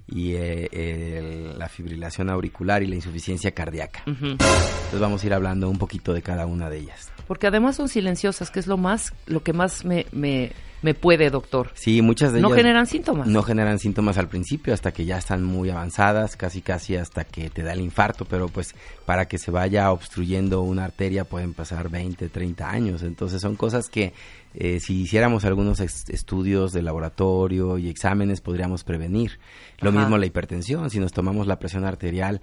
y 0.08 0.34
eh, 0.34 1.54
la 1.56 1.70
fibrilación 1.70 2.30
auricular 2.30 2.82
y 2.82 2.88
la 2.88 2.96
insuficiencia 2.96 3.52
cardíaca. 3.52 4.02
Entonces 4.06 5.00
vamos 5.00 5.24
a 5.24 5.28
ir 5.28 5.34
hablando 5.34 5.70
un 5.70 5.78
poquito 5.78 6.14
de 6.14 6.24
cada 6.24 6.48
una 6.48 6.70
de 6.70 6.80
ellas. 6.80 7.12
Porque 7.28 7.46
además 7.46 7.76
son 7.76 7.90
silenciosas, 7.90 8.50
que 8.50 8.60
es 8.60 8.66
lo 8.66 8.78
más, 8.78 9.14
lo 9.28 9.44
que 9.44 9.54
más 9.54 9.86
me, 9.86 10.08
me, 10.12 10.52
me 10.82 10.94
puede, 10.94 11.30
doctor. 11.30 11.72
Sí, 11.74 12.02
muchas 12.02 12.32
de 12.34 12.42
No 12.42 12.48
ellas 12.50 12.58
generan 12.58 12.88
síntomas. 12.88 13.28
no 13.28 13.44
generan 13.44 13.80
síntomas 13.80 14.18
al 14.18 14.28
principio 14.30 14.74
hasta 14.74 14.92
que 14.92 15.06
ya 15.06 15.18
están 15.18 15.44
muy 15.44 15.70
avanzadas, 15.70 16.36
casi 16.36 16.62
casi 16.62 16.96
hasta 16.96 17.24
que 17.26 17.50
te 17.50 17.64
da 17.64 17.74
el 17.74 17.82
infarto, 17.82 18.26
pero 18.26 18.48
pues 18.48 18.76
para 19.06 19.28
que 19.28 19.38
se 19.38 19.52
vaya 19.52 19.92
obstruyendo 19.92 20.62
una 20.62 20.86
arteria 20.86 21.26
pueden 21.26 21.54
pasar 21.54 21.90
20, 21.90 22.30
30 22.30 22.70
años. 22.70 23.04
Entonces 23.04 23.42
son 23.42 23.56
cosas 23.56 23.90
que 23.90 24.14
eh, 24.56 24.80
si 24.80 25.02
hiciéramos 25.02 25.46
algunos 25.46 25.80
estudios 25.80 26.72
de 26.72 26.82
laboratorio 26.82 27.78
y 27.78 27.90
exámenes 27.90 28.42
podríamos 28.42 28.84
prevenir. 28.84 29.40
Lo 29.80 29.90
Ajá. 29.92 30.00
mismo 30.00 30.18
la 30.18 30.26
hipertensión, 30.26 30.90
si 30.90 31.00
nos 31.00 31.12
tomamos 31.12 31.46
la 31.48 31.60
presión 31.60 31.86
arterial 31.86 32.42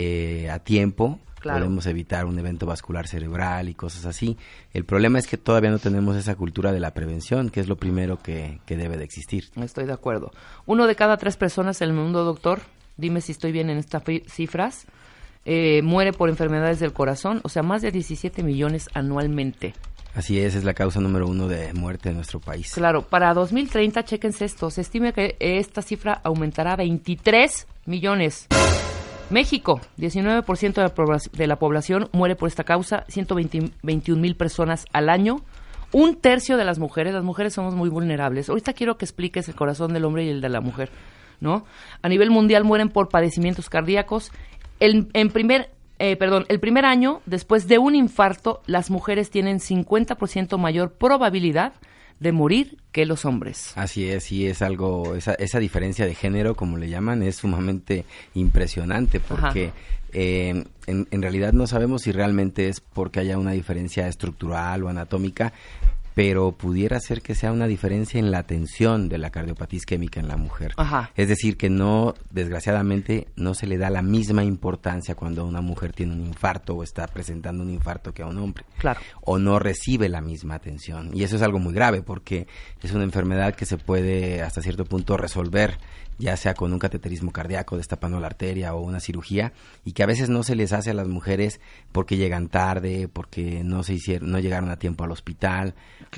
eh, 0.00 0.48
a 0.48 0.60
tiempo, 0.60 1.18
Claro. 1.40 1.60
podemos 1.60 1.86
evitar 1.86 2.24
un 2.24 2.38
evento 2.38 2.66
vascular 2.66 3.06
cerebral 3.06 3.68
y 3.68 3.74
cosas 3.74 4.06
así. 4.06 4.36
El 4.72 4.84
problema 4.84 5.18
es 5.18 5.26
que 5.26 5.36
todavía 5.36 5.70
no 5.70 5.78
tenemos 5.78 6.16
esa 6.16 6.34
cultura 6.34 6.72
de 6.72 6.80
la 6.80 6.94
prevención, 6.94 7.50
que 7.50 7.60
es 7.60 7.68
lo 7.68 7.76
primero 7.76 8.20
que, 8.20 8.60
que 8.64 8.76
debe 8.76 8.96
de 8.96 9.04
existir. 9.04 9.44
Estoy 9.56 9.86
de 9.86 9.92
acuerdo. 9.92 10.32
Uno 10.66 10.86
de 10.86 10.96
cada 10.96 11.16
tres 11.16 11.36
personas 11.36 11.80
en 11.80 11.88
el 11.88 11.94
mundo, 11.94 12.24
doctor, 12.24 12.60
dime 12.96 13.20
si 13.20 13.32
estoy 13.32 13.52
bien 13.52 13.70
en 13.70 13.78
estas 13.78 14.02
cifras, 14.26 14.86
eh, 15.44 15.80
muere 15.82 16.12
por 16.12 16.28
enfermedades 16.28 16.78
del 16.80 16.92
corazón, 16.92 17.40
o 17.42 17.48
sea, 17.48 17.62
más 17.62 17.82
de 17.82 17.90
17 17.90 18.42
millones 18.42 18.88
anualmente. 18.94 19.74
Así 20.14 20.40
es, 20.40 20.54
es 20.54 20.64
la 20.64 20.74
causa 20.74 21.00
número 21.00 21.26
uno 21.28 21.48
de 21.48 21.72
muerte 21.74 22.08
en 22.10 22.16
nuestro 22.16 22.40
país. 22.40 22.72
Claro, 22.74 23.02
para 23.02 23.32
2030, 23.34 24.04
chéquense 24.04 24.44
esto, 24.44 24.70
se 24.70 24.80
estima 24.80 25.12
que 25.12 25.36
esta 25.38 25.82
cifra 25.82 26.20
aumentará 26.24 26.72
a 26.72 26.76
23 26.76 27.66
millones. 27.86 28.48
México, 29.30 29.80
19% 29.98 31.30
de 31.32 31.46
la, 31.46 31.56
población 31.56 32.08
muere 32.12 32.34
por 32.34 32.48
esta 32.48 32.64
causa, 32.64 33.04
121 33.08 34.20
mil 34.20 34.36
personas 34.36 34.86
al 34.92 35.10
año. 35.10 35.42
Un 35.92 36.16
tercio 36.16 36.56
de 36.56 36.64
las 36.64 36.78
mujeres, 36.78 37.12
las 37.12 37.24
mujeres 37.24 37.52
somos 37.52 37.74
muy 37.74 37.90
vulnerables. 37.90 38.48
Ahorita 38.48 38.72
quiero 38.72 38.96
que 38.96 39.04
expliques 39.04 39.48
el 39.48 39.54
corazón 39.54 39.92
del 39.92 40.04
hombre 40.06 40.24
y 40.24 40.30
el 40.30 40.40
de 40.40 40.48
la 40.48 40.60
mujer, 40.60 40.90
¿no? 41.40 41.64
A 42.02 42.08
nivel 42.08 42.30
mundial 42.30 42.64
mueren 42.64 42.88
por 42.88 43.10
padecimientos 43.10 43.68
cardíacos. 43.68 44.32
El, 44.80 45.08
en 45.12 45.30
primer, 45.30 45.70
eh, 45.98 46.16
perdón, 46.16 46.46
el 46.48 46.60
primer 46.60 46.86
año, 46.86 47.20
después 47.26 47.68
de 47.68 47.78
un 47.78 47.94
infarto, 47.94 48.62
las 48.66 48.90
mujeres 48.90 49.30
tienen 49.30 49.58
50% 49.58 50.56
mayor 50.56 50.92
probabilidad 50.92 51.74
de 52.20 52.32
morir 52.32 52.78
que 52.92 53.06
los 53.06 53.24
hombres. 53.24 53.72
Así 53.76 54.08
es, 54.08 54.24
sí 54.24 54.46
es 54.46 54.62
algo, 54.62 55.14
esa, 55.14 55.34
esa 55.34 55.58
diferencia 55.58 56.06
de 56.06 56.14
género, 56.14 56.54
como 56.54 56.76
le 56.76 56.88
llaman, 56.88 57.22
es 57.22 57.36
sumamente 57.36 58.04
impresionante 58.34 59.20
porque 59.20 59.72
eh, 60.12 60.64
en, 60.86 61.08
en 61.10 61.22
realidad 61.22 61.52
no 61.52 61.66
sabemos 61.66 62.02
si 62.02 62.12
realmente 62.12 62.68
es 62.68 62.80
porque 62.80 63.20
haya 63.20 63.38
una 63.38 63.52
diferencia 63.52 64.08
estructural 64.08 64.82
o 64.82 64.88
anatómica, 64.88 65.52
pero 66.18 66.50
pudiera 66.50 66.98
ser 66.98 67.22
que 67.22 67.36
sea 67.36 67.52
una 67.52 67.68
diferencia 67.68 68.18
en 68.18 68.32
la 68.32 68.42
tensión 68.42 69.08
de 69.08 69.18
la 69.18 69.30
cardiopatía 69.30 69.76
isquémica 69.76 70.18
en 70.18 70.26
la 70.26 70.36
mujer. 70.36 70.72
Ajá. 70.76 71.12
Es 71.14 71.28
decir, 71.28 71.56
que 71.56 71.70
no, 71.70 72.12
desgraciadamente, 72.32 73.28
no 73.36 73.54
se 73.54 73.68
le 73.68 73.78
da 73.78 73.88
la 73.88 74.02
misma 74.02 74.42
importancia 74.42 75.14
cuando 75.14 75.46
una 75.46 75.60
mujer 75.60 75.92
tiene 75.92 76.14
un 76.14 76.26
infarto 76.26 76.74
o 76.74 76.82
está 76.82 77.06
presentando 77.06 77.62
un 77.62 77.70
infarto 77.70 78.12
que 78.12 78.22
a 78.22 78.26
un 78.26 78.36
hombre. 78.38 78.64
Claro. 78.78 78.98
O 79.20 79.38
no 79.38 79.60
recibe 79.60 80.08
la 80.08 80.20
misma 80.20 80.56
atención. 80.56 81.12
Y 81.14 81.22
eso 81.22 81.36
es 81.36 81.42
algo 81.42 81.60
muy 81.60 81.72
grave 81.72 82.02
porque 82.02 82.48
es 82.82 82.92
una 82.92 83.04
enfermedad 83.04 83.54
que 83.54 83.64
se 83.64 83.78
puede 83.78 84.42
hasta 84.42 84.60
cierto 84.60 84.86
punto 84.86 85.16
resolver, 85.16 85.78
ya 86.18 86.36
sea 86.36 86.54
con 86.54 86.72
un 86.72 86.78
cateterismo 86.78 87.32
cardíaco, 87.32 87.76
destapando 87.76 88.20
la 88.20 88.26
arteria 88.26 88.74
o 88.74 88.80
una 88.80 89.00
cirugía, 89.00 89.52
y 89.84 89.92
que 89.92 90.02
a 90.02 90.06
veces 90.06 90.28
no 90.28 90.42
se 90.42 90.56
les 90.56 90.72
hace 90.72 90.90
a 90.90 90.94
las 90.94 91.08
mujeres 91.08 91.60
porque 91.92 92.16
llegan 92.16 92.48
tarde, 92.48 93.08
porque 93.08 93.62
no 93.64 93.82
se 93.82 93.94
hicieron, 93.94 94.30
no 94.30 94.38
llegaron 94.38 94.70
a 94.70 94.78
tiempo 94.78 95.04
al 95.04 95.12
hospital, 95.12 95.74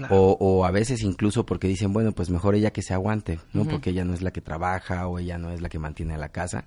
o, 0.08 0.36
o 0.40 0.64
a 0.64 0.70
veces 0.70 1.02
incluso 1.02 1.44
porque 1.46 1.68
dicen, 1.68 1.92
bueno, 1.92 2.12
pues 2.12 2.30
mejor 2.30 2.54
ella 2.54 2.72
que 2.72 2.82
se 2.82 2.94
aguante, 2.94 3.40
¿no? 3.52 3.64
Porque 3.64 3.90
ella 3.90 4.04
no 4.04 4.14
es 4.14 4.22
la 4.22 4.30
que 4.30 4.40
trabaja 4.40 5.06
o 5.06 5.18
ella 5.18 5.38
no 5.38 5.50
es 5.50 5.60
la 5.60 5.68
que 5.68 5.78
mantiene 5.78 6.16
la 6.16 6.30
casa. 6.30 6.64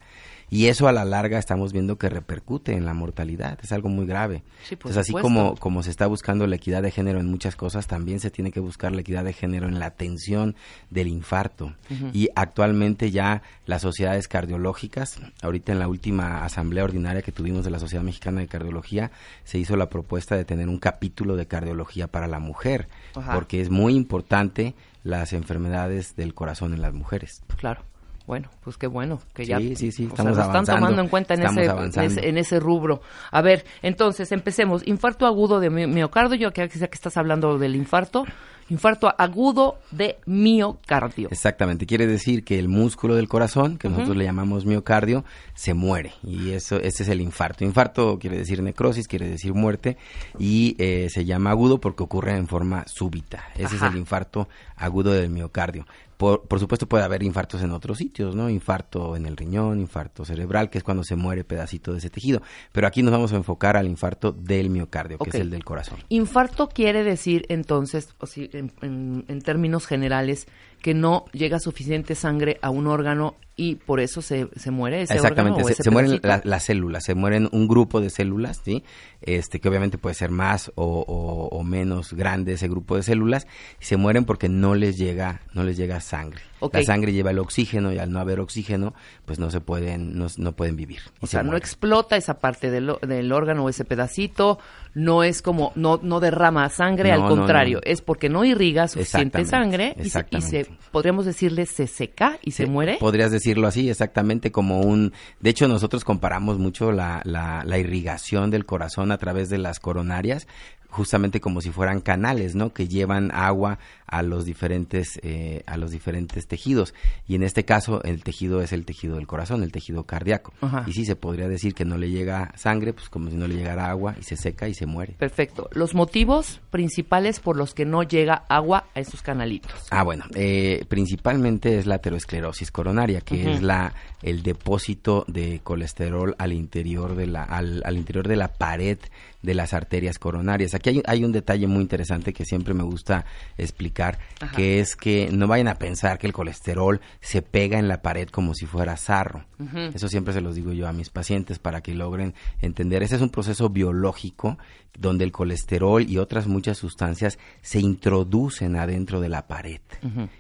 Y 0.50 0.68
eso 0.68 0.88
a 0.88 0.92
la 0.92 1.06
larga 1.06 1.40
estamos 1.40 1.74
viendo 1.74 1.98
que 1.98 2.10
repercute 2.10 2.74
en 2.74 2.86
la 2.86 2.94
mortalidad, 2.94 3.58
es 3.62 3.72
algo 3.72 3.90
muy 3.90 4.06
grave. 4.06 4.44
Sí, 4.64 4.76
Entonces, 4.76 4.98
así 4.98 5.08
supuesto. 5.08 5.24
como, 5.28 5.56
como 5.56 5.84
se 5.84 5.90
está 5.90 6.06
buscando 6.08 6.46
la 6.48 6.56
equidad 6.56 6.84
de 6.84 6.92
género 6.92 7.20
en 7.20 7.30
muchas 7.30 7.56
cosas, 7.56 7.88
también 7.88 8.20
se 8.20 8.30
tiene 8.30 8.52
que 8.52 8.60
buscar 8.60 8.92
la 8.92 9.02
equidad 9.02 9.24
de 9.24 9.34
género 9.34 9.68
en 9.68 9.80
la 9.80 9.88
atención 9.88 10.56
del 10.90 11.08
infarto. 11.08 11.74
Y 12.14 12.30
actualmente 12.36 13.12
ya 13.12 13.42
las 13.66 13.82
sociedades 13.82 14.28
cardiológicas, 14.28 15.20
ahorita 15.42 15.72
en 15.72 15.80
la 15.80 15.88
última 15.88 16.44
asamblea 16.44 16.84
ordinaria 16.84 17.22
que 17.22 17.32
tuvimos 17.32 17.66
de 17.66 17.72
la 17.72 17.80
Sociedad 17.80 18.04
Mexicana 18.04 18.42
de 18.42 18.48
Cardiología, 18.48 19.12
se 19.44 19.58
hizo 19.58 19.76
la 19.76 19.90
propuesta 19.90 20.36
de 20.36 20.46
tener 20.46 20.70
un 20.70 20.80
capítulo 20.80 21.36
de 21.36 21.48
cardiología 21.48 22.08
para 22.08 22.28
la 22.28 22.40
mujer, 22.40 22.88
Ajá. 23.16 23.34
porque 23.34 23.62
es 23.62 23.70
muy 23.70 23.96
importante 23.96 24.76
las 25.04 25.34
enfermedades 25.34 26.16
del 26.16 26.34
corazón 26.34 26.74
en 26.74 26.82
las 26.82 26.94
mujeres. 26.94 27.44
Claro. 27.58 27.82
Bueno, 28.26 28.50
pues 28.64 28.78
qué 28.78 28.88
bueno 28.88 29.20
que 29.34 29.46
ya 29.46 29.58
sí, 29.76 29.92
sí, 29.92 30.06
o 30.06 30.16
sea, 30.16 30.24
estamos 30.32 30.38
lo 30.38 30.44
están 30.44 30.66
tomando 30.76 31.02
en 31.02 31.10
cuenta 31.10 31.34
en 31.34 31.42
ese, 31.42 31.66
en 31.86 31.92
ese 32.06 32.30
en 32.30 32.38
ese 32.38 32.60
rubro. 32.60 33.02
A 33.32 33.42
ver, 33.42 33.66
entonces 33.82 34.32
empecemos. 34.32 34.82
Infarto 34.88 35.26
agudo 35.26 35.60
de 35.60 35.70
mi- 35.70 35.88
miocardio, 35.88 36.38
yo 36.38 36.54
que 36.54 36.70
sé 36.70 36.88
que 36.90 36.96
estás 36.96 37.18
hablando 37.18 37.58
del 37.58 37.76
infarto. 37.76 38.26
Infarto 38.74 39.14
agudo 39.20 39.78
de 39.92 40.18
miocardio. 40.26 41.28
Exactamente, 41.30 41.86
quiere 41.86 42.08
decir 42.08 42.44
que 42.44 42.58
el 42.58 42.70
músculo 42.70 43.14
del 43.14 43.28
corazón, 43.28 43.78
que 43.78 43.88
nosotros 43.88 44.18
le 44.18 44.26
llamamos 44.26 44.66
miocardio, 44.66 45.24
se 45.54 45.76
muere 45.76 46.14
y 46.24 46.54
eso 46.54 46.78
ese 46.78 47.04
es 47.04 47.10
el 47.10 47.22
infarto. 47.22 47.64
Infarto 47.64 48.18
quiere 48.18 48.36
decir 48.36 48.64
necrosis, 48.64 49.08
quiere 49.08 49.30
decir 49.30 49.54
muerte 49.54 49.98
y 50.40 50.76
eh, 50.80 51.08
se 51.12 51.24
llama 51.24 51.52
agudo 51.52 51.80
porque 51.80 52.02
ocurre 52.02 52.36
en 52.36 52.48
forma 52.48 52.84
súbita. 52.88 53.44
Ese 53.54 53.76
Ajá. 53.76 53.76
es 53.76 53.94
el 53.94 54.00
infarto 54.00 54.50
agudo 54.76 55.12
del 55.12 55.30
miocardio. 55.30 55.86
Por, 56.18 56.48
por 56.48 56.60
supuesto 56.60 56.88
puede 56.88 57.04
haber 57.04 57.24
infartos 57.24 57.62
en 57.64 57.72
otros 57.72 57.98
sitios, 57.98 58.36
¿no? 58.36 58.50
Infarto 58.50 59.16
en 59.16 59.26
el 59.26 59.36
riñón, 59.36 59.80
infarto 59.80 60.24
cerebral, 60.24 60.70
que 60.70 60.78
es 60.78 60.84
cuando 60.84 61.04
se 61.04 61.16
muere 61.16 61.44
pedacito 61.44 61.92
de 61.92 61.98
ese 61.98 62.10
tejido. 62.10 62.42
Pero 62.72 62.88
aquí 62.88 63.04
nos 63.04 63.12
vamos 63.12 63.34
a 63.34 63.36
enfocar 63.36 63.76
al 63.76 63.88
infarto 63.88 64.32
del 64.32 64.70
miocardio, 64.70 65.18
que 65.18 65.30
es 65.30 65.36
el 65.36 65.50
del 65.50 65.66
corazón. 65.66 66.00
Infarto 66.10 66.70
quiere 66.70 67.04
decir 67.04 67.46
entonces, 67.50 68.14
o 68.20 68.26
si, 68.28 68.50
en, 68.82 69.42
términos 69.42 69.86
generales, 69.86 70.48
que 70.84 70.94
no 70.94 71.26
llega 71.32 71.58
suficiente 71.60 72.14
sangre 72.14 72.60
a 72.62 72.70
un 72.70 72.86
órgano 72.86 73.36
y 73.56 73.76
por 73.76 74.00
eso 74.00 74.24
se, 74.24 74.48
se 74.56 74.72
muere 74.72 75.04
ese 75.04 75.14
Exactamente, 75.14 75.58
órgano 75.62 75.68
se, 75.68 75.74
ese 75.74 75.84
se 75.84 75.92
mueren 75.92 76.20
la- 76.24 76.42
las 76.44 76.64
células, 76.64 77.04
se 77.04 77.14
mueren 77.14 77.50
un 77.52 77.68
grupo 77.68 78.02
de 78.02 78.10
células, 78.10 78.60
¿sí? 78.66 78.84
Este, 79.22 79.60
que 79.60 79.70
obviamente 79.70 80.00
puede 80.00 80.16
ser 80.16 80.32
más 80.32 80.72
o, 80.74 80.84
o- 81.08 81.56
o 81.56 81.64
menos 81.64 82.14
grande 82.14 82.54
ese 82.54 82.68
grupo 82.68 82.96
de 82.96 83.04
células, 83.04 83.46
y 83.80 83.86
se 83.86 83.96
mueren 83.96 84.26
porque 84.26 84.50
no 84.50 84.74
les 84.74 84.98
llega, 84.98 85.42
no 85.54 85.64
les 85.64 85.78
llega 85.78 86.00
sangre. 86.02 86.42
La 86.72 86.82
sangre 86.84 87.12
lleva 87.14 87.30
el 87.32 87.40
oxígeno 87.40 87.92
y 87.94 88.00
al 88.00 88.10
no 88.12 88.20
haber 88.20 88.40
oxígeno, 88.40 88.94
pues 89.26 89.38
no 89.38 89.52
se 89.52 89.60
pueden, 89.62 90.18
no, 90.18 90.28
no 90.38 90.54
pueden 90.54 90.76
vivir. 90.78 91.02
O 91.20 91.28
se 91.28 91.34
sea, 91.34 91.44
no 91.44 91.56
explota 91.58 92.16
esa 92.18 92.40
parte 92.40 92.72
del, 92.72 92.94
del 93.08 93.32
órgano 93.34 93.66
o 93.66 93.70
ese 93.70 93.84
pedacito, 93.86 94.58
no 94.96 95.24
es 95.24 95.42
como, 95.42 95.74
no, 95.76 96.00
no 96.02 96.20
derrama 96.22 96.68
sangre, 96.70 97.10
No, 97.16 97.24
al 97.26 97.30
contrario, 97.30 97.82
no. 97.86 97.92
es 97.92 98.02
porque 98.02 98.30
no 98.30 98.46
irriga 98.46 98.88
suficiente 98.88 99.46
sangre 99.46 99.94
y 99.98 100.04
se, 100.04 100.08
y 100.08 100.10
se 100.10 100.20
exactamente. 100.20 100.73
Podríamos 100.92 101.26
decirle 101.26 101.66
se 101.66 101.88
seca 101.88 102.40
y 102.42 102.52
se 102.52 102.66
muere. 102.66 102.98
Podrías 103.00 103.32
decirlo 103.32 103.68
así, 103.68 103.90
exactamente 103.90 104.52
como 104.52 104.82
un... 104.82 105.14
De 105.40 105.50
hecho, 105.50 105.68
nosotros 105.68 106.04
comparamos 106.04 106.60
mucho 106.60 106.92
la, 106.92 107.22
la, 107.26 107.64
la 107.66 107.78
irrigación 107.78 108.52
del 108.52 108.66
corazón 108.66 109.12
a 109.12 109.18
través 109.18 109.50
de 109.50 109.58
las 109.58 109.80
coronarias, 109.80 110.48
justamente 110.90 111.42
como 111.42 111.62
si 111.62 111.72
fueran 111.72 112.02
canales, 112.02 112.56
¿no? 112.56 112.74
Que 112.74 112.88
llevan 112.88 113.32
agua 113.34 113.80
a 114.08 114.22
los 114.24 114.46
diferentes, 114.46 115.20
eh, 115.24 115.64
a 115.66 115.78
los 115.78 115.92
diferentes 115.92 116.48
tejidos. 116.48 116.94
Y 117.28 117.36
en 117.36 117.44
este 117.44 117.66
caso, 117.66 118.04
el 118.04 118.24
tejido 118.24 118.62
es 118.62 118.74
el 118.74 118.86
tejido 118.86 119.16
del 119.16 119.28
corazón, 119.28 119.64
el 119.64 119.72
tejido 119.72 120.04
cardíaco. 120.06 120.54
Ajá. 120.62 120.84
Y 120.88 120.94
sí, 120.94 121.06
se 121.06 121.16
podría 121.16 121.48
decir 121.48 121.74
que 121.74 121.86
no 121.86 121.98
le 121.98 122.10
llega 122.10 122.52
sangre, 122.56 122.94
pues 122.94 123.10
como 123.10 123.30
si 123.30 123.36
no 123.36 123.48
le 123.48 123.56
llegara 123.56 123.90
agua, 123.90 124.16
y 124.20 124.24
se 124.24 124.36
seca 124.36 124.68
y 124.68 124.74
se 124.74 124.86
muere. 124.86 125.14
Perfecto. 125.14 125.70
Los 125.74 125.96
motivos 125.96 126.62
principales 126.70 127.40
por 127.40 127.58
los 127.58 127.74
que 127.74 127.86
no 127.86 128.04
llega 128.04 128.46
agua 128.50 128.86
a 128.96 129.00
esos 129.00 129.22
canalitos. 129.22 129.72
Ah, 129.92 130.04
bueno, 130.04 130.26
eh, 130.36 130.86
principalmente 130.88 131.78
es 131.78 131.86
la 131.86 131.96
aterosclerosis 131.96 132.72
coronaria, 132.72 133.22
que 133.22 133.54
es 133.54 133.62
la 133.62 133.94
el 134.22 134.42
depósito 134.42 135.26
de 135.28 135.60
colesterol 135.64 136.34
al 136.38 136.54
interior 136.54 137.16
de 137.16 137.28
la 137.28 137.44
al, 137.44 137.84
al 137.86 137.98
interior 137.98 138.28
de 138.28 138.38
la 138.38 138.48
pared 138.48 138.98
de 139.42 139.54
las 139.54 139.74
arterias 139.74 140.18
coronarias. 140.18 140.74
Aquí 140.74 140.90
hay, 140.90 141.02
hay 141.06 141.24
un 141.24 141.34
detalle 141.34 141.68
muy 141.68 141.82
interesante 141.82 142.34
que 142.34 142.46
siempre 142.46 142.74
me 142.74 142.84
gusta 142.84 143.26
explicar, 143.58 143.93
Ajá. 144.40 144.56
que 144.56 144.80
es 144.80 144.96
que 144.96 145.30
no 145.32 145.48
vayan 145.48 145.68
a 145.68 145.76
pensar 145.76 146.18
que 146.18 146.28
el 146.28 146.34
colesterol 146.34 147.02
se 147.22 147.42
pega 147.42 147.80
en 147.80 147.88
la 147.88 148.02
pared 148.02 148.28
como 148.30 148.54
si 148.54 148.66
fuera 148.66 148.98
sarro. 148.98 149.46
Eso 149.94 150.10
siempre 150.10 150.34
se 150.34 150.42
los 150.42 150.56
digo 150.56 150.74
yo 150.74 150.88
a 150.90 150.94
mis 150.94 151.10
pacientes 151.10 151.58
para 151.58 151.82
que 151.82 151.94
logren 151.94 152.34
entender. 152.60 153.02
Ese 153.02 153.16
es 153.16 153.22
un 153.22 153.30
proceso 153.30 153.70
biológico 153.70 154.58
donde 154.98 155.24
el 155.24 155.32
colesterol 155.32 156.04
y 156.08 156.18
otras 156.18 156.48
muchas 156.48 156.78
sustancias 156.78 157.40
se 157.62 157.80
introducen 157.80 158.76
adentro 158.76 159.22
de 159.22 159.30
la 159.30 159.48
pared. 159.48 159.82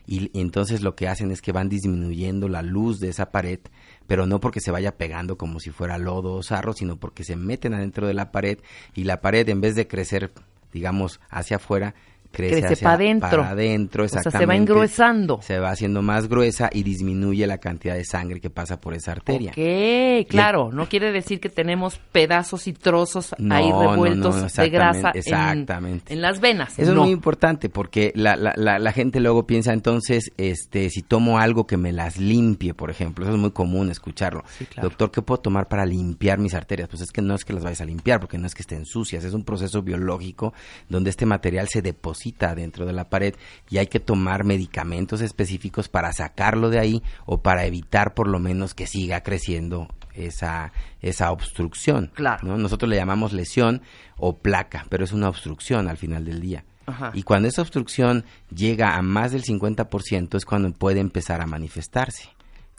Y, 0.05 0.29
y 0.33 0.41
entonces 0.41 0.81
lo 0.81 0.95
que 0.95 1.07
hacen 1.07 1.31
es 1.31 1.41
que 1.41 1.51
van 1.51 1.69
disminuyendo 1.69 2.49
la 2.49 2.61
luz 2.61 2.99
de 2.99 3.09
esa 3.09 3.31
pared, 3.31 3.59
pero 4.07 4.25
no 4.25 4.39
porque 4.39 4.59
se 4.59 4.71
vaya 4.71 4.97
pegando 4.97 5.37
como 5.37 5.59
si 5.59 5.71
fuera 5.71 5.97
lodo 5.97 6.33
o 6.33 6.43
sarro, 6.43 6.73
sino 6.73 6.97
porque 6.97 7.23
se 7.23 7.35
meten 7.35 7.73
adentro 7.73 8.07
de 8.07 8.13
la 8.13 8.31
pared 8.31 8.59
y 8.93 9.05
la 9.05 9.21
pared 9.21 9.47
en 9.49 9.61
vez 9.61 9.75
de 9.75 9.87
crecer, 9.87 10.31
digamos, 10.71 11.19
hacia 11.29 11.57
afuera, 11.57 11.95
crece, 12.33 12.59
Crece 12.59 12.73
hacia 12.73 12.89
pa' 12.89 12.97
dentro. 12.97 13.29
para 13.29 13.49
adentro. 13.51 14.03
O 14.03 14.07
sea, 14.07 14.21
se 14.23 14.29
va 14.29 14.31
exactamente. 14.31 14.71
engruesando. 14.73 15.39
Se 15.41 15.59
va 15.59 15.69
haciendo 15.69 16.01
más 16.01 16.27
gruesa 16.27 16.69
y 16.73 16.83
disminuye 16.83 17.45
la 17.47 17.59
cantidad 17.59 17.95
de 17.95 18.03
sangre 18.03 18.41
que 18.41 18.49
pasa 18.49 18.81
por 18.81 18.93
esa 18.95 19.11
arteria. 19.13 19.51
Ok, 19.51 20.27
claro. 20.27 20.71
No 20.73 20.89
quiere 20.89 21.11
decir 21.11 21.39
que 21.39 21.49
tenemos 21.49 21.99
pedazos 22.11 22.67
y 22.67 22.73
trozos 22.73 23.35
No, 23.37 23.53
ahí 23.55 23.71
revueltos 23.71 24.35
no, 24.35 24.63
de 24.63 24.69
grasa 24.69 25.11
exactamente, 25.11 25.19
en- 25.29 25.33
exactamente. 25.33 26.13
En, 26.13 26.21
las 26.21 26.39
venas. 26.39 26.79
Eso 26.79 26.91
es 26.91 26.97
muy 26.97 27.11
importante 27.11 27.69
porque 27.69 28.11
la, 28.15 28.35
la, 28.35 28.53
la, 28.55 28.79
la 28.79 28.91
gente 28.91 29.19
luego 29.19 29.45
piensa 29.45 29.71
entonces, 29.73 30.31
este, 30.37 30.89
si 30.89 31.03
tomo 31.03 31.37
algo 31.37 31.67
que 31.67 31.77
me 31.77 31.91
las 31.91 32.17
limpie, 32.17 32.73
por 32.73 32.89
ejemplo, 32.89 33.25
eso 33.25 33.35
es 33.35 33.39
muy 33.39 33.51
común 33.51 33.91
escucharlo. 33.91 34.43
Sí, 34.57 34.65
claro. 34.65 34.89
Doctor, 34.89 35.11
¿qué 35.11 35.21
puedo 35.21 35.39
tomar 35.39 35.67
para 35.67 35.85
limpiar 35.85 36.39
mis 36.39 36.55
arterias? 36.55 36.89
Pues 36.89 37.01
es 37.03 37.11
que 37.11 37.21
no 37.21 37.35
es 37.35 37.45
que 37.45 37.53
las 37.53 37.63
vayas 37.63 37.81
a 37.81 37.85
limpiar, 37.85 38.19
porque 38.19 38.37
no 38.39 38.47
es 38.47 38.55
que 38.55 38.63
estén 38.63 38.85
sucias, 38.85 39.23
es 39.23 39.33
un 39.33 39.43
proceso 39.43 39.81
biológico 39.83 40.53
donde 40.89 41.09
este 41.11 41.25
material 41.27 41.67
se 41.69 41.81
deposita 41.81 42.22
dentro 42.31 42.85
de 42.85 42.93
la 42.93 43.09
pared 43.09 43.35
y 43.69 43.77
hay 43.77 43.87
que 43.87 43.99
tomar 43.99 44.43
medicamentos 44.43 45.21
específicos 45.21 45.89
para 45.89 46.13
sacarlo 46.13 46.69
de 46.69 46.79
ahí 46.79 47.03
o 47.25 47.41
para 47.41 47.65
evitar 47.65 48.13
por 48.13 48.27
lo 48.27 48.39
menos 48.39 48.73
que 48.73 48.87
siga 48.87 49.21
creciendo 49.21 49.87
esa, 50.13 50.71
esa 51.01 51.31
obstrucción. 51.31 52.11
Claro. 52.13 52.47
¿no? 52.47 52.57
Nosotros 52.57 52.89
le 52.89 52.95
llamamos 52.95 53.33
lesión 53.33 53.81
o 54.17 54.37
placa, 54.37 54.85
pero 54.89 55.03
es 55.03 55.11
una 55.11 55.29
obstrucción 55.29 55.87
al 55.87 55.97
final 55.97 56.25
del 56.25 56.39
día. 56.39 56.63
Ajá. 56.85 57.11
Y 57.13 57.23
cuando 57.23 57.47
esa 57.47 57.61
obstrucción 57.61 58.25
llega 58.53 58.95
a 58.95 59.01
más 59.01 59.31
del 59.31 59.43
50% 59.43 60.35
es 60.35 60.45
cuando 60.45 60.71
puede 60.71 60.99
empezar 60.99 61.41
a 61.41 61.45
manifestarse 61.45 62.29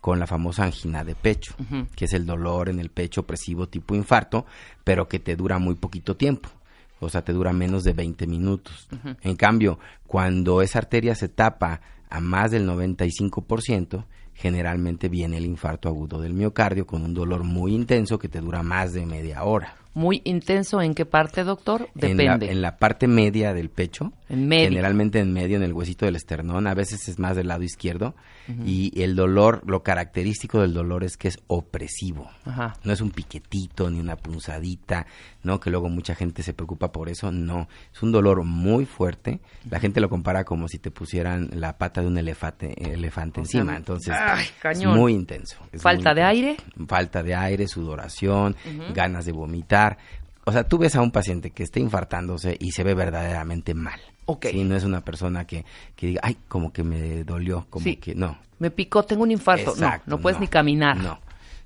con 0.00 0.18
la 0.18 0.26
famosa 0.26 0.64
angina 0.64 1.02
de 1.02 1.14
pecho, 1.14 1.54
que 1.96 2.04
es 2.04 2.12
el 2.12 2.26
dolor 2.26 2.68
en 2.68 2.78
el 2.78 2.90
pecho 2.90 3.22
opresivo 3.22 3.68
tipo 3.68 3.94
infarto, 3.94 4.44
pero 4.84 5.08
que 5.08 5.18
te 5.18 5.34
dura 5.34 5.58
muy 5.58 5.76
poquito 5.76 6.14
tiempo. 6.14 6.50
O 7.00 7.08
sea, 7.08 7.22
te 7.22 7.32
dura 7.32 7.52
menos 7.52 7.84
de 7.84 7.92
20 7.92 8.26
minutos. 8.26 8.88
En 9.22 9.36
cambio, 9.36 9.78
cuando 10.06 10.62
esa 10.62 10.78
arteria 10.78 11.14
se 11.14 11.28
tapa 11.28 11.80
a 12.08 12.20
más 12.20 12.50
del 12.50 12.68
95%, 12.68 14.04
generalmente 14.34 15.08
viene 15.08 15.38
el 15.38 15.44
infarto 15.44 15.88
agudo 15.88 16.20
del 16.20 16.34
miocardio 16.34 16.86
con 16.86 17.02
un 17.02 17.14
dolor 17.14 17.44
muy 17.44 17.74
intenso 17.74 18.18
que 18.18 18.28
te 18.28 18.40
dura 18.40 18.62
más 18.62 18.92
de 18.92 19.06
media 19.06 19.44
hora. 19.44 19.76
Muy 19.94 20.22
intenso. 20.24 20.82
¿En 20.82 20.94
qué 20.94 21.06
parte, 21.06 21.44
doctor? 21.44 21.88
En 22.00 22.16
la, 22.16 22.24
Depende. 22.24 22.50
en 22.50 22.62
la 22.62 22.76
parte 22.78 23.06
media 23.06 23.54
del 23.54 23.70
pecho. 23.70 24.12
En 24.35 24.48
medio. 24.48 24.69
Generalmente 24.69 25.19
en 25.20 25.32
medio, 25.32 25.56
en 25.56 25.62
el 25.62 25.73
huesito 25.73 26.05
del 26.05 26.16
esternón. 26.16 26.66
A 26.66 26.74
veces 26.74 27.09
es 27.09 27.19
más 27.19 27.36
del 27.36 27.48
lado 27.48 27.62
izquierdo. 27.62 28.15
Y 28.66 29.02
el 29.02 29.16
dolor, 29.16 29.62
lo 29.66 29.82
característico 29.82 30.61
del 30.61 30.74
dolor 30.74 31.02
es 31.02 31.16
que 31.16 31.28
es 31.28 31.39
opresivo. 31.47 32.31
Ajá. 32.44 32.74
No 32.85 32.93
es 32.93 33.01
un 33.01 33.11
piquetito 33.11 33.90
ni 33.90 33.98
una 34.01 34.16
punzadita, 34.16 35.06
¿no? 35.43 35.61
Que 35.61 35.70
luego 35.70 35.89
mucha 35.89 36.15
gente 36.15 36.43
se 36.43 36.52
preocupa 36.52 36.93
por 36.93 37.09
eso. 37.09 37.32
No. 37.32 37.69
Es 37.93 38.02
un 38.02 38.12
dolor 38.12 38.44
muy 38.44 38.85
fuerte. 38.85 39.40
La 39.70 39.81
gente 39.81 40.01
lo 40.01 40.11
compara 40.11 40.44
como 40.44 40.69
si 40.69 40.78
te 40.78 40.90
pusieran 40.90 41.48
la 41.55 41.78
pata 41.78 42.02
de 42.02 42.09
un 42.09 42.19
elefante, 42.19 42.74
elefante 42.93 43.40
O 43.40 43.44
sea, 43.47 43.61
encima. 43.61 43.77
Entonces, 43.77 44.15
ay, 44.15 44.44
es 44.73 44.85
muy 44.85 45.15
intenso. 45.15 45.56
es 45.73 45.81
¿Falta 45.81 46.11
muy 46.11 46.16
de 46.16 46.23
aire? 46.23 46.56
Falta 46.86 47.23
de 47.23 47.35
aire, 47.35 47.66
sudoración, 47.66 48.56
ganas 48.93 49.24
de 49.24 49.32
vomitar. 49.32 49.97
O 50.44 50.52
sea, 50.52 50.65
tú 50.65 50.78
ves 50.78 50.94
a 50.97 51.01
un 51.01 51.11
paciente 51.11 51.51
que 51.51 51.62
está 51.62 51.81
infartándose 51.81 52.56
y 52.61 52.73
se 52.73 52.85
ve 52.85 52.94
verdaderamente 52.94 53.74
mal. 53.74 54.01
Ok. 54.26 54.46
Sí, 54.51 54.64
no 54.64 54.76
es 54.76 54.84
una 54.84 55.05
persona 55.05 55.46
que, 55.46 55.64
que 55.96 56.06
diga, 56.09 56.20
ay, 56.24 56.36
como 56.48 56.72
que 56.72 56.82
me 56.84 57.24
dolió, 57.24 57.66
como 57.70 57.84
Sí. 57.84 57.96
que 57.96 58.14
no. 58.14 58.38
Me 58.59 58.70
picó, 58.70 59.02
tengo 59.05 59.22
un 59.24 59.30
infarto. 59.30 59.72
Exacto, 59.72 60.05
no, 60.10 60.16
no 60.16 60.22
puedes 60.22 60.38
ni 60.40 60.46
caminar. 60.48 60.96
No, 60.96 61.18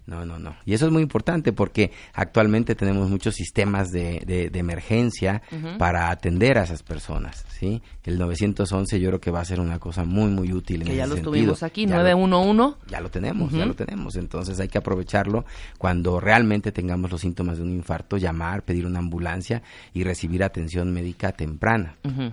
no, 0.07 0.25
no, 0.25 0.39
no. 0.39 0.57
Y 0.65 0.73
eso 0.73 0.87
es 0.87 0.91
muy 0.93 1.03
importante 1.03 1.53
porque 1.53 1.93
actualmente 2.15 2.75
tenemos 2.75 3.11
muchos 3.11 3.35
sistemas 3.35 3.93
de, 3.93 4.23
de, 4.27 4.49
de 4.49 4.59
emergencia 4.59 5.43
para 5.77 6.11
atender 6.11 6.57
a 6.57 6.63
esas 6.65 6.83
personas, 6.83 7.45
¿sí? 7.51 7.83
El 8.05 8.19
911 8.19 8.99
yo 9.01 9.09
creo 9.11 9.21
que 9.21 9.31
va 9.31 9.41
a 9.41 9.45
ser 9.45 9.61
una 9.61 9.79
cosa 9.79 10.05
muy, 10.05 10.31
muy 10.31 10.51
útil 10.55 10.81
en 10.81 10.89
Que 10.89 10.97
ya 10.97 11.03
ese 11.03 11.11
lo 11.11 11.15
sentido. 11.17 11.33
tuvimos 11.33 11.63
aquí, 11.63 11.83
Ya 11.87 11.97
lo- 11.99 12.03
911. 12.05 12.79
ya 12.89 13.01
lo 13.03 13.11
tenemos, 13.11 13.53
ya 13.53 13.67
lo 13.67 13.75
tenemos. 13.75 14.17
Entonces 14.17 14.59
hay 14.59 14.69
que 14.69 14.79
aprovecharlo 14.79 15.45
cuando 15.77 16.19
realmente 16.21 16.73
tengamos 16.73 17.11
los 17.13 17.21
síntomas 17.21 17.59
de 17.59 17.65
un 17.65 17.71
infarto, 17.71 18.17
llamar, 18.17 18.63
pedir 18.63 18.87
una 18.87 19.01
ambulancia 19.01 19.63
y 19.93 20.05
recibir 20.05 20.43
atención 20.43 20.91
médica 20.91 21.33
temprana. 21.33 21.97
Ujú. 22.03 22.33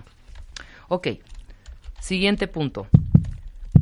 Ok. 0.88 1.08
Siguiente 2.00 2.46
punto. 2.48 2.86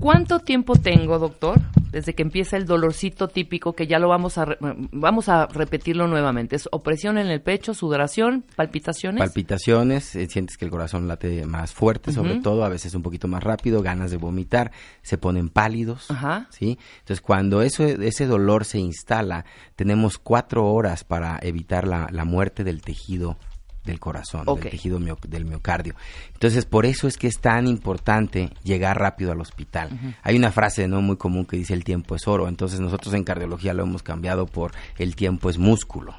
¿Cuánto 0.00 0.40
tiempo 0.40 0.74
tengo, 0.74 1.18
doctor, 1.18 1.60
desde 1.90 2.14
que 2.14 2.22
empieza 2.22 2.56
el 2.56 2.66
dolorcito 2.66 3.28
típico 3.28 3.74
que 3.74 3.86
ya 3.86 3.98
lo 3.98 4.08
vamos 4.08 4.36
a 4.38 4.44
re- 4.44 4.58
vamos 4.60 5.28
a 5.28 5.46
repetirlo 5.46 6.08
nuevamente? 6.08 6.56
Es 6.56 6.68
opresión 6.72 7.16
en 7.16 7.28
el 7.28 7.40
pecho, 7.40 7.74
sudoración, 7.74 8.44
palpitaciones. 8.56 9.20
Palpitaciones, 9.20 10.14
eh, 10.16 10.26
sientes 10.26 10.56
que 10.58 10.64
el 10.64 10.70
corazón 10.70 11.06
late 11.06 11.46
más 11.46 11.72
fuerte, 11.72 12.12
sobre 12.12 12.40
todo, 12.40 12.64
a 12.64 12.68
veces 12.68 12.94
un 12.94 13.02
poquito 13.02 13.28
más 13.28 13.42
rápido, 13.42 13.82
ganas 13.82 14.10
de 14.10 14.16
vomitar, 14.16 14.72
se 15.02 15.16
ponen 15.16 15.48
pálidos, 15.48 16.10
Ajá. 16.10 16.48
¿sí? 16.50 16.76
Entonces, 16.98 17.20
cuando 17.20 17.62
eso, 17.62 17.84
ese 17.84 18.26
dolor 18.26 18.64
se 18.64 18.80
instala, 18.80 19.44
tenemos 19.76 20.18
cuatro 20.18 20.66
horas 20.66 21.04
para 21.04 21.38
evitar 21.40 21.86
la, 21.86 22.08
la 22.10 22.24
muerte 22.24 22.64
del 22.64 22.82
tejido 22.82 23.38
del 23.84 24.00
corazón, 24.00 24.42
del 24.62 24.70
tejido 24.70 24.98
mio- 24.98 25.18
del 25.28 25.44
miocardio. 25.44 25.94
Entonces, 26.32 26.64
por 26.64 26.86
eso 26.86 27.06
es 27.08 27.16
que 27.16 27.26
es 27.26 27.38
tan 27.40 27.66
importante 27.66 28.50
llegar 28.62 28.98
rápido 28.98 29.32
al 29.32 29.40
hospital. 29.40 29.90
Hay 30.22 30.36
una 30.36 30.50
frase 30.52 30.88
no 30.88 31.00
muy 31.02 31.16
común 31.16 31.44
que 31.46 31.56
dice 31.56 31.74
el 31.74 31.84
tiempo 31.84 32.14
es 32.16 32.26
oro, 32.26 32.48
entonces 32.48 32.80
nosotros 32.80 33.12
en 33.14 33.24
cardiología 33.24 33.74
lo 33.74 33.82
hemos 33.82 34.02
cambiado 34.02 34.46
por 34.46 34.72
el 34.98 35.16
tiempo 35.16 35.50
es 35.50 35.58
músculo. 35.58 36.14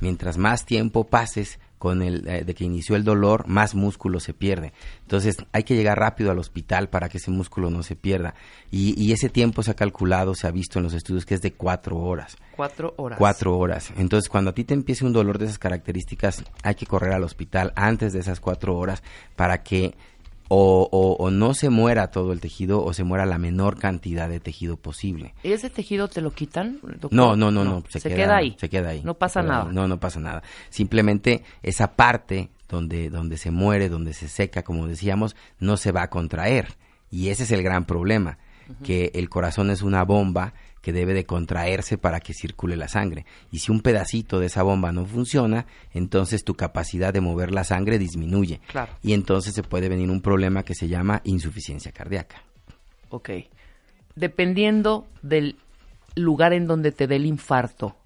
Mientras 0.00 0.38
más 0.38 0.64
tiempo 0.64 1.04
pases 1.04 1.58
con 1.78 2.02
el 2.02 2.26
eh, 2.28 2.44
de 2.44 2.54
que 2.54 2.64
inició 2.64 2.96
el 2.96 3.04
dolor, 3.04 3.46
más 3.46 3.74
músculo 3.74 4.20
se 4.20 4.34
pierde. 4.34 4.72
Entonces, 5.02 5.36
hay 5.52 5.62
que 5.64 5.74
llegar 5.74 5.98
rápido 5.98 6.30
al 6.30 6.38
hospital 6.38 6.88
para 6.88 7.08
que 7.08 7.18
ese 7.18 7.30
músculo 7.30 7.70
no 7.70 7.82
se 7.82 7.96
pierda. 7.96 8.34
Y, 8.70 9.00
y 9.02 9.12
ese 9.12 9.28
tiempo 9.28 9.62
se 9.62 9.70
ha 9.70 9.74
calculado, 9.74 10.34
se 10.34 10.46
ha 10.46 10.50
visto 10.50 10.78
en 10.78 10.84
los 10.84 10.94
estudios 10.94 11.24
que 11.24 11.34
es 11.34 11.40
de 11.40 11.52
cuatro 11.52 11.96
horas. 11.96 12.36
Cuatro 12.56 12.94
horas. 12.96 13.18
Cuatro 13.18 13.56
horas. 13.56 13.92
Entonces, 13.96 14.28
cuando 14.28 14.50
a 14.50 14.54
ti 14.54 14.64
te 14.64 14.74
empiece 14.74 15.04
un 15.04 15.12
dolor 15.12 15.38
de 15.38 15.46
esas 15.46 15.58
características, 15.58 16.44
hay 16.62 16.74
que 16.74 16.86
correr 16.86 17.12
al 17.12 17.24
hospital 17.24 17.72
antes 17.76 18.12
de 18.12 18.20
esas 18.20 18.40
cuatro 18.40 18.76
horas 18.76 19.02
para 19.36 19.62
que 19.62 19.94
o, 20.48 20.88
o- 20.90 21.22
o 21.24 21.30
no 21.30 21.54
se 21.54 21.68
muera 21.70 22.10
todo 22.10 22.32
el 22.32 22.40
tejido 22.40 22.82
o 22.82 22.92
se 22.94 23.04
muera 23.04 23.26
la 23.26 23.38
menor 23.38 23.78
cantidad 23.78 24.28
de 24.28 24.40
tejido 24.40 24.76
posible. 24.76 25.34
¿Y 25.42 25.52
ese 25.52 25.68
tejido 25.70 26.08
te 26.08 26.20
lo 26.20 26.30
quitan? 26.32 26.78
doctor? 26.82 27.12
No, 27.12 27.36
no, 27.36 27.50
no, 27.50 27.64
no. 27.64 27.84
Se, 27.88 28.00
queda, 28.00 28.36
ahí. 28.36 28.56
Se 28.58 28.68
queda 28.68 28.90
ahí. 28.90 29.02
No 29.04 29.14
pasa 29.14 29.42
queda 29.42 29.52
nada. 29.52 29.72
No, 29.72 29.86
no 29.88 30.00
pasa 30.00 30.20
nada. 30.20 30.42
Simplemente 30.70 31.42
esa 31.62 31.96
parte 31.96 32.50
donde, 32.68 33.10
donde 33.10 33.36
se 33.36 33.50
muere, 33.50 33.88
donde 33.88 34.12
se 34.14 34.28
seca, 34.28 34.62
como 34.62 34.86
decíamos, 34.86 35.36
no 35.58 35.76
se 35.76 35.92
va 35.92 36.02
a 36.02 36.10
contraer. 36.10 36.76
Y 37.10 37.28
ese 37.28 37.42
es 37.44 37.50
el 37.52 37.62
gran 37.62 37.84
problema, 37.86 38.38
que 38.84 39.10
el 39.14 39.28
corazón 39.30 39.70
es 39.70 39.80
una 39.82 40.04
bomba 40.04 40.52
que 40.82 40.92
debe 40.92 41.14
de 41.14 41.26
contraerse 41.26 41.98
para 41.98 42.20
que 42.20 42.34
circule 42.34 42.76
la 42.76 42.88
sangre. 42.88 43.26
Y 43.50 43.58
si 43.58 43.72
un 43.72 43.80
pedacito 43.80 44.40
de 44.40 44.46
esa 44.46 44.62
bomba 44.62 44.92
no 44.92 45.04
funciona, 45.06 45.66
entonces 45.92 46.44
tu 46.44 46.54
capacidad 46.54 47.12
de 47.12 47.20
mover 47.20 47.52
la 47.52 47.64
sangre 47.64 47.98
disminuye. 47.98 48.60
Claro. 48.68 48.92
Y 49.02 49.12
entonces 49.12 49.54
se 49.54 49.62
puede 49.62 49.88
venir 49.88 50.10
un 50.10 50.20
problema 50.20 50.62
que 50.62 50.74
se 50.74 50.88
llama 50.88 51.20
insuficiencia 51.24 51.92
cardíaca. 51.92 52.42
Ok. 53.10 53.30
Dependiendo 54.14 55.06
del 55.22 55.56
lugar 56.14 56.52
en 56.52 56.66
donde 56.66 56.92
te 56.92 57.06
dé 57.06 57.16
el 57.16 57.26
infarto, 57.26 57.96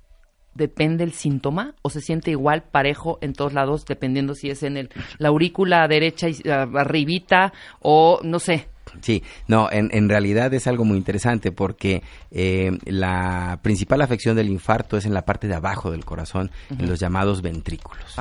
¿depende 0.55 1.05
el 1.05 1.13
síntoma 1.13 1.75
o 1.83 1.91
se 1.91 2.01
siente 2.01 2.31
igual 2.31 2.63
parejo 2.63 3.19
en 3.23 3.33
todos 3.33 3.53
lados, 3.53 3.85
dependiendo 3.87 4.35
si 4.35 4.51
es 4.51 4.63
en 4.63 4.77
el, 4.77 4.91
la 5.19 5.29
aurícula 5.29 5.87
derecha 5.89 6.29
y 6.29 6.37
arribita 6.49 7.53
o 7.81 8.21
no 8.23 8.39
sé? 8.39 8.69
Sí, 9.01 9.23
no, 9.49 9.71
en, 9.71 9.89
en 9.93 10.09
realidad 10.09 10.53
es 10.55 10.67
algo 10.67 10.85
muy 10.85 10.97
interesante 10.99 11.51
porque 11.53 12.03
eh, 12.31 12.79
la 12.85 13.59
principal 13.63 14.03
afección 14.03 14.37
del 14.37 14.49
infarto 14.49 14.97
es 14.97 15.07
en 15.07 15.15
la 15.15 15.25
parte 15.25 15.49
de 15.49 15.55
abajo 15.55 15.91
del 15.91 16.05
corazón, 16.05 16.51
en 16.71 16.89
los 16.89 17.01
llamados 17.01 17.43
ventrículos. 17.43 18.17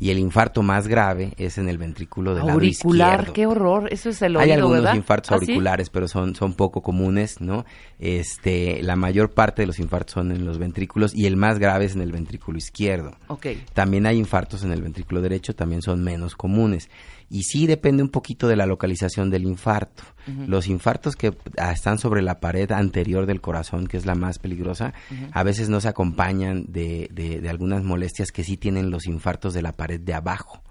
Y 0.00 0.10
el 0.10 0.18
infarto 0.18 0.62
más 0.62 0.88
grave 0.88 1.34
es 1.36 1.58
en 1.58 1.68
el 1.68 1.78
ventrículo 1.78 2.34
del 2.34 2.40
lado 2.46 2.52
Auricular, 2.54 3.10
izquierdo. 3.20 3.32
qué 3.32 3.46
horror. 3.46 3.88
Eso 3.92 4.08
es 4.10 4.20
el 4.22 4.36
oído, 4.36 4.44
Hay 4.44 4.50
algunos 4.52 4.78
¿verdad? 4.82 4.94
infartos 4.94 5.30
¿Ah, 5.32 5.38
sí? 5.38 5.44
auriculares, 5.44 5.90
pero 5.90 6.08
son, 6.08 6.34
son 6.34 6.54
poco 6.54 6.82
comunes, 6.82 7.40
¿no? 7.40 7.64
Este, 7.98 8.82
la 8.82 8.96
mayor 8.96 9.30
parte 9.32 9.62
de 9.62 9.66
los 9.66 9.78
infartos 9.78 10.14
son 10.14 10.30
en 10.32 10.44
los 10.44 10.58
ventrículos 10.58 11.14
y 11.14 11.26
el 11.26 11.36
más 11.36 11.58
grave 11.58 11.86
es 11.86 11.94
en 11.94 12.02
el 12.02 12.12
ventrículo 12.12 12.58
izquierdo. 12.58 13.16
Ok. 13.28 13.46
También 13.72 14.06
hay 14.06 14.18
infartos 14.18 14.62
en 14.64 14.72
el 14.72 14.82
ventrículo 14.82 15.20
derecho, 15.20 15.54
también 15.54 15.82
son 15.82 16.02
menos 16.02 16.34
comunes. 16.34 16.88
Y 17.30 17.44
sí 17.44 17.66
depende 17.66 18.02
un 18.02 18.10
poquito 18.10 18.46
de 18.48 18.56
la 18.56 18.66
localización 18.66 19.30
del 19.30 19.44
infarto. 19.44 20.02
Los 20.46 20.66
infartos 20.68 21.16
que 21.16 21.34
ah, 21.58 21.72
están 21.72 21.98
sobre 21.98 22.22
la 22.22 22.40
pared 22.40 22.70
anterior 22.72 23.26
del 23.26 23.40
corazón, 23.40 23.86
que 23.86 23.96
es 23.96 24.06
la 24.06 24.14
más 24.14 24.38
peligrosa, 24.38 24.94
a 25.32 25.42
veces 25.42 25.68
no 25.68 25.80
se 25.80 25.88
acompañan 25.88 26.64
de, 26.68 27.08
de- 27.12 27.40
de 27.40 27.48
algunas 27.50 27.82
molestias 27.84 28.30
que 28.32 28.44
sí 28.44 28.56
tienen 28.56 28.90
los 28.90 29.06
infartos 29.06 29.54
de 29.54 29.62
la 29.62 29.72
pared 29.72 30.00
de 30.00 30.14
abajo. 30.14 30.62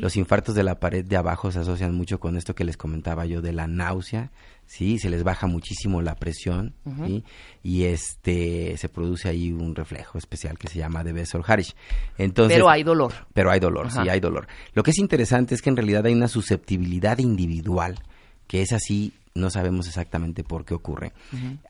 Los 0.00 0.16
infartos 0.16 0.54
de 0.56 0.64
la 0.64 0.80
pared 0.80 1.04
de 1.04 1.16
abajo 1.16 1.52
se 1.52 1.60
asocian 1.60 1.94
mucho 1.94 2.18
con 2.18 2.36
esto 2.36 2.54
que 2.56 2.64
les 2.64 2.76
comentaba 2.76 3.24
yo 3.24 3.40
de 3.40 3.52
la 3.52 3.68
náusea, 3.68 4.32
sí, 4.66 4.98
se 4.98 5.10
les 5.10 5.22
baja 5.22 5.46
muchísimo 5.46 6.02
la 6.02 6.16
presión, 6.16 6.74
¿sí? 7.06 7.22
y 7.62 7.84
este 7.84 8.76
se 8.78 8.88
produce 8.88 9.28
ahí 9.28 9.52
un 9.52 9.74
reflejo 9.76 10.18
especial 10.18 10.58
que 10.58 10.66
se 10.68 10.78
llama 10.80 11.04
de 11.04 11.12
Bessel-Harish. 11.12 11.74
Entonces, 12.18 12.56
Pero 12.56 12.68
hay 12.68 12.82
dolor. 12.82 13.12
pero 13.32 13.50
hay 13.50 13.60
dolor, 13.60 13.86
Ajá. 13.86 14.02
sí, 14.02 14.08
hay 14.08 14.18
dolor. 14.18 14.48
Lo 14.74 14.82
que 14.82 14.90
es 14.90 14.98
interesante 14.98 15.54
es 15.54 15.62
que 15.62 15.70
en 15.70 15.76
realidad 15.76 16.04
hay 16.06 16.14
una 16.14 16.28
susceptibilidad 16.28 17.18
individual, 17.18 18.00
que 18.46 18.62
es 18.62 18.72
así, 18.72 19.12
no 19.34 19.50
sabemos 19.50 19.88
exactamente 19.88 20.44
por 20.44 20.64
qué 20.64 20.74
ocurre. 20.74 21.12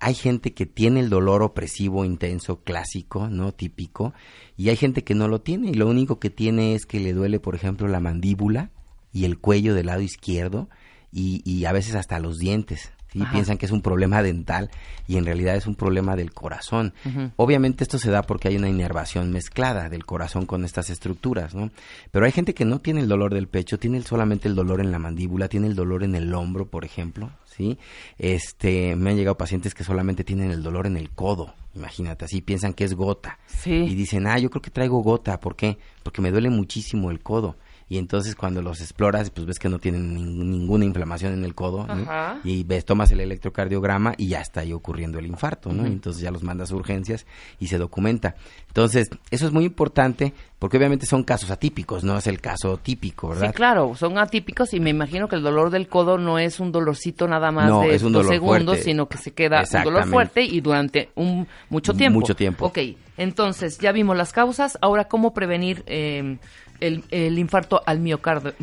Hay 0.01 0.15
gente 0.15 0.53
que 0.53 0.67
tiene 0.67 1.01
el 1.01 1.09
dolor 1.09 1.43
opresivo, 1.43 2.05
intenso, 2.05 2.61
clásico, 2.63 3.29
¿no? 3.29 3.53
Típico, 3.53 4.13
y 4.57 4.69
hay 4.69 4.77
gente 4.77 5.03
que 5.03 5.15
no 5.15 5.29
lo 5.29 5.41
tiene, 5.41 5.71
y 5.71 5.75
lo 5.75 5.89
único 5.89 6.19
que 6.19 6.31
tiene 6.31 6.75
es 6.75 6.85
que 6.87 7.01
le 7.01 7.13
duele, 7.13 7.41
por 7.41 7.55
ejemplo, 7.55 7.89
la 7.89 8.01
mandíbula 8.01 8.71
y 9.13 9.25
el 9.25 9.39
cuello 9.39 9.75
del 9.75 9.87
lado 9.87 10.03
izquierdo, 10.03 10.69
y, 11.11 11.43
y 11.45 11.65
a 11.65 11.73
veces 11.73 11.95
hasta 11.95 12.19
los 12.19 12.39
dientes. 12.39 12.93
¿Sí? 13.15 13.23
Ajá. 13.23 13.33
Piensan 13.33 13.57
que 13.57 13.67
es 13.67 13.73
un 13.73 13.81
problema 13.81 14.23
dental 14.23 14.71
y 15.07 15.17
en 15.17 15.25
realidad 15.25 15.55
es 15.57 15.67
un 15.67 15.77
problema 15.77 16.17
del 16.17 16.33
corazón. 16.33 16.93
Obviamente 17.37 17.85
esto 17.85 17.99
se 17.99 18.11
da 18.11 18.23
porque 18.23 18.49
hay 18.49 18.57
una 18.57 18.69
inervación 18.69 19.33
mezclada 19.33 19.89
del 19.89 20.05
corazón 20.05 20.47
con 20.47 20.65
estas 20.65 20.91
estructuras, 20.91 21.55
¿no? 21.55 21.71
Pero 22.11 22.27
hay 22.27 22.33
gente 22.33 22.55
que 22.55 22.65
no 22.65 22.81
tiene 22.81 23.01
el 23.01 23.09
dolor 23.09 23.33
del 23.33 23.49
pecho, 23.49 23.79
tiene 23.79 24.03
solamente 24.03 24.49
el 24.49 24.55
dolor 24.55 24.81
en 24.81 24.91
la 24.91 24.99
mandíbula, 24.99 25.49
tiene 25.49 25.69
el 25.69 25.75
dolor 25.75 26.03
en 26.03 26.15
el 26.15 26.35
hombro, 26.35 26.67
por 26.67 26.85
ejemplo, 26.85 27.31
¿sí? 27.47 27.79
Este, 28.19 28.97
me 28.97 29.11
han 29.11 29.17
llegado 29.17 29.37
pacientes 29.37 29.75
que 29.75 29.85
solamente 29.85 30.25
tienen 30.25 30.51
el 30.51 30.63
dolor 30.63 30.87
en 30.87 30.97
el 30.97 31.11
codo, 31.11 31.55
imagínate, 31.75 32.25
así 32.25 32.41
piensan 32.41 32.75
que 32.75 32.85
es 32.85 32.95
gota. 32.95 33.39
Sí. 33.47 33.73
Y 33.73 33.95
dicen, 33.95 34.27
ah, 34.27 34.39
yo 34.39 34.51
creo 34.51 34.63
que 34.63 34.71
traigo 34.71 35.03
gota, 35.03 35.39
¿por 35.41 35.55
qué? 35.55 35.79
Porque 36.03 36.21
me 36.21 36.31
duele 36.31 36.51
muchísimo 36.51 37.11
el 37.11 37.21
codo. 37.21 37.57
Y 37.89 37.99
entonces 37.99 38.35
cuando 38.35 38.63
los 38.63 38.81
exploras, 38.81 39.31
pues 39.31 39.47
ves 39.47 39.59
que 39.59 39.69
no 39.69 39.79
tienen 39.79 40.17
nin- 40.17 40.45
ninguna 40.51 40.85
inflamación 40.85 41.35
en 41.35 41.45
el 41.45 41.55
codo. 41.55 41.87
¿no? 41.87 42.07
Y 42.45 42.65
ves, 42.65 42.85
tomas 42.85 43.11
el 43.11 43.21
electrocardiograma 43.21 44.15
y 44.17 44.29
ya 44.29 44.41
está 44.41 44.61
ahí 44.61 44.73
ocurriendo 44.73 45.19
el 45.19 45.27
infarto, 45.27 45.73
¿no? 45.73 45.85
Entonces 45.87 46.23
ya 46.23 46.31
los 46.31 46.43
mandas 46.43 46.73
a 46.73 46.77
urgencias 46.77 47.27
y 47.61 47.67
se 47.69 47.79
documenta. 47.79 48.37
Entonces, 48.69 49.11
eso 49.31 49.47
es 49.47 49.53
muy 49.53 49.65
importante 49.65 50.33
porque 50.59 50.79
obviamente 50.79 51.05
son 51.05 51.25
casos 51.25 51.51
atípicos, 51.51 52.05
no 52.05 52.17
es 52.17 52.27
el 52.27 52.41
caso 52.41 52.79
típico, 52.79 53.29
¿verdad? 53.29 53.49
Sí, 53.49 53.53
claro, 53.53 53.95
son 53.95 54.17
atípicos 54.19 54.73
y 54.73 54.81
me 54.81 54.89
imagino 54.91 55.29
que 55.29 55.37
el 55.37 55.43
dolor 55.43 55.69
del 55.71 55.89
codo 55.89 56.17
no 56.17 56.39
es 56.39 56.59
un 56.59 56.73
dolorcito 56.73 57.29
nada 57.29 57.53
más 57.53 57.69
No, 57.69 57.83
de 57.83 57.95
es 57.95 58.03
un 58.03 58.13
dos 58.13 58.23
dolor 58.23 58.35
segundos, 58.35 58.67
fuerte. 58.77 58.83
sino 58.85 59.07
que 59.09 59.19
se 59.19 59.33
queda 59.33 59.63
un 59.71 59.85
dolor 59.85 60.09
fuerte 60.09 60.43
y 60.43 60.61
durante 60.63 61.11
un 61.17 61.47
mucho 61.69 61.93
tiempo. 61.93 62.19
Mucho 62.21 62.35
tiempo. 62.35 62.65
Ok, 62.67 62.79
entonces 63.19 63.79
ya 63.79 63.93
vimos 63.93 64.17
las 64.17 64.33
causas, 64.33 64.79
ahora 64.81 65.05
cómo 65.05 65.35
prevenir 65.35 65.85
eh, 65.87 66.39
el, 66.87 67.05
el 67.11 67.39
infarto 67.39 67.83
al 67.87 68.01
miocardio. 68.01 68.55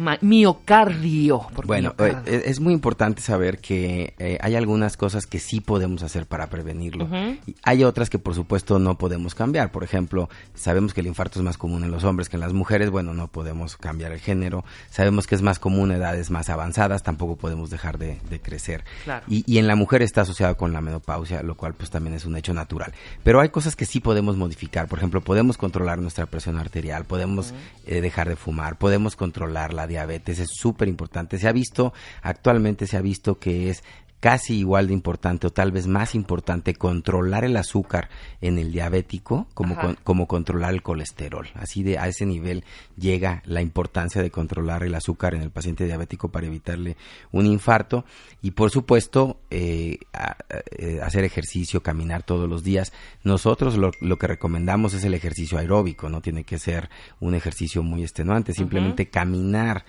Bueno, 1.65 1.93
miocardio. 1.97 2.21
eh, 2.25 2.43
es 2.45 2.59
muy 2.59 2.73
importante 2.73 3.21
saber 3.21 3.59
que 3.59 4.13
eh, 4.19 4.37
hay 4.41 4.55
algunas 4.55 4.97
cosas 4.97 5.25
que 5.25 5.39
sí 5.39 5.61
podemos 5.61 6.03
hacer 6.03 6.25
para 6.25 6.47
prevenirlo. 6.47 7.07
Y 7.45 7.55
hay 7.63 7.83
otras 7.83 8.09
que 8.09 8.19
por 8.19 8.35
supuesto 8.35 8.79
no 8.79 8.97
podemos 8.97 9.35
cambiar. 9.35 9.71
Por 9.71 9.83
ejemplo, 9.83 10.29
sabemos 10.53 10.93
que 10.93 11.01
el 11.01 11.07
infarto 11.07 11.39
es 11.39 11.45
más 11.45 11.57
común 11.57 11.83
en 11.83 11.91
los 11.91 12.03
hombres 12.03 12.29
que 12.29 12.37
en 12.37 12.41
las 12.41 12.53
mujeres. 12.53 12.89
Bueno, 12.89 13.13
no 13.13 13.27
podemos 13.27 13.77
cambiar 13.77 14.11
el 14.11 14.19
género. 14.19 14.63
Sabemos 14.89 15.27
que 15.27 15.35
es 15.35 15.41
más 15.41 15.59
común 15.59 15.91
en 15.91 15.97
edades 15.97 16.29
más 16.31 16.49
avanzadas. 16.49 17.03
Tampoco 17.03 17.35
podemos 17.35 17.69
dejar 17.69 17.97
de, 17.97 18.19
de 18.29 18.39
crecer. 18.39 18.83
Claro. 19.03 19.25
Y, 19.27 19.43
y 19.51 19.57
en 19.57 19.67
la 19.67 19.75
mujer 19.75 20.01
está 20.01 20.21
asociado 20.21 20.57
con 20.57 20.73
la 20.73 20.81
menopausia, 20.81 21.43
lo 21.43 21.55
cual 21.55 21.73
pues 21.73 21.89
también 21.89 22.15
es 22.15 22.25
un 22.25 22.35
hecho 22.35 22.53
natural. 22.53 22.93
Pero 23.23 23.39
hay 23.39 23.49
cosas 23.49 23.75
que 23.75 23.85
sí 23.85 23.99
podemos 23.99 24.37
modificar. 24.37 24.87
Por 24.87 24.99
ejemplo, 24.99 25.21
podemos 25.21 25.57
controlar 25.57 25.99
nuestra 25.99 26.25
presión 26.25 26.57
arterial, 26.57 27.05
podemos 27.05 27.53
eh, 27.85 28.01
dejar 28.11 28.27
de 28.27 28.35
fumar, 28.35 28.77
podemos 28.77 29.15
controlar 29.15 29.73
la 29.73 29.87
diabetes, 29.87 30.39
es 30.39 30.49
súper 30.51 30.89
importante. 30.89 31.37
Se 31.37 31.47
ha 31.47 31.53
visto, 31.53 31.93
actualmente 32.21 32.85
se 32.85 32.97
ha 32.97 33.01
visto 33.01 33.39
que 33.39 33.69
es 33.69 33.83
casi 34.21 34.59
igual 34.59 34.87
de 34.87 34.93
importante 34.93 35.47
o 35.47 35.49
tal 35.49 35.73
vez 35.73 35.87
más 35.87 36.15
importante 36.15 36.75
controlar 36.75 37.43
el 37.43 37.57
azúcar 37.57 38.07
en 38.39 38.57
el 38.59 38.71
diabético 38.71 39.47
como, 39.53 39.75
con- 39.75 39.95
como 40.03 40.27
controlar 40.27 40.73
el 40.73 40.81
colesterol. 40.81 41.49
Así 41.55 41.83
de 41.83 41.97
a 41.97 42.07
ese 42.07 42.25
nivel 42.25 42.63
llega 42.95 43.41
la 43.45 43.61
importancia 43.61 44.21
de 44.21 44.31
controlar 44.31 44.83
el 44.83 44.95
azúcar 44.95 45.33
en 45.35 45.41
el 45.41 45.49
paciente 45.49 45.85
diabético 45.85 46.29
para 46.29 46.45
evitarle 46.47 46.95
un 47.31 47.45
infarto 47.47 48.05
y 48.43 48.51
por 48.51 48.69
supuesto 48.69 49.41
eh, 49.49 49.97
a- 50.13 50.37
eh, 50.77 50.99
hacer 51.03 51.23
ejercicio, 51.23 51.81
caminar 51.83 52.21
todos 52.23 52.47
los 52.47 52.63
días. 52.63 52.93
Nosotros 53.23 53.75
lo, 53.75 53.89
lo 54.01 54.17
que 54.17 54.27
recomendamos 54.27 54.93
es 54.93 55.03
el 55.03 55.15
ejercicio 55.15 55.57
aeróbico, 55.57 56.09
no 56.09 56.21
tiene 56.21 56.43
que 56.43 56.59
ser 56.59 56.89
un 57.19 57.33
ejercicio 57.33 57.81
muy 57.81 58.03
extenuante, 58.03 58.53
simplemente 58.53 59.09
caminar 59.09 59.83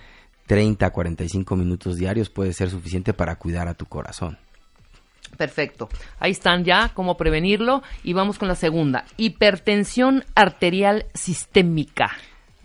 30 0.47 0.86
a 0.86 0.90
45 0.90 1.56
minutos 1.56 1.97
diarios 1.97 2.31
puede 2.31 2.52
ser 2.52 2.70
suficiente 2.70 3.12
para 3.12 3.36
cuidar 3.36 3.69
a 3.69 3.74
tu 3.74 3.86
corazón. 3.86 4.39
Perfecto. 5.36 5.89
Ahí 6.19 6.32
están 6.32 6.64
ya 6.64 6.90
cómo 6.94 7.16
prevenirlo 7.16 7.82
y 8.05 8.12
vamos 8.12 8.39
con 8.39 8.48
la 8.48 8.55
segunda. 8.55 9.05
Hipertensión 9.16 10.24
arterial 10.35 11.06
sistémica. 11.14 12.10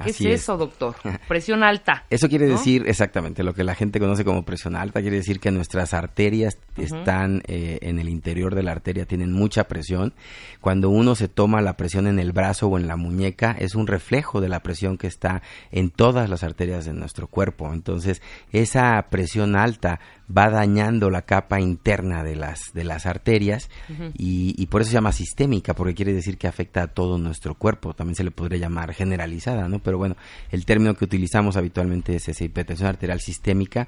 ¿Qué 0.04 0.12
Así 0.12 0.28
es, 0.28 0.34
es. 0.34 0.42
eso, 0.42 0.58
doctor? 0.58 0.96
Presión 1.28 1.64
alta. 1.64 2.06
Eso 2.10 2.30
quiere 2.30 2.46
¿no? 2.46 2.54
decir 2.54 2.84
exactamente 2.88 3.44
lo 3.44 3.54
que 3.54 3.64
la 3.64 3.74
gente 3.74 4.00
conoce 4.00 4.24
como 4.24 4.44
presión 4.44 4.76
alta, 4.76 5.02
quiere 5.02 5.18
decir 5.18 5.40
que 5.40 5.50
nuestras 5.50 5.94
arterias 5.94 6.58
están 6.78 7.42
eh, 7.48 7.80
en 7.82 7.98
el 7.98 8.08
interior 8.08 8.54
de 8.54 8.62
la 8.62 8.74
arteria, 8.74 9.06
tienen 9.06 9.34
mucha 9.34 9.68
presión. 9.68 10.14
Cuando 10.62 10.90
uno 10.90 11.16
se 11.16 11.28
toma 11.28 11.62
la 11.62 11.78
presión 11.78 12.06
en 12.06 12.20
el 12.20 12.32
brazo 12.32 12.68
o 12.68 12.78
en 12.78 12.88
la 12.88 12.96
muñeca, 12.96 13.56
es 13.58 13.74
un 13.74 13.88
reflejo 13.88 14.40
de 14.40 14.50
la 14.50 14.62
presión 14.62 14.98
que 14.98 15.08
está 15.08 15.42
en 15.72 15.90
todas 15.90 16.30
las 16.30 16.44
arterias 16.44 16.86
de 16.86 16.94
nuestro 16.94 17.28
cuerpo. 17.28 17.74
Entonces, 17.74 18.22
esa 18.52 19.04
presión 19.10 19.56
alta 19.56 20.00
va 20.36 20.50
dañando 20.50 21.10
la 21.10 21.22
capa 21.22 21.62
interna 21.62 22.24
de 22.24 22.36
las, 22.36 22.74
de 22.74 22.84
las 22.84 23.06
arterias 23.06 23.70
y, 24.18 24.54
y 24.58 24.66
por 24.68 24.82
eso 24.82 24.90
se 24.90 24.96
llama 24.96 25.12
sistémica, 25.12 25.74
porque 25.74 25.96
quiere 25.96 26.14
decir 26.14 26.38
que 26.38 26.48
afecta 26.48 26.84
a 26.84 26.88
todo 26.88 27.18
nuestro 27.18 27.56
cuerpo. 27.56 27.94
También 27.94 28.16
se 28.16 28.24
le 28.24 28.32
podría 28.32 28.60
llamar 28.60 28.94
generalizada, 28.94 29.68
¿no? 29.70 29.80
Pero 29.80 29.98
bueno, 29.98 30.18
el 30.52 30.66
término 30.66 30.96
que 30.96 31.06
utilizamos 31.06 31.56
habitualmente 31.56 32.16
es 32.16 32.28
esa 32.28 32.44
hipertensión 32.44 32.90
arterial 32.90 33.20
sistémica. 33.22 33.88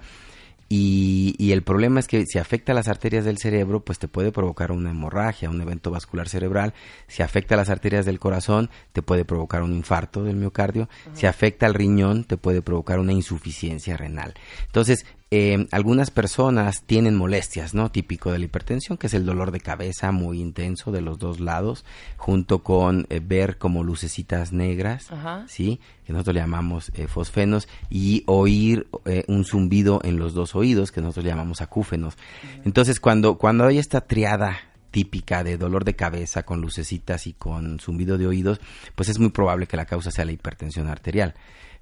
Y, 0.72 1.34
y 1.40 1.52
el 1.52 1.64
problema 1.64 2.00
es 2.00 2.08
que 2.08 2.24
si 2.28 2.38
afecta 2.38 2.74
a 2.74 2.76
las 2.76 2.88
arterias 2.88 3.26
del 3.26 3.40
cerebro, 3.40 3.84
pues 3.84 3.98
te 3.98 4.08
puede 4.08 4.32
provocar 4.32 4.72
una 4.72 4.92
hemorragia, 4.92 5.50
un 5.50 5.60
evento 5.60 5.90
vascular 5.90 6.30
cerebral. 6.30 6.76
Si 7.08 7.24
afecta 7.24 7.56
a 7.56 7.58
las 7.58 7.72
arterias 7.72 8.06
del 8.06 8.20
corazón, 8.20 8.70
te 8.94 9.02
puede 9.02 9.26
provocar 9.26 9.64
un 9.64 9.74
infarto 9.74 10.24
del 10.24 10.36
miocardio. 10.36 10.88
Si 11.14 11.26
afecta 11.26 11.66
al 11.66 11.74
riñón, 11.74 12.24
te 12.24 12.38
puede 12.38 12.62
provocar 12.62 13.00
una 13.00 13.14
insuficiencia 13.14 13.98
renal. 13.98 14.36
Entonces, 14.68 15.08
eh, 15.32 15.68
algunas 15.72 16.10
personas 16.10 16.82
tienen 16.84 17.16
molestias, 17.16 17.76
¿no? 17.76 17.92
Típico 17.92 18.32
de 18.32 18.40
la 18.40 18.46
hipertensión, 18.46 18.98
que 18.98 19.08
es 19.08 19.14
el 19.14 19.26
dolor 19.26 19.52
de 19.52 19.60
cabeza 19.60 20.12
muy 20.12 20.42
intenso 20.42 20.92
de 20.92 21.02
los 21.02 21.20
dos 21.20 21.40
lados, 21.40 21.86
junto 22.18 22.64
con 22.64 23.06
eh, 23.10 23.22
ver 23.24 23.60
como 23.60 23.84
lucecitas 23.84 24.52
negras, 24.54 25.12
Ajá. 25.12 25.46
¿sí? 25.48 25.80
Que 26.06 26.14
nosotros 26.14 26.34
le 26.34 26.42
llamamos 26.42 26.92
eh, 26.96 27.08
fosfenos, 27.08 27.68
y 27.92 28.24
oír 28.26 28.88
eh, 29.06 29.24
un 29.28 29.46
zumbido 29.46 30.02
en 30.04 30.18
los 30.18 30.34
dos 30.34 30.56
oídos, 30.56 30.92
que 30.92 31.02
nosotros 31.02 31.26
le 31.26 31.32
llamamos 31.32 31.62
acúfenos. 31.62 32.18
Entonces, 32.66 33.00
cuando, 33.00 33.38
cuando 33.38 33.66
hay 33.66 33.78
esta 33.78 34.02
triada 34.02 34.58
típica 34.90 35.44
de 35.44 35.58
dolor 35.58 35.86
de 35.86 35.96
cabeza 35.96 36.42
con 36.42 36.62
lucecitas 36.62 37.28
y 37.28 37.34
con 37.34 37.80
zumbido 37.80 38.18
de 38.18 38.26
oídos, 38.26 38.60
pues 38.96 39.10
es 39.10 39.20
muy 39.20 39.30
probable 39.30 39.68
que 39.68 39.78
la 39.78 39.86
causa 39.86 40.10
sea 40.10 40.26
la 40.26 40.32
hipertensión 40.32 40.88
arterial. 40.88 41.36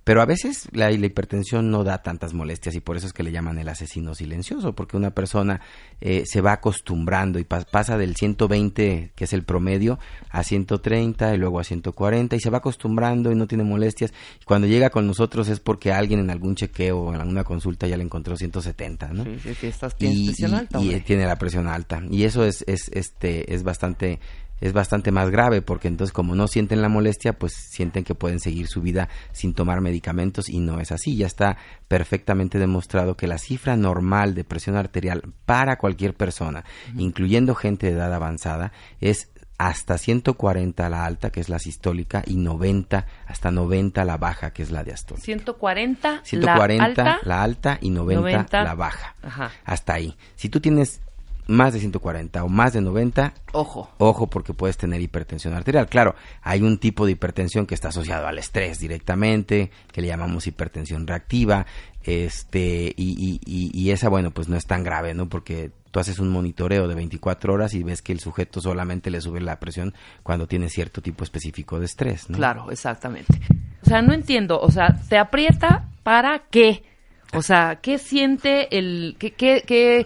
Pero 0.07 0.21
a 0.21 0.25
veces 0.25 0.69
la, 0.71 0.89
la 0.89 1.05
hipertensión 1.05 1.69
no 1.69 1.83
da 1.83 2.01
tantas 2.01 2.33
molestias 2.33 2.73
y 2.75 2.79
por 2.79 2.95
eso 2.95 3.07
es 3.07 3.13
que 3.13 3.23
le 3.23 3.31
llaman 3.33 3.59
el 3.59 3.67
asesino 3.67 4.15
silencioso, 4.15 4.73
porque 4.73 4.95
una 4.95 5.11
persona 5.11 5.59
eh, 5.99 6.23
se 6.25 6.39
va 6.39 6.53
acostumbrando 6.53 7.39
y 7.39 7.43
pas- 7.43 7.65
pasa 7.69 7.97
del 7.97 8.15
120, 8.15 9.11
que 9.13 9.23
es 9.25 9.33
el 9.33 9.43
promedio, 9.43 9.99
a 10.29 10.43
130 10.43 11.35
y 11.35 11.37
luego 11.37 11.59
a 11.59 11.63
140 11.65 12.35
y 12.35 12.39
se 12.39 12.49
va 12.49 12.59
acostumbrando 12.59 13.31
y 13.31 13.35
no 13.35 13.47
tiene 13.47 13.63
molestias. 13.65 14.13
Y 14.41 14.45
cuando 14.45 14.65
llega 14.67 14.89
con 14.89 15.05
nosotros 15.07 15.49
es 15.49 15.59
porque 15.59 15.91
alguien 15.91 16.21
en 16.21 16.29
algún 16.29 16.55
chequeo 16.55 16.99
o 16.99 17.13
en 17.13 17.19
alguna 17.19 17.43
consulta 17.43 17.85
ya 17.87 17.97
le 17.97 18.03
encontró 18.03 18.37
170, 18.37 19.09
¿no? 19.09 19.23
Sí, 19.25 19.37
sí, 19.43 19.53
sí, 19.59 19.67
estás, 19.67 19.93
y, 19.99 20.27
presión 20.27 20.51
y- 20.51 20.55
alta, 20.55 20.81
y, 20.81 20.99
tiene 21.01 21.25
la 21.25 21.35
presión 21.37 21.67
alta 21.67 22.01
y 22.09 22.23
eso 22.23 22.45
es 22.45 22.63
es 22.67 22.89
este 22.93 23.53
es 23.53 23.63
bastante 23.63 24.19
es 24.61 24.73
bastante 24.73 25.11
más 25.11 25.29
grave 25.29 25.61
porque 25.61 25.87
entonces 25.87 26.13
como 26.13 26.35
no 26.35 26.47
sienten 26.47 26.81
la 26.81 26.89
molestia 26.89 27.33
pues 27.33 27.53
sienten 27.53 28.03
que 28.03 28.15
pueden 28.15 28.39
seguir 28.39 28.67
su 28.67 28.81
vida 28.81 29.09
sin 29.31 29.53
tomar 29.53 29.81
medicamentos 29.81 30.49
y 30.49 30.59
no 30.59 30.79
es 30.79 30.91
así 30.91 31.15
ya 31.15 31.27
está 31.27 31.57
perfectamente 31.87 32.59
demostrado 32.59 33.15
que 33.15 33.27
la 33.27 33.37
cifra 33.37 33.75
normal 33.75 34.35
de 34.35 34.43
presión 34.43 34.75
arterial 34.75 35.23
para 35.45 35.77
cualquier 35.77 36.15
persona 36.15 36.65
incluyendo 36.97 37.55
gente 37.55 37.87
de 37.87 37.93
edad 37.93 38.13
avanzada 38.13 38.71
es 38.99 39.29
hasta 39.57 39.97
140 39.97 40.89
la 40.89 41.05
alta, 41.05 41.31
que 41.31 41.39
es 41.39 41.49
la 41.49 41.59
sistólica, 41.59 42.23
y 42.25 42.35
90, 42.35 43.05
hasta 43.25 43.51
90 43.51 44.05
la 44.05 44.17
baja, 44.17 44.51
que 44.51 44.63
es 44.63 44.71
la 44.71 44.83
diastólica. 44.83 45.25
140, 45.25 46.21
140 46.23 46.83
la 46.83 46.85
alta. 46.85 47.19
la 47.23 47.43
alta 47.43 47.77
y 47.81 47.89
90, 47.89 48.21
90 48.21 48.63
la 48.63 48.75
baja. 48.75 49.15
Ajá. 49.21 49.51
Hasta 49.65 49.93
ahí. 49.93 50.15
Si 50.35 50.49
tú 50.49 50.59
tienes 50.59 51.01
más 51.47 51.73
de 51.73 51.79
140 51.79 52.43
o 52.43 52.49
más 52.49 52.73
de 52.73 52.81
90, 52.81 53.33
Ojo. 53.53 53.89
ojo 53.97 54.27
porque 54.27 54.53
puedes 54.53 54.77
tener 54.77 55.01
hipertensión 55.01 55.53
arterial. 55.53 55.87
Claro, 55.87 56.15
hay 56.41 56.61
un 56.61 56.77
tipo 56.77 57.05
de 57.05 57.13
hipertensión 57.13 57.65
que 57.65 57.75
está 57.75 57.87
asociado 57.89 58.27
al 58.27 58.37
estrés 58.37 58.79
directamente, 58.79 59.71
que 59.91 60.01
le 60.01 60.07
llamamos 60.07 60.47
hipertensión 60.47 61.07
reactiva, 61.07 61.65
este, 62.03 62.93
y, 62.95 63.11
y, 63.19 63.41
y- 63.45 63.71
y 63.77 63.91
esa, 63.91 64.09
bueno, 64.09 64.31
pues 64.31 64.47
no 64.47 64.55
es 64.55 64.65
tan 64.65 64.83
grave, 64.83 65.13
¿no? 65.13 65.27
Porque 65.29 65.71
tú 65.91 65.99
haces 65.99 66.19
un 66.19 66.29
monitoreo 66.29 66.87
de 66.87 66.95
24 66.95 67.53
horas 67.53 67.73
y 67.73 67.83
ves 67.83 68.01
que 68.01 68.13
el 68.13 68.19
sujeto 68.19 68.61
solamente 68.61 69.09
le 69.09 69.21
sube 69.21 69.41
la 69.41 69.59
presión 69.59 69.93
cuando 70.23 70.47
tiene 70.47 70.69
cierto 70.69 71.01
tipo 71.01 71.23
específico 71.23 71.79
de 71.79 71.85
estrés, 71.85 72.29
¿no? 72.29 72.37
Claro, 72.37 72.71
exactamente. 72.71 73.39
O 73.83 73.85
sea, 73.85 74.01
no 74.01 74.13
entiendo. 74.13 74.59
O 74.59 74.71
sea, 74.71 74.99
¿te 75.09 75.17
aprieta 75.17 75.89
para 76.03 76.43
qué? 76.49 76.83
O 77.33 77.41
sea, 77.41 77.79
¿qué 77.81 77.97
siente 77.97 78.77
el... 78.77 79.15
qué, 79.19 79.31
qué, 79.33 79.63
qué- 79.67 80.05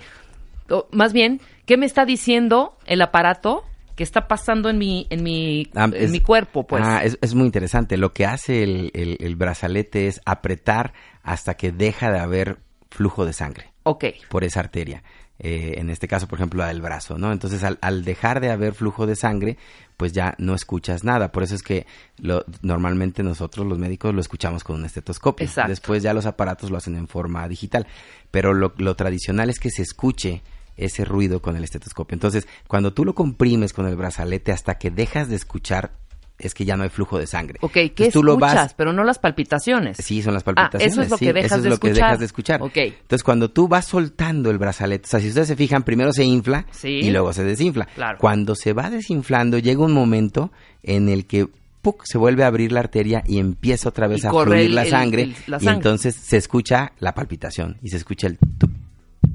o 0.72 0.88
más 0.91 1.14
bien, 1.14 1.41
¿qué 1.65 1.77
me 1.77 1.85
está 1.85 2.06
diciendo 2.06 2.77
el 2.85 3.02
aparato 3.02 3.64
que 3.95 4.03
está 4.03 4.27
pasando 4.27 4.69
en 4.69 4.77
mi, 4.77 5.06
en 5.10 5.22
mi, 5.22 5.68
Ah, 5.76 5.85
en 5.85 5.93
es- 5.95 6.11
mi 6.11 6.22
cuerpo, 6.22 6.65
pues? 6.65 6.84
Ah, 6.85 7.03
es, 7.03 7.18
es 7.22 7.35
muy 7.35 7.45
interesante. 7.45 7.98
Lo 7.98 8.14
que 8.14 8.26
hace 8.26 8.64
el, 8.64 8.91
el- 8.93 9.18
el 9.19 9.35
brazalete 9.35 10.07
es 10.07 10.22
apretar 10.26 10.93
hasta 11.23 11.56
que 11.56 11.72
deja 11.72 12.11
de 12.11 12.19
haber 12.19 12.57
flujo 12.89 13.26
de 13.26 13.34
sangre 13.34 13.72
ok. 13.84 14.06
por 14.30 14.43
esa 14.43 14.60
arteria. 14.61 15.03
Eh, 15.43 15.80
en 15.80 15.89
este 15.89 16.07
caso, 16.07 16.27
por 16.27 16.38
ejemplo, 16.38 16.60
la 16.61 16.68
del 16.68 16.81
brazo, 16.84 17.18
¿no? 17.18 17.31
Entonces, 17.31 17.64
al, 17.64 17.80
al 17.81 18.03
dejar 18.03 18.41
de 18.41 18.52
haber 18.52 18.76
flujo 18.76 19.07
de 19.07 19.15
sangre, 19.15 19.57
pues 19.98 20.11
ya 20.14 20.35
no 20.38 20.53
escuchas 20.53 21.03
nada. 21.03 21.31
Por 21.31 21.41
eso 21.41 21.56
es 21.56 21.64
que 21.64 21.88
lo, 22.19 22.45
normalmente 22.61 23.23
nosotros, 23.23 23.65
los 23.65 23.80
médicos, 23.80 24.14
lo 24.14 24.22
escuchamos 24.22 24.64
con 24.64 24.76
un 24.76 24.85
estetoscopio. 24.85 25.43
Exacto. 25.48 25.69
Después 25.69 26.03
ya 26.03 26.14
los 26.14 26.27
aparatos 26.27 26.69
lo 26.69 26.77
hacen 26.77 26.95
en 26.95 27.07
forma 27.07 27.48
digital. 27.48 27.88
Pero 28.30 28.53
lo, 28.53 28.73
lo 28.77 28.95
tradicional 28.95 29.49
es 29.49 29.60
que 29.60 29.72
se 29.72 29.81
escuche 29.81 30.43
ese 30.85 31.05
ruido 31.05 31.41
con 31.41 31.55
el 31.55 31.63
estetoscopio. 31.63 32.15
Entonces, 32.15 32.47
cuando 32.67 32.93
tú 32.93 33.05
lo 33.05 33.15
comprimes 33.15 33.73
con 33.73 33.87
el 33.87 33.95
brazalete 33.95 34.51
hasta 34.51 34.75
que 34.77 34.91
dejas 34.91 35.29
de 35.29 35.35
escuchar, 35.35 35.91
es 36.39 36.55
que 36.55 36.65
ya 36.65 36.75
no 36.75 36.81
hay 36.83 36.89
flujo 36.89 37.19
de 37.19 37.27
sangre. 37.27 37.59
Ok, 37.61 37.71
¿qué 37.73 37.81
Entonces, 37.83 38.13
tú 38.13 38.23
lo 38.23 38.31
escuchas? 38.33 38.55
vas- 38.55 38.73
Pero 38.73 38.93
no 38.93 39.03
las 39.03 39.19
palpitaciones. 39.19 39.97
Sí, 39.97 40.23
son 40.23 40.33
las 40.33 40.41
Ah, 40.41 40.45
palpitaciones. 40.45 40.91
eso 40.93 41.01
es 41.03 41.09
lo 41.11 41.17
sí, 41.17 41.25
que 41.25 41.33
dejas 41.33 41.45
eso 41.51 41.55
es 41.57 41.63
de 41.63 41.69
lo 41.69 41.77
que 41.77 41.93
dejas 41.93 42.17
de 42.19 42.25
escuchar. 42.25 42.61
Ok. 42.63 42.77
Entonces, 42.77 43.23
cuando 43.23 43.51
tú 43.51 43.67
vas 43.67 43.85
soltando 43.85 44.49
el 44.49 44.57
brazalete, 44.57 45.05
o 45.05 45.09
sea, 45.09 45.19
si 45.19 45.27
ustedes 45.27 45.47
se 45.49 45.55
fijan, 45.55 45.83
primero 45.83 46.11
se 46.13 46.23
infla 46.23 46.65
Sí. 46.71 46.87
y 46.89 47.11
luego 47.11 47.31
se 47.33 47.43
desinfla. 47.43 47.85
Claro. 47.93 48.17
Cuando 48.19 48.55
se 48.55 48.73
va 48.73 48.89
desinflando, 48.89 49.59
llega 49.59 49.83
un 49.85 49.93
momento 49.93 50.51
en 50.81 51.09
el 51.09 51.27
que 51.27 51.47
¡puc! 51.83 52.05
se 52.05 52.17
vuelve 52.17 52.43
a 52.43 52.47
abrir 52.47 52.71
la 52.71 52.79
arteria 52.79 53.23
y 53.27 53.37
empieza 53.37 53.89
otra 53.89 54.07
vez 54.07 54.23
Y 54.23 54.27
a 54.27 54.31
fluir 54.31 54.61
el- 54.61 54.73
la 54.75 54.85
sangre, 54.85 55.21
el- 55.23 55.35
la 55.45 55.57
y 55.61 55.67
entonces 55.67 56.15
se 56.15 56.37
escucha 56.37 56.93
la 56.99 57.13
palpitación 57.13 57.77
y 57.83 57.89
se 57.89 57.97
escucha 57.97 58.25
el 58.25 58.37
tuc, 58.57 58.71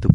tuc, 0.01 0.13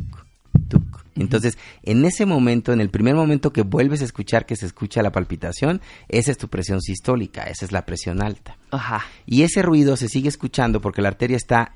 tuc. 0.67 1.00
Entonces, 1.15 1.57
en 1.83 2.05
ese 2.05 2.25
momento, 2.25 2.73
en 2.73 2.81
el 2.81 2.89
primer 2.89 3.15
momento 3.15 3.51
que 3.51 3.63
vuelves 3.63 4.01
a 4.01 4.05
escuchar 4.05 4.45
que 4.45 4.55
se 4.55 4.65
escucha 4.65 5.01
la 5.01 5.11
palpitación, 5.11 5.81
esa 6.07 6.31
es 6.31 6.37
tu 6.37 6.47
presión 6.47 6.81
sistólica, 6.81 7.43
esa 7.43 7.65
es 7.65 7.71
la 7.71 7.85
presión 7.85 8.21
alta. 8.21 8.57
Ajá. 8.71 9.03
Y 9.25 9.43
ese 9.43 9.61
ruido 9.61 9.97
se 9.97 10.07
sigue 10.07 10.29
escuchando 10.29 10.81
porque 10.81 11.01
la 11.01 11.09
arteria 11.09 11.37
está 11.37 11.75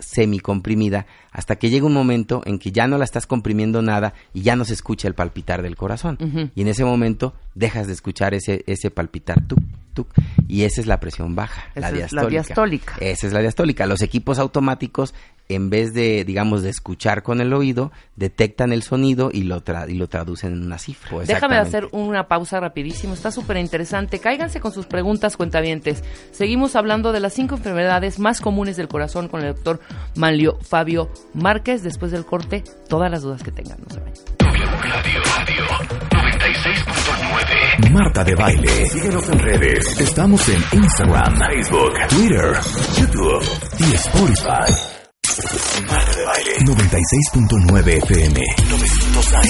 semicomprimida 0.00 1.06
hasta 1.30 1.56
que 1.56 1.70
llega 1.70 1.86
un 1.86 1.92
momento 1.92 2.42
en 2.46 2.58
que 2.58 2.72
ya 2.72 2.86
no 2.86 2.98
la 2.98 3.04
estás 3.04 3.26
comprimiendo 3.26 3.82
nada 3.82 4.14
y 4.32 4.42
ya 4.42 4.56
no 4.56 4.64
se 4.64 4.74
escucha 4.74 5.06
el 5.08 5.14
palpitar 5.14 5.62
del 5.62 5.76
corazón. 5.76 6.50
Y 6.54 6.62
en 6.62 6.68
ese 6.68 6.84
momento 6.84 7.34
dejas 7.54 7.86
de 7.86 7.92
escuchar 7.92 8.34
ese, 8.34 8.64
ese 8.66 8.90
palpitar 8.90 9.46
tuc, 9.46 9.60
tuc, 9.94 10.08
y 10.48 10.62
esa 10.62 10.80
es 10.80 10.86
la 10.86 11.00
presión 11.00 11.34
baja, 11.34 11.64
la 11.74 11.80
Esa 11.80 11.88
es 11.88 11.94
diastólica. 11.94 12.22
la 12.24 12.30
diastólica. 12.30 12.96
Esa 13.00 13.26
es 13.26 13.32
la 13.32 13.40
diastólica. 13.40 13.86
Los 13.86 14.02
equipos 14.02 14.38
automáticos, 14.38 15.14
en 15.54 15.70
vez 15.70 15.92
de, 15.94 16.24
digamos, 16.24 16.62
de 16.62 16.70
escuchar 16.70 17.22
con 17.22 17.40
el 17.40 17.52
oído, 17.52 17.92
detectan 18.16 18.72
el 18.72 18.82
sonido 18.82 19.30
y 19.32 19.42
lo, 19.42 19.62
tra- 19.64 19.88
y 19.88 19.94
lo 19.94 20.08
traducen 20.08 20.52
en 20.52 20.62
una 20.64 20.78
cifra. 20.78 21.18
Déjame 21.26 21.56
hacer 21.56 21.88
una 21.92 22.28
pausa 22.28 22.60
rapidísimo, 22.60 23.14
está 23.14 23.30
súper 23.30 23.56
interesante. 23.58 24.18
Cáiganse 24.18 24.60
con 24.60 24.72
sus 24.72 24.86
preguntas, 24.86 25.36
cuentavientes. 25.36 26.02
Seguimos 26.32 26.76
hablando 26.76 27.12
de 27.12 27.20
las 27.20 27.32
cinco 27.34 27.56
enfermedades 27.56 28.18
más 28.18 28.40
comunes 28.40 28.76
del 28.76 28.88
corazón 28.88 29.28
con 29.28 29.40
el 29.42 29.54
doctor 29.54 29.80
Manlio 30.16 30.58
Fabio 30.60 31.10
Márquez. 31.34 31.82
Después 31.82 32.12
del 32.12 32.24
corte, 32.24 32.62
todas 32.88 33.10
las 33.10 33.22
dudas 33.22 33.42
que 33.42 33.52
tengan. 33.52 33.78
No 33.80 33.94
se 33.94 34.00
vayan. 34.00 34.14
Radio, 34.40 35.20
Radio 35.36 35.64
96.9. 36.10 37.90
Marta 37.92 38.24
de 38.24 38.34
Baile. 38.34 38.86
Síguenos 38.88 39.28
en 39.28 39.38
redes. 39.38 40.00
Estamos 40.00 40.48
en 40.48 40.62
Instagram, 40.78 41.38
Facebook, 41.38 41.92
Twitter, 42.08 42.52
YouTube 42.98 43.42
y 43.78 43.94
Spotify. 43.94 44.99
Marta 45.30 46.16
de 46.16 46.24
Baile. 46.24 46.50
96.9 46.64 47.88
FM. 48.02 48.40
900 48.68 49.32
AM. 49.32 49.42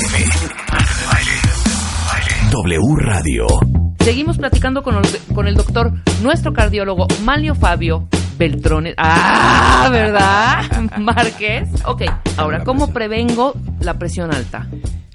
Marta 0.70 0.94
de 0.94 1.06
Baile. 1.06 2.50
W 2.50 2.96
Radio. 2.96 3.46
Seguimos 4.00 4.36
platicando 4.36 4.82
con 4.82 4.96
el, 4.96 5.04
con 5.34 5.48
el 5.48 5.54
doctor, 5.54 5.92
nuestro 6.20 6.52
cardiólogo 6.52 7.06
Manlio 7.24 7.54
Fabio 7.54 8.06
Beltrones. 8.36 8.94
Ah, 8.98 9.88
¿verdad? 9.90 10.90
Márquez. 10.98 11.66
Ok, 11.86 12.02
ahora, 12.36 12.62
¿cómo 12.62 12.92
prevengo 12.92 13.54
la 13.80 13.98
presión 13.98 14.34
alta? 14.34 14.66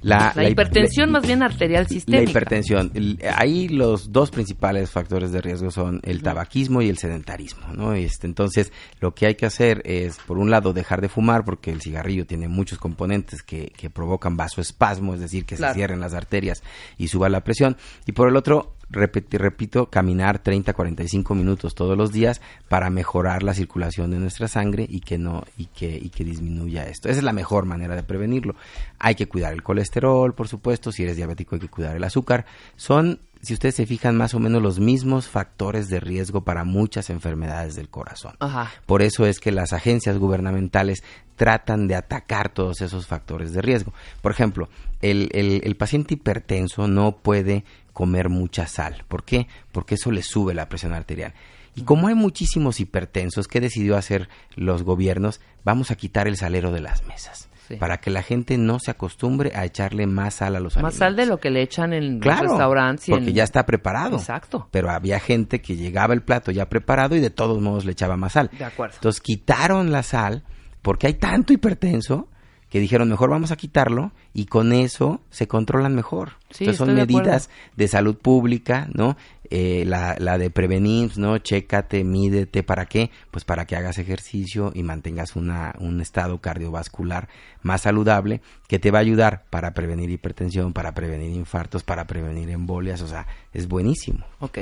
La, 0.06 0.18
La 0.18 0.34
la 0.36 0.44
hip- 0.44 0.52
hipertensión 0.52 1.07
la- 1.07 1.19
más 1.19 1.27
bien 1.27 1.41
arterial 1.41 1.84
La 1.84 1.90
sistémica. 1.90 2.30
hipertensión. 2.30 2.91
El- 2.94 3.19
Ahí 3.36 3.68
los 3.68 4.11
dos 4.11 4.30
principales 4.30 4.91
factores 4.91 5.32
de 5.32 5.41
riesgo 5.41 5.72
son 5.72 5.99
el 6.03 6.22
tabaquismo 6.22 6.82
y 6.84 6.90
el 6.90 6.98
sedentarismo, 6.98 7.68
¿no? 7.73 7.94
Este, 7.94 8.27
entonces, 8.27 8.72
lo 8.99 9.15
que 9.15 9.26
hay 9.26 9.36
que 9.36 9.45
hacer 9.48 9.82
es, 9.84 10.18
por 10.27 10.38
un 10.38 10.52
lado, 10.52 10.73
dejar 10.73 11.02
de 11.02 11.10
fumar 11.10 11.44
porque 11.44 11.72
el 11.72 11.82
cigarrillo 11.82 12.26
tiene 12.27 12.48
muchos 12.48 12.77
componentes 12.77 13.41
que, 13.41 13.72
que 13.76 13.90
provocan 13.90 14.38
vasoespasmo, 14.38 15.15
es 15.15 15.19
decir, 15.22 15.45
que 15.45 15.56
Claro. 15.56 15.73
se 15.73 15.80
cierren 15.80 15.99
las 15.99 16.14
arterias 16.14 16.61
y 16.98 17.07
suba 17.07 17.27
la 17.30 17.44
presión. 17.44 17.76
Y 18.06 18.11
por 18.11 18.30
el 18.30 18.36
otro, 18.36 18.75
repeti- 18.91 19.38
repito, 19.38 19.88
caminar 19.90 20.40
30, 20.40 20.74
45 20.74 21.36
minutos 21.36 21.76
todos 21.76 21.98
los 21.98 22.12
días 22.12 22.41
para 22.70 22.90
mejorar 22.90 23.44
la 23.44 23.53
circulación 23.53 24.12
de 24.12 24.20
nuestra 24.20 24.48
sangre 24.48 24.86
y 24.90 24.99
que 25.02 25.18
no 25.18 25.44
y 25.57 25.66
que 25.68 25.98
y 26.02 26.10
que 26.10 26.24
disminuya 26.24 26.84
esto. 26.88 27.10
Esa 27.10 27.20
es 27.20 27.24
la 27.26 27.34
mejor 27.34 27.66
manera 27.66 27.95
de 27.95 28.03
prevenirlo. 28.03 28.56
Hay 28.99 29.16
que 29.16 29.28
cuidar 29.28 29.53
el 29.53 29.64
colesterol, 29.64 30.34
por 30.34 30.48
supuesto, 30.48 30.91
si 30.91 31.03
eres 31.03 31.16
diabético 31.18 31.56
hay 31.56 31.62
que 31.62 31.68
cuidar 31.70 31.95
el 31.95 32.03
azúcar. 32.03 32.45
Son 32.76 33.20
si 33.41 33.53
ustedes 33.53 33.76
se 33.76 33.86
fijan 33.86 34.18
más 34.18 34.34
o 34.34 34.40
menos 34.40 34.60
los 34.60 34.80
mismos 34.80 35.28
factores 35.28 35.88
de 35.88 35.99
riesgo 35.99 36.41
para 36.41 36.64
muchas 36.64 37.12
enfermedades 37.12 37.76
del 37.76 37.90
corazón. 37.90 38.34
Ajá. 38.40 38.72
Por 38.88 39.03
eso 39.03 39.28
es 39.28 39.40
que 39.40 39.52
las 39.52 39.72
agencias 39.72 40.18
gubernamentales 40.18 41.03
tratan 41.36 41.88
de 41.88 41.94
atacar 41.94 42.49
todos 42.49 42.82
esos 42.82 43.06
factores 43.06 43.53
de 43.53 43.62
riesgo. 43.62 43.94
Por 44.24 44.32
ejemplo, 44.32 44.68
el, 45.02 45.30
el- 45.34 45.62
el 45.64 45.76
paciente 45.76 46.16
hipertenso 46.16 46.88
no 46.88 47.18
puede 47.18 47.66
comer 47.96 48.30
mucha 48.30 48.68
sal. 48.68 49.04
¿Por 49.08 49.24
qué? 49.24 49.48
Porque 49.72 49.96
eso 49.96 50.12
le 50.12 50.22
sube 50.22 50.54
la 50.54 50.70
presión 50.70 50.94
arterial. 50.94 51.34
Y 51.76 51.82
como 51.84 52.08
hay 52.10 52.14
muchísimos 52.16 52.80
hipertensos, 52.80 53.48
¿qué 53.48 53.60
decidió 53.62 53.98
hacer 53.98 54.30
los 54.56 54.84
gobiernos? 54.84 55.42
Vamos 55.64 55.90
a 55.92 55.96
quitar 55.96 56.28
el 56.28 56.38
salero 56.38 56.72
de 56.72 56.82
las 56.82 57.06
mesas. 57.06 57.50
Sí. 57.68 57.78
Para 57.78 57.98
que 57.98 58.12
la 58.12 58.22
gente 58.22 58.58
no 58.60 58.80
se 58.80 58.92
acostumbre 58.92 59.52
a 59.56 59.66
echarle 59.66 60.06
más 60.08 60.36
sal 60.36 60.56
a 60.56 60.60
los 60.60 60.74
Más 60.76 60.78
alimentos. 60.78 61.00
sal 61.00 61.16
de 61.16 61.26
lo 61.26 61.40
que 61.40 61.50
le 61.50 61.64
echan 61.64 61.94
en 61.94 62.20
Claro, 62.20 62.44
los 62.44 62.52
restaurantes. 62.52 63.08
y 63.08 63.12
porque 63.12 63.30
en- 63.30 63.34
ya 63.36 63.44
está 63.44 63.66
preparado. 63.66 64.18
Exacto. 64.18 64.68
Pero 64.72 64.92
había 64.92 65.20
gente 65.20 65.62
que 65.62 65.76
llegaba 65.76 66.14
el 66.14 66.22
plato 66.22 66.52
ya 66.52 66.70
preparado 66.70 67.16
y 67.16 67.22
de 67.22 67.32
todos 67.32 67.60
modos 67.62 67.84
le 67.86 67.94
echaba 67.94 68.18
más 68.18 68.34
sal. 68.34 68.52
De 68.58 68.66
acuerdo. 68.66 68.96
Entonces 68.98 69.20
quitaron 69.22 69.92
la 69.92 70.04
sal 70.04 70.44
porque 70.84 71.08
hay 71.08 71.16
tanto 71.16 71.54
hipertenso 71.54 72.30
que 72.70 72.80
dijeron 72.80 73.10
mejor 73.10 73.30
vamos 73.30 73.52
a 73.52 73.56
quitarlo 73.56 74.12
y 74.34 74.46
con 74.46 74.74
eso 74.74 75.22
se 75.30 75.48
controlan 75.48 75.96
mejor. 75.96 76.34
Sí, 76.50 76.66
Entonces 76.66 76.78
son 76.78 76.90
de 76.90 76.96
medidas 76.96 77.50
de 77.76 77.88
salud 77.88 78.18
pública, 78.18 78.88
¿no? 78.94 79.16
Eh, 79.52 79.84
la, 79.86 80.16
la 80.20 80.38
de 80.38 80.50
prevenir, 80.50 81.18
¿no? 81.18 81.38
Chécate, 81.38 82.04
mídete, 82.04 82.64
¿para 82.64 82.88
qué? 82.88 83.12
Pues 83.30 83.46
para 83.46 83.66
que 83.66 83.76
hagas 83.76 84.00
ejercicio 84.00 84.72
y 84.74 84.84
mantengas 84.84 85.36
una, 85.36 85.76
un 85.80 86.02
estado 86.02 86.42
cardiovascular 86.42 87.30
más 87.62 87.82
saludable 87.82 88.42
que 88.68 88.80
te 88.80 88.92
va 88.92 89.00
a 89.00 89.02
ayudar 89.02 89.44
para 89.50 89.74
prevenir 89.74 90.10
hipertensión, 90.10 90.74
para 90.74 90.94
prevenir 90.94 91.32
infartos, 91.32 91.84
para 91.84 92.06
prevenir 92.06 92.50
embolias, 92.50 93.02
o 93.02 93.08
sea, 93.08 93.28
es 93.54 93.68
buenísimo. 93.68 94.26
Ok, 94.40 94.60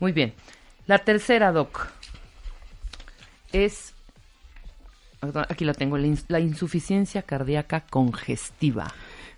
muy 0.00 0.12
bien. 0.12 0.32
La 0.86 0.98
tercera, 0.98 1.52
Doc, 1.52 1.88
es, 3.52 3.93
aquí 5.48 5.64
la 5.64 5.74
tengo, 5.74 5.96
la, 5.98 6.06
ins- 6.06 6.24
la 6.28 6.40
insuficiencia 6.40 7.22
cardíaca 7.22 7.84
congestiva. 7.90 8.92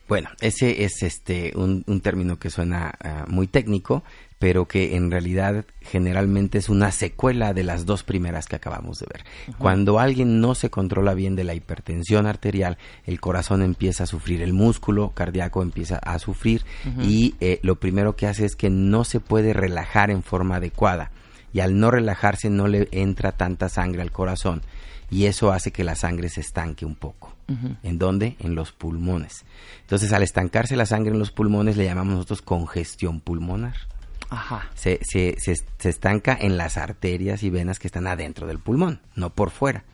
Bueno, 0.08 0.28
ese 0.40 0.84
es 0.84 1.02
este 1.02 1.52
un, 1.56 1.82
un 1.88 2.00
término 2.00 2.38
que 2.38 2.48
suena 2.48 2.94
ah, 3.02 3.24
muy 3.26 3.48
técnico, 3.48 4.04
pero 4.38 4.66
que 4.68 4.94
en 4.94 5.10
realidad 5.10 5.64
generalmente 5.80 6.58
es 6.58 6.68
una 6.68 6.92
secuela 6.92 7.52
de 7.54 7.64
las 7.64 7.86
dos 7.86 8.04
primeras 8.04 8.46
que 8.46 8.54
acabamos 8.54 8.98
de 8.98 9.06
ver. 9.12 9.24
Cuando 9.58 9.98
alguien 9.98 10.40
no 10.40 10.54
se 10.54 10.70
controla 10.70 11.14
bien 11.14 11.34
de 11.34 11.42
la 11.42 11.54
hipertensión 11.54 12.26
arterial, 12.26 12.78
el 13.04 13.18
corazón 13.18 13.62
empieza 13.62 14.04
a 14.04 14.06
sufrir, 14.06 14.42
el 14.42 14.52
músculo 14.52 15.10
cardíaco 15.10 15.60
empieza 15.62 15.96
a 15.96 16.20
sufrir 16.20 16.62
y 17.02 17.34
eh, 17.40 17.58
lo 17.62 17.80
primero 17.80 18.14
que 18.14 18.28
hace 18.28 18.44
es 18.44 18.54
que 18.54 18.70
no 18.70 19.02
se 19.02 19.18
puede 19.18 19.54
relajar 19.54 20.12
en 20.12 20.22
forma 20.22 20.56
adecuada 20.56 21.10
y 21.52 21.60
al 21.60 21.80
no 21.80 21.90
relajarse 21.90 22.48
no 22.50 22.68
le 22.68 22.86
entra 22.92 23.32
tanta 23.32 23.68
sangre 23.68 24.02
al 24.02 24.12
corazón 24.12 24.62
y 25.10 25.26
eso 25.26 25.52
hace 25.52 25.70
que 25.72 25.84
la 25.84 25.94
sangre 25.94 26.28
se 26.28 26.40
estanque 26.40 26.84
un 26.84 26.94
poco. 26.96 27.32
¿En 27.84 27.98
dónde? 27.98 28.34
En 28.40 28.54
los 28.56 28.72
pulmones. 28.72 29.44
Entonces, 29.82 30.12
al 30.12 30.24
estancarse 30.24 30.74
la 30.74 30.84
sangre 30.86 31.12
en 31.12 31.18
los 31.20 31.30
pulmones, 31.30 31.76
le 31.76 31.84
llamamos 31.84 32.14
nosotros 32.14 32.42
congestión 32.42 33.20
pulmonar. 33.20 33.76
Ajá. 34.30 34.68
Se, 34.74 34.98
se, 35.04 35.36
se, 35.38 35.54
se 35.78 35.88
estanca 35.88 36.36
en 36.40 36.56
las 36.56 36.76
arterias 36.76 37.44
y 37.44 37.50
venas 37.50 37.78
que 37.78 37.86
están 37.86 38.08
adentro 38.08 38.48
del 38.48 38.58
pulmón, 38.58 39.00
no 39.14 39.30
por 39.30 39.50
fuera. 39.50 39.84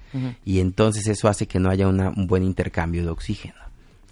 Y 0.44 0.60
entonces 0.60 1.06
eso 1.08 1.28
hace 1.28 1.46
que 1.46 1.58
no 1.58 1.68
haya 1.70 1.88
una- 1.88 2.10
un 2.10 2.26
buen 2.26 2.42
intercambio 2.42 3.02
de 3.02 3.10
oxígeno. 3.10 3.54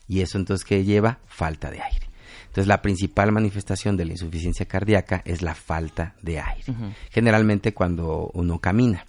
Y 0.08 0.20
eso 0.20 0.36
entonces 0.38 0.64
que 0.66 0.84
lleva 0.84 1.18
falta 1.26 1.70
de 1.70 1.80
aire. 1.82 2.06
Entonces 2.48 2.66
la 2.66 2.82
principal 2.82 3.32
manifestación 3.32 3.96
de 3.96 4.04
la 4.06 4.12
insuficiencia 4.12 4.66
cardíaca 4.66 5.22
es 5.24 5.40
la 5.40 5.54
falta 5.54 6.14
de 6.20 6.40
aire. 6.40 6.74
Generalmente 7.10 7.72
cuando 7.74 8.30
uno 8.34 8.58
camina. 8.58 9.06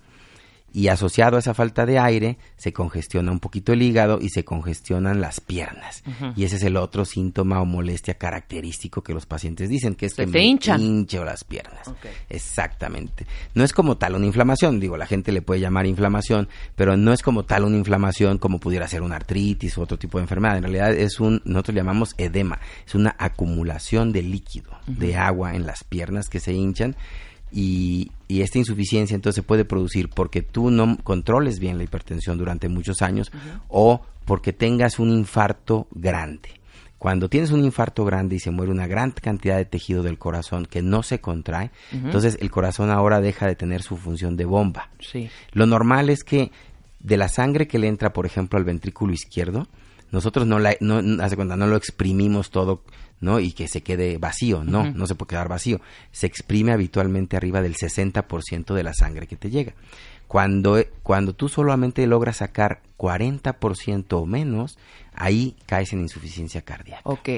Y 0.74 0.88
asociado 0.88 1.36
a 1.36 1.40
esa 1.40 1.54
falta 1.54 1.86
de 1.86 2.00
aire, 2.00 2.38
se 2.56 2.72
congestiona 2.72 3.32
un 3.32 3.40
poquito 3.40 3.74
el 3.74 3.82
hígado 3.82 4.20
y 4.22 4.30
se 4.30 4.46
congestionan 4.46 5.20
las 5.20 5.42
piernas. 5.42 6.04
Y 6.36 6.46
ese 6.46 6.56
es 6.56 6.64
el 6.64 6.78
otro 6.78 7.04
síntoma 7.06 7.62
o 7.62 7.66
molestia 7.66 8.14
característico 8.14 9.04
que 9.04 9.14
los 9.14 9.26
pacientes 9.26 9.70
dicen, 9.70 9.96
que 9.96 10.06
es 10.06 10.14
Se 10.14 10.26
que 10.26 10.32
te 10.32 10.38
me 10.38 10.46
hinchan. 10.46 10.80
hincho 10.82 11.26
las 11.26 11.44
piernas. 11.44 11.92
Exactamente. 12.30 13.26
No 13.54 13.64
es 13.64 13.74
como 13.74 13.98
tal 13.98 14.16
una 14.16 14.26
inflamación, 14.26 14.80
digo, 14.80 14.98
la 14.98 15.06
gente 15.06 15.32
le 15.32 15.42
puede 15.42 15.60
llamar 15.62 15.86
inflamación, 15.86 16.48
pero 16.76 16.96
no 16.98 17.14
es 17.14 17.22
como 17.22 17.44
tal 17.44 17.66
una 17.66 17.78
inflamación 17.78 18.38
como 18.38 18.60
pudiera 18.60 18.88
ser 18.88 19.02
una 19.02 19.18
artritis 19.18 19.78
u 19.78 19.82
otro 19.82 19.98
tipo 19.98 20.18
de 20.18 20.24
enfermedad. 20.24 20.58
En 20.58 20.64
realidad 20.64 20.94
es 20.94 21.20
un, 21.20 21.42
nosotros 21.46 21.76
le 21.76 21.82
llamamos 21.82 22.16
edema, 22.18 22.60
es 22.86 22.96
una 22.96 23.16
acumulación 23.20 24.12
de 24.12 24.22
líquido, 24.22 24.72
de 24.88 25.18
agua 25.18 25.56
en 25.56 25.66
las 25.66 25.84
piernas 25.84 26.30
que 26.30 26.40
se 26.40 26.54
hinchan 26.54 26.96
y, 27.52 28.12
y 28.28 28.42
esta 28.42 28.58
insuficiencia 28.60 29.16
entonces 29.16 29.36
se 29.36 29.44
puede 29.48 29.66
producir 29.66 30.10
porque 30.10 30.42
tú 30.42 30.72
no 30.72 30.98
controles 31.04 31.60
bien 31.60 31.78
la 31.78 31.84
hipertensión 31.84 32.38
durante 32.38 32.70
muchos 32.70 33.02
años 33.02 33.32
o 33.68 34.02
porque 34.26 34.54
tengas 34.54 35.00
un 35.00 35.10
infarto 35.10 35.88
grande. 35.92 36.50
Cuando 36.98 37.30
tienes 37.30 37.50
un 37.50 37.66
infarto 37.66 38.06
grande 38.06 38.36
y 38.36 38.40
se 38.40 38.52
muere 38.52 38.72
una 38.72 38.86
gran 38.86 39.10
cantidad 39.12 39.58
de 39.58 39.66
tejido 39.66 40.04
del 40.04 40.20
corazón 40.20 40.68
que 40.68 40.84
no 40.84 41.02
se 41.02 41.20
contrae, 41.20 41.72
entonces 41.92 42.38
el 42.40 42.52
corazón 42.52 42.92
ahora 42.92 43.20
deja 43.22 43.48
de 43.48 43.56
tener 43.56 43.82
su 43.82 43.98
función 43.98 44.38
de 44.38 44.46
bomba. 44.46 44.92
Sí. 45.00 45.28
Lo 45.54 45.66
normal 45.66 46.10
es 46.12 46.24
que 46.24 46.52
de 47.00 47.18
la 47.18 47.28
sangre 47.28 47.68
que 47.68 47.80
le 47.80 47.88
entra, 47.88 48.14
por 48.14 48.28
ejemplo, 48.28 48.60
al 48.60 48.66
ventrículo 48.66 49.14
izquierdo, 49.14 49.68
nosotros 50.12 50.46
no 50.46 50.60
la, 50.60 50.76
no, 50.80 51.02
no- 51.02 51.24
hace 51.24 51.36
cuenta, 51.36 51.56
no 51.56 51.66
lo 51.66 51.76
exprimimos 51.76 52.52
todo, 52.52 52.84
¿no? 53.22 53.40
Y 53.40 53.54
que 53.54 53.68
se 53.68 53.82
quede 53.82 54.18
vacío, 54.18 54.64
no, 54.64 54.92
no 54.92 55.08
se 55.08 55.16
puede 55.16 55.30
quedar 55.30 55.48
vacío. 55.48 55.80
Se 56.12 56.28
exprime 56.28 56.74
habitualmente 56.74 57.38
arriba 57.38 57.62
del 57.62 57.76
60% 57.76 58.74
de 58.74 58.84
la 58.84 58.94
sangre 58.94 59.28
que 59.28 59.38
te 59.38 59.50
llega. 59.50 59.74
Cuando, 60.28 60.84
cuando 61.04 61.34
tú 61.34 61.48
solamente 61.48 62.06
logras 62.08 62.38
sacar 62.38 62.82
40% 62.98 64.06
o 64.14 64.26
menos, 64.26 64.78
ahí 65.14 65.56
caes 65.66 65.94
en 65.94 66.02
insuficiencia 66.02 66.62
cardíaca. 66.62 67.02
Ok. 67.04 67.30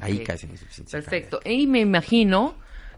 Ahí 0.00 0.18
ok. 0.18 0.26
caes 0.26 0.44
en 0.44 0.50
insuficiencia 0.50 0.98
Perfecto. 0.98 1.40
Y 1.44 1.66
me 1.66 1.80
imagino 1.80 2.54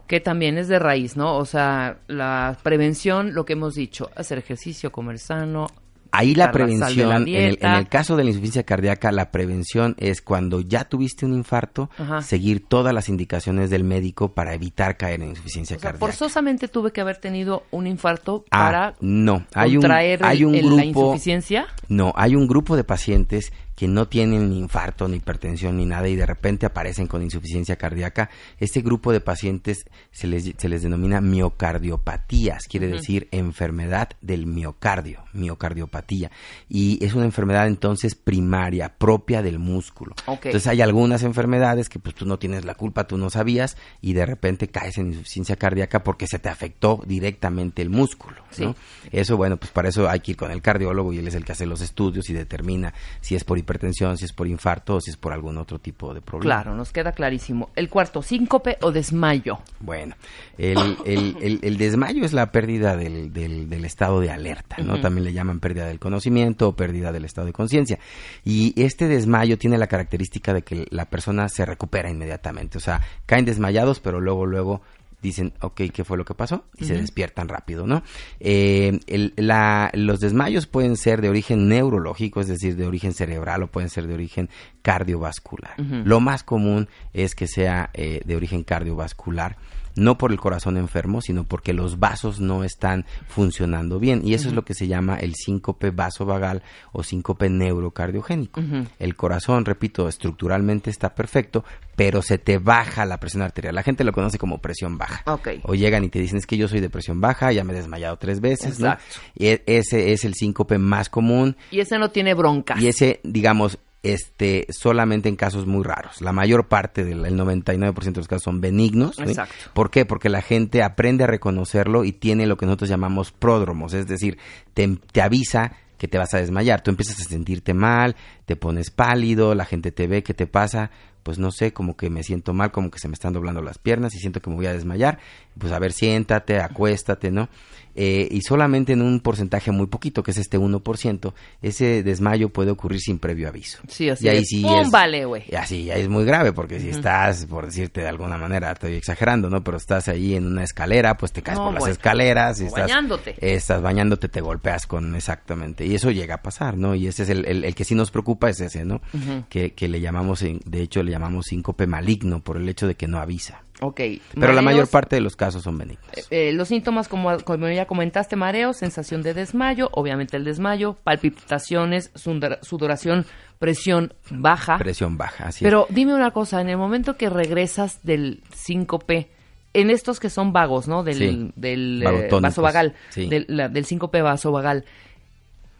que 0.07 0.19
también 0.19 0.57
es 0.57 0.67
de 0.67 0.79
raíz, 0.79 1.17
¿no? 1.17 1.37
O 1.37 1.45
sea, 1.45 1.99
la 2.07 2.57
prevención, 2.63 3.33
lo 3.33 3.45
que 3.45 3.53
hemos 3.53 3.75
dicho, 3.75 4.09
hacer 4.15 4.37
ejercicio, 4.37 4.91
comer 4.91 5.19
sano. 5.19 5.67
Ahí 6.17 6.35
la 6.35 6.51
prevención, 6.51 7.09
la 7.09 7.17
en 7.17 7.27
el, 7.27 7.57
en 7.61 7.71
el 7.73 7.87
caso 7.87 8.15
de 8.15 8.23
la 8.23 8.29
insuficiencia 8.29 8.63
cardíaca, 8.63 9.11
la 9.11 9.31
prevención 9.31 9.95
es 9.99 10.21
cuando 10.21 10.61
ya 10.61 10.85
tuviste 10.85 11.25
un 11.25 11.33
infarto, 11.33 11.89
Ajá. 11.97 12.21
seguir 12.21 12.65
todas 12.67 12.93
las 12.93 13.09
indicaciones 13.09 13.69
del 13.69 13.83
médico 13.83 14.33
para 14.33 14.53
evitar 14.53 14.97
caer 14.97 15.21
en 15.21 15.29
insuficiencia 15.29 15.75
O 15.77 15.79
sea, 15.79 15.91
cardíaca. 15.91 16.05
forzosamente 16.05 16.67
tuve 16.67 16.91
que 16.91 17.01
haber 17.01 17.17
tenido 17.17 17.63
un 17.71 17.87
infarto 17.87 18.45
Ah, 18.51 18.65
para 18.65 18.93
no, 19.01 19.45
hay 19.53 19.75
un, 19.77 19.81
contraer 19.81 20.23
hay 20.23 20.43
un 20.45 20.55
el- 20.55 20.61
grupo, 20.65 20.77
la 20.77 20.85
insuficiencia. 20.85 21.67
No, 21.87 22.13
hay 22.15 22.35
un 22.35 22.47
grupo 22.47 22.75
de 22.75 22.83
pacientes 22.83 23.51
que 23.75 23.87
no 23.87 24.07
tienen 24.07 24.49
ni 24.49 24.59
infarto, 24.59 25.07
ni 25.07 25.17
hipertensión, 25.17 25.77
ni 25.77 25.85
nada, 25.85 26.07
y 26.07 26.15
de 26.15 26.25
repente 26.25 26.65
aparecen 26.65 27.07
con 27.07 27.21
insuficiencia 27.21 27.75
cardíaca. 27.75 28.29
Este 28.59 28.81
grupo 28.81 29.11
de 29.11 29.19
pacientes 29.19 29.85
se 30.11 30.27
les, 30.27 30.53
se 30.57 30.69
les 30.69 30.81
denomina 30.81 31.21
miocardiopatías, 31.21 32.67
quiere 32.67 32.87
decir 32.87 33.27
enfermedad 33.31 34.09
del 34.21 34.45
miocardio, 34.45 35.25
miocardiopatía. 35.33 36.31
Y 36.69 37.03
es 37.03 37.13
una 37.13 37.25
enfermedad 37.25 37.67
entonces 37.67 38.15
primaria, 38.15 38.95
propia 38.97 39.41
del 39.41 39.59
músculo. 39.59 40.15
Entonces 40.27 40.67
hay 40.67 40.81
algunas 40.81 41.23
enfermedades 41.23 41.89
que 41.89 41.99
pues 41.99 42.15
tú 42.15 42.25
no 42.25 42.39
tienes 42.39 42.65
la 42.65 42.75
culpa, 42.75 43.07
tú 43.07 43.17
no 43.17 43.29
sabías, 43.29 43.77
y 44.01 44.13
de 44.13 44.25
repente 44.25 44.69
caes 44.69 44.97
en 44.97 45.07
insuficiencia 45.07 45.57
cardíaca 45.57 46.03
porque 46.03 46.27
se 46.27 46.39
te 46.39 46.49
afectó 46.49 47.01
directamente 47.05 47.81
el 47.81 47.89
músculo. 47.89 48.37
¿no? 48.37 48.73
Sí. 48.73 48.75
Eso, 49.11 49.35
bueno, 49.35 49.57
pues 49.57 49.71
para 49.71 49.89
eso 49.89 50.09
hay 50.09 50.21
que 50.21 50.31
ir 50.31 50.37
con 50.37 50.51
el 50.51 50.61
cardiólogo 50.61 51.11
y 51.11 51.17
él 51.17 51.27
es 51.27 51.35
el 51.35 51.43
que 51.43 51.51
hace 51.51 51.65
los 51.65 51.81
estudios 51.81 52.29
y 52.29 52.33
determina 52.33 52.93
si 53.21 53.35
es 53.35 53.43
por 53.43 53.57
hipertensión, 53.65 54.17
si 54.17 54.25
es 54.25 54.31
por 54.33 54.47
infarto 54.47 54.95
o 54.95 55.01
si 55.01 55.09
es 55.11 55.17
por 55.17 55.33
algún 55.33 55.57
otro 55.57 55.79
tipo 55.79 56.13
de 56.13 56.21
problema. 56.21 56.55
Claro, 56.63 56.75
nos 56.75 56.91
queda 56.91 57.11
clarísimo. 57.11 57.69
El 57.75 57.89
cuarto, 57.89 58.21
síncope 58.21 58.77
o 58.81 58.91
desmayo. 58.91 59.59
Bueno, 59.79 60.15
el, 60.57 60.97
el- 61.05 61.35
el- 61.41 61.59
el 61.63 61.77
desmayo 61.77 62.23
es 62.23 62.31
la 62.33 62.51
pérdida 62.51 62.95
del, 62.95 63.33
del- 63.33 63.69
del 63.69 63.83
estado 63.85 64.19
de 64.21 64.31
alerta, 64.31 64.77
¿no? 64.83 65.01
También 65.01 65.25
le 65.25 65.33
llaman 65.33 65.59
pérdida 65.59 65.87
del 65.87 65.99
conocimiento 65.99 66.69
o 66.69 66.75
pérdida 66.75 67.11
del 67.11 67.25
estado 67.25 67.47
de 67.47 67.53
conciencia. 67.53 67.99
Y 68.43 68.79
este 68.81 69.07
desmayo 69.07 69.57
tiene 69.57 69.77
la 69.77 69.87
característica 69.87 70.53
de 70.53 70.61
que 70.61 70.85
la 70.91 71.05
persona 71.05 71.49
se 71.49 71.65
recupera 71.65 72.09
inmediatamente. 72.09 72.77
O 72.77 72.81
sea, 72.81 73.01
caen 73.25 73.45
desmayados, 73.45 73.99
pero 73.99 74.21
luego, 74.21 74.45
luego 74.45 74.81
dicen, 75.25 75.53
ok, 75.61 75.81
¿qué 75.93 76.03
fue 76.03 76.17
lo 76.17 76.25
que 76.25 76.33
pasó? 76.33 76.65
Y 76.77 76.85
se 76.85 76.93
despiertan 77.01 77.47
rápido, 77.49 77.85
¿no? 77.85 78.03
Eh, 78.39 78.99
el- 79.07 79.33
la- 79.37 79.89
los 79.93 80.19
desmayos 80.19 80.67
pueden 80.67 80.95
ser 80.97 81.21
de 81.21 81.29
origen 81.29 81.67
neurológico, 81.67 82.41
es 82.41 82.47
decir, 82.47 82.75
de 82.75 82.85
origen 82.87 83.13
cerebral, 83.13 83.63
o 83.63 83.67
pueden 83.67 83.89
ser 83.89 84.07
de 84.07 84.13
origen 84.13 84.49
cardiovascular. 84.81 85.73
Lo 86.05 86.19
más 86.19 86.43
común 86.43 86.87
es 87.13 87.35
que 87.35 87.47
sea 87.47 87.89
eh, 87.93 88.21
de 88.25 88.35
origen 88.35 88.63
cardiovascular, 88.63 89.57
no 89.95 90.17
por 90.17 90.31
el 90.31 90.39
corazón 90.39 90.77
enfermo, 90.77 91.21
sino 91.21 91.43
porque 91.45 91.73
los 91.73 91.99
vasos 91.99 92.39
no 92.39 92.63
están 92.63 93.05
funcionando 93.27 93.99
bien. 93.99 94.21
Y 94.23 94.33
eso 94.33 94.47
es 94.49 94.53
lo 94.53 94.65
que 94.65 94.73
se 94.73 94.87
llama 94.87 95.15
el 95.17 95.35
síncope 95.35 95.91
vasovagal 95.91 96.63
o 96.91 97.03
síncope 97.03 97.49
neurocardiogénico. 97.49 98.61
El 98.99 99.15
corazón, 99.15 99.65
repito, 99.65 100.07
estructuralmente 100.07 100.89
está 100.89 101.15
perfecto, 101.15 101.63
pero 101.95 102.21
se 102.21 102.37
te 102.37 102.57
baja 102.57 103.05
la 103.05 103.19
presión 103.19 103.43
arterial. 103.43 103.75
La 103.75 103.83
gente 103.83 104.03
lo 104.03 104.11
conoce 104.11 104.37
como 104.37 104.59
presión 104.59 104.97
baja. 104.97 105.23
O 105.63 105.75
llegan 105.75 106.03
y 106.03 106.09
te 106.09 106.19
dicen, 106.19 106.37
es 106.37 106.45
que 106.47 106.57
yo 106.57 106.67
soy 106.67 106.79
de 106.81 106.89
presión 106.89 107.21
baja, 107.21 107.51
ya 107.51 107.63
me 107.63 107.73
he 107.73 107.75
desmayado 107.75 108.17
tres 108.17 108.41
veces, 108.41 108.79
¿no? 108.79 108.87
Exacto. 108.87 109.19
E- 109.37 109.63
ese 109.65 110.11
es 110.11 110.25
el 110.25 110.33
síncope 110.33 110.77
más 110.77 111.09
común 111.09 111.55
Y 111.71 111.79
ese 111.79 111.97
no 111.99 112.09
tiene 112.11 112.33
broncas. 112.33 112.81
y 112.81 112.87
ese, 112.87 113.19
digamos, 113.23 113.77
este, 114.05 114.67
solamente 114.69 115.29
en 115.29 115.35
casos 115.35 115.65
muy 115.65 115.83
raros. 115.83 116.21
La 116.21 116.31
mayor 116.31 116.67
parte 116.67 117.03
del 117.03 117.25
el 117.25 117.37
99% 117.37 117.95
de 117.95 118.11
los 118.11 118.27
casos 118.27 118.43
son 118.43 118.61
benignos. 118.61 119.15
¿sí? 119.15 119.23
Exacto. 119.23 119.71
¿Por 119.73 119.89
qué? 119.89 120.05
Porque 120.05 120.29
la 120.29 120.41
gente 120.41 120.83
aprende 120.83 121.23
a 121.23 121.27
reconocerlo 121.27 122.05
y 122.05 122.11
tiene 122.11 122.45
lo 122.45 122.55
que 122.55 122.67
nosotros 122.67 122.89
llamamos 122.89 123.31
pródromos, 123.31 123.93
es 123.93 124.07
decir, 124.07 124.37
te, 124.73 124.87
te 125.11 125.21
avisa 125.21 125.73
que 125.97 126.07
te 126.07 126.19
vas 126.19 126.33
a 126.35 126.37
desmayar. 126.37 126.81
Tú 126.81 126.91
empiezas 126.91 127.19
a 127.19 127.23
sentirte 127.23 127.73
mal, 127.73 128.15
te 128.45 128.55
pones 128.55 128.91
pálido, 128.91 129.55
la 129.55 129.65
gente 129.65 129.91
te 129.91 130.07
ve, 130.07 130.21
¿qué 130.21 130.33
te 130.33 130.45
pasa? 130.45 130.91
pues 131.25 131.39
no 131.39 131.49
sé, 131.49 131.73
como 131.73 131.97
que 131.97 132.11
me 132.11 132.21
siento 132.21 132.53
mal, 132.53 132.71
como 132.71 132.91
que 132.91 132.99
se 132.99 133.07
me 133.07 133.15
están 133.15 133.33
doblando 133.33 133.59
las 133.59 133.79
piernas 133.79 134.13
y 134.13 134.19
siento 134.19 134.41
que 134.41 134.51
me 134.51 134.57
voy 134.57 134.67
a 134.67 134.73
desmayar, 134.73 135.17
pues 135.57 135.73
a 135.73 135.79
ver, 135.79 135.91
siéntate, 135.91 136.59
acuéstate, 136.59 137.31
¿no? 137.31 137.49
Eh, 137.95 138.27
y 138.29 138.41
solamente 138.41 138.93
en 138.93 139.01
un 139.01 139.21
porcentaje 139.21 139.71
muy 139.71 139.87
poquito, 139.87 140.21
que 140.21 140.31
es 140.31 140.37
este 140.37 140.59
1%, 140.59 141.33
ese 141.61 142.03
desmayo 142.03 142.49
puede 142.49 142.71
ocurrir 142.71 142.99
sin 142.99 143.19
previo 143.19 143.47
aviso. 143.47 143.79
Sí, 143.87 144.09
así 144.09 144.25
y 144.25 144.29
ahí 144.29 144.39
de, 144.39 144.45
sí 144.45 144.61
¡pum! 144.61 144.79
es, 144.81 144.91
vale, 144.91 145.25
güey. 145.25 145.43
así 145.55 145.85
ya 145.85 145.95
es 145.95 146.09
muy 146.09 146.25
grave, 146.25 146.51
porque 146.51 146.79
si 146.79 146.89
estás, 146.89 147.45
por 147.45 147.65
decirte 147.65 148.01
de 148.01 148.07
alguna 148.07 148.37
manera, 148.37 148.71
estoy 148.73 148.95
exagerando, 148.95 149.49
¿no? 149.49 149.63
Pero 149.63 149.77
estás 149.77 150.09
ahí 150.09 150.35
en 150.35 150.45
una 150.45 150.63
escalera, 150.63 151.15
pues 151.15 151.31
te 151.31 151.41
caes 151.41 151.57
No, 151.57 151.65
por 151.65 151.75
las 151.75 151.87
escaleras. 151.87 152.59
Y 152.59 152.65
estás, 152.65 152.83
bañándote. 152.83 153.35
Estás 153.39 153.81
bañándote, 153.81 154.27
te 154.27 154.41
golpeas 154.41 154.85
con 154.87 155.15
exactamente. 155.15 155.85
Y 155.85 155.95
eso 155.95 156.11
llega 156.11 156.35
a 156.35 156.41
pasar, 156.41 156.77
¿no? 156.77 156.95
Y 156.95 157.07
ese 157.07 157.23
es 157.23 157.29
el, 157.29 157.45
el, 157.45 157.63
el 157.63 157.75
que 157.75 157.85
sí 157.85 157.95
nos 157.95 158.11
preocupa, 158.11 158.49
es 158.49 158.59
ese, 158.59 158.83
¿no? 158.83 159.01
que, 159.49 159.73
que 159.73 159.87
le 159.87 160.01
llamamos, 160.01 160.41
de 160.41 160.81
hecho, 160.81 161.01
le 161.03 161.11
llamamos 161.11 161.45
síncope 161.45 161.87
maligno 161.87 162.41
por 162.41 162.57
el 162.57 162.67
hecho 162.67 162.87
de 162.87 162.95
que 162.95 163.07
no 163.07 163.19
avisa. 163.19 163.63
Ok. 163.87 164.01
Pero 164.39 164.53
la 164.53 164.61
mayor 164.61 164.87
parte 164.87 165.15
de 165.15 165.21
los 165.21 165.35
casos 165.35 165.63
son 165.63 165.77
benignos. 165.77 166.05
eh, 166.29 166.51
los 166.53 166.67
síntomas, 166.67 167.07
como, 167.07 167.37
como 167.39 167.67
ya 167.69 167.85
comentaste, 167.85 168.35
mareo, 168.35 168.73
sensación 168.73 169.21
de 169.21 169.33
desmayo, 169.33 169.89
obviamente 169.93 170.37
el 170.37 170.43
desmayo, 170.43 170.95
palpitaciones, 171.03 172.11
sudor- 172.13 172.59
sudoración, 172.61 173.25
presión 173.59 174.13
baja. 174.29 174.77
Presión 174.77 175.17
baja, 175.17 175.47
así 175.47 175.63
Pero 175.63 175.87
dime 175.89 176.13
una 176.13 176.31
cosa, 176.31 176.61
en 176.61 176.69
el 176.69 176.77
momento 176.77 177.17
que 177.17 177.29
regresas 177.29 177.99
del 178.03 178.41
síncope, 178.53 179.29
en 179.73 179.89
estos 179.89 180.19
que 180.19 180.29
son 180.29 180.53
vagos, 180.53 180.87
¿no? 180.87 181.03
Del, 181.03 181.17
Sí, 181.17 181.51
del 181.55 182.03
eh, 182.05 182.29
vasovagal, 182.41 182.95
sí. 183.09 183.27
del, 183.27 183.45
la- 183.49 183.69
del 183.69 183.85
síncope 183.85 184.21
vasovagal. 184.21 184.85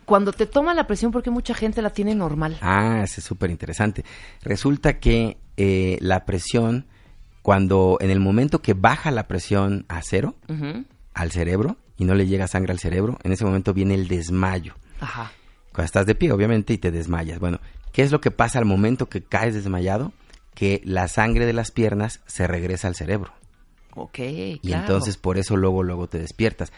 Cuando 0.06 0.34
te 0.34 0.46
toman 0.46 0.76
la 0.76 0.86
presión, 0.86 1.12
porque 1.12 1.32
mucha 1.32 1.56
gente 1.56 1.82
la 1.82 1.90
tiene 1.90 2.14
normal. 2.14 2.58
Ah, 2.62 3.02
ese 3.04 3.22
es 3.22 3.26
súper 3.26 3.50
interesante. 3.50 4.06
Resulta 4.44 5.00
que 5.00 5.38
eh, 5.58 5.98
la 6.02 6.26
presión, 6.26 6.86
cuando 7.46 8.00
en 8.02 8.10
el 8.10 8.20
momento 8.20 8.64
que 8.64 8.74
baja 8.74 9.12
la 9.12 9.28
presión 9.28 9.86
a 9.88 10.02
cero, 10.02 10.34
al 11.14 11.32
cerebro, 11.32 11.78
y 11.96 12.06
no 12.06 12.16
le 12.16 12.26
llega 12.26 12.48
sangre 12.48 12.72
al 12.72 12.80
cerebro, 12.80 13.20
en 13.22 13.32
ese 13.34 13.46
momento 13.46 13.72
viene 13.72 13.94
el 13.94 14.08
desmayo. 14.08 14.74
Ajá. 15.00 15.32
Cuando 15.72 15.86
estás 15.86 16.08
de 16.08 16.16
pie, 16.16 16.32
obviamente, 16.32 16.74
y 16.74 16.80
te 16.80 16.90
desmayas. 16.90 17.38
Bueno, 17.38 17.60
¿qué 17.92 18.02
es 18.02 18.12
lo 18.12 18.20
que 18.20 18.32
pasa 18.32 18.58
al 18.58 18.66
momento 18.66 19.10
que 19.10 19.22
caes 19.22 19.54
desmayado? 19.54 20.12
Que 20.56 20.82
la 20.86 21.08
sangre 21.08 21.46
de 21.46 21.54
las 21.54 21.70
piernas 21.70 22.22
se 22.26 22.48
regresa 22.48 22.88
al 22.88 22.96
cerebro. 22.96 23.32
Ok, 23.94 24.18
Y 24.22 24.60
claro. 24.64 24.82
entonces 24.82 25.18
por 25.18 25.38
eso 25.38 25.56
luego, 25.56 25.84
luego 25.84 26.08
te 26.08 26.18
despiertas. 26.18 26.74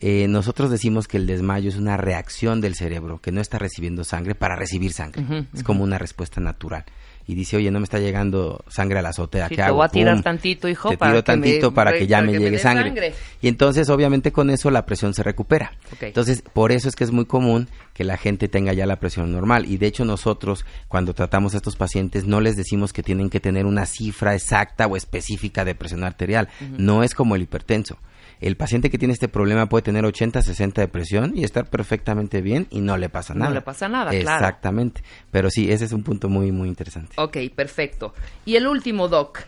Eh, 0.00 0.26
nosotros 0.26 0.68
decimos 0.72 1.06
que 1.06 1.18
el 1.18 1.28
desmayo 1.28 1.68
es 1.68 1.76
una 1.76 1.96
reacción 1.96 2.60
del 2.60 2.74
cerebro 2.74 3.20
que 3.20 3.30
no 3.30 3.40
está 3.40 3.60
recibiendo 3.60 4.02
sangre 4.02 4.34
para 4.34 4.56
recibir 4.56 4.92
sangre. 4.92 5.46
Es 5.54 5.62
como 5.62 5.84
una 5.84 5.96
respuesta 5.96 6.40
natural. 6.40 6.86
Y 7.28 7.34
dice, 7.34 7.58
oye, 7.58 7.70
no 7.70 7.78
me 7.78 7.84
está 7.84 7.98
llegando 8.00 8.64
sangre 8.68 8.98
a 8.98 9.02
la 9.02 9.10
azotea. 9.10 9.44
Sí, 9.48 9.50
¿qué 9.50 9.56
te 9.56 9.62
hago? 9.62 9.76
voy 9.76 9.84
a 9.84 9.88
tirar 9.90 10.14
Pum. 10.14 10.22
tantito, 10.22 10.66
hijo, 10.66 10.88
Te 10.88 10.96
para 10.96 11.12
tiro 11.12 11.24
que 11.24 11.32
me- 11.36 11.42
tantito 11.46 11.74
para 11.74 11.92
que 11.92 12.06
ya 12.06 12.16
para 12.16 12.26
me 12.26 12.32
que 12.32 12.38
llegue 12.38 12.58
sangre. 12.58 12.84
sangre. 12.88 13.14
Y 13.42 13.48
entonces, 13.48 13.90
obviamente, 13.90 14.32
con 14.32 14.48
eso 14.48 14.70
la 14.70 14.86
presión 14.86 15.12
se 15.12 15.22
recupera. 15.22 15.72
Entonces, 16.00 16.42
por 16.54 16.72
eso 16.72 16.88
es 16.88 16.96
que 16.96 17.04
es 17.04 17.12
muy 17.12 17.26
común 17.26 17.68
que 17.92 18.02
la 18.04 18.16
gente 18.16 18.48
tenga 18.48 18.72
ya 18.72 18.86
la 18.86 18.96
presión 18.98 19.30
normal. 19.30 19.66
Y 19.66 19.76
de 19.76 19.86
hecho, 19.88 20.06
nosotros, 20.06 20.64
cuando 20.88 21.12
tratamos 21.12 21.52
a 21.52 21.58
estos 21.58 21.76
pacientes, 21.76 22.24
no 22.26 22.40
les 22.40 22.56
decimos 22.56 22.94
que 22.94 23.02
tienen 23.02 23.28
que 23.28 23.40
tener 23.40 23.66
una 23.66 23.84
cifra 23.84 24.34
exacta 24.34 24.86
o 24.86 24.96
específica 24.96 25.66
de 25.66 25.74
presión 25.74 26.04
arterial. 26.04 26.48
No 26.78 27.02
es 27.02 27.14
como 27.14 27.36
el 27.36 27.42
hipertenso. 27.42 27.98
El 28.40 28.56
paciente 28.56 28.90
que 28.90 28.98
tiene 28.98 29.12
este 29.14 29.28
problema 29.28 29.68
puede 29.68 29.82
tener 29.82 30.04
80, 30.04 30.42
60 30.42 30.80
de 30.80 30.88
presión 30.88 31.32
y 31.36 31.44
estar 31.44 31.68
perfectamente 31.68 32.40
bien 32.40 32.66
y 32.70 32.80
no 32.80 32.96
le 32.96 33.08
pasa 33.08 33.34
No 33.34 33.40
nada. 33.40 33.54
le 33.54 33.62
pasa 33.62 33.88
nada, 33.88 34.10
claro. 34.10 34.38
Exactamente. 34.46 35.02
Pero 35.30 35.50
sí, 35.50 35.70
ese 35.72 35.84
es 35.86 35.92
un 35.92 36.02
punto 36.04 36.28
muy, 36.28 36.52
muy 36.52 36.68
interesante. 36.68 37.14
Ok, 37.16 37.36
perfecto. 37.54 38.14
Y 38.44 38.56
el 38.56 38.66
último, 38.66 39.08
Doc. 39.08 39.40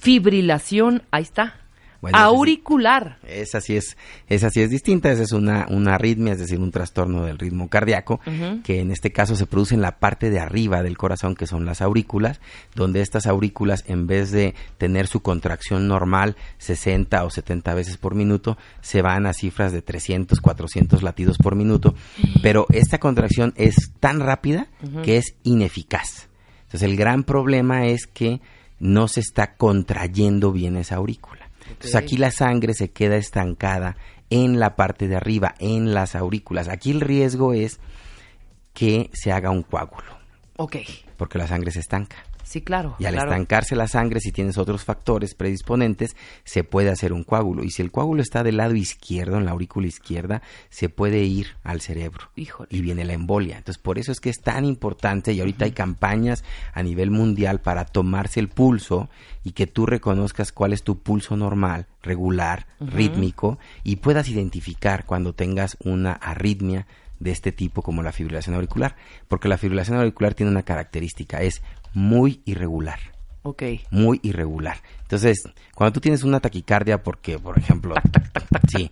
Fibrilación, 0.00 1.02
ahí 1.10 1.22
está. 1.24 1.56
Bueno, 2.00 2.16
sí. 2.16 2.24
Auricular. 2.24 3.18
Esa 3.26 3.60
sí 3.60 3.76
es, 3.76 3.96
esa 4.28 4.50
sí 4.50 4.60
es 4.60 4.70
distinta, 4.70 5.10
esa 5.10 5.24
es 5.24 5.32
una, 5.32 5.66
una 5.68 5.96
arritmia, 5.96 6.34
es 6.34 6.38
decir, 6.38 6.60
un 6.60 6.70
trastorno 6.70 7.24
del 7.24 7.38
ritmo 7.38 7.68
cardíaco, 7.68 8.20
que 8.62 8.80
en 8.80 8.92
este 8.92 9.10
caso 9.10 9.34
se 9.34 9.46
produce 9.46 9.74
en 9.74 9.80
la 9.80 9.98
parte 9.98 10.30
de 10.30 10.38
arriba 10.38 10.82
del 10.82 10.96
corazón, 10.96 11.34
que 11.34 11.46
son 11.46 11.64
las 11.64 11.80
aurículas, 11.80 12.40
donde 12.74 13.00
estas 13.00 13.26
aurículas, 13.26 13.84
en 13.88 14.06
vez 14.06 14.30
de 14.30 14.54
tener 14.78 15.08
su 15.08 15.20
contracción 15.20 15.88
normal, 15.88 16.36
60 16.58 17.24
o 17.24 17.30
70 17.30 17.74
veces 17.74 17.96
por 17.96 18.14
minuto, 18.14 18.56
se 18.80 19.02
van 19.02 19.26
a 19.26 19.32
cifras 19.32 19.72
de 19.72 19.82
300, 19.82 20.40
400 20.40 21.02
latidos 21.02 21.38
por 21.38 21.56
minuto, 21.56 21.94
pero 22.42 22.66
esta 22.72 22.98
contracción 22.98 23.54
es 23.56 23.92
tan 23.98 24.20
rápida 24.20 24.68
que 25.02 25.16
es 25.16 25.34
ineficaz. 25.42 26.28
Entonces 26.62 26.88
el 26.88 26.96
gran 26.96 27.24
problema 27.24 27.86
es 27.86 28.06
que 28.06 28.40
no 28.78 29.08
se 29.08 29.20
está 29.20 29.56
contrayendo 29.56 30.52
bien 30.52 30.76
esa 30.76 30.96
aurícula. 30.96 31.37
Entonces 31.70 31.94
aquí 31.94 32.16
la 32.16 32.30
sangre 32.30 32.74
se 32.74 32.90
queda 32.90 33.16
estancada 33.16 33.96
en 34.30 34.58
la 34.60 34.76
parte 34.76 35.08
de 35.08 35.16
arriba, 35.16 35.54
en 35.58 35.94
las 35.94 36.14
aurículas. 36.14 36.68
Aquí 36.68 36.90
el 36.90 37.00
riesgo 37.00 37.52
es 37.54 37.80
que 38.74 39.10
se 39.12 39.32
haga 39.32 39.50
un 39.50 39.62
coágulo, 39.62 40.12
Ok. 40.56 40.76
porque 41.16 41.38
la 41.38 41.46
sangre 41.46 41.70
se 41.70 41.80
estanca. 41.80 42.16
Sí, 42.48 42.62
claro. 42.62 42.96
Y 42.98 43.04
al 43.04 43.12
claro. 43.12 43.30
estancarse 43.30 43.76
la 43.76 43.88
sangre, 43.88 44.20
si 44.20 44.32
tienes 44.32 44.56
otros 44.56 44.82
factores 44.82 45.34
predisponentes, 45.34 46.16
se 46.44 46.64
puede 46.64 46.88
hacer 46.88 47.12
un 47.12 47.22
coágulo. 47.22 47.62
Y 47.62 47.68
si 47.68 47.82
el 47.82 47.90
coágulo 47.90 48.22
está 48.22 48.42
del 48.42 48.56
lado 48.56 48.74
izquierdo, 48.74 49.36
en 49.36 49.44
la 49.44 49.50
aurícula 49.50 49.86
izquierda, 49.86 50.40
se 50.70 50.88
puede 50.88 51.24
ir 51.24 51.48
al 51.62 51.82
cerebro. 51.82 52.30
Híjole. 52.36 52.70
Y 52.72 52.80
viene 52.80 53.04
la 53.04 53.12
embolia. 53.12 53.58
Entonces, 53.58 53.82
por 53.82 53.98
eso 53.98 54.12
es 54.12 54.20
que 54.20 54.30
es 54.30 54.40
tan 54.40 54.64
importante 54.64 55.34
y 55.34 55.40
ahorita 55.40 55.66
hay 55.66 55.72
campañas 55.72 56.42
a 56.72 56.82
nivel 56.82 57.10
mundial 57.10 57.60
para 57.60 57.84
tomarse 57.84 58.40
el 58.40 58.48
pulso 58.48 59.10
y 59.44 59.52
que 59.52 59.66
tú 59.66 59.84
reconozcas 59.84 60.50
cuál 60.50 60.72
es 60.72 60.82
tu 60.82 61.02
pulso 61.02 61.36
normal, 61.36 61.84
regular, 62.02 62.66
rítmico 62.80 63.58
y 63.84 63.96
puedas 63.96 64.26
identificar 64.30 65.04
cuando 65.04 65.34
tengas 65.34 65.76
una 65.84 66.12
arritmia 66.12 66.86
de 67.20 67.30
este 67.30 67.52
tipo 67.52 67.82
como 67.82 68.02
la 68.02 68.12
fibrilación 68.12 68.54
auricular, 68.54 68.96
porque 69.26 69.48
la 69.48 69.58
fibrilación 69.58 69.98
auricular 69.98 70.34
tiene 70.34 70.52
una 70.52 70.62
característica, 70.62 71.42
es 71.42 71.62
muy 71.94 72.42
irregular, 72.44 72.98
Ok. 73.42 73.62
muy 73.90 74.20
irregular. 74.22 74.76
Entonces, 75.02 75.42
cuando 75.74 75.92
tú 75.92 76.00
tienes 76.00 76.22
una 76.22 76.40
taquicardia 76.40 77.02
porque, 77.02 77.38
por 77.38 77.58
ejemplo, 77.58 77.94
sí, 78.68 78.90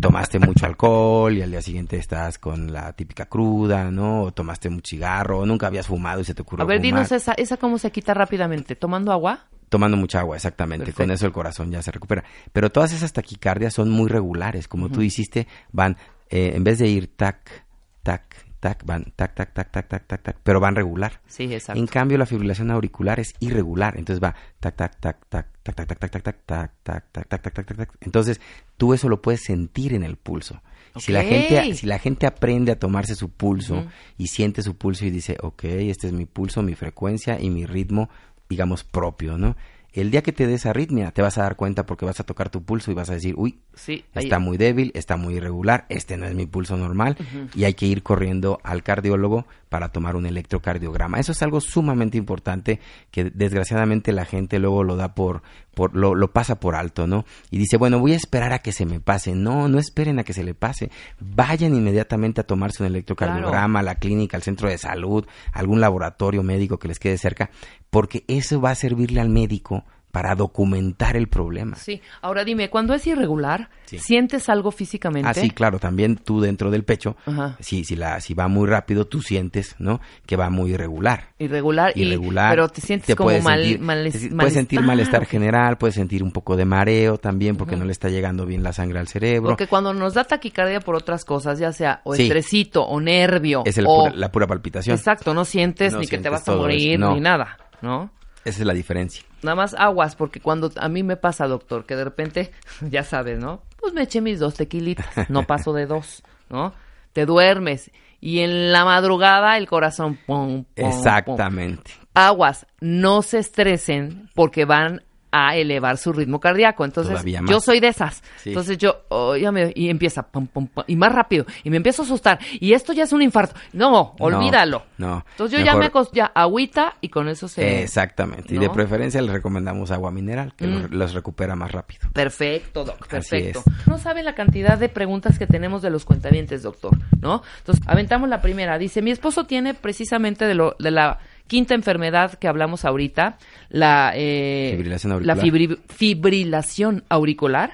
tomaste 0.00 0.38
mucho 0.38 0.66
alcohol 0.66 1.36
y 1.36 1.42
al 1.42 1.50
día 1.50 1.62
siguiente 1.62 1.96
estás 1.96 2.38
con 2.38 2.72
la 2.72 2.92
típica 2.92 3.26
cruda, 3.26 3.90
¿no? 3.90 4.22
O 4.22 4.32
tomaste 4.32 4.68
un 4.68 4.80
cigarro, 4.84 5.40
o 5.40 5.46
nunca 5.46 5.66
habías 5.66 5.86
fumado 5.88 6.20
y 6.20 6.24
se 6.24 6.34
te 6.34 6.42
ocurrió 6.42 6.64
A 6.64 6.66
ver, 6.66 6.78
fumar. 6.78 6.82
dinos 6.94 7.12
esa, 7.12 7.32
esa 7.32 7.56
cómo 7.56 7.78
se 7.78 7.90
quita 7.90 8.14
rápidamente. 8.14 8.76
¿Tomando 8.76 9.10
agua? 9.12 9.46
Tomando 9.68 9.96
mucha 9.96 10.20
agua, 10.20 10.36
exactamente. 10.36 10.86
Perfecto. 10.86 11.02
Con 11.02 11.10
eso 11.10 11.26
el 11.26 11.32
corazón 11.32 11.70
ya 11.70 11.82
se 11.82 11.90
recupera. 11.90 12.24
Pero 12.52 12.70
todas 12.70 12.92
esas 12.92 13.12
taquicardias 13.12 13.74
son 13.74 13.90
muy 13.90 14.08
regulares. 14.08 14.66
Como 14.68 14.88
tú 14.88 15.02
hiciste, 15.02 15.46
van, 15.72 15.96
eh, 16.30 16.52
en 16.54 16.64
vez 16.64 16.78
de 16.78 16.86
ir 16.88 17.14
tac, 17.16 17.64
tac, 18.02 18.22
tac, 18.60 18.84
van 18.84 19.12
tac, 19.16 19.34
tac, 19.34 19.52
tac, 19.52 19.70
tac, 19.70 19.88
tac, 19.88 20.06
tac, 20.06 20.22
tac, 20.22 20.36
pero 20.42 20.60
van 20.60 20.74
regular. 20.74 21.20
Sí, 21.26 21.44
exacto. 21.52 21.80
En 21.80 21.86
cambio, 21.86 22.18
la 22.18 22.26
fibrilación 22.26 22.70
auricular 22.70 23.20
es 23.20 23.34
irregular. 23.40 23.96
Entonces 23.96 24.22
va 24.22 24.34
tac, 24.60 24.76
tac, 24.76 24.98
tac, 25.00 25.28
tac, 25.28 25.46
tac, 25.62 25.74
tac, 25.74 25.86
tac, 25.86 25.98
tac, 25.98 26.10
tac, 26.10 26.22
tac, 26.22 26.42
tac, 26.44 26.72
tac, 26.82 27.12
tac, 27.12 27.28
tac, 27.28 27.42
tac, 27.42 27.66
tac, 27.66 27.76
tac. 27.76 27.96
Entonces, 28.00 28.40
tú 28.76 28.94
eso 28.94 29.08
lo 29.08 29.22
puedes 29.22 29.42
sentir 29.42 29.94
en 29.94 30.02
el 30.02 30.16
pulso. 30.16 30.62
Si 30.96 31.12
la 31.12 31.22
gente, 31.22 31.74
si 31.74 31.86
la 31.86 31.98
gente 31.98 32.26
aprende 32.26 32.72
a 32.72 32.78
tomarse 32.78 33.14
su 33.14 33.30
pulso 33.30 33.86
y 34.16 34.28
siente 34.28 34.62
su 34.62 34.76
pulso 34.76 35.04
y 35.04 35.10
dice, 35.10 35.36
ok, 35.40 35.64
este 35.64 36.08
es 36.08 36.12
mi 36.12 36.24
pulso, 36.24 36.62
mi 36.62 36.74
frecuencia 36.74 37.40
y 37.40 37.50
mi 37.50 37.66
ritmo, 37.66 38.08
digamos, 38.48 38.82
propio, 38.82 39.38
¿no? 39.38 39.56
El 40.00 40.10
día 40.10 40.22
que 40.22 40.32
te 40.32 40.46
des 40.46 40.64
arritmia, 40.66 41.10
te 41.10 41.22
vas 41.22 41.38
a 41.38 41.42
dar 41.42 41.56
cuenta 41.56 41.84
porque 41.86 42.04
vas 42.04 42.20
a 42.20 42.24
tocar 42.24 42.50
tu 42.50 42.62
pulso 42.62 42.90
y 42.90 42.94
vas 42.94 43.10
a 43.10 43.14
decir, 43.14 43.34
uy, 43.36 43.58
Sí, 43.74 44.04
ahí- 44.14 44.24
está 44.24 44.38
muy 44.38 44.56
débil, 44.56 44.92
está 44.94 45.16
muy 45.16 45.34
irregular, 45.34 45.86
este 45.88 46.16
no 46.16 46.26
es 46.26 46.34
mi 46.34 46.46
pulso 46.46 46.76
normal 46.76 47.16
y 47.54 47.64
hay 47.64 47.74
que 47.74 47.86
ir 47.86 48.02
corriendo 48.02 48.60
al 48.64 48.82
cardiólogo 48.82 49.46
para 49.68 49.90
tomar 49.90 50.16
un 50.16 50.26
electrocardiograma. 50.26 51.18
Eso 51.18 51.32
es 51.32 51.42
algo 51.42 51.60
sumamente 51.60 52.18
importante 52.18 52.80
que 53.10 53.24
desgraciadamente 53.24 54.12
la 54.12 54.24
gente 54.24 54.58
luego 54.58 54.84
lo 54.84 54.96
da 54.96 55.14
por, 55.14 55.42
por 55.74 55.94
lo, 55.96 56.14
lo 56.14 56.32
pasa 56.32 56.60
por 56.60 56.74
alto, 56.74 57.06
¿no? 57.06 57.24
Y 57.50 57.58
dice, 57.58 57.76
bueno, 57.76 57.98
voy 57.98 58.12
a 58.12 58.16
esperar 58.16 58.52
a 58.52 58.60
que 58.60 58.72
se 58.72 58.86
me 58.86 59.00
pase. 59.00 59.34
No, 59.34 59.68
no 59.68 59.78
esperen 59.78 60.18
a 60.18 60.24
que 60.24 60.32
se 60.32 60.44
le 60.44 60.54
pase. 60.54 60.90
Vayan 61.20 61.74
inmediatamente 61.74 62.40
a 62.40 62.46
tomarse 62.46 62.82
un 62.82 62.88
electrocardiograma 62.88 63.80
a 63.80 63.82
la 63.82 63.96
clínica, 63.96 64.36
al 64.36 64.42
centro 64.42 64.68
de 64.68 64.78
salud, 64.78 65.26
a 65.52 65.58
algún 65.58 65.80
laboratorio 65.80 66.42
médico 66.42 66.78
que 66.78 66.88
les 66.88 66.98
quede 66.98 67.18
cerca, 67.18 67.50
porque 67.90 68.24
eso 68.28 68.60
va 68.60 68.70
a 68.70 68.74
servirle 68.74 69.20
al 69.20 69.28
médico 69.28 69.84
para 70.10 70.34
documentar 70.34 71.16
el 71.16 71.28
problema. 71.28 71.76
Sí. 71.76 72.00
Ahora 72.22 72.44
dime, 72.44 72.70
cuando 72.70 72.94
es 72.94 73.06
irregular, 73.06 73.68
Sí. 73.84 73.98
¿sientes 73.98 74.48
algo 74.48 74.70
físicamente? 74.70 75.28
Ah, 75.28 75.34
sí, 75.34 75.50
claro, 75.50 75.78
también 75.78 76.16
tú 76.16 76.40
dentro 76.40 76.70
del 76.70 76.84
pecho, 76.84 77.16
Ajá. 77.26 77.56
si, 77.60 77.84
si, 77.84 77.94
la, 77.96 78.20
si 78.20 78.34
va 78.34 78.48
muy 78.48 78.66
rápido, 78.66 79.06
tú 79.06 79.20
sientes, 79.22 79.76
¿no? 79.78 80.00
Que 80.26 80.36
va 80.36 80.50
muy 80.50 80.72
irregular. 80.72 81.30
Irregular, 81.38 81.92
y- 81.94 82.02
Irregular. 82.02 82.50
pero 82.50 82.68
te 82.68 82.80
sientes 82.80 83.14
como 83.16 83.28
puedes 83.28 83.44
mal, 83.44 83.62
sentir- 83.62 83.78
mal- 83.80 83.96
te- 83.98 84.18
malestar. 84.18 84.36
puedes 84.38 84.52
sentir 84.54 84.80
malestar 84.82 85.26
general, 85.26 85.78
puedes 85.78 85.94
sentir 85.94 86.22
un 86.22 86.32
poco 86.32 86.56
de 86.56 86.64
mareo 86.64 87.18
también 87.18 87.56
porque 87.56 87.76
no 87.76 87.84
le 87.84 87.92
está 87.92 88.08
llegando 88.08 88.44
bien 88.46 88.62
la 88.62 88.72
sangre 88.72 88.98
al 88.98 89.08
cerebro. 89.08 89.48
Porque 89.50 89.66
cuando 89.66 89.92
nos 89.94 90.14
da 90.14 90.24
taquicardia 90.24 90.80
por 90.80 90.94
otras 90.96 91.24
cosas, 91.24 91.58
ya 91.58 91.72
sea 91.72 92.00
o 92.04 92.14
Sí. 92.14 92.22
estresito 92.24 92.82
o 92.82 93.00
nervio, 93.00 93.62
Es 93.64 93.78
el 93.78 93.86
o... 93.86 94.04
pura- 94.04 94.14
la 94.16 94.32
pura 94.32 94.46
palpitación. 94.46 94.96
Exacto, 94.96 95.32
no 95.34 95.44
sientes 95.44 95.92
No 95.92 96.00
ni 96.00 96.06
que 96.06 96.18
te 96.18 96.28
vas 96.28 96.46
a 96.48 96.52
eso, 96.52 96.60
morir 96.60 96.98
no. 96.98 97.14
ni 97.14 97.20
nada, 97.20 97.56
¿no? 97.82 98.10
Esa 98.48 98.60
es 98.60 98.66
la 98.66 98.72
diferencia. 98.72 99.22
Nada 99.42 99.54
más 99.54 99.74
aguas, 99.74 100.16
porque 100.16 100.40
cuando 100.40 100.72
a 100.76 100.88
mí 100.88 101.02
me 101.02 101.16
pasa, 101.16 101.46
doctor, 101.46 101.84
que 101.84 101.96
de 101.96 102.04
repente, 102.04 102.52
ya 102.90 103.04
sabes, 103.04 103.38
¿no? 103.38 103.62
Pues 103.78 103.92
me 103.92 104.02
eché 104.02 104.20
mis 104.20 104.38
dos 104.38 104.54
tequilitas, 104.54 105.28
no 105.28 105.42
paso 105.46 105.72
de 105.72 105.86
dos, 105.86 106.22
¿no? 106.48 106.72
Te 107.12 107.26
duermes 107.26 107.90
y 108.20 108.40
en 108.40 108.72
la 108.72 108.84
madrugada 108.84 109.56
el 109.56 109.68
corazón, 109.68 110.18
pum, 110.26 110.64
pum, 110.64 110.64
pum. 110.74 110.88
Exactamente. 110.88 111.92
Aguas, 112.14 112.66
no 112.80 113.22
se 113.22 113.38
estresen 113.38 114.30
porque 114.34 114.64
van 114.64 115.02
a 115.46 115.54
elevar 115.56 115.96
su 115.98 116.12
ritmo 116.12 116.40
cardíaco. 116.40 116.84
Entonces, 116.84 117.22
yo 117.46 117.60
soy 117.60 117.80
de 117.80 117.88
esas. 117.88 118.22
Sí. 118.38 118.50
Entonces 118.50 118.78
yo, 118.78 119.02
oh, 119.08 119.36
ya 119.36 119.52
me- 119.52 119.72
y 119.74 119.88
empieza, 119.90 120.22
pum, 120.22 120.46
pum, 120.46 120.66
pum, 120.66 120.84
y 120.86 120.96
más 120.96 121.12
rápido, 121.12 121.44
y 121.64 121.70
me 121.70 121.76
empiezo 121.76 122.02
a 122.02 122.04
asustar, 122.04 122.38
y 122.60 122.72
esto 122.72 122.92
ya 122.92 123.04
es 123.04 123.12
un 123.12 123.22
infarto. 123.22 123.54
No, 123.72 124.14
olvídalo. 124.18 124.84
no. 124.98 125.24
Entonces 125.32 125.58
yo 125.58 125.64
ya 125.64 125.74
me 125.76 125.90
acos- 125.90 126.10
ya 126.12 126.26
agüita 126.26 126.94
y 127.00 127.08
con 127.08 127.28
eso 127.28 127.48
se... 127.48 127.82
Exactamente. 127.82 128.54
Y 128.54 128.58
de 128.58 128.70
preferencia 128.70 129.20
les 129.22 129.32
recomendamos 129.32 129.90
agua 129.90 130.10
mineral, 130.10 130.54
que 130.56 130.66
los, 130.66 130.90
los 130.90 131.14
recupera 131.14 131.54
más 131.56 131.72
rápido. 131.72 132.08
Perfecto, 132.12 132.84
doc, 132.84 133.06
perfecto. 133.06 133.62
No 133.86 133.98
saben 133.98 134.24
la 134.24 134.34
cantidad 134.34 134.78
de 134.78 134.88
preguntas 134.88 135.38
que 135.38 135.46
tenemos 135.46 135.82
de 135.82 135.90
los 135.90 136.04
cuentavientes, 136.04 136.62
doctor, 136.62 136.96
¿no? 137.20 137.42
Entonces, 137.58 137.84
aventamos 137.86 138.28
la 138.28 138.40
primera. 138.40 138.78
Dice, 138.78 139.02
mi 139.02 139.10
esposo 139.10 139.44
tiene 139.44 139.74
precisamente 139.74 140.46
de, 140.46 140.54
lo, 140.54 140.76
de 140.78 140.90
la 140.90 141.18
quinta 141.48 141.74
enfermedad 141.74 142.34
que 142.38 142.46
hablamos 142.46 142.84
ahorita, 142.84 143.38
la, 143.70 144.12
eh, 144.14 144.70
Fibrilación 144.76 145.10
la 145.26 145.32
auricular. 145.34 145.38
fibri- 145.38 145.78
fibrilación 145.88 147.04
auricular. 147.08 147.72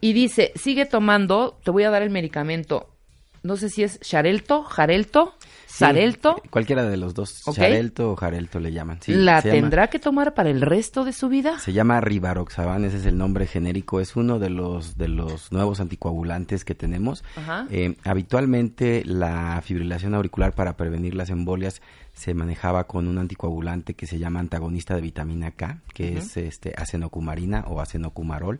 Y 0.00 0.12
dice, 0.12 0.52
sigue 0.54 0.86
tomando, 0.86 1.58
te 1.64 1.70
voy 1.72 1.82
a 1.84 1.90
dar 1.90 2.02
el 2.02 2.10
medicamento, 2.10 2.90
no 3.42 3.56
sé 3.56 3.70
si 3.70 3.82
es 3.82 3.98
Xarelto, 4.02 4.62
Jarelto, 4.62 5.34
Sarelto. 5.66 6.40
Sí, 6.42 6.48
cualquiera 6.48 6.84
de 6.84 6.96
los 6.96 7.12
dos, 7.14 7.42
Ok. 7.46 7.56
Xarelto 7.56 8.10
o 8.12 8.16
Jarelto 8.16 8.60
le 8.60 8.72
llaman. 8.72 8.98
Sí, 9.02 9.12
¿La 9.12 9.40
llama- 9.40 9.52
tendrá 9.52 9.86
que 9.88 9.98
tomar 9.98 10.34
para 10.34 10.50
el 10.50 10.60
resto 10.60 11.04
de 11.04 11.12
su 11.12 11.28
vida? 11.28 11.58
Se 11.58 11.72
llama 11.72 12.00
Rivaroxaban, 12.00 12.84
ese 12.84 12.96
es 12.98 13.06
el 13.06 13.16
nombre 13.18 13.46
genérico, 13.46 14.00
es 14.00 14.16
uno 14.16 14.38
de 14.38 14.50
los 14.50 14.96
de 14.96 15.08
los 15.08 15.50
nuevos 15.52 15.80
anticoagulantes 15.80 16.64
que 16.64 16.74
tenemos. 16.74 17.24
Ajá. 17.36 17.66
Eh, 17.70 17.96
habitualmente 18.04 19.02
la 19.04 19.60
fibrilación 19.64 20.14
auricular 20.14 20.52
para 20.54 20.76
prevenir 20.76 21.14
las 21.14 21.30
embolias 21.30 21.80
se 22.16 22.32
manejaba 22.32 22.84
con 22.84 23.06
un 23.08 23.18
anticoagulante 23.18 23.92
que 23.94 24.06
se 24.06 24.18
llama 24.18 24.40
antagonista 24.40 24.94
de 24.94 25.02
vitamina 25.02 25.50
K, 25.50 25.82
que 25.92 26.16
es 26.16 26.38
este 26.38 26.72
acenocumarina 26.76 27.64
o 27.68 27.80
acenocumarol. 27.80 28.58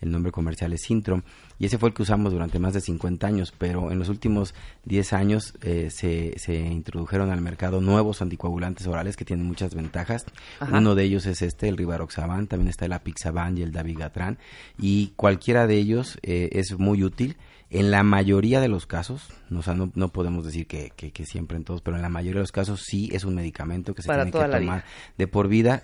El 0.00 0.10
nombre 0.10 0.32
comercial 0.32 0.72
es 0.74 0.82
Sintrom 0.82 1.22
y 1.58 1.66
ese 1.66 1.78
fue 1.78 1.88
el 1.88 1.94
que 1.94 2.02
usamos 2.02 2.32
durante 2.32 2.58
más 2.58 2.74
de 2.74 2.80
50 2.82 3.26
años, 3.26 3.54
pero 3.56 3.90
en 3.92 3.98
los 3.98 4.08
últimos 4.08 4.54
10 4.84 5.12
años 5.14 5.54
eh, 5.62 5.88
se, 5.90 6.34
se 6.36 6.56
introdujeron 6.56 7.30
al 7.30 7.40
mercado 7.40 7.80
nuevos 7.80 8.20
anticoagulantes 8.20 8.86
orales 8.88 9.16
que 9.16 9.24
tienen 9.24 9.46
muchas 9.46 9.74
ventajas. 9.74 10.26
Ajá. 10.60 10.76
Uno 10.76 10.96
de 10.96 11.04
ellos 11.04 11.24
es 11.26 11.40
este, 11.40 11.68
el 11.68 11.78
Rivaroxaban, 11.78 12.48
también 12.48 12.68
está 12.68 12.84
el 12.86 12.92
Apixaban 12.92 13.56
y 13.56 13.62
el 13.62 13.72
Dabigatran 13.72 14.36
y 14.78 15.12
cualquiera 15.16 15.66
de 15.66 15.76
ellos 15.76 16.18
eh, 16.22 16.50
es 16.52 16.76
muy 16.76 17.04
útil. 17.04 17.36
En 17.68 17.90
la 17.90 18.02
mayoría 18.04 18.60
de 18.60 18.68
los 18.68 18.86
casos, 18.86 19.28
no, 19.50 19.58
o 19.60 19.62
sea, 19.62 19.74
no, 19.74 19.90
no 19.94 20.08
podemos 20.12 20.44
decir 20.44 20.66
que, 20.68 20.92
que- 20.96 21.10
que 21.12 21.26
siempre 21.26 21.56
en 21.56 21.64
todos, 21.64 21.82
pero 21.82 21.96
en 21.96 22.02
la 22.02 22.08
mayoría 22.08 22.38
de 22.38 22.42
los 22.44 22.52
casos 22.52 22.82
sí 22.86 23.08
es 23.12 23.24
un 23.24 23.34
medicamento 23.34 23.94
que 23.94 24.02
se 24.02 24.06
Para 24.08 24.24
tiene 24.24 24.38
que 24.46 24.58
tomar 24.58 24.84
de 25.18 25.26
por 25.26 25.48
vida 25.48 25.82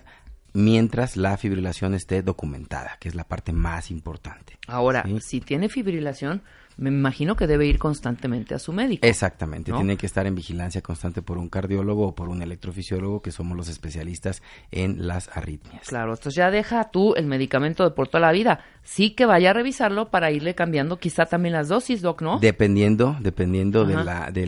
mientras 0.53 1.17
la 1.17 1.35
fibrilación 1.37 1.93
esté 1.93 2.21
documentada, 2.21 2.97
que 2.99 3.09
es 3.09 3.15
la 3.15 3.23
parte 3.23 3.51
más 3.53 3.89
importante. 3.91 4.57
Ahora, 4.67 5.03
Sí. 5.05 5.19
si 5.21 5.41
tiene 5.41 5.67
fibrilación, 5.67 6.43
me 6.77 6.89
imagino 6.89 7.35
que 7.35 7.47
debe 7.47 7.65
ir 7.65 7.79
constantemente 7.79 8.55
a 8.55 8.59
su 8.59 8.73
médico. 8.73 9.05
Exactamente, 9.05 9.71
¿No? 9.71 9.77
tiene 9.77 9.97
que 9.97 10.05
estar 10.05 10.25
en 10.27 10.35
vigilancia 10.35 10.81
constante 10.81 11.21
por 11.21 11.37
un 11.37 11.49
cardiólogo 11.49 12.07
o 12.07 12.15
por 12.15 12.29
un 12.29 12.41
electrofisiólogo, 12.41 13.21
que 13.21 13.31
somos 13.31 13.55
los 13.57 13.67
especialistas 13.67 14.41
en 14.71 15.07
las 15.07 15.29
arritmias. 15.35 15.87
Claro, 15.87 16.11
entonces 16.11 16.35
ya 16.35 16.51
deja 16.51 16.89
tú 16.91 17.15
el 17.15 17.25
medicamento 17.25 17.83
de 17.83 17.91
por 17.91 18.07
toda 18.07 18.21
la 18.21 18.31
vida. 18.31 18.59
Sí 18.83 19.11
que 19.11 19.25
vaya 19.25 19.51
a 19.51 19.53
revisarlo 19.53 20.09
para 20.09 20.31
irle 20.31 20.55
cambiando 20.55 20.97
quizá 20.97 21.25
también 21.25 21.53
las 21.53 21.69
dosis, 21.69 22.01
Doc, 22.01 22.21
¿no? 22.21 22.39
Dependiendo, 22.39 23.15
dependiendo 23.19 23.85
la, 23.85 24.31
de 24.31 24.45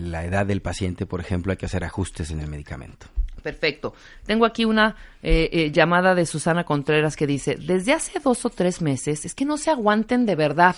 la 0.00 0.24
edad 0.24 0.46
del 0.46 0.62
paciente, 0.62 1.06
por 1.06 1.20
ejemplo, 1.20 1.52
hay 1.52 1.56
que 1.56 1.66
hacer 1.66 1.84
ajustes 1.84 2.30
en 2.30 2.40
el 2.40 2.48
medicamento. 2.48 3.06
Perfecto. 3.42 3.94
Tengo 4.24 4.46
aquí 4.46 4.64
una 4.64 4.96
eh, 5.22 5.50
eh, 5.52 5.70
llamada 5.72 6.14
de 6.14 6.26
Susana 6.26 6.64
Contreras 6.64 7.16
que 7.16 7.26
dice, 7.26 7.56
desde 7.56 7.92
hace 7.92 8.20
dos 8.20 8.44
o 8.44 8.50
tres 8.50 8.80
meses, 8.80 9.24
es 9.24 9.34
que 9.34 9.44
no 9.44 9.56
se 9.56 9.70
aguanten 9.70 10.24
de 10.26 10.36
verdad. 10.36 10.76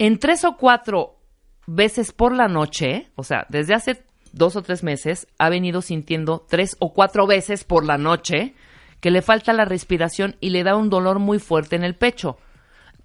En 0.00 0.18
tres 0.18 0.46
o 0.46 0.56
cuatro 0.56 1.18
veces 1.66 2.12
por 2.12 2.34
la 2.34 2.48
noche, 2.48 3.10
o 3.16 3.22
sea, 3.22 3.44
desde 3.50 3.74
hace 3.74 4.02
dos 4.32 4.56
o 4.56 4.62
tres 4.62 4.82
meses, 4.82 5.26
ha 5.36 5.50
venido 5.50 5.82
sintiendo 5.82 6.46
tres 6.48 6.74
o 6.78 6.94
cuatro 6.94 7.26
veces 7.26 7.64
por 7.64 7.84
la 7.84 7.98
noche 7.98 8.54
que 9.00 9.10
le 9.10 9.20
falta 9.20 9.52
la 9.52 9.66
respiración 9.66 10.36
y 10.40 10.50
le 10.50 10.64
da 10.64 10.74
un 10.74 10.88
dolor 10.88 11.18
muy 11.18 11.38
fuerte 11.38 11.76
en 11.76 11.84
el 11.84 11.96
pecho. 11.96 12.38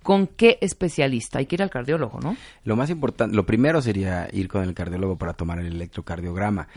¿Con 0.04 0.26
qué 0.26 0.58
especialista? 0.62 1.40
Hay 1.40 1.48
que 1.48 1.56
ir 1.56 1.64
al 1.64 1.70
cardiólogo, 1.70 2.22
¿no? 2.22 2.38
Lo 2.64 2.78
más 2.78 2.90
importante, 2.90 3.36
lo 3.36 3.46
primero 3.46 3.82
sería 3.82 4.30
ir 4.32 4.48
con 4.48 4.64
el 4.64 4.74
cardiólogo 4.74 5.18
para 5.18 5.34
tomar 5.34 5.60
el 5.60 5.66
electrocardiograma. 5.66 6.70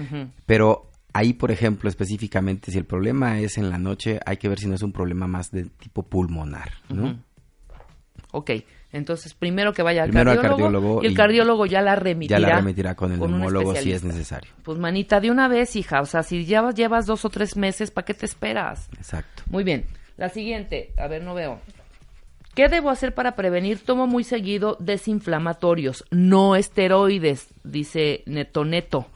Pero 0.47 0.91
ahí, 1.13 1.33
por 1.33 1.53
ejemplo, 1.53 1.89
específicamente, 1.89 2.73
si 2.73 2.79
el 2.79 2.87
problema 2.87 3.39
es 3.39 3.57
en 3.57 3.71
la 3.71 3.79
noche, 3.79 4.19
hay 4.27 4.39
que 4.39 4.49
ver 4.49 4.59
si 4.59 4.67
no 4.67 4.75
es 4.75 4.83
un 4.83 4.91
problema 4.91 5.29
más 5.29 5.53
de 5.53 5.67
tipo 5.67 6.03
pulmonar, 6.03 6.73
¿no? 6.89 7.23
Ok, 8.33 8.51
entonces 8.93 9.35
primero 9.35 9.73
que 9.73 9.83
vaya 9.83 10.03
al 10.03 10.09
Primero 10.09 10.31
al 10.31 10.41
cardiólogo, 10.41 10.65
cardiólogo 10.65 11.03
y 11.03 11.07
el 11.07 11.15
cardiólogo 11.15 11.67
ya 11.67 11.83
la 11.83 11.97
remitirá. 11.97 12.41
Ya 12.41 12.49
la 12.49 12.57
remitirá 12.57 12.95
con 12.95 13.13
el 13.13 13.21
un 13.21 13.33
neumólogo 13.33 13.75
si 13.77 13.93
es 13.93 14.05
necesario. 14.05 14.51
Pues 14.63 14.79
manita, 14.79 15.21
de 15.21 15.31
una 15.31 15.49
vez, 15.49 15.77
hija, 15.77 16.01
o 16.01 16.07
sea, 16.07 16.23
si 16.23 16.45
ya 16.47 16.71
llevas 16.71 17.07
dos 17.07 17.25
o 17.25 17.31
tres 17.31 17.57
meses, 17.57 17.91
¿para 17.91 18.05
qué 18.05 18.15
te 18.15 18.27
esperas? 18.27 18.89
Exacto. 18.97 19.43
Muy 19.51 19.65
bien, 19.65 19.85
la 20.17 20.29
siguiente, 20.29 20.93
a 20.97 21.07
ver, 21.07 21.23
no 21.23 21.35
veo. 21.35 21.61
¿Qué 22.55 22.69
debo 22.69 22.91
hacer 22.91 23.15
para 23.15 23.37
prevenir? 23.37 23.85
Tomo 23.85 24.07
muy 24.07 24.25
seguido 24.25 24.77
desinflamatorios, 24.81 26.05
no 26.11 26.57
esteroides, 26.57 27.49
dice 27.63 28.25
Neto 28.27 28.65
Neto. 28.65 29.07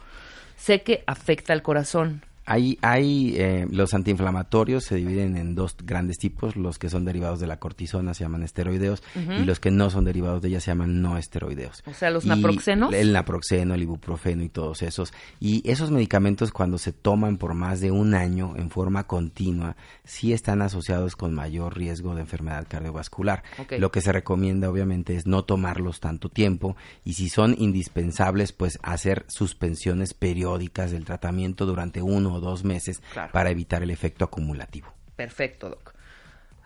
Sé 0.57 0.83
que 0.83 1.03
afecta 1.07 1.53
al 1.53 1.63
corazón. 1.63 2.23
Hay, 2.45 2.79
hay 2.83 3.35
eh, 3.37 3.67
los 3.71 3.95
antiinflamatorios 3.95 4.85
se 4.85 4.97
dividen 4.97 5.37
en 5.37 5.55
dos 5.55 5.77
grandes 5.83 6.19
tipos, 6.19 6.57
los 6.57 6.79
que 6.79 6.89
son 6.89 7.05
derivados 7.05 7.41
de 7.41 7.47
la 7.47 7.59
cortisona 7.59 8.15
se 8.15 8.25
llaman 8.25 8.43
esteroideos 8.43 9.03
y 9.15 9.45
los 9.45 9.61
que 9.61 9.71
no 9.71 9.91
son 9.91 10.05
derivados 10.05 10.43
de 10.43 10.49
ella 10.49 10.61
se 10.61 10.71
llaman 10.71 11.03
no 11.03 11.19
esteroideos. 11.19 11.83
O 11.87 11.95
sea, 11.95 12.11
los 12.11 12.25
Y 12.25 12.29
naproxenos. 12.29 12.93
El 12.93 13.13
naproxeno, 13.13 13.75
el 13.75 13.83
ibuprofeno 13.83 14.43
y 14.43 14.49
todos 14.49 14.83
esos. 14.83 15.13
Y 15.41 15.69
esos 15.69 15.91
medicamentos 15.91 16.53
cuando 16.53 16.79
se 16.79 16.93
toman 16.93 17.37
por 17.37 17.55
más 17.55 17.81
de 17.81 17.91
un 17.91 18.15
año 18.15 18.55
en 18.57 18.71
forma 18.71 19.07
continua, 19.07 19.77
sí 20.05 20.33
están 20.33 20.63
asociados 20.63 21.17
con 21.17 21.35
mayor 21.35 21.77
riesgo 21.77 22.15
de 22.15 22.23
enfermedad 22.23 22.67
cardiovascular. 22.69 23.43
Lo 23.79 23.91
que 23.91 24.01
se 24.01 24.13
recomienda 24.13 24.71
obviamente 24.71 25.15
es 25.15 25.27
no 25.27 25.45
tomarlos 25.45 26.01
tanto 26.01 26.29
tiempo 26.29 26.77
y 27.05 27.15
si 27.15 27.29
son 27.29 27.55
indispensables, 27.59 28.53
pues 28.53 28.79
hacer 28.83 29.25
suspensiones 29.29 30.15
periódicas 30.15 30.91
del 30.91 31.05
tratamiento 31.05 31.67
durante 31.67 32.03
uno 32.03 32.32
o 32.33 32.41
dos 32.41 32.65
meses 32.65 33.01
Claro. 33.13 33.31
para 33.33 33.51
evitar 33.51 33.83
el 33.83 33.91
efecto 33.91 34.25
acumulativo. 34.25 34.93
Perfecto, 35.17 35.69
Doc. 35.71 35.95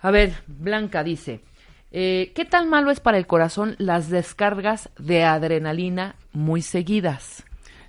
A 0.01 0.11
ver, 0.11 0.35
Blanca 0.47 1.03
dice, 1.03 1.41
eh, 1.91 2.33
¿qué 2.35 2.45
tan 2.45 2.69
malo 2.69 2.91
es 2.91 3.01
para 3.01 3.19
el 3.19 3.27
corazón 3.27 3.75
las 3.79 4.09
descargas 4.11 4.91
de 4.99 5.25
adrenalina 5.25 6.15
muy 6.33 6.63
seguidas? 6.63 7.45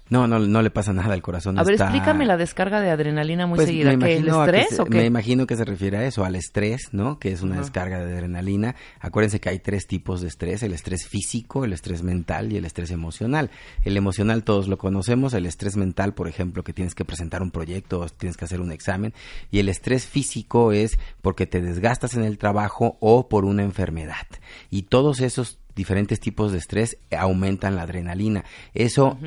No, 0.10 0.28
no, 0.28 0.40
no 0.40 0.62
le 0.62 0.70
pasa 0.70 0.94
nada 0.94 1.14
al 1.14 1.22
corazón. 1.22 1.60
A 1.60 1.64
ver, 1.64 1.74
está- 1.74 1.86
explícame 1.86 2.26
la 2.26 2.38
descarga 2.38 2.80
de 2.82 2.90
adrenalina 2.92 3.46
muy 3.46 3.58
Pues, 3.58 3.68
seguida. 3.68 3.90
¿Qué, 3.98 4.18
¿El 4.18 4.24
que 4.26 4.30
estrés 4.32 4.70
se- 4.70 4.82
o 4.82 4.86
qué? 4.86 4.98
Me 5.00 5.06
imagino 5.06 5.46
que 5.48 5.56
se 5.56 5.66
refiere 5.66 5.98
a 5.98 6.06
eso, 6.06 6.24
al 6.24 6.36
estrés, 6.36 6.90
¿no? 6.94 7.20
Que 7.20 7.32
es 7.32 7.42
una 7.42 7.58
descarga 7.60 8.04
de 8.04 8.14
adrenalina. 8.14 8.76
Acuérdense 9.00 9.40
que 9.40 9.50
hay 9.50 9.60
tres 9.60 9.88
tipos 9.88 10.22
de 10.22 10.28
estrés, 10.28 10.64
el 10.64 10.74
estrés 10.74 11.08
físico, 11.08 11.66
el 11.66 11.74
estrés 11.74 12.04
mental 12.04 12.52
y 12.54 12.58
el 12.58 12.66
estrés 12.66 12.92
emocional. 12.92 13.50
El 13.84 13.98
emocional 13.98 14.44
todos 14.44 14.68
lo 14.68 14.78
conocemos, 14.78 15.34
el 15.34 15.46
estrés 15.46 15.76
mental, 15.78 16.14
por 16.14 16.28
ejemplo, 16.28 16.64
que 16.64 16.74
tienes 16.74 16.96
que 16.96 17.04
presentar 17.06 17.42
un 17.42 17.52
proyecto 17.52 18.00
o 18.00 18.08
tienes 18.10 18.38
que 18.38 18.46
hacer 18.46 18.62
un 18.62 18.72
examen. 18.72 19.14
Y 19.52 19.60
el 19.60 19.70
estrés 19.70 20.06
físico 20.06 20.72
es 20.72 20.98
porque 21.22 21.46
te 21.48 21.62
desgastas 21.62 22.16
en 22.16 22.24
el 22.24 22.38
trabajo 22.38 22.98
o 23.00 23.28
por 23.28 23.46
una 23.46 23.64
enfermedad. 23.64 24.28
Y 24.70 24.84
todos 24.84 25.20
esos 25.22 25.60
diferentes 25.76 26.20
tipos 26.20 26.52
de 26.52 26.58
estrés 26.58 26.98
aumentan 27.16 27.76
la 27.76 27.84
adrenalina. 27.84 28.44
Eso 28.74 29.18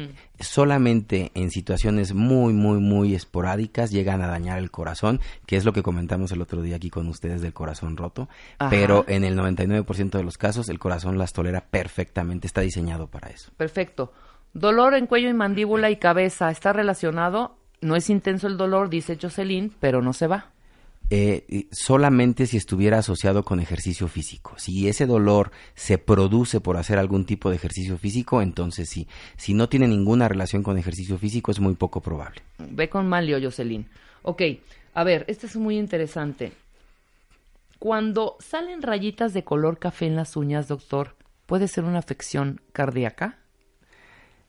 solamente 0.41 1.31
en 1.35 1.51
situaciones 1.51 2.15
muy, 2.15 2.53
muy, 2.53 2.79
muy 2.81 3.15
esporádicas 3.15 3.91
llegan 3.91 4.23
a 4.23 4.27
dañar 4.27 4.59
el 4.59 4.71
corazón, 4.71 5.21
que 5.47 5.57
es 5.57 5.65
lo 5.65 5.73
que 5.73 5.83
comentamos 5.83 6.33
el 6.33 6.43
otro 6.43 6.63
día 6.63 6.77
aquí 6.77 6.91
con 6.91 7.09
ustedes 7.09 7.43
del 7.43 7.53
corazón 7.53 7.97
roto. 7.97 8.29
Ajá. 8.59 8.71
Pero 8.71 9.05
en 9.09 9.25
el 9.25 9.39
99% 9.39 10.11
de 10.11 10.25
los 10.25 10.39
casos 10.39 10.69
el 10.69 10.79
corazón 10.79 11.19
las 11.19 11.33
tolera 11.33 11.65
perfectamente, 11.71 12.47
está 12.47 12.61
diseñado 12.61 13.07
para 13.07 13.29
eso. 13.29 13.51
Perfecto. 13.57 14.13
Dolor 14.53 14.95
en 14.95 15.07
cuello 15.07 15.29
y 15.29 15.35
mandíbula 15.35 15.91
y 15.91 15.97
cabeza, 15.97 16.51
¿está 16.51 16.73
relacionado? 16.73 17.57
No 17.81 17.97
es 17.97 18.11
intenso 18.11 18.47
el 18.47 18.57
dolor, 18.57 18.91
dice 18.91 19.17
Jocelyn, 19.21 19.73
pero 19.81 20.03
no 20.03 20.13
se 20.13 20.27
va. 20.27 20.51
Eh, 21.13 21.67
solamente 21.73 22.47
si 22.47 22.57
estuviera 22.57 22.99
asociado 22.99 23.45
con 23.45 23.59
ejercicio 23.59 24.07
físico. 24.07 24.55
Si 24.59 24.89
ese 24.89 25.07
dolor 25.07 25.51
se 25.75 25.99
produce 25.99 26.61
por 26.61 26.77
hacer 26.77 26.99
algún 26.99 27.25
tipo 27.27 27.51
de 27.51 27.57
ejercicio 27.57 27.99
físico, 27.99 28.41
entonces 28.41 28.89
sí. 28.89 29.09
Si 29.37 29.53
no 29.53 29.69
tiene 29.69 29.89
ninguna 29.89 30.29
relación 30.29 30.63
con 30.63 30.79
ejercicio 30.79 31.19
físico, 31.19 31.51
es 31.51 31.59
muy 31.59 31.75
poco 31.75 32.01
probable. 32.01 32.43
Ve 32.59 32.89
con 32.89 33.09
Malio, 33.09 33.41
Jocelyn. 33.43 33.87
Ok, 34.23 34.43
a 34.95 35.03
ver, 35.03 35.25
este 35.27 35.49
es 35.49 35.57
muy 35.57 35.79
interesante. 35.79 36.53
Cuando 37.81 38.37
salen 38.39 38.81
rayitas 38.81 39.33
de 39.33 39.43
color 39.43 39.79
café 39.79 40.07
en 40.07 40.15
las 40.15 40.37
uñas, 40.37 40.69
doctor, 40.69 41.17
¿puede 41.47 41.67
ser 41.67 41.83
una 41.83 41.99
afección 41.99 42.61
cardíaca? 42.73 43.40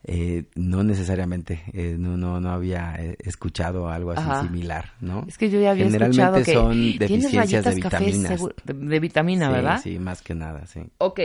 Eh, 0.03 0.45
no 0.55 0.83
necesariamente, 0.83 1.61
eh, 1.73 1.95
no, 1.97 2.17
no, 2.17 2.39
no 2.39 2.51
había 2.51 2.95
eh, 2.97 3.17
escuchado 3.19 3.87
algo 3.87 4.11
así 4.11 4.21
Ajá. 4.21 4.41
similar, 4.41 4.93
¿no? 4.99 5.25
Es 5.27 5.37
que 5.37 5.49
yo 5.49 5.61
ya 5.61 5.71
había 5.71 5.85
Generalmente 5.85 6.39
escuchado 6.39 6.43
que 6.43 6.53
son 6.53 6.97
deficiencias 6.97 7.63
de 7.65 7.75
vitaminas. 7.75 8.41
de, 8.63 8.73
de 8.73 8.99
vitamina, 8.99 9.47
Sí, 9.47 9.53
¿verdad? 9.53 9.81
Sí, 9.83 9.99
más 9.99 10.21
que 10.23 10.33
nada, 10.33 10.65
sí. 10.65 10.81
Ok, 10.97 11.19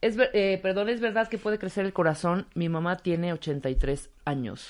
es, 0.00 0.16
eh, 0.32 0.58
perdón, 0.62 0.88
es 0.88 1.00
verdad 1.00 1.28
que 1.28 1.38
puede 1.38 1.58
crecer 1.58 1.84
el 1.84 1.92
corazón. 1.92 2.46
Mi 2.54 2.68
mamá 2.68 2.96
tiene 2.98 3.32
83 3.32 4.10
años. 4.24 4.68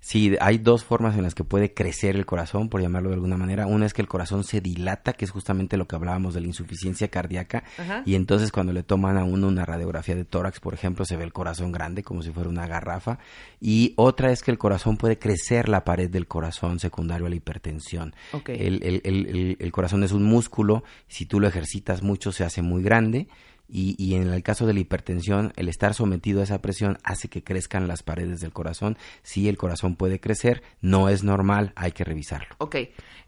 Sí, 0.00 0.36
hay 0.40 0.58
dos 0.58 0.84
formas 0.84 1.16
en 1.16 1.22
las 1.22 1.34
que 1.34 1.44
puede 1.44 1.72
crecer 1.72 2.14
el 2.16 2.26
corazón, 2.26 2.68
por 2.68 2.82
llamarlo 2.82 3.08
de 3.08 3.14
alguna 3.14 3.36
manera. 3.38 3.66
Una 3.66 3.86
es 3.86 3.94
que 3.94 4.02
el 4.02 4.08
corazón 4.08 4.44
se 4.44 4.60
dilata, 4.60 5.14
que 5.14 5.24
es 5.24 5.30
justamente 5.30 5.76
lo 5.78 5.86
que 5.86 5.96
hablábamos 5.96 6.34
de 6.34 6.40
la 6.42 6.46
insuficiencia 6.46 7.08
cardíaca. 7.08 7.64
Ajá. 7.78 8.02
Y 8.04 8.14
entonces 8.14 8.52
cuando 8.52 8.72
le 8.72 8.82
toman 8.82 9.16
a 9.16 9.24
uno 9.24 9.48
una 9.48 9.64
radiografía 9.64 10.14
de 10.14 10.24
tórax, 10.24 10.60
por 10.60 10.74
ejemplo, 10.74 11.04
se 11.06 11.16
ve 11.16 11.24
el 11.24 11.32
corazón 11.32 11.72
grande, 11.72 12.02
como 12.02 12.22
si 12.22 12.32
fuera 12.32 12.50
una 12.50 12.66
garrafa. 12.66 13.18
Y 13.60 13.94
otra 13.96 14.30
es 14.32 14.42
que 14.42 14.50
el 14.50 14.58
corazón 14.58 14.96
puede 14.98 15.18
crecer 15.18 15.68
la 15.68 15.84
pared 15.84 16.10
del 16.10 16.26
corazón 16.26 16.80
secundario 16.80 17.26
a 17.26 17.30
la 17.30 17.36
hipertensión. 17.36 18.14
Ok. 18.32 18.50
El, 18.50 18.82
el- 18.82 19.00
el- 19.04 19.26
el- 19.28 19.56
el 19.58 19.72
corazón 19.72 20.04
es 20.04 20.12
un 20.12 20.24
músculo, 20.24 20.84
si 21.08 21.24
tú 21.24 21.40
lo 21.40 21.48
ejercitas 21.48 22.02
mucho 22.02 22.32
se 22.32 22.44
hace 22.44 22.60
muy 22.60 22.82
grande. 22.82 23.28
Y, 23.68 23.96
y 23.98 24.14
en 24.14 24.32
el 24.32 24.42
caso 24.42 24.66
de 24.66 24.74
la 24.74 24.80
hipertensión, 24.80 25.52
el 25.56 25.68
estar 25.68 25.94
sometido 25.94 26.40
a 26.40 26.44
esa 26.44 26.60
presión 26.60 26.98
hace 27.02 27.28
que 27.28 27.42
crezcan 27.42 27.88
las 27.88 28.02
paredes 28.02 28.40
del 28.40 28.52
corazón. 28.52 28.96
Sí, 29.22 29.48
el 29.48 29.56
corazón 29.56 29.96
puede 29.96 30.20
crecer, 30.20 30.62
no 30.80 31.08
es 31.08 31.24
normal, 31.24 31.72
hay 31.76 31.92
que 31.92 32.04
revisarlo. 32.04 32.54
Ok, 32.58 32.76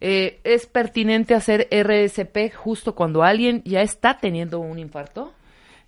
eh, 0.00 0.40
¿es 0.44 0.66
pertinente 0.66 1.34
hacer 1.34 1.68
RSP 1.70 2.54
justo 2.54 2.94
cuando 2.94 3.22
alguien 3.22 3.62
ya 3.64 3.82
está 3.82 4.18
teniendo 4.18 4.60
un 4.60 4.78
infarto? 4.78 5.32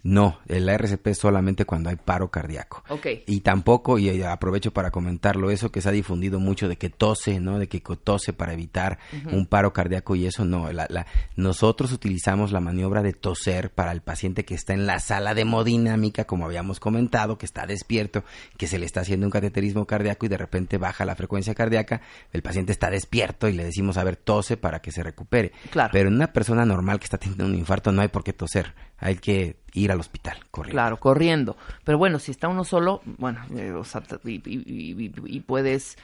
No, 0.04 0.38
el 0.46 0.68
RCP 0.68 1.08
es 1.08 1.18
solamente 1.18 1.64
cuando 1.64 1.90
hay 1.90 1.96
paro 1.96 2.30
cardíaco. 2.30 2.84
Y 3.26 3.40
tampoco, 3.40 3.98
y 3.98 4.22
aprovecho 4.22 4.72
para 4.72 4.90
comentarlo, 4.92 5.50
eso 5.50 5.72
que 5.72 5.80
se 5.80 5.88
ha 5.88 5.92
difundido 5.92 6.38
mucho 6.38 6.68
de 6.68 6.76
que 6.76 6.88
tose, 6.88 7.40
¿no? 7.40 7.58
De 7.58 7.68
que 7.68 7.80
tose 7.80 8.32
para 8.32 8.52
evitar 8.52 8.98
un 9.32 9.46
paro 9.46 9.72
cardíaco 9.72 10.14
y 10.14 10.26
eso 10.26 10.44
no. 10.44 10.72
La, 10.72 10.86
la- 10.88 11.06
nosotros 11.36 11.92
utilizamos 11.92 12.52
la 12.52 12.60
maniobra 12.60 13.02
de 13.02 13.12
toser 13.12 13.70
para 13.70 13.92
el 13.92 14.00
paciente 14.00 14.44
que 14.44 14.54
está 14.54 14.72
en 14.72 14.86
la 14.86 15.00
sala 15.00 15.34
de 15.34 15.42
hemodinámica, 15.42 16.24
como 16.24 16.44
habíamos 16.46 16.78
comentado, 16.80 17.36
que 17.36 17.46
está 17.46 17.66
despierto, 17.66 18.22
que 18.56 18.66
se 18.68 18.78
le 18.78 18.86
está 18.86 19.00
haciendo 19.00 19.26
un 19.26 19.30
cateterismo 19.32 19.84
cardíaco 19.86 20.26
y 20.26 20.28
de 20.28 20.36
repente 20.38 20.78
baja 20.78 21.04
la 21.04 21.16
frecuencia 21.16 21.54
cardíaca, 21.54 22.00
el 22.32 22.42
paciente 22.42 22.72
está 22.72 22.88
despierto 22.88 23.48
y 23.48 23.52
le 23.52 23.64
decimos, 23.64 23.96
a 23.98 24.04
ver, 24.04 24.16
tose 24.16 24.56
para 24.56 24.80
que 24.80 24.92
se 24.92 25.02
recupere. 25.02 25.52
Claro. 25.70 25.90
Pero 25.92 26.08
en 26.08 26.14
una 26.14 26.32
persona 26.32 26.64
normal 26.64 26.98
que 27.00 27.04
está 27.04 27.18
teniendo 27.18 27.44
un 27.46 27.54
infarto 27.56 27.90
no 27.92 28.00
hay 28.02 28.08
por 28.08 28.22
qué 28.24 28.32
toser, 28.32 28.74
hay 28.98 29.16
que 29.16 29.56
ir 29.74 29.92
al 29.92 30.00
hospital, 30.00 30.36
corriendo. 30.50 30.74
Claro, 30.74 30.96
corriendo. 30.98 31.56
Pero 31.84 31.98
bueno, 31.98 32.18
si 32.18 32.30
está 32.32 32.48
uno 32.48 32.64
solo, 32.64 33.00
bueno, 33.18 33.40
eh, 33.56 33.70
o 33.72 33.84
sea, 33.84 34.02
y, 34.24 34.34
y- 34.44 34.94
y- 35.04 35.12
y 35.26 35.40
puedes, 35.40 35.96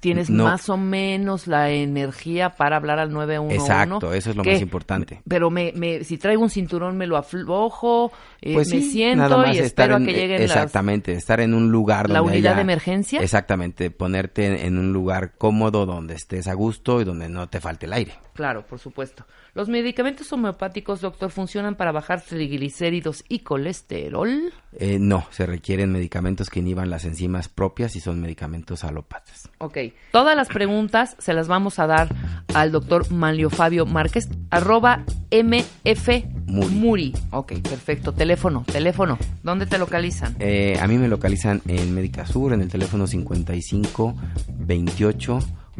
tienes 0.00 0.28
No. 0.30 0.42
más 0.44 0.68
o 0.68 0.76
menos 0.76 1.46
la 1.46 1.70
energía 1.70 2.50
para 2.50 2.74
hablar 2.76 2.98
al 2.98 3.12
911. 3.12 3.54
Exacto, 3.54 4.12
eso 4.12 4.30
es 4.30 4.36
lo 4.36 4.42
que- 4.42 4.54
más 4.54 4.60
importante. 4.62 5.22
Pero 5.28 5.48
me, 5.50 5.72
me, 5.76 6.02
si 6.02 6.18
traigo 6.18 6.42
un 6.42 6.50
cinturón 6.50 6.96
me 6.96 7.06
lo 7.06 7.16
aflojo, 7.16 8.10
eh, 8.40 8.54
Pues 8.54 8.68
me 8.74 8.80
sí, 8.80 8.90
siento 8.90 9.46
y 9.46 9.58
espero 9.58 9.96
en- 9.98 10.02
a 10.02 10.06
que 10.06 10.12
lleguen 10.12 10.40
las... 10.40 10.50
exactamente 10.50 11.12
estar 11.12 11.38
en 11.40 11.54
un 11.54 11.70
lugar 11.70 12.10
¿La 12.10 12.18
donde 12.18 12.32
unidad 12.38 12.52
haya- 12.54 12.56
de 12.56 12.62
emergencia? 12.62 13.20
exactamente 13.20 13.92
ponerte 13.92 14.46
en, 14.46 14.54
en 14.66 14.78
un 14.78 14.92
lugar 14.92 15.34
cómodo 15.38 15.86
donde 15.86 16.14
estés 16.14 16.48
a 16.48 16.54
gusto 16.54 17.00
y 17.00 17.04
donde 17.04 17.28
no 17.28 17.48
te 17.48 17.60
falte 17.60 17.86
el 17.86 17.92
aire 17.92 18.14
Claro, 18.34 18.64
por 18.66 18.78
supuesto. 18.78 19.26
Los 19.54 19.68
medicamentos 19.68 20.32
homeopáticos, 20.32 21.02
doctor, 21.02 21.30
funcionan 21.30 21.74
para 21.74 21.92
bajar 21.92 22.22
triglicéridos 22.22 23.24
y 23.28 23.40
colesterol. 23.40 24.52
Eh, 24.72 24.98
no 24.98 25.26
se 25.30 25.44
requieren 25.44 25.92
medicamentos 25.92 26.48
que 26.48 26.60
inhiban 26.60 26.88
las 26.88 27.04
enzimas 27.04 27.48
propias 27.48 27.94
y 27.94 28.00
son 28.00 28.20
medicamentos 28.22 28.84
alópatas 28.84 29.50
Ok. 29.58 29.78
Todas 30.10 30.34
las 30.34 30.48
preguntas 30.48 31.14
se 31.18 31.34
las 31.34 31.46
vamos 31.46 31.78
a 31.78 31.86
dar 31.86 32.08
al 32.54 32.72
doctor 32.72 33.10
Manlio 33.10 33.50
Fabio 33.50 33.84
Márquez, 33.84 34.28
arroba 34.50 35.04
MF 35.30 36.08
Muri. 36.46 36.74
Muri. 36.74 37.12
Ok, 37.30 37.52
perfecto. 37.60 38.12
Teléfono, 38.12 38.64
teléfono. 38.70 39.18
¿Dónde 39.42 39.66
te 39.66 39.78
localizan? 39.78 40.36
Eh, 40.38 40.78
a 40.80 40.86
mí 40.86 40.98
me 40.98 41.08
localizan 41.08 41.62
en 41.66 41.94
Médica 41.94 42.26
Sur 42.26 42.52
en 42.52 42.62
el 42.62 42.68
teléfono 42.68 43.06
55 43.06 44.14
28 44.58 45.38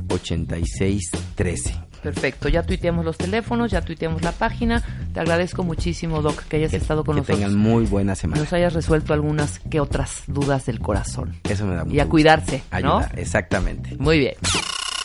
86 0.08 1.10
13 1.34 1.91
Perfecto. 2.02 2.48
Ya 2.48 2.62
tuiteamos 2.62 3.04
los 3.04 3.16
teléfonos, 3.16 3.70
ya 3.70 3.80
tuiteamos 3.80 4.22
la 4.22 4.32
página. 4.32 4.82
Te 5.14 5.20
agradezco 5.20 5.62
muchísimo, 5.62 6.20
Doc, 6.22 6.42
que 6.44 6.56
hayas 6.56 6.70
que, 6.72 6.76
estado 6.78 7.04
con 7.04 7.14
que 7.14 7.20
nosotros. 7.20 7.38
tengan 7.38 7.56
muy 7.56 7.84
buena 7.86 8.14
semana 8.14 8.40
nos 8.42 8.52
hayas 8.52 8.72
resuelto 8.72 9.12
algunas 9.14 9.60
que 9.70 9.80
otras 9.80 10.24
dudas 10.26 10.66
del 10.66 10.80
corazón. 10.80 11.36
eso 11.48 11.64
me 11.66 11.74
da 11.76 11.84
mucho 11.84 11.94
Y 11.96 12.00
a 12.00 12.04
gusto. 12.04 12.10
cuidarse, 12.10 12.62
¿no? 12.70 12.76
ayudar 12.98 13.18
exactamente 13.18 13.96
Muy 13.98 14.18
bien. 14.18 14.34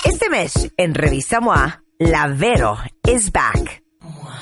Este 0.04 0.30
mes, 0.30 0.72
en 0.78 0.94
Revista 0.96 1.40
MOA, 1.40 1.84
la 2.00 2.28
Vero 2.28 2.78
is 3.08 3.32
back. 3.32 3.84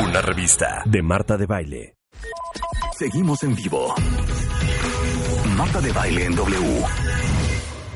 Una 0.00 0.20
revista 0.20 0.82
de 0.86 1.02
Marta 1.02 1.36
de 1.36 1.46
Baile. 1.46 1.96
Seguimos 2.98 3.44
en 3.44 3.54
vivo. 3.54 3.94
Marta 5.56 5.80
de 5.80 5.92
Baile 5.92 6.24
en 6.24 6.34
W. 6.34 6.84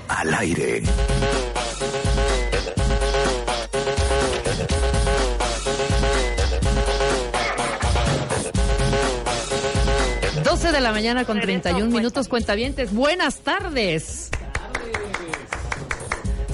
Al 0.07 0.35
aire. 0.35 0.83
Dos 10.45 10.45
12 10.45 10.73
de 10.73 10.81
la 10.81 10.93
mañana 10.93 11.25
con 11.25 11.41
31 11.41 11.87
minutos, 11.87 12.29
cuentavientes. 12.29 12.95
Buenas 12.95 13.41
tardes. 13.41 14.31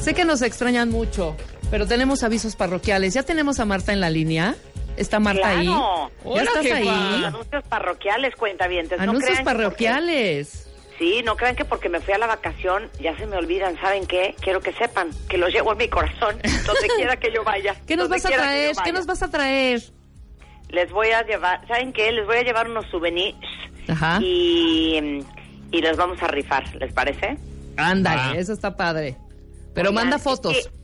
Sé 0.01 0.15
que 0.15 0.25
nos 0.25 0.41
extrañan 0.41 0.89
mucho, 0.91 1.37
pero 1.71 1.87
tenemos 1.87 2.23
avisos 2.23 2.57
parroquiales. 2.57 3.12
¿Ya 3.12 3.25
tenemos 3.25 3.61
a 3.61 3.66
Marta 3.66 3.93
en 3.93 4.01
la 4.01 4.09
línea? 4.09 4.57
¿Está 4.97 5.19
Marta 5.21 5.49
ahí? 5.49 5.66
Claro. 5.66 6.11
¿Ya 6.35 6.43
estás 6.43 6.66
ahí? 6.66 6.89
Anuncios 7.25 7.65
parroquiales, 7.69 8.35
cuentavientes. 8.37 8.97
No 8.99 9.03
Anuncios 9.05 9.39
que 9.39 9.45
parroquiales. 9.45 10.69
porque- 10.69 10.99
sí, 10.99 11.23
no 11.25 11.37
crean 11.37 11.57
que 11.57 11.65
porque 11.65 11.89
me 11.89 12.01
fui 12.01 12.15
a 12.15 12.19
la 12.19 12.27
vacación 12.29 12.89
ya 13.01 13.16
se 13.16 13.27
me 13.27 13.37
olvidan. 13.37 13.77
¿Saben 13.81 14.07
qué? 14.07 14.35
Quiero 14.41 14.61
que 14.61 14.73
sepan 14.73 15.11
que 15.29 15.37
los 15.39 15.53
llevo 15.53 15.73
en 15.73 15.79
mi 15.79 15.89
corazón, 15.89 16.37
donde 16.66 16.89
quiera 16.97 17.16
que 17.16 17.33
yo 17.33 17.43
vaya. 17.45 17.75
¿Qué 17.87 17.97
nos 17.97 18.09
vas 18.09 18.25
a 18.27 18.31
traer? 18.31 18.77
¿Qué 18.85 18.93
nos 18.93 19.07
vas 19.07 19.23
a 19.23 19.31
traer? 19.31 19.83
Les 20.71 20.91
voy 20.91 21.09
a 21.11 21.23
llevar, 21.25 21.66
¿saben 21.69 21.93
qué? 21.93 22.11
Les 22.12 22.27
voy 22.27 22.37
a 22.39 22.43
llevar 22.43 22.69
unos 22.69 22.87
souvenirs 22.91 23.37
Ajá. 23.89 24.19
y, 24.21 25.23
y 25.71 25.81
los 25.81 25.97
vamos 25.97 26.21
a 26.23 26.27
rifar, 26.29 26.65
¿les 26.77 26.93
parece? 26.93 27.37
Ándale, 27.77 28.39
eso 28.39 28.53
está 28.53 28.77
padre. 28.77 29.16
Pero 29.75 29.91
Oigan, 29.91 30.05
manda 30.05 30.16
es 30.16 30.23
fotos. 30.23 30.53
que- 30.53 30.84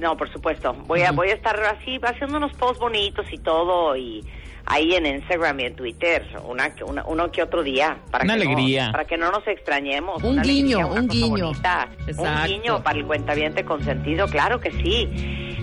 no, 0.00 0.16
por 0.16 0.32
supuesto. 0.32 0.72
Voy 0.86 1.02
a, 1.02 1.12
voy 1.12 1.28
a 1.28 1.34
estar 1.34 1.58
así 1.62 2.00
haciendo 2.02 2.38
unos 2.38 2.52
posts 2.54 2.78
bonitos 2.80 3.26
y 3.30 3.38
todo 3.38 3.96
y 3.96 4.24
ahí 4.66 4.94
en 4.94 5.06
Instagram 5.06 5.60
y 5.60 5.64
en 5.64 5.74
Twitter, 5.76 6.26
una, 6.44 6.72
una- 6.86 7.04
uno 7.04 7.30
que 7.30 7.42
otro 7.42 7.62
día. 7.62 7.98
Para 8.10 8.24
Una 8.24 8.36
que 8.38 8.44
no- 8.44 8.50
alegría. 8.52 8.88
para 8.92 9.04
que 9.04 9.16
no 9.16 9.30
nos 9.30 9.46
extrañemos. 9.46 10.22
Un 10.22 10.32
una 10.34 10.42
guiño, 10.42 10.78
alegría, 10.78 10.86
una 10.92 11.00
un 11.02 11.08
guiño. 11.08 11.46
bonita. 11.48 11.88
Un 12.18 12.44
guiño 12.46 12.82
para 12.82 12.98
el 12.98 13.06
cuentaviente 13.06 13.64
consentido, 13.64 14.26
claro 14.26 14.58
que 14.60 14.70
sí. 14.72 15.08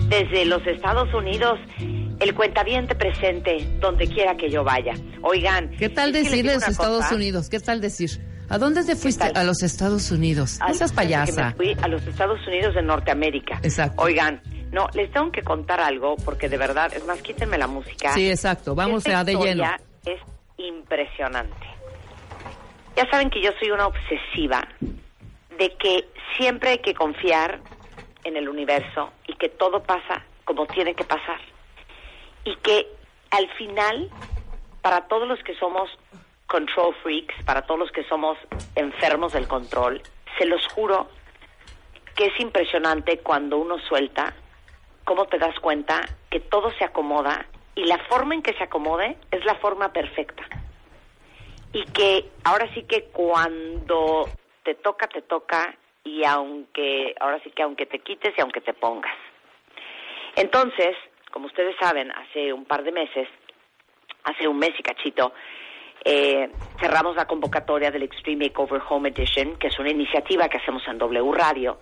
Desde 0.08 0.44
los 0.46 0.66
Estados 0.66 1.12
Unidos, 1.12 1.58
el 2.20 2.34
cuentaviente 2.34 2.94
presente 2.94 3.68
donde 3.80 4.08
quiera 4.08 4.36
que 4.36 4.50
yo 4.50 4.64
vaya. 4.64 4.94
Oigan. 5.22 5.70
¿Qué 5.78 5.88
tal 5.88 6.12
decir 6.12 6.44
una 6.44 6.54
Estados 6.54 7.02
cosa. 7.04 7.14
Unidos? 7.14 7.48
¿Qué 7.50 7.60
tal 7.60 7.80
decir? 7.80 8.10
¿A 8.50 8.58
dónde 8.58 8.84
te 8.84 8.96
fuiste? 8.96 9.24
A 9.34 9.44
los 9.44 9.62
Estados 9.62 10.10
Unidos. 10.10 10.58
Fíjate 10.66 10.84
que 10.90 10.94
payasa. 10.94 11.52
Fui 11.56 11.76
a 11.82 11.88
los 11.88 12.06
Estados 12.06 12.44
Unidos 12.46 12.74
de 12.74 12.82
Norteamérica. 12.82 13.60
Exacto. 13.62 14.02
Oigan, 14.02 14.40
No, 14.72 14.86
les 14.94 15.10
tengo 15.12 15.30
que 15.32 15.42
contar 15.42 15.80
algo 15.80 16.16
porque 16.24 16.48
de 16.48 16.56
verdad, 16.58 16.92
es 16.94 17.04
más, 17.06 17.20
quítenme 17.22 17.56
la 17.58 17.66
música. 17.66 18.12
Sí, 18.12 18.28
exacto. 18.30 18.74
Vamos 18.74 19.06
Esta 19.06 19.20
a 19.20 19.24
de 19.24 19.32
lleno. 19.32 19.64
historia 19.64 19.80
Es 20.04 20.20
impresionante. 20.58 21.66
Ya 22.96 23.08
saben 23.10 23.30
que 23.30 23.42
yo 23.42 23.50
soy 23.58 23.70
una 23.70 23.86
obsesiva 23.86 24.66
de 25.58 25.74
que 25.78 26.08
siempre 26.36 26.70
hay 26.70 26.78
que 26.78 26.94
confiar 26.94 27.60
en 28.24 28.36
el 28.36 28.48
universo 28.48 29.12
y 29.26 29.34
que 29.36 29.48
todo 29.48 29.82
pasa 29.82 30.24
como 30.44 30.66
tiene 30.66 30.94
que 30.94 31.04
pasar. 31.04 31.38
Y 32.44 32.56
que 32.56 32.86
al 33.30 33.48
final, 33.56 34.08
para 34.82 35.02
todos 35.08 35.28
los 35.28 35.38
que 35.44 35.54
somos 35.56 35.88
control 36.48 36.94
freaks, 37.02 37.34
para 37.44 37.62
todos 37.62 37.78
los 37.78 37.92
que 37.92 38.02
somos 38.04 38.36
enfermos 38.74 39.32
del 39.32 39.46
control, 39.46 40.02
se 40.38 40.46
los 40.46 40.66
juro 40.68 41.08
que 42.16 42.26
es 42.26 42.40
impresionante 42.40 43.18
cuando 43.18 43.58
uno 43.58 43.78
suelta, 43.78 44.34
cómo 45.04 45.26
te 45.26 45.38
das 45.38 45.54
cuenta 45.60 46.00
que 46.30 46.40
todo 46.40 46.72
se 46.72 46.84
acomoda 46.84 47.46
y 47.76 47.84
la 47.84 47.98
forma 48.08 48.34
en 48.34 48.42
que 48.42 48.54
se 48.54 48.64
acomode 48.64 49.16
es 49.30 49.44
la 49.44 49.54
forma 49.56 49.92
perfecta. 49.92 50.42
Y 51.72 51.84
que 51.84 52.24
ahora 52.44 52.68
sí 52.74 52.82
que 52.84 53.04
cuando 53.04 54.28
te 54.64 54.74
toca, 54.74 55.06
te 55.06 55.22
toca 55.22 55.76
y 56.02 56.24
aunque, 56.24 57.14
ahora 57.20 57.40
sí 57.44 57.50
que 57.50 57.62
aunque 57.62 57.86
te 57.86 58.00
quites 58.00 58.34
y 58.36 58.40
aunque 58.40 58.62
te 58.62 58.72
pongas. 58.72 59.14
Entonces, 60.34 60.96
como 61.30 61.46
ustedes 61.46 61.76
saben, 61.78 62.10
hace 62.10 62.52
un 62.52 62.64
par 62.64 62.82
de 62.82 62.92
meses, 62.92 63.28
hace 64.24 64.48
un 64.48 64.58
mes 64.58 64.72
y 64.78 64.82
cachito, 64.82 65.32
eh, 66.04 66.50
cerramos 66.80 67.16
la 67.16 67.26
convocatoria 67.26 67.90
del 67.90 68.02
Extreme 68.02 68.46
Makeover 68.46 68.82
Home 68.88 69.10
Edition, 69.10 69.56
que 69.56 69.68
es 69.68 69.78
una 69.78 69.90
iniciativa 69.90 70.48
que 70.48 70.58
hacemos 70.58 70.82
en 70.88 70.98
W 70.98 71.32
Radio, 71.32 71.80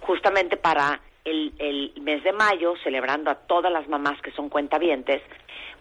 justamente 0.00 0.56
para 0.56 1.00
el, 1.24 1.52
el 1.58 1.92
mes 2.00 2.22
de 2.24 2.32
mayo, 2.32 2.74
celebrando 2.82 3.30
a 3.30 3.34
todas 3.34 3.72
las 3.72 3.88
mamás 3.88 4.20
que 4.22 4.32
son 4.32 4.48
cuentavientes, 4.48 5.22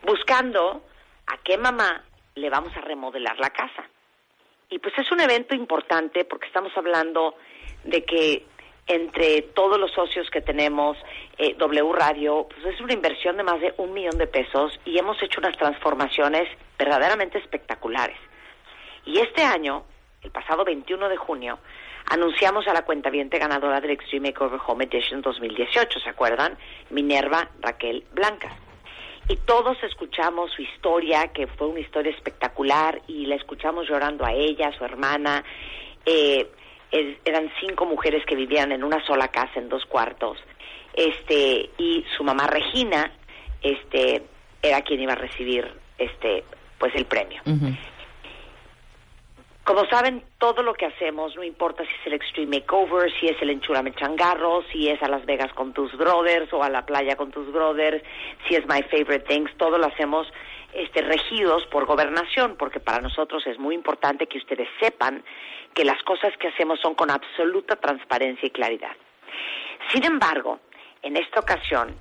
buscando 0.06 0.82
a 1.28 1.38
qué 1.44 1.58
mamá 1.58 2.04
le 2.36 2.50
vamos 2.50 2.76
a 2.76 2.82
remodelar 2.82 3.40
la 3.40 3.50
casa. 3.50 3.84
Y 4.70 4.80
pues 4.80 4.94
es 4.98 5.12
un 5.12 5.22
evento 5.22 5.56
importante 5.56 6.26
porque 6.26 6.48
estamos 6.48 6.72
hablando 6.76 7.36
de 7.84 8.04
que 8.04 8.46
entre 8.88 9.42
todos 9.42 9.80
los 9.80 9.92
socios 9.92 10.30
que 10.30 10.42
tenemos, 10.42 10.98
eh, 11.38 11.56
W 11.58 11.94
Radio, 11.94 12.48
pues 12.50 12.74
es 12.74 12.82
una 12.82 12.94
inversión 12.94 13.38
de 13.38 13.44
más 13.44 13.60
de 13.60 13.74
un 13.78 13.94
millón 13.94 14.18
de 14.18 14.28
pesos 14.28 14.80
y 14.86 14.98
hemos 14.98 15.22
hecho 15.22 15.40
unas 15.42 15.58
transformaciones 15.58 16.48
verdaderamente 16.80 17.38
espectaculares. 17.38 18.18
Y 19.06 19.20
este 19.20 19.44
año, 19.44 19.84
el 20.22 20.32
pasado 20.32 20.64
21 20.64 21.10
de 21.10 21.18
junio, 21.18 21.60
anunciamos 22.10 22.68
a 22.68 22.74
la 22.74 22.86
cuentaviente 22.86 23.38
ganadora 23.38 23.82
del 23.82 23.92
Extreme 23.92 24.30
Makeover 24.30 24.60
Home 24.66 24.86
Edition 24.86 25.22
2018, 25.22 26.00
¿se 26.00 26.10
acuerdan? 26.10 26.58
Minerva 26.90 27.50
Raquel 27.60 28.06
Blancas. 28.14 28.54
Y 29.30 29.36
todos 29.36 29.78
escuchamos 29.84 30.52
su 30.52 30.62
historia, 30.62 31.28
que 31.34 31.48
fue 31.48 31.68
una 31.68 31.82
historia 31.82 32.14
espectacular, 32.14 33.02
y 33.08 33.26
la 33.26 33.36
escuchamos 33.36 33.88
llorando 33.90 34.26
a 34.26 34.32
ella, 34.32 34.70
a 34.70 34.78
su 34.78 34.86
hermana. 34.86 35.44
Eh, 36.06 36.50
eran 36.92 37.52
cinco 37.60 37.86
mujeres 37.86 38.26
que 38.26 38.36
vivían 38.36 38.72
en 38.72 38.84
una 38.84 39.06
sola 39.06 39.28
casa, 39.30 39.60
en 39.60 39.70
dos 39.70 39.86
cuartos. 39.86 40.38
Este, 40.94 41.70
y 41.78 42.06
su 42.16 42.24
mamá 42.24 42.48
Regina, 42.48 43.12
este, 43.62 44.24
era 44.62 44.82
quien 44.82 45.02
iba 45.02 45.14
a 45.14 45.18
recibir, 45.18 45.72
este, 45.98 46.44
pues 46.78 46.94
el 46.96 47.06
premio. 47.06 47.42
Como 49.68 49.86
saben, 49.88 50.24
todo 50.38 50.64
lo 50.64 50.74
que 50.74 50.86
hacemos, 50.86 51.36
no 51.36 51.44
importa 51.44 51.84
si 51.84 51.90
es 51.90 52.08
el 52.08 52.14
Extreme 52.14 52.60
Makeover, 52.60 53.12
si 53.20 53.28
es 53.28 53.36
el 53.42 53.50
Enchúrame 53.50 53.94
Changarro, 53.94 54.64
si 54.72 54.88
es 54.88 55.04
a 55.04 55.10
Las 55.10 55.26
Vegas 55.26 55.52
con 55.54 55.74
tus 55.74 55.92
brothers 55.98 56.52
o 56.54 56.64
a 56.64 56.70
la 56.70 56.86
playa 56.86 57.18
con 57.18 57.32
tus 57.32 57.52
brothers, 57.52 58.02
si 58.48 58.56
es 58.56 58.66
My 58.66 58.82
Favorite 58.84 59.26
Things, 59.28 59.52
todo 59.58 59.78
lo 59.78 59.88
hacemos 59.88 60.26
este, 60.74 61.02
regidos 61.02 61.66
por 61.66 61.86
gobernación, 61.86 62.56
porque 62.58 62.80
para 62.80 63.02
nosotros 63.02 63.46
es 63.46 63.60
muy 63.60 63.76
importante 63.76 64.28
que 64.28 64.38
ustedes 64.38 64.70
sepan 64.80 65.24
que 65.78 65.86
las 65.86 66.02
cosas 66.02 66.36
que 66.40 66.48
hacemos 66.48 66.80
son 66.80 66.96
con 66.96 67.12
absoluta 67.12 67.76
transparencia 67.76 68.48
y 68.48 68.50
claridad. 68.50 68.94
Sin 69.94 70.04
embargo, 70.04 70.60
en 71.04 71.16
esta 71.16 71.40
ocasión, 71.40 71.96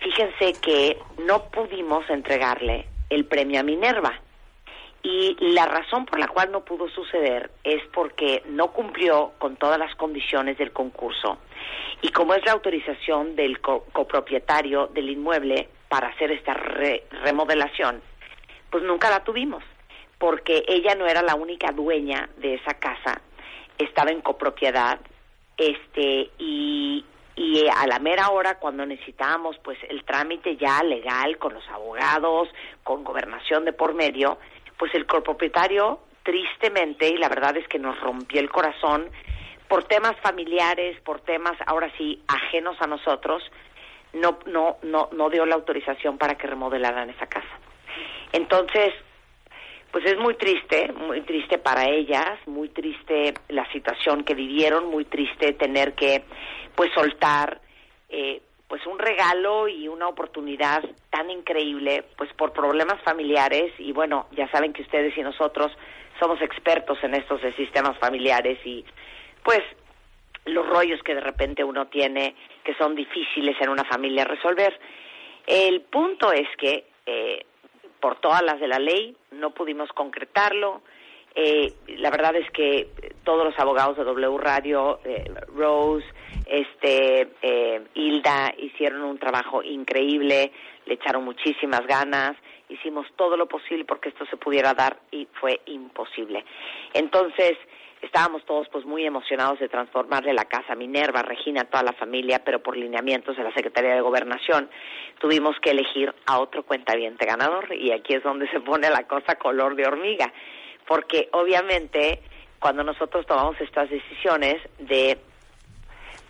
fíjense 0.00 0.58
que 0.60 0.98
no 1.18 1.44
pudimos 1.44 2.10
entregarle 2.10 2.88
el 3.10 3.24
premio 3.26 3.60
a 3.60 3.62
Minerva. 3.62 4.18
Y 5.04 5.36
la 5.52 5.66
razón 5.66 6.06
por 6.06 6.18
la 6.18 6.26
cual 6.26 6.50
no 6.50 6.64
pudo 6.64 6.88
suceder 6.88 7.52
es 7.62 7.80
porque 7.92 8.42
no 8.46 8.72
cumplió 8.72 9.34
con 9.38 9.54
todas 9.56 9.78
las 9.78 9.94
condiciones 9.94 10.58
del 10.58 10.72
concurso. 10.72 11.38
Y 12.02 12.08
como 12.08 12.34
es 12.34 12.44
la 12.44 12.50
autorización 12.52 13.36
del 13.36 13.60
co- 13.60 13.84
copropietario 13.92 14.88
del 14.88 15.08
inmueble 15.10 15.68
para 15.88 16.08
hacer 16.08 16.32
esta 16.32 16.54
re- 16.54 17.04
remodelación, 17.22 18.02
pues 18.70 18.82
nunca 18.82 19.08
la 19.08 19.22
tuvimos, 19.22 19.62
porque 20.24 20.64
ella 20.68 20.94
no 20.94 21.06
era 21.06 21.20
la 21.20 21.34
única 21.34 21.70
dueña 21.70 22.30
de 22.38 22.54
esa 22.54 22.72
casa, 22.72 23.20
estaba 23.76 24.10
en 24.10 24.22
copropiedad, 24.22 24.98
este, 25.58 26.30
y, 26.38 27.04
a 27.70 27.86
la 27.86 27.98
mera 27.98 28.30
hora 28.30 28.58
cuando 28.58 28.86
necesitábamos 28.86 29.58
pues 29.58 29.76
el 29.90 30.02
trámite 30.04 30.56
ya 30.56 30.82
legal 30.82 31.36
con 31.36 31.52
los 31.52 31.68
abogados, 31.68 32.48
con 32.82 33.04
gobernación 33.04 33.66
de 33.66 33.74
por 33.74 33.92
medio, 33.92 34.38
pues 34.78 34.94
el 34.94 35.04
copropietario 35.04 36.00
tristemente, 36.22 37.06
y 37.08 37.18
la 37.18 37.28
verdad 37.28 37.58
es 37.58 37.68
que 37.68 37.78
nos 37.78 38.00
rompió 38.00 38.40
el 38.40 38.48
corazón, 38.48 39.10
por 39.68 39.84
temas 39.84 40.16
familiares, 40.22 40.98
por 41.02 41.20
temas 41.20 41.58
ahora 41.66 41.92
sí 41.98 42.22
ajenos 42.28 42.80
a 42.80 42.86
nosotros, 42.86 43.42
no, 44.14 44.38
no, 44.46 44.78
no, 44.80 45.10
no 45.12 45.28
dio 45.28 45.44
la 45.44 45.56
autorización 45.56 46.16
para 46.16 46.36
que 46.36 46.46
remodelaran 46.46 47.10
esa 47.10 47.26
casa. 47.26 47.58
Entonces, 48.32 48.94
pues 49.94 50.06
es 50.06 50.18
muy 50.18 50.34
triste, 50.34 50.92
muy 50.92 51.20
triste 51.20 51.56
para 51.56 51.88
ellas, 51.88 52.36
muy 52.46 52.68
triste 52.68 53.32
la 53.48 53.64
situación 53.70 54.24
que 54.24 54.34
vivieron, 54.34 54.86
muy 54.90 55.04
triste 55.04 55.52
tener 55.52 55.92
que 55.94 56.24
pues 56.74 56.90
soltar 56.92 57.60
eh, 58.08 58.42
pues 58.66 58.84
un 58.88 58.98
regalo 58.98 59.68
y 59.68 59.86
una 59.86 60.08
oportunidad 60.08 60.82
tan 61.10 61.30
increíble 61.30 62.02
pues 62.16 62.28
por 62.32 62.52
problemas 62.52 63.00
familiares 63.02 63.72
y 63.78 63.92
bueno, 63.92 64.26
ya 64.32 64.50
saben 64.50 64.72
que 64.72 64.82
ustedes 64.82 65.16
y 65.16 65.22
nosotros 65.22 65.70
somos 66.18 66.42
expertos 66.42 66.98
en 67.04 67.14
estos 67.14 67.40
sistemas 67.56 67.96
familiares 67.98 68.58
y 68.64 68.84
pues 69.44 69.62
los 70.46 70.68
rollos 70.68 71.00
que 71.04 71.14
de 71.14 71.20
repente 71.20 71.62
uno 71.62 71.86
tiene 71.86 72.34
que 72.64 72.74
son 72.74 72.96
difíciles 72.96 73.54
en 73.60 73.68
una 73.68 73.84
familia 73.84 74.24
resolver. 74.24 74.76
El 75.46 75.82
punto 75.82 76.32
es 76.32 76.48
que 76.58 76.84
eh, 77.06 77.46
por 78.04 78.16
todas 78.16 78.42
las 78.42 78.60
de 78.60 78.68
la 78.68 78.78
ley 78.78 79.16
no 79.30 79.52
pudimos 79.54 79.88
concretarlo. 79.94 80.82
Eh, 81.34 81.72
la 81.96 82.10
verdad 82.10 82.36
es 82.36 82.50
que 82.50 82.90
todos 83.24 83.46
los 83.46 83.58
abogados 83.58 83.96
de 83.96 84.04
W 84.04 84.36
Radio, 84.36 85.00
eh, 85.06 85.24
Rose, 85.56 86.04
este, 86.44 87.30
eh, 87.40 87.82
Hilda, 87.94 88.52
hicieron 88.58 89.04
un 89.04 89.18
trabajo 89.18 89.62
increíble, 89.62 90.52
le 90.84 90.94
echaron 90.94 91.24
muchísimas 91.24 91.86
ganas, 91.86 92.36
hicimos 92.68 93.06
todo 93.16 93.38
lo 93.38 93.46
posible 93.46 93.86
porque 93.86 94.10
esto 94.10 94.26
se 94.26 94.36
pudiera 94.36 94.74
dar 94.74 94.98
y 95.10 95.26
fue 95.40 95.62
imposible. 95.64 96.44
Entonces, 96.92 97.56
estábamos 98.04 98.44
todos 98.44 98.68
pues 98.68 98.84
muy 98.84 99.04
emocionados 99.04 99.58
de 99.58 99.68
transformarle 99.68 100.32
la 100.32 100.44
casa 100.44 100.72
a 100.72 100.76
Minerva, 100.76 101.22
Regina, 101.22 101.64
toda 101.64 101.82
la 101.82 101.92
familia, 101.92 102.42
pero 102.44 102.62
por 102.62 102.76
lineamientos 102.76 103.36
de 103.36 103.44
la 103.44 103.52
Secretaría 103.52 103.94
de 103.94 104.00
Gobernación 104.00 104.70
tuvimos 105.18 105.58
que 105.60 105.70
elegir 105.70 106.14
a 106.26 106.38
otro 106.38 106.64
cuentaviente 106.64 107.26
ganador 107.26 107.74
y 107.74 107.92
aquí 107.92 108.14
es 108.14 108.22
donde 108.22 108.48
se 108.50 108.60
pone 108.60 108.88
la 108.90 109.06
cosa 109.06 109.36
color 109.36 109.76
de 109.76 109.86
hormiga, 109.86 110.32
porque 110.86 111.28
obviamente 111.32 112.20
cuando 112.58 112.82
nosotros 112.84 113.26
tomamos 113.26 113.60
estas 113.60 113.90
decisiones 113.90 114.56
de 114.78 115.18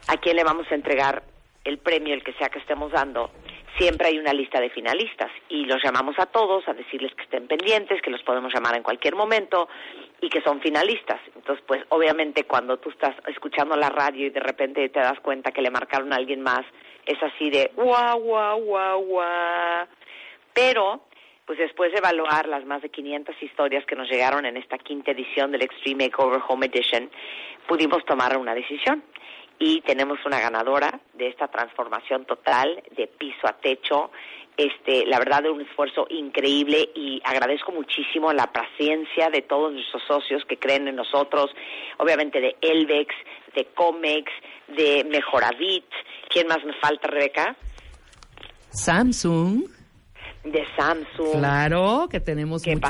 a 0.08 0.16
quién 0.16 0.36
le 0.36 0.44
vamos 0.44 0.66
a 0.70 0.74
entregar 0.74 1.22
el 1.64 1.78
premio, 1.78 2.14
el 2.14 2.22
que 2.22 2.34
sea 2.34 2.48
que 2.48 2.58
estemos 2.58 2.92
dando, 2.92 3.30
siempre 3.78 4.08
hay 4.08 4.18
una 4.18 4.32
lista 4.32 4.60
de 4.60 4.70
finalistas 4.70 5.30
y 5.48 5.64
los 5.64 5.82
llamamos 5.82 6.18
a 6.18 6.26
todos 6.26 6.66
a 6.68 6.74
decirles 6.74 7.14
que 7.14 7.22
estén 7.22 7.46
pendientes, 7.46 8.02
que 8.02 8.10
los 8.10 8.22
podemos 8.22 8.52
llamar 8.52 8.76
en 8.76 8.82
cualquier 8.82 9.16
momento 9.16 9.68
y 10.24 10.30
que 10.30 10.40
son 10.40 10.60
finalistas. 10.60 11.20
Entonces, 11.36 11.62
pues 11.66 11.84
obviamente 11.90 12.44
cuando 12.44 12.78
tú 12.78 12.88
estás 12.88 13.14
escuchando 13.26 13.76
la 13.76 13.90
radio 13.90 14.26
y 14.26 14.30
de 14.30 14.40
repente 14.40 14.88
te 14.88 15.00
das 15.00 15.20
cuenta 15.20 15.52
que 15.52 15.60
le 15.60 15.70
marcaron 15.70 16.12
a 16.12 16.16
alguien 16.16 16.40
más, 16.40 16.64
es 17.04 17.22
así 17.22 17.50
de 17.50 17.70
guau, 17.76 18.20
guau, 18.20 18.60
guau, 18.62 19.04
guau. 19.04 19.86
Pero, 20.54 21.02
pues 21.44 21.58
después 21.58 21.92
de 21.92 21.98
evaluar 21.98 22.48
las 22.48 22.64
más 22.64 22.80
de 22.80 22.88
500 22.88 23.42
historias 23.42 23.84
que 23.84 23.96
nos 23.96 24.08
llegaron 24.08 24.46
en 24.46 24.56
esta 24.56 24.78
quinta 24.78 25.10
edición 25.10 25.52
del 25.52 25.62
Extreme 25.62 26.06
Makeover 26.06 26.40
Home 26.48 26.66
Edition, 26.66 27.10
pudimos 27.66 28.02
tomar 28.06 28.36
una 28.38 28.54
decisión 28.54 29.02
y 29.58 29.82
tenemos 29.82 30.18
una 30.24 30.40
ganadora 30.40 31.00
de 31.12 31.28
esta 31.28 31.48
transformación 31.48 32.24
total 32.24 32.82
de 32.96 33.08
piso 33.08 33.46
a 33.46 33.52
techo. 33.52 34.10
Este, 34.56 35.04
la 35.06 35.18
verdad, 35.18 35.42
de 35.42 35.50
un 35.50 35.60
esfuerzo 35.62 36.06
increíble 36.10 36.88
y 36.94 37.20
agradezco 37.24 37.72
muchísimo 37.72 38.32
la 38.32 38.52
paciencia 38.52 39.28
de 39.30 39.42
todos 39.42 39.72
nuestros 39.72 40.02
socios 40.06 40.44
que 40.48 40.56
creen 40.58 40.86
en 40.86 40.94
nosotros, 40.96 41.50
obviamente 41.98 42.40
de 42.40 42.56
Elvex, 42.60 43.12
de 43.56 43.64
Comex, 43.74 44.30
de 44.68 45.04
Mejoravit, 45.10 45.84
¿Quién 46.28 46.46
más 46.48 46.64
me 46.64 46.72
falta, 46.74 47.08
Rebeca? 47.08 47.56
Samsung. 48.70 49.64
De 50.44 50.64
Samsung. 50.76 51.38
Claro, 51.38 52.08
que 52.10 52.20
tenemos 52.20 52.62
Que, 52.62 52.76
mucho- 52.76 52.88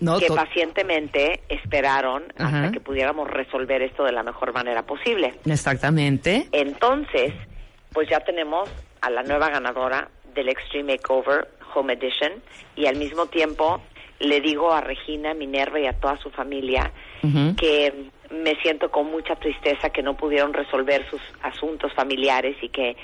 no, 0.00 0.18
que 0.18 0.28
pacientemente 0.28 1.42
esperaron 1.48 2.24
Ajá. 2.38 2.58
hasta 2.62 2.72
que 2.72 2.80
pudiéramos 2.80 3.28
resolver 3.28 3.82
esto 3.82 4.04
de 4.04 4.12
la 4.12 4.22
mejor 4.22 4.52
manera 4.52 4.82
posible. 4.84 5.34
Exactamente. 5.46 6.48
Entonces, 6.52 7.32
pues 7.92 8.08
ya 8.08 8.20
tenemos 8.20 8.68
a 9.00 9.10
la 9.10 9.22
nueva 9.22 9.48
ganadora 9.50 10.08
del 10.34 10.48
Extreme 10.48 10.94
Makeover 10.94 11.48
Home 11.74 11.92
Edition 11.94 12.32
y 12.76 12.86
al 12.86 12.96
mismo 12.96 13.26
tiempo 13.26 13.80
le 14.20 14.40
digo 14.40 14.72
a 14.72 14.80
Regina, 14.82 15.34
Minerva 15.34 15.80
y 15.80 15.86
a 15.86 15.94
toda 15.94 16.18
su 16.18 16.30
familia 16.30 16.92
que 17.56 18.10
me 18.30 18.54
siento 18.62 18.90
con 18.90 19.10
mucha 19.10 19.34
tristeza 19.36 19.90
que 19.90 20.02
no 20.02 20.16
pudieron 20.16 20.52
resolver 20.52 21.08
sus 21.10 21.20
asuntos 21.42 21.92
familiares 21.94 22.56
y 22.62 22.68
que 22.68 22.96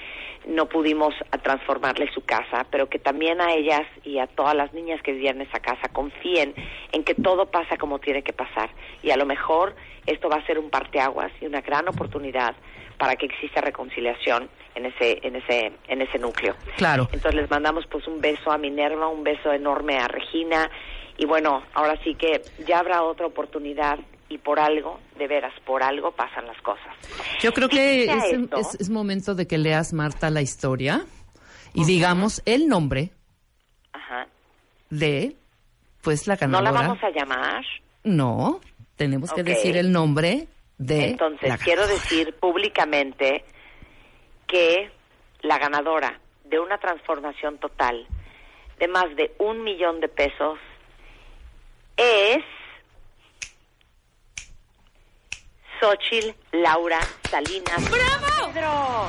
no 0.47 0.67
pudimos 0.67 1.15
transformarle 1.43 2.09
su 2.13 2.25
casa, 2.25 2.67
pero 2.71 2.89
que 2.89 2.99
también 2.99 3.41
a 3.41 3.53
ellas 3.53 3.83
y 4.05 4.19
a 4.19 4.27
todas 4.27 4.55
las 4.55 4.73
niñas 4.73 5.03
que 5.03 5.13
vivían 5.13 5.41
en 5.41 5.49
esa 5.49 5.59
casa 5.61 5.89
confíen 5.93 6.55
en 6.93 7.03
que 7.03 7.15
todo 7.15 7.47
pasa 7.47 7.77
como 7.77 7.99
tiene 7.99 8.23
que 8.23 8.33
pasar. 8.33 8.71
Y 9.03 9.11
a 9.11 9.17
lo 9.17 9.27
mejor 9.27 9.75
esto 10.07 10.29
va 10.29 10.37
a 10.37 10.47
ser 10.47 10.59
un 10.59 10.71
parteaguas 10.71 11.33
y 11.41 11.47
una 11.47 11.63
gran 11.63 11.89
oportunidad 11.89 12.55
para 12.97 13.17
que 13.17 13.27
exista 13.27 13.61
reconciliación 13.61 14.49
en 14.77 14.87
ese 14.87 15.19
en 15.27 15.35
ese 15.37 15.73
en 15.89 16.03
ese 16.03 16.19
núcleo. 16.19 16.55
Claro. 16.77 17.09
Entonces 17.13 17.35
les 17.35 17.51
mandamos 17.51 17.85
pues 17.91 18.07
un 18.07 18.21
beso 18.21 18.53
a 18.53 18.59
Minerva, 18.59 19.09
un 19.09 19.25
beso 19.25 19.53
enorme 19.53 19.99
a 19.99 20.07
Regina 20.07 20.71
y 21.19 21.27
bueno, 21.27 21.63
ahora 21.75 21.99
sí 22.05 22.15
que 22.15 22.43
ya 22.67 22.79
habrá 22.81 23.03
otra 23.03 23.27
oportunidad 23.27 23.99
y 24.29 24.39
por 24.39 24.59
algo, 24.61 25.01
de 25.19 25.27
veras, 25.29 25.53
por 25.65 25.83
algo 25.83 26.11
pasan 26.13 26.47
las 26.47 26.61
cosas. 26.61 26.95
Yo 27.41 27.53
creo 27.53 27.69
¿Qué 27.69 27.77
que 27.77 28.05
sea 28.07 28.17
es, 28.19 28.33
esto? 28.33 28.57
es- 28.59 28.81
es 28.81 28.91
momento 28.91 29.35
de 29.35 29.47
que 29.47 29.57
leas, 29.57 29.93
Marta, 29.93 30.31
la 30.31 30.43
historia 30.43 31.05
y 31.75 31.85
digamos 31.85 32.43
el 32.45 32.67
nombre 32.69 33.11
Ajá. 33.93 34.27
de, 34.91 35.37
pues, 36.03 36.27
la 36.27 36.35
¿No 36.35 36.41
ganadora. 36.41 36.73
la 36.73 36.81
vamos 36.81 37.03
a 37.03 37.11
llamar? 37.11 37.65
No, 38.05 38.61
tenemos 38.97 39.33
que 39.33 39.43
decir 39.43 39.77
el 39.77 39.91
nombre 39.93 40.49
de 40.79 41.07
Entonces, 41.11 41.53
quiero 41.65 41.87
decir 41.87 42.35
públicamente 42.35 43.45
que 44.47 44.91
la 45.43 45.59
ganadora 45.59 46.21
de 46.45 46.59
una 46.59 46.79
transformación 46.79 47.59
total 47.59 48.07
de 48.79 48.89
más 48.89 49.15
de 49.17 49.35
un 49.39 49.65
millón 49.65 50.01
de 50.01 50.09
pesos 50.09 50.59
es 51.97 52.45
Xochil 55.81 56.35
Laura 56.53 57.01
Salinas. 57.31 57.91
¡Bravo! 57.91 58.53
Pedro. 58.53 59.09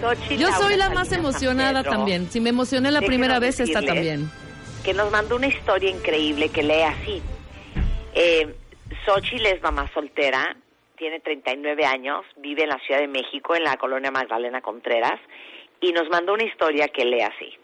¡Bravo, 0.00 0.32
Yo 0.36 0.52
soy 0.54 0.76
la 0.76 0.90
más 0.90 1.12
emocionada 1.12 1.82
también. 1.84 2.28
Si 2.30 2.40
me 2.40 2.50
emocioné 2.50 2.90
la 2.90 3.00
primera 3.00 3.38
vez, 3.38 3.60
esta 3.60 3.82
también. 3.82 4.30
Que 4.84 4.94
nos 4.94 5.10
mandó 5.10 5.36
una 5.36 5.46
historia 5.46 5.90
increíble 5.90 6.48
que 6.48 6.62
lee 6.62 6.82
así. 6.82 7.22
Eh, 8.14 8.54
Xochitl 9.04 9.46
es 9.46 9.62
mamá 9.62 9.90
soltera, 9.94 10.56
tiene 10.96 11.20
39 11.20 11.84
años, 11.84 12.24
vive 12.36 12.64
en 12.64 12.68
la 12.68 12.78
Ciudad 12.80 13.00
de 13.00 13.08
México, 13.08 13.54
en 13.54 13.64
la 13.64 13.76
colonia 13.76 14.10
Magdalena 14.10 14.60
Contreras, 14.60 15.20
y 15.80 15.92
nos 15.92 16.08
mandó 16.10 16.34
una 16.34 16.44
historia 16.44 16.88
que 16.88 17.04
lee 17.04 17.22
así. 17.22 17.58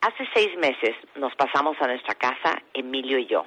Hace 0.00 0.28
seis 0.34 0.56
meses 0.58 0.94
nos 1.16 1.34
pasamos 1.34 1.76
a 1.80 1.86
nuestra 1.86 2.14
casa, 2.14 2.62
Emilio 2.72 3.18
y 3.18 3.26
yo. 3.26 3.44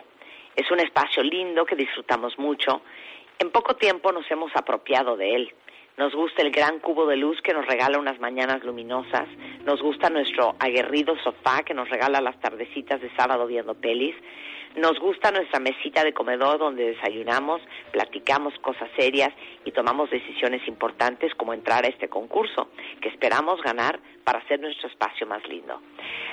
Es 0.55 0.71
un 0.71 0.79
espacio 0.79 1.21
lindo 1.21 1.65
que 1.65 1.75
disfrutamos 1.75 2.37
mucho. 2.39 2.81
En 3.39 3.51
poco 3.51 3.75
tiempo 3.75 4.11
nos 4.11 4.29
hemos 4.31 4.51
apropiado 4.55 5.15
de 5.15 5.35
él. 5.35 5.53
Nos 5.97 6.13
gusta 6.13 6.43
el 6.43 6.51
gran 6.51 6.77
cubo 6.77 7.07
de 7.07 7.15
luz 7.15 7.41
que 7.41 7.55
nos 7.55 7.65
regala 7.65 7.97
unas 7.97 8.19
mañanas 8.19 8.63
luminosas. 8.63 9.27
Nos 9.65 9.81
gusta 9.81 10.11
nuestro 10.11 10.55
aguerrido 10.59 11.17
sofá 11.23 11.63
que 11.63 11.73
nos 11.73 11.89
regala 11.89 12.21
las 12.21 12.39
tardecitas 12.39 13.01
de 13.01 13.09
sábado 13.15 13.47
viendo 13.47 13.73
pelis. 13.73 14.15
Nos 14.75 14.99
gusta 14.99 15.31
nuestra 15.31 15.59
mesita 15.59 16.03
de 16.03 16.13
comedor 16.13 16.59
donde 16.59 16.89
desayunamos, 16.91 17.63
platicamos 17.91 18.53
cosas 18.59 18.91
serias 18.95 19.33
y 19.65 19.71
tomamos 19.71 20.11
decisiones 20.11 20.67
importantes 20.67 21.33
como 21.33 21.55
entrar 21.55 21.83
a 21.83 21.87
este 21.87 22.09
concurso 22.09 22.69
que 23.01 23.09
esperamos 23.09 23.59
ganar 23.63 23.99
para 24.27 24.39
hacer 24.39 24.59
nuestro 24.59 24.89
espacio 24.89 25.25
más 25.25 25.41
lindo. 25.47 25.79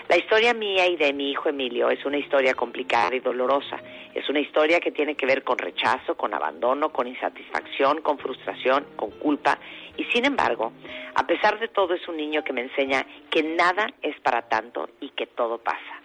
La 0.09 0.17
historia 0.17 0.53
mía 0.53 0.85
y 0.89 0.97
de 0.97 1.13
mi 1.13 1.31
hijo 1.31 1.49
Emilio 1.49 1.91
es 1.91 2.05
una 2.05 2.19
historia 2.19 2.53
complicada 2.53 3.15
y 3.15 3.21
dolorosa. 3.21 3.81
Es 4.13 4.29
una 4.29 4.41
historia 4.41 4.81
que 4.81 4.91
tiene 4.91 5.15
que 5.15 5.27
ver 5.27 5.45
con 5.45 5.57
rechazo, 5.57 6.17
con 6.17 6.35
abandono, 6.35 6.89
con 6.89 7.07
insatisfacción, 7.07 8.03
con 8.03 8.19
frustración, 8.19 8.85
con 8.97 9.13
culpa. 9.13 9.61
Y 9.97 10.03
sin 10.07 10.25
embargo, 10.25 10.73
a 11.15 11.25
pesar 11.25 11.61
de 11.61 11.69
todo, 11.69 11.95
es 11.95 12.09
un 12.09 12.17
niño 12.17 12.43
que 12.43 12.53
me 12.53 12.63
enseña 12.63 13.07
que 13.31 13.45
nada 13.45 13.87
es 14.03 14.19
para 14.23 14.43
tanto 14.49 14.91
y 15.01 15.11
que 15.11 15.29
todo 15.29 15.59
pasa. 15.59 16.03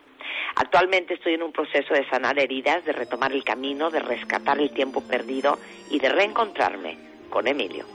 Actualmente 0.57 1.15
estoy 1.15 1.33
en 1.33 1.41
un 1.41 1.51
proceso 1.51 1.95
de 1.95 2.07
sanar 2.07 2.37
heridas, 2.37 2.85
de 2.85 2.93
retomar 2.93 3.31
el 3.31 3.43
camino, 3.43 3.89
de 3.89 4.01
rescatar 4.01 4.59
el 4.59 4.69
tiempo 4.69 5.01
perdido 5.01 5.57
y 5.89 5.97
de 5.97 6.09
reencontrarme 6.09 6.99
con 7.31 7.47
Emilio. 7.47 7.85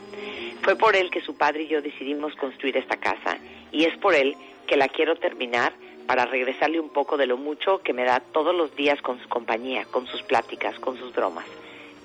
Fue 0.64 0.76
por 0.76 0.96
él 0.96 1.10
que 1.10 1.20
su 1.20 1.36
padre 1.36 1.64
y 1.64 1.68
yo 1.68 1.82
decidimos 1.82 2.34
construir 2.36 2.78
esta 2.78 2.96
casa 2.96 3.36
y 3.70 3.84
es 3.84 3.94
por 3.98 4.14
él 4.14 4.34
que 4.66 4.78
la 4.78 4.88
quiero 4.88 5.14
terminar 5.16 5.74
para 6.06 6.24
regresarle 6.24 6.80
un 6.80 6.88
poco 6.88 7.18
de 7.18 7.26
lo 7.26 7.36
mucho 7.36 7.82
que 7.82 7.92
me 7.92 8.04
da 8.04 8.20
todos 8.20 8.54
los 8.54 8.74
días 8.74 9.00
con 9.02 9.20
su 9.20 9.28
compañía, 9.28 9.84
con 9.84 10.06
sus 10.06 10.22
pláticas, 10.22 10.78
con 10.78 10.96
sus 10.96 11.14
bromas. 11.14 11.44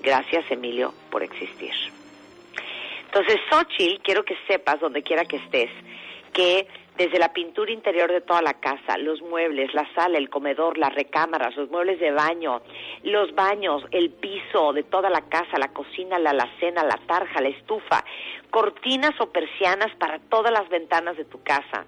Gracias, 0.02 0.44
Emilio, 0.50 0.92
por 1.10 1.22
existir. 1.22 1.72
Entonces, 3.06 3.40
Xochitl, 3.50 4.02
quiero 4.02 4.26
que 4.26 4.36
sepas, 4.46 4.78
donde 4.78 5.02
quiera 5.02 5.24
que 5.24 5.36
estés, 5.36 5.70
que 6.34 6.66
desde 7.00 7.18
la 7.18 7.32
pintura 7.32 7.72
interior 7.72 8.12
de 8.12 8.20
toda 8.20 8.42
la 8.42 8.60
casa, 8.60 8.98
los 8.98 9.22
muebles, 9.22 9.72
la 9.72 9.88
sala, 9.94 10.18
el 10.18 10.28
comedor, 10.28 10.76
las 10.76 10.94
recámaras, 10.94 11.56
los 11.56 11.70
muebles 11.70 11.98
de 11.98 12.10
baño, 12.10 12.60
los 13.04 13.34
baños, 13.34 13.82
el 13.90 14.10
piso 14.10 14.74
de 14.74 14.82
toda 14.82 15.08
la 15.08 15.22
casa, 15.22 15.58
la 15.58 15.72
cocina, 15.72 16.18
la 16.18 16.32
alacena, 16.32 16.84
la 16.84 16.98
tarja, 17.06 17.40
la 17.40 17.48
estufa, 17.48 18.04
cortinas 18.50 19.18
o 19.18 19.30
persianas 19.32 19.96
para 19.96 20.18
todas 20.18 20.52
las 20.52 20.68
ventanas 20.68 21.16
de 21.16 21.24
tu 21.24 21.42
casa. 21.42 21.86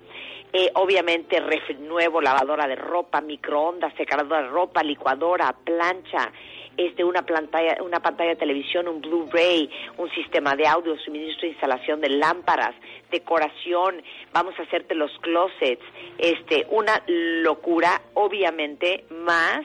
Eh, 0.50 0.70
obviamente, 0.76 1.40
refri 1.40 1.74
nuevo, 1.74 2.22
lavadora 2.22 2.66
de 2.66 2.76
ropa, 2.76 3.20
microondas, 3.20 3.92
secadora 3.98 4.40
de 4.40 4.48
ropa, 4.48 4.82
licuadora, 4.82 5.54
plancha, 5.62 6.32
este, 6.76 7.04
una 7.04 7.22
pantalla, 7.22 7.82
una 7.82 8.00
pantalla 8.00 8.30
de 8.30 8.36
televisión, 8.36 8.88
un 8.88 9.00
Blu-ray, 9.00 9.70
un 9.98 10.10
sistema 10.10 10.56
de 10.56 10.66
audio, 10.66 10.98
suministro 10.98 11.46
e 11.46 11.50
instalación 11.50 12.00
de 12.00 12.08
lámparas, 12.08 12.74
decoración, 13.10 14.02
vamos 14.32 14.58
a 14.58 14.62
hacerte 14.62 14.94
los 14.94 15.10
closets, 15.20 15.82
este, 16.18 16.66
una 16.70 17.02
locura, 17.06 18.02
obviamente, 18.14 19.04
más 19.10 19.64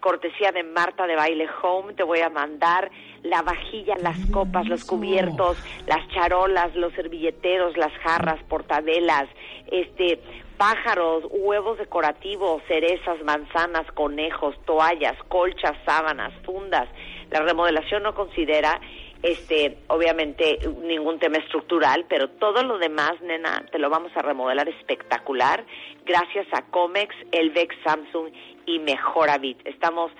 cortesía 0.00 0.50
de 0.50 0.62
Marta 0.62 1.06
de 1.06 1.14
Baile 1.14 1.46
Home, 1.62 1.92
te 1.92 2.02
voy 2.02 2.20
a 2.20 2.30
mandar 2.30 2.90
la 3.22 3.42
vajilla, 3.42 3.96
las 3.98 4.18
copas, 4.30 4.66
los 4.66 4.84
cubiertos, 4.84 5.58
las 5.86 6.08
charolas, 6.08 6.74
los 6.74 6.92
servilleteros, 6.94 7.76
las 7.76 7.92
jarras, 7.98 8.42
portavelas, 8.44 9.28
este, 9.70 10.20
pájaros, 10.60 11.24
huevos 11.30 11.78
decorativos, 11.78 12.62
cerezas, 12.68 13.24
manzanas, 13.24 13.90
conejos, 13.92 14.54
toallas, 14.66 15.16
colchas, 15.28 15.74
sábanas, 15.86 16.34
fundas. 16.44 16.86
La 17.30 17.40
remodelación 17.40 18.02
no 18.02 18.14
considera 18.14 18.78
este, 19.22 19.78
obviamente 19.86 20.58
ningún 20.82 21.18
tema 21.18 21.38
estructural, 21.38 22.04
pero 22.10 22.28
todo 22.28 22.62
lo 22.62 22.76
demás, 22.76 23.12
nena, 23.22 23.64
te 23.72 23.78
lo 23.78 23.88
vamos 23.88 24.12
a 24.14 24.20
remodelar 24.20 24.68
espectacular 24.68 25.64
gracias 26.04 26.46
a 26.52 26.60
Comex, 26.66 27.14
Elvex, 27.32 27.74
Samsung 27.82 28.30
y 28.66 28.80
Mejoravit. 28.80 29.66
Estamos 29.66 30.12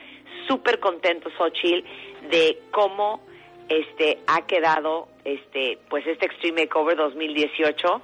súper 0.48 0.80
contentos, 0.80 1.34
Ochil, 1.38 1.84
de 2.30 2.62
cómo 2.70 3.20
este 3.68 4.20
ha 4.26 4.46
quedado 4.46 5.08
este 5.22 5.78
pues 5.90 6.06
este 6.06 6.24
Extreme 6.24 6.62
Makeover 6.62 6.96
2018 6.96 8.00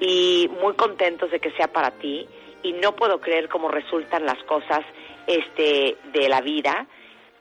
y 0.00 0.48
muy 0.60 0.74
contentos 0.74 1.30
de 1.30 1.40
que 1.40 1.50
sea 1.52 1.68
para 1.68 1.90
ti 1.92 2.28
y 2.62 2.72
no 2.72 2.96
puedo 2.96 3.20
creer 3.20 3.48
cómo 3.48 3.68
resultan 3.68 4.26
las 4.26 4.42
cosas 4.44 4.80
este 5.26 5.96
de 6.12 6.28
la 6.28 6.40
vida, 6.40 6.86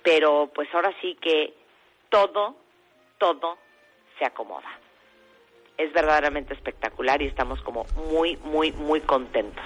pero 0.03 0.52
pues 0.53 0.68
ahora 0.73 0.94
sí 1.02 1.18
que 1.22 1.53
todo 2.10 2.56
todo 3.18 3.57
se 4.19 4.26
acomoda. 4.26 4.68
Es 5.77 5.91
verdaderamente 5.94 6.53
espectacular 6.53 7.22
y 7.22 7.27
estamos 7.27 7.61
como 7.61 7.86
muy, 8.11 8.38
muy, 8.38 8.72
muy 8.72 9.02
contentos. 9.02 9.64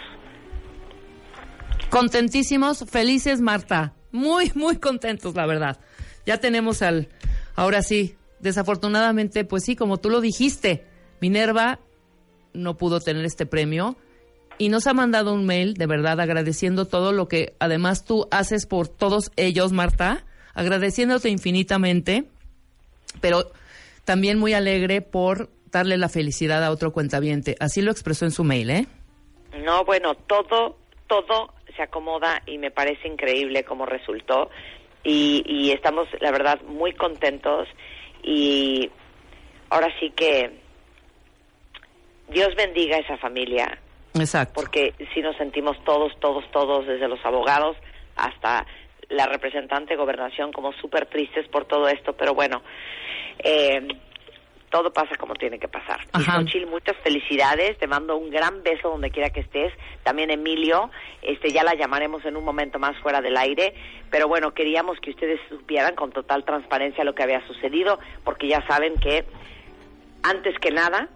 Contentísimos, 1.90 2.86
felices, 2.90 3.42
Marta. 3.42 3.94
Muy, 4.12 4.52
muy 4.56 4.80
contentos, 4.80 5.36
la 5.36 5.46
verdad. 5.46 5.80
Ya 6.26 6.40
tenemos 6.40 6.82
al. 6.82 7.10
Ahora 7.56 7.82
sí, 7.82 8.16
desafortunadamente, 8.40 9.46
pues 9.46 9.66
sí, 9.66 9.76
como 9.76 9.98
tú 9.98 10.10
lo 10.10 10.22
dijiste, 10.22 10.88
Minerva 11.20 11.80
no 12.60 12.78
pudo 12.78 13.00
tener 13.00 13.26
este 13.26 13.46
premio 13.46 13.98
y 14.60 14.68
nos 14.68 14.88
ha 14.88 14.94
mandado 14.94 15.34
un 15.34 15.46
mail, 15.46 15.74
de 15.76 15.88
verdad, 15.88 16.20
agradeciendo 16.20 16.86
todo 16.86 17.14
lo 17.14 17.30
que 17.30 17.54
además 17.60 18.04
tú 18.04 18.28
haces 18.30 18.66
por 18.66 18.90
todos 18.90 19.32
ellos, 19.38 19.72
Marta, 19.72 20.26
agradeciéndote 20.54 21.30
infinitamente, 21.30 22.26
pero 23.22 23.52
también 24.04 24.38
muy 24.38 24.54
alegre 24.54 25.02
por 25.02 25.50
darle 25.72 25.98
la 25.98 26.10
felicidad 26.10 26.62
a 26.64 26.72
otro 26.72 26.92
cuentaviente. 26.92 27.56
Así 27.62 27.82
lo 27.82 27.90
expresó 27.90 28.26
en 28.26 28.32
su 28.32 28.44
mail, 28.44 28.70
¿eh? 28.70 28.86
No, 29.64 29.86
bueno, 29.86 30.16
todo, 30.16 30.78
todo 31.08 31.54
se 31.78 31.82
acomoda 31.82 32.44
y 32.46 32.58
me 32.58 32.70
parece 32.70 33.08
increíble 33.08 33.64
cómo 33.64 33.86
resultó. 33.86 34.50
Y, 35.06 35.44
y 35.46 35.72
estamos, 35.72 36.10
la 36.20 36.32
verdad, 36.32 36.62
muy 36.64 36.92
contentos. 36.92 37.70
Y 38.24 38.92
ahora 39.70 39.88
sí 40.02 40.12
que 40.12 40.59
Dios 42.32 42.56
bendiga 42.56 42.98
a 42.98 43.00
esa 43.00 43.18
familia. 43.18 43.78
Exacto. 44.14 44.54
Porque 44.56 44.94
si 45.14 45.22
nos 45.22 45.36
sentimos 45.38 45.78
todos, 45.84 46.18
todos, 46.20 46.50
todos, 46.52 46.88
desde 46.88 47.08
los 47.08 47.24
abogados 47.26 47.78
hasta 48.16 48.66
la 49.10 49.26
representante 49.26 49.94
de 49.94 49.98
gobernación, 49.98 50.52
como 50.52 50.74
súper 50.74 51.08
tristes 51.08 51.48
por 51.48 51.66
todo 51.66 51.88
esto. 51.88 52.14
Pero 52.14 52.34
bueno, 52.34 52.62
eh, 53.40 53.88
todo 54.70 54.94
pasa 54.94 55.16
como 55.18 55.34
tiene 55.34 55.60
que 55.60 55.68
pasar. 55.68 56.00
Xochitl, 56.14 56.68
muchas 56.68 56.96
felicidades, 56.98 57.78
te 57.78 57.88
mando 57.88 58.16
un 58.18 58.30
gran 58.30 58.62
beso 58.64 58.90
donde 58.90 59.10
quiera 59.10 59.32
que 59.32 59.42
estés. 59.42 59.74
También 60.04 60.30
Emilio, 60.30 60.92
este 61.22 61.52
ya 61.52 61.64
la 61.64 61.74
llamaremos 61.74 62.24
en 62.26 62.38
un 62.38 62.46
momento 62.46 62.78
más 62.80 62.96
fuera 63.00 63.22
del 63.22 63.38
aire, 63.38 63.74
pero 64.12 64.28
bueno, 64.28 64.54
queríamos 64.54 65.00
que 65.00 65.12
ustedes 65.12 65.40
supieran 65.50 65.96
con 65.96 66.12
total 66.12 66.46
transparencia 66.46 67.04
lo 67.04 67.16
que 67.16 67.24
había 67.24 67.46
sucedido, 67.48 68.00
porque 68.24 68.48
ya 68.48 68.66
saben 68.68 68.96
que 68.98 69.26
antes 70.24 70.58
que 70.60 70.72
nada 70.72 71.10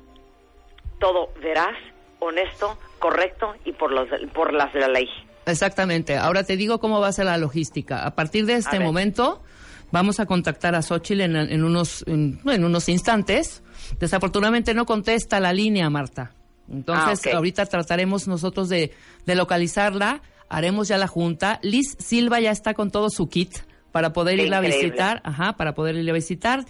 todo 1.04 1.30
veraz, 1.44 1.76
honesto, 2.20 2.78
correcto 2.98 3.54
y 3.66 3.74
por 3.74 3.92
los 3.92 4.08
por 4.34 4.54
las 4.54 4.72
de 4.72 4.80
la 4.80 4.88
ley. 4.88 5.10
Exactamente. 5.46 6.16
Ahora 6.16 6.46
te 6.46 6.56
digo 6.56 6.80
cómo 6.80 7.02
va 7.02 7.10
a 7.10 7.12
ser 7.12 7.26
la 7.26 7.38
logística. 7.38 8.06
A 8.06 8.16
partir 8.16 8.46
de 8.46 8.54
este 8.54 8.80
momento, 8.80 9.44
vamos 9.92 10.22
a 10.22 10.26
contactar 10.26 10.76
a 10.76 10.82
Xochitl 10.82 11.20
en, 11.20 11.36
en 11.36 11.64
unos, 11.66 12.06
en, 12.08 12.40
en 12.46 12.64
unos 12.64 12.88
instantes. 12.88 13.62
Desafortunadamente 14.00 14.74
no 14.74 14.86
contesta 14.86 15.42
la 15.42 15.52
línea, 15.52 15.90
Marta. 15.90 16.32
Entonces, 16.72 17.28
Ah, 17.28 17.36
ahorita 17.36 17.66
trataremos 17.66 18.30
nosotros 18.30 18.70
de, 18.70 18.94
de 19.26 19.36
localizarla. 19.36 20.22
Haremos 20.48 20.88
ya 20.88 20.98
la 20.98 21.08
junta. 21.08 21.60
Liz 21.64 21.98
Silva 22.00 22.40
ya 22.40 22.52
está 22.52 22.74
con 22.74 22.90
todo 22.92 23.10
su 23.10 23.28
kit 23.28 23.52
para 23.92 24.14
poder 24.14 24.38
Qué 24.38 24.44
irla 24.44 24.60
a 24.60 24.62
visitar. 24.62 25.22
Ajá, 25.26 25.58
para 25.58 25.74
poder 25.74 25.96
irla 25.98 26.12
a 26.12 26.16
visitar. 26.16 26.64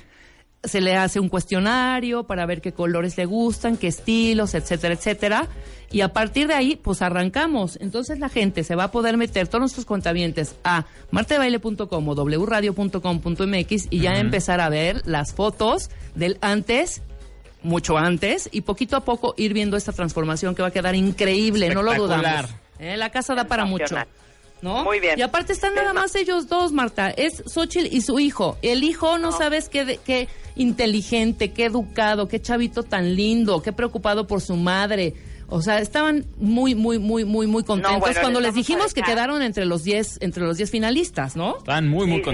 Se 0.64 0.82
le 0.82 0.96
hace 0.96 1.20
un 1.20 1.30
cuestionario 1.30 2.24
para 2.24 2.46
ver 2.46 2.62
qué 2.62 2.72
colores 2.72 3.18
le 3.18 3.26
gustan, 3.26 3.78
qué 3.78 3.88
estilos, 3.88 4.54
etcétera, 4.54 4.94
etcétera. 4.94 5.48
Y 5.92 6.02
a 6.02 6.14
partir 6.14 6.48
de 6.48 6.56
ahí, 6.56 6.76
pues 6.76 7.02
arrancamos. 7.02 7.78
Entonces 7.82 8.20
la 8.20 8.30
gente 8.30 8.64
se 8.64 8.76
va 8.76 8.86
a 8.86 8.92
poder 8.92 9.18
meter, 9.18 9.48
todos 9.48 9.60
nuestros 9.60 9.86
contabientes, 9.86 10.56
a 10.64 10.86
martebaile.com 11.12 12.10
o 12.10 12.16
wradio.com.mx 12.16 13.88
y 13.90 14.00
ya 14.00 14.18
empezar 14.18 14.62
a 14.62 14.70
ver 14.70 15.02
las 15.06 15.34
fotos 15.34 15.90
del 16.16 16.38
antes, 16.42 17.02
mucho 17.62 17.98
antes, 17.98 18.50
y 18.52 18.62
poquito 18.62 18.98
a 18.98 19.02
poco 19.02 19.36
ir 19.38 19.54
viendo 19.54 19.78
esta 19.78 19.92
transformación 19.92 20.56
que 20.56 20.62
va 20.62 20.70
a 20.70 20.72
quedar 20.72 20.96
increíble, 20.96 21.74
no 21.74 21.84
lo 21.84 21.94
dudamos. 21.94 22.50
¿Eh? 22.80 22.98
La 22.98 23.12
casa 23.12 23.36
da 23.36 23.46
para 23.46 23.66
mucho. 23.66 23.96
¿No? 24.64 24.84
Muy 24.86 25.00
bien. 25.02 25.20
Y 25.20 25.22
aparte 25.22 25.52
están 25.52 25.76
nada 25.76 25.92
más 25.94 26.16
ellos 26.16 26.48
dos, 26.48 26.72
Marta. 26.72 27.10
Es 27.12 27.44
Xochitl 27.46 27.94
y 27.94 28.00
su 28.02 28.18
hijo. 28.20 28.58
El 28.62 28.84
hijo 28.84 29.18
no, 29.18 29.34
sabes 29.34 29.68
qué, 29.68 29.84
de- 29.84 29.98
qué 29.98 30.30
inteligente, 30.56 31.52
qué 31.52 31.66
educado, 31.66 32.28
qué 32.30 32.42
chavito 32.42 32.82
tan 32.84 33.16
lindo, 33.16 33.62
qué 33.62 33.74
preocupado 33.74 34.26
por 34.26 34.40
su 34.40 34.56
madre. 34.56 35.14
O 35.50 35.62
sea, 35.62 35.80
estaban 35.80 36.26
muy, 36.38 36.74
muy, 36.76 36.98
muy, 36.98 37.26
muy, 37.26 37.46
muy 37.46 37.64
contentos 37.64 38.00
bueno, 38.00 38.22
cuando 38.22 38.40
les 38.40 38.56
dijimos 38.56 38.94
que 38.94 39.02
quedaron 39.02 39.42
entre 39.42 39.66
los 39.66 39.84
10, 39.84 40.20
entre 40.22 40.44
los 40.44 40.56
10 40.58 40.72
finalistas, 40.72 41.36
¿no? 41.36 41.58
Están 41.58 41.90
muy, 41.90 42.08
muy 42.08 42.20
Sí, 42.20 42.24
sí. 42.24 42.32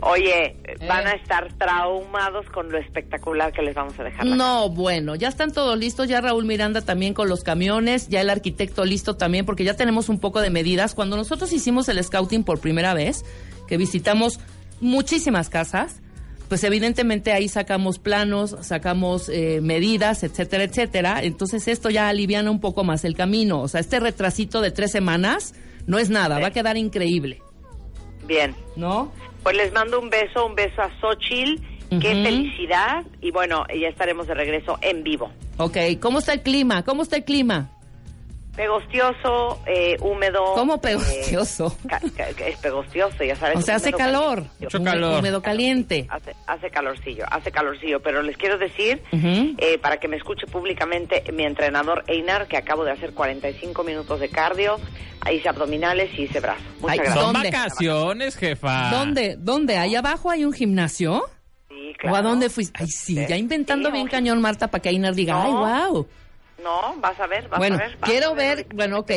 Oye, 0.00 0.56
Eh. 0.64 0.86
van 0.86 1.06
a 1.08 1.12
estar 1.12 1.52
traumados 1.58 2.46
con 2.50 2.70
lo 2.70 2.78
espectacular 2.78 3.52
que 3.52 3.62
les 3.62 3.74
vamos 3.74 3.98
a 3.98 4.04
dejar. 4.04 4.24
No, 4.26 4.68
bueno, 4.70 5.16
ya 5.16 5.28
están 5.28 5.52
todos 5.52 5.76
listos, 5.76 6.08
ya 6.08 6.20
Raúl 6.20 6.44
Miranda 6.44 6.82
también 6.82 7.14
con 7.14 7.28
los 7.28 7.42
camiones, 7.42 8.08
ya 8.08 8.20
el 8.20 8.30
arquitecto 8.30 8.84
listo 8.84 9.16
también, 9.16 9.44
porque 9.44 9.64
ya 9.64 9.74
tenemos 9.74 10.08
un 10.08 10.20
poco 10.20 10.40
de 10.40 10.50
medidas. 10.50 10.94
Cuando 10.94 11.16
nosotros 11.16 11.52
hicimos 11.52 11.88
el 11.88 12.02
scouting 12.02 12.44
por 12.44 12.60
primera 12.60 12.94
vez, 12.94 13.24
que 13.66 13.76
visitamos 13.76 14.38
muchísimas 14.80 15.48
casas, 15.48 16.00
pues 16.48 16.62
evidentemente 16.64 17.32
ahí 17.32 17.48
sacamos 17.48 17.98
planos, 17.98 18.56
sacamos 18.62 19.28
eh, 19.28 19.58
medidas, 19.60 20.22
etcétera, 20.22 20.62
etcétera. 20.64 21.22
Entonces 21.24 21.66
esto 21.68 21.90
ya 21.90 22.08
aliviana 22.08 22.50
un 22.50 22.60
poco 22.60 22.84
más 22.84 23.04
el 23.04 23.14
camino. 23.16 23.60
O 23.60 23.68
sea, 23.68 23.80
este 23.80 24.00
retrasito 24.00 24.60
de 24.62 24.70
tres 24.70 24.92
semanas 24.92 25.54
no 25.86 25.98
es 25.98 26.08
nada, 26.08 26.36
Sí. 26.36 26.42
va 26.42 26.48
a 26.48 26.52
quedar 26.52 26.76
increíble, 26.76 27.42
Bien. 28.26 28.54
¿no? 28.76 29.12
Pues 29.42 29.56
les 29.56 29.72
mando 29.72 30.00
un 30.00 30.10
beso, 30.10 30.46
un 30.46 30.54
beso 30.54 30.82
a 30.82 30.90
Xochitl. 31.00 31.60
Qué 31.88 31.96
Ujú. 31.96 32.22
felicidad. 32.22 33.02
Y 33.22 33.30
bueno, 33.30 33.64
ya 33.68 33.88
estaremos 33.88 34.26
de 34.26 34.34
regreso 34.34 34.78
en 34.82 35.02
vivo. 35.02 35.30
Ok, 35.56 35.76
¿cómo 36.00 36.18
está 36.18 36.34
el 36.34 36.42
clima? 36.42 36.84
¿Cómo 36.84 37.02
está 37.02 37.16
el 37.16 37.24
clima? 37.24 37.70
Pegostioso, 38.58 39.60
eh, 39.66 39.96
húmedo. 40.00 40.52
¿Cómo 40.54 40.80
pegostioso? 40.80 41.76
eh, 41.84 42.10
ca- 42.16 42.44
es 42.44 42.56
pegostioso, 42.58 43.22
ya 43.22 43.36
sabes. 43.36 43.56
O 43.56 43.62
sea, 43.62 43.76
hace 43.76 43.92
calor. 43.92 44.38
caliente. 44.42 44.64
Mucho 44.64 44.78
Húmedo- 44.78 44.92
calor. 44.92 45.18
Húmedo 45.20 45.42
caliente. 45.42 46.06
Hace, 46.10 46.34
hace 46.48 46.68
calorcillo, 46.70 47.24
hace 47.30 47.52
calorcillo, 47.52 48.00
pero 48.02 48.20
les 48.20 48.36
quiero 48.36 48.58
decir, 48.58 49.00
eh, 49.12 49.78
para 49.80 49.98
que 49.98 50.08
me 50.08 50.16
escuche 50.16 50.46
públicamente, 50.48 51.22
mi 51.32 51.44
entrenador 51.44 52.02
Einar, 52.08 52.48
que 52.48 52.56
acabo 52.56 52.84
de 52.84 52.90
hacer 52.90 53.14
45 53.14 53.84
minutos 53.84 54.18
de 54.18 54.28
cardio, 54.28 54.80
hice 55.32 55.48
abdominales 55.48 56.10
y 56.18 56.22
hice 56.22 56.40
brazo. 56.40 56.60
Muchas 56.80 56.90
Ay, 56.90 56.98
gracias. 56.98 57.14
Son 57.24 57.32
¿Dónde? 57.34 57.50
vacaciones, 57.52 58.36
jefa. 58.36 58.90
¿Dónde? 58.90 59.36
¿Dónde? 59.38 59.76
¿Ahí 59.78 59.94
abajo 59.94 60.30
hay 60.32 60.44
un 60.44 60.52
gimnasio? 60.52 61.22
Sí, 61.68 61.74
¿O 61.74 62.08
a 62.08 62.10
claro. 62.10 62.28
dónde 62.30 62.50
fuiste? 62.50 62.76
Ay, 62.82 62.88
sí, 62.88 63.14
ya 63.28 63.36
inventando 63.36 63.88
Sí, 63.90 63.92
bien 63.92 64.08
cañón, 64.08 64.40
Marta, 64.40 64.66
para 64.68 64.82
que 64.82 64.88
Ainar 64.88 65.14
diga, 65.14 65.34
No. 65.34 65.42
ay, 65.68 65.90
wow. 65.92 66.08
No, 66.62 66.94
vas 67.00 67.18
a 67.20 67.26
ver, 67.26 67.48
vas 67.48 67.58
Bueno, 67.58 67.76
a 67.76 67.78
ver. 67.78 67.96
vas 67.98 68.10
quiero 68.10 68.30
a 68.30 68.34
ver, 68.34 68.66
bueno, 68.74 68.98
ok, 69.00 69.12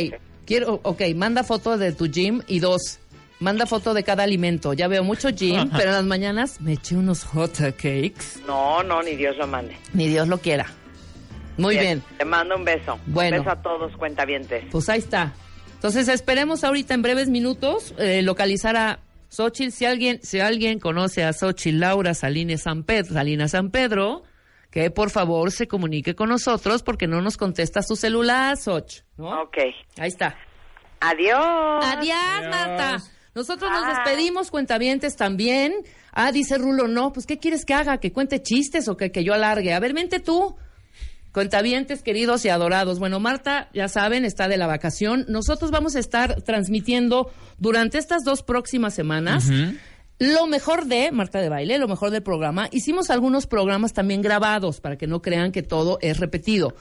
quiero, 0.45 0.79
ok, 0.83 1.01
manda 1.15 1.43
foto 1.43 1.77
de 1.77 1.91
tu 1.91 2.07
gym 2.09 2.41
y 2.47 2.59
dos, 2.59 2.99
manda 3.39 3.65
foto 3.65 3.93
de 3.93 4.03
cada 4.03 4.23
alimento. 4.23 4.73
Ya 4.73 4.87
veo 4.87 5.03
mucho 5.03 5.29
gym, 5.29 5.69
pero 5.71 5.89
en 5.89 5.95
las 5.95 6.05
mañanas 6.05 6.61
me 6.61 6.73
eché 6.73 6.95
unos 6.95 7.23
hot 7.23 7.57
cakes. 7.77 8.39
No, 8.45 8.83
no, 8.83 9.01
ni 9.01 9.15
Dios 9.15 9.37
lo 9.37 9.47
mande. 9.47 9.75
Ni 9.93 10.07
Dios 10.07 10.27
lo 10.27 10.37
quiera. 10.37 10.67
Muy 11.57 11.77
bien. 11.77 12.01
Te 12.17 12.25
mando 12.25 12.55
un 12.55 12.63
beso. 12.63 12.97
Bueno. 13.07 13.37
Un 13.37 13.43
beso 13.43 13.51
a 13.57 13.61
todos, 13.61 13.95
cuentavientes. 13.97 14.63
Pues 14.71 14.87
ahí 14.89 14.99
está. 14.99 15.33
Entonces 15.73 16.07
esperemos 16.07 16.63
ahorita 16.63 16.93
en 16.93 17.01
breves 17.01 17.27
minutos 17.29 17.93
eh, 17.97 18.21
localizar 18.21 18.75
a 18.77 18.99
Xochitl. 19.29 19.71
Si 19.71 19.85
alguien, 19.85 20.19
si 20.23 20.39
alguien 20.39 20.79
conoce 20.79 21.23
a 21.23 21.33
Xochitl 21.33 21.79
Laura 21.79 22.13
Salines 22.13 22.61
San 22.63 22.83
Pedro, 22.83 23.13
Salinas 23.15 23.51
San 23.51 23.69
Pedro, 23.71 24.23
que 24.71 24.89
por 24.89 25.09
favor 25.09 25.51
se 25.51 25.67
comunique 25.67 26.15
con 26.15 26.29
nosotros 26.29 26.81
porque 26.81 27.05
no 27.05 27.21
nos 27.21 27.37
contesta 27.37 27.83
su 27.83 27.95
celular, 27.95 28.57
Xoch. 28.57 29.01
¿no? 29.17 29.43
Ok. 29.43 29.57
Ahí 29.97 30.07
está. 30.07 30.37
Adiós. 31.01 31.85
Adiós, 31.85 32.49
Marta. 32.49 32.97
Nosotros 33.35 33.69
nos 33.71 33.87
despedimos, 33.87 34.49
cuentavientes 34.49 35.15
también. 35.15 35.73
Ah, 36.11 36.31
dice 36.31 36.57
Rulo, 36.57 36.87
no, 36.87 37.13
pues 37.13 37.25
¿qué 37.25 37.37
quieres 37.37 37.65
que 37.65 37.73
haga? 37.73 37.97
¿Que 37.97 38.11
cuente 38.11 38.41
chistes 38.41 38.87
o 38.87 38.97
que, 38.97 39.11
que 39.11 39.23
yo 39.23 39.33
alargue? 39.33 39.73
A 39.73 39.79
ver, 39.79 39.93
vente 39.93 40.19
tú. 40.19 40.55
Cuentavientes 41.33 42.03
queridos 42.03 42.43
y 42.43 42.49
adorados. 42.49 42.99
Bueno, 42.99 43.21
Marta, 43.21 43.69
ya 43.73 43.87
saben, 43.87 44.25
está 44.25 44.49
de 44.49 44.57
la 44.57 44.67
vacación. 44.67 45.25
Nosotros 45.29 45.71
vamos 45.71 45.95
a 45.95 45.99
estar 45.99 46.41
transmitiendo 46.41 47.31
durante 47.57 47.97
estas 47.97 48.25
dos 48.25 48.43
próximas 48.43 48.93
semanas 48.93 49.49
lo 50.21 50.45
mejor 50.45 50.85
de 50.85 51.11
Marta 51.11 51.39
de 51.41 51.49
Baile, 51.49 51.79
lo 51.79 51.87
mejor 51.87 52.11
del 52.11 52.21
programa. 52.21 52.69
Hicimos 52.71 53.09
algunos 53.09 53.47
programas 53.47 53.91
también 53.91 54.21
grabados 54.21 54.79
para 54.79 54.95
que 54.95 55.07
no 55.07 55.23
crean 55.23 55.51
que 55.51 55.63
todo 55.63 55.97
es 55.99 56.19
repetido. 56.19 56.75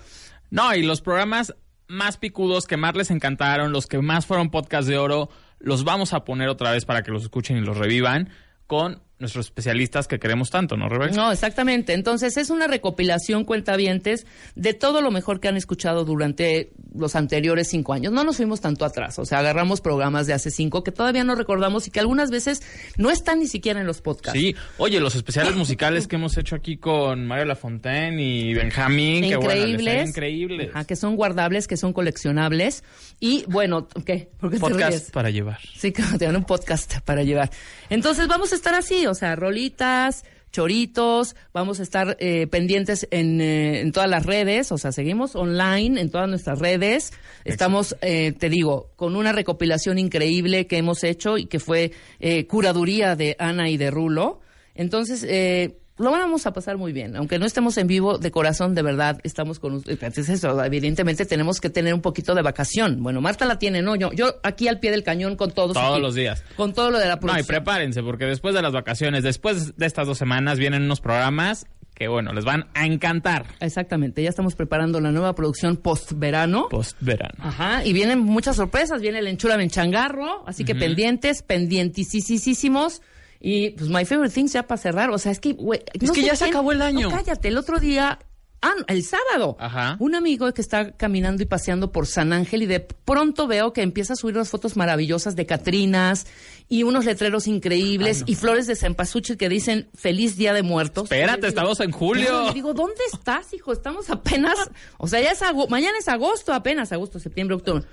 No, 0.51 0.75
y 0.75 0.83
los 0.83 1.01
programas 1.01 1.55
más 1.89 2.19
picudos 2.19 2.67
que 2.67 2.77
más 2.77 2.95
les 2.97 3.11
encantaron, 3.11 3.73
los 3.73 3.87
que 3.87 3.99
más 4.03 4.27
fueron 4.27 4.51
podcast 4.51 4.87
de 4.87 4.99
oro, 4.99 5.31
los 5.59 5.85
vamos 5.85 6.13
a 6.13 6.23
poner 6.27 6.51
otra 6.51 6.73
vez 6.73 6.85
para 6.85 7.03
que 7.03 7.13
los 7.13 7.23
escuchen 7.23 7.57
y 7.57 7.63
los 7.63 7.79
revivan 7.79 8.29
con 8.67 9.01
nuestros 9.21 9.47
especialistas 9.47 10.09
que 10.09 10.19
queremos 10.19 10.51
tanto, 10.51 10.77
¿no, 10.77 10.89
Rebeca? 10.89 11.15
No, 11.15 11.31
exactamente. 11.31 11.93
Entonces 11.93 12.37
es 12.37 12.51
una 12.51 12.67
recopilación, 12.67 13.45
cuentavientes, 13.45 14.27
de 14.55 14.75
todo 14.75 15.03
lo 15.03 15.11
mejor 15.11 15.41
que 15.41 15.49
han 15.49 15.57
escuchado 15.57 16.05
durante 16.05 16.73
los 16.95 17.15
anteriores 17.15 17.69
cinco 17.69 17.93
años. 17.93 18.13
No 18.13 18.25
nos 18.25 18.39
fuimos 18.39 18.61
tanto 18.61 18.85
atrás, 18.85 19.19
o 19.19 19.25
sea, 19.25 19.39
agarramos 19.39 19.81
programas 19.81 20.27
de 20.27 20.33
hace 20.33 20.51
cinco 20.51 20.83
que 20.83 20.93
todavía 20.93 21.23
no 21.25 21.35
recordamos 21.35 21.87
y 21.87 21.91
que 21.91 22.01
algunas 22.01 22.31
veces 22.31 22.63
no 22.97 23.11
están 23.11 23.41
ni 23.41 23.47
siquiera 23.47 23.81
en 23.81 23.87
los 23.87 24.01
podcasts. 24.01 24.39
Sí, 24.39 24.57
oye, 24.79 25.01
los 25.01 25.15
especiales 25.15 25.55
musicales 25.55 26.07
que 26.07 26.17
hemos 26.17 26.37
hecho 26.37 26.57
aquí 26.57 26.79
con 26.79 27.27
Mario 27.27 27.45
Lafontaine 27.45 28.21
y 28.21 28.55
Benjamín, 28.55 29.29
que 29.29 29.37
bueno, 29.37 29.51
les 29.51 29.69
increíbles, 29.69 30.09
increíbles. 30.09 30.71
Ajá, 30.71 30.85
que 30.85 30.97
son 30.97 31.17
guardables, 31.17 31.69
que 31.69 31.77
son 31.77 31.93
coleccionables 31.93 32.85
y 33.19 33.45
bueno, 33.49 33.87
¿qué? 34.07 34.31
¿Por 34.39 34.51
qué 34.51 34.57
te 34.57 34.61
Podcast 34.61 34.91
ríes? 34.91 35.11
para 35.11 35.31
llevar. 35.31 35.59
Sí, 35.77 35.93
que 35.93 36.03
te 36.19 36.29
un 36.29 36.45
podcast 36.45 37.01
para 37.01 37.23
llevar. 37.23 37.51
Entonces 37.89 38.27
vamos 38.29 38.53
a 38.53 38.57
estar 38.57 38.75
así, 38.75 39.07
o 39.11 39.15
sea, 39.15 39.37
rolitas, 39.37 40.25
choritos, 40.53 41.37
vamos 41.53 41.81
a 41.81 41.83
estar 41.83 42.17
eh, 42.19 42.47
pendientes 42.49 43.07
en, 43.11 43.41
eh, 43.41 43.81
en 43.81 43.93
todas 43.93 44.11
las 44.11 44.27
redes, 44.27 44.73
o 44.73 44.79
sea, 44.79 44.93
seguimos 44.93 45.37
online 45.37 46.01
en 46.01 46.11
todas 46.11 46.29
nuestras 46.29 46.59
redes. 46.59 47.13
Estamos, 47.45 47.97
eh, 48.03 48.33
te 48.33 48.49
digo, 48.49 48.91
con 48.97 49.17
una 49.17 49.33
recopilación 49.33 49.99
increíble 49.99 50.67
que 50.67 50.79
hemos 50.79 51.05
hecho 51.05 51.39
y 51.39 51.47
que 51.47 51.61
fue 51.61 51.93
eh, 52.19 52.47
curaduría 52.47 53.17
de 53.17 53.37
Ana 53.39 53.71
y 53.71 53.77
de 53.77 53.91
Rulo. 53.91 54.41
Entonces, 54.75 55.25
eh, 55.29 55.79
lo 56.01 56.11
vamos 56.11 56.47
a 56.47 56.53
pasar 56.53 56.77
muy 56.77 56.93
bien, 56.93 57.15
aunque 57.17 57.39
no 57.39 57.47
estemos 57.47 57.77
en 57.79 57.87
vivo 57.87 58.19
de 58.19 58.31
corazón, 58.31 58.75
de 58.75 58.83
verdad, 58.83 59.21
estamos 59.23 59.59
con. 59.59 59.83
Entonces, 59.87 60.29
eso, 60.29 60.63
evidentemente 60.65 61.27
tenemos 61.27 61.61
que 61.61 61.71
tener 61.71 61.95
un 61.95 62.01
poquito 62.01 62.35
de 62.35 62.43
vacación. 62.43 63.03
Bueno, 63.03 63.21
Marta 63.21 63.45
la 63.45 63.59
tiene, 63.59 63.83
no, 63.83 63.95
yo, 63.97 64.11
yo 64.13 64.37
aquí 64.43 64.67
al 64.69 64.81
pie 64.81 64.91
del 64.91 65.03
cañón 65.05 65.37
con 65.37 65.51
todos. 65.53 65.75
Todos 65.75 65.93
aquí, 65.93 66.01
los 66.03 66.15
días. 66.15 66.43
Con 66.57 66.73
todo 66.73 66.91
lo 66.91 66.99
de 66.99 67.05
la 67.07 67.15
No, 67.15 67.19
y 67.19 67.21
producción. 67.21 67.47
prepárense, 67.47 68.03
porque 68.03 68.25
después 68.25 68.55
de 68.55 68.63
las 68.63 68.73
vacaciones, 68.73 69.23
después 69.23 69.77
de 69.77 69.87
estas 69.87 70.07
dos 70.07 70.19
semanas, 70.19 70.59
vienen 70.59 70.83
unos 70.83 71.01
programas 71.01 71.67
que, 71.95 72.09
bueno, 72.09 72.33
les 72.33 72.47
van 72.47 72.69
a 72.73 72.87
encantar. 72.87 73.45
Exactamente, 73.61 74.23
ya 74.23 74.31
estamos 74.31 74.55
preparando 74.55 75.01
la 75.01 75.11
nueva 75.13 75.35
producción 75.35 75.77
post-verano. 75.77 76.69
Post-verano. 76.71 77.35
Ajá, 77.39 77.85
y 77.85 77.93
vienen 77.93 78.21
muchas 78.21 78.57
sorpresas, 78.57 79.03
viene 79.03 79.19
el 79.19 79.27
enchúrame 79.27 79.65
en 79.65 79.69
changarro, 79.71 80.43
así 80.47 80.65
que 80.65 80.75
pendientes, 80.75 81.43
pendientisísimos. 81.43 83.03
Y 83.41 83.71
pues 83.71 83.89
My 83.89 84.05
Favorite 84.05 84.35
Things 84.35 84.53
ya 84.53 84.65
para 84.67 84.81
cerrar, 84.81 85.11
o 85.11 85.19
sea, 85.19 85.33
es 85.33 85.41
que, 85.41 85.55
güey, 85.55 85.83
Es 85.99 86.11
que 86.13 86.23
ya 86.23 86.37
se 86.37 86.45
acabó 86.45 86.73
el 86.73 86.83
año. 86.83 87.09
No, 87.09 87.17
cállate, 87.17 87.49
el 87.49 87.57
otro 87.57 87.79
día, 87.81 88.19
ah, 88.61 88.75
el 88.87 89.03
sábado, 89.03 89.57
Ajá. 89.59 89.97
un 89.99 90.15
amigo 90.15 90.53
que 90.53 90.61
está 90.61 90.93
caminando 90.93 91.43
y 91.43 91.47
paseando 91.47 91.91
por 91.91 92.07
San 92.07 92.35
Ángel 92.35 92.63
y 92.65 92.67
de 92.67 92.81
pronto 92.81 93.47
veo 93.47 93.73
que 93.73 93.81
empieza 93.81 94.13
a 94.13 94.17
subir 94.17 94.35
unas 94.37 94.51
fotos 94.51 94.77
maravillosas 94.77 95.37
de 95.37 95.47
Catrinas 95.47 96.27
y 96.69 96.83
unos 96.83 97.07
letreros 97.07 97.47
increíbles 97.47 98.25
y 98.27 98.35
flores 98.35 98.67
de 98.67 98.77
cempasúchil 98.77 99.39
que 99.39 99.49
dicen 99.49 99.89
Feliz 99.95 100.37
Día 100.37 100.53
de 100.53 100.63
Muertos. 100.63 101.05
Espérate, 101.05 101.39
digo, 101.39 101.49
estamos 101.49 101.81
en 101.81 101.93
julio. 101.93 102.51
Y 102.51 102.53
digo, 102.53 102.75
¿dónde 102.75 103.01
estás, 103.11 103.55
hijo? 103.55 103.73
Estamos 103.73 104.11
apenas, 104.11 104.59
o 104.99 105.09
sea, 105.09 105.21
ya 105.23 105.31
es 105.31 105.41
ago- 105.41 105.67
mañana 105.69 105.97
es 105.99 106.09
agosto, 106.09 106.53
apenas 106.53 106.93
agosto, 106.93 107.19
septiembre, 107.19 107.57
octubre. 107.57 107.85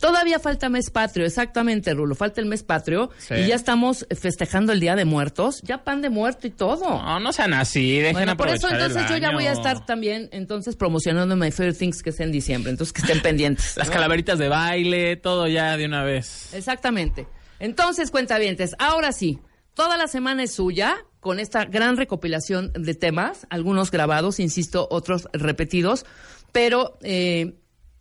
Todavía 0.00 0.38
falta 0.38 0.68
mes 0.68 0.90
patrio, 0.90 1.24
exactamente, 1.26 1.94
Rulo, 1.94 2.14
falta 2.14 2.40
el 2.40 2.46
mes 2.46 2.62
patrio 2.62 3.10
Sí. 3.18 3.34
y 3.34 3.46
ya 3.46 3.54
estamos 3.54 4.06
festejando 4.18 4.72
el 4.72 4.80
Día 4.80 4.94
de 4.94 5.04
Muertos, 5.04 5.60
ya 5.62 5.84
pan 5.84 6.02
de 6.02 6.10
muerto 6.10 6.46
y 6.46 6.50
todo. 6.50 6.88
No, 6.88 7.20
no 7.20 7.32
sean 7.32 7.54
así, 7.54 7.98
dejen 7.98 8.12
Bueno, 8.14 8.36
por 8.36 8.48
eso 8.48 8.68
el 8.68 8.74
entonces 8.74 9.08
yo 9.08 9.16
ya 9.16 9.32
voy 9.32 9.46
a 9.46 9.52
estar 9.52 9.84
también 9.86 10.28
entonces 10.32 10.76
promocionando 10.76 11.36
My 11.36 11.50
Favorite 11.50 11.78
Things 11.78 12.02
que 12.02 12.10
es 12.10 12.20
en 12.20 12.32
diciembre, 12.32 12.70
entonces 12.70 12.92
que 12.92 13.00
estén 13.02 13.20
pendientes. 13.22 13.76
Las 13.76 13.88
¿no? 13.88 13.94
calaveritas 13.94 14.38
de 14.38 14.48
baile, 14.48 15.16
todo 15.16 15.48
ya 15.48 15.76
de 15.76 15.86
una 15.86 16.04
vez. 16.04 16.52
Exactamente. 16.54 17.26
Entonces, 17.58 18.10
cuentavientes, 18.10 18.74
ahora 18.78 19.12
sí, 19.12 19.38
toda 19.74 19.96
la 19.96 20.08
semana 20.08 20.42
es 20.42 20.52
suya 20.54 20.96
con 21.20 21.40
esta 21.40 21.64
gran 21.64 21.96
recopilación 21.96 22.72
de 22.74 22.94
temas, 22.94 23.46
algunos 23.50 23.90
grabados, 23.90 24.38
insisto, 24.40 24.86
otros 24.90 25.28
repetidos, 25.32 26.04
pero 26.52 26.98
eh, 27.02 27.54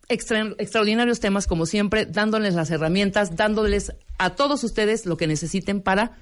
extra- 0.09 0.53
extraordinarios 0.57 1.19
temas 1.19 1.47
como 1.47 1.65
siempre, 1.65 2.05
dándoles 2.05 2.53
las 2.55 2.71
herramientas, 2.71 3.35
dándoles 3.35 3.93
a 4.17 4.31
todos 4.31 4.63
ustedes 4.63 5.05
lo 5.05 5.17
que 5.17 5.27
necesiten 5.27 5.81
para 5.81 6.13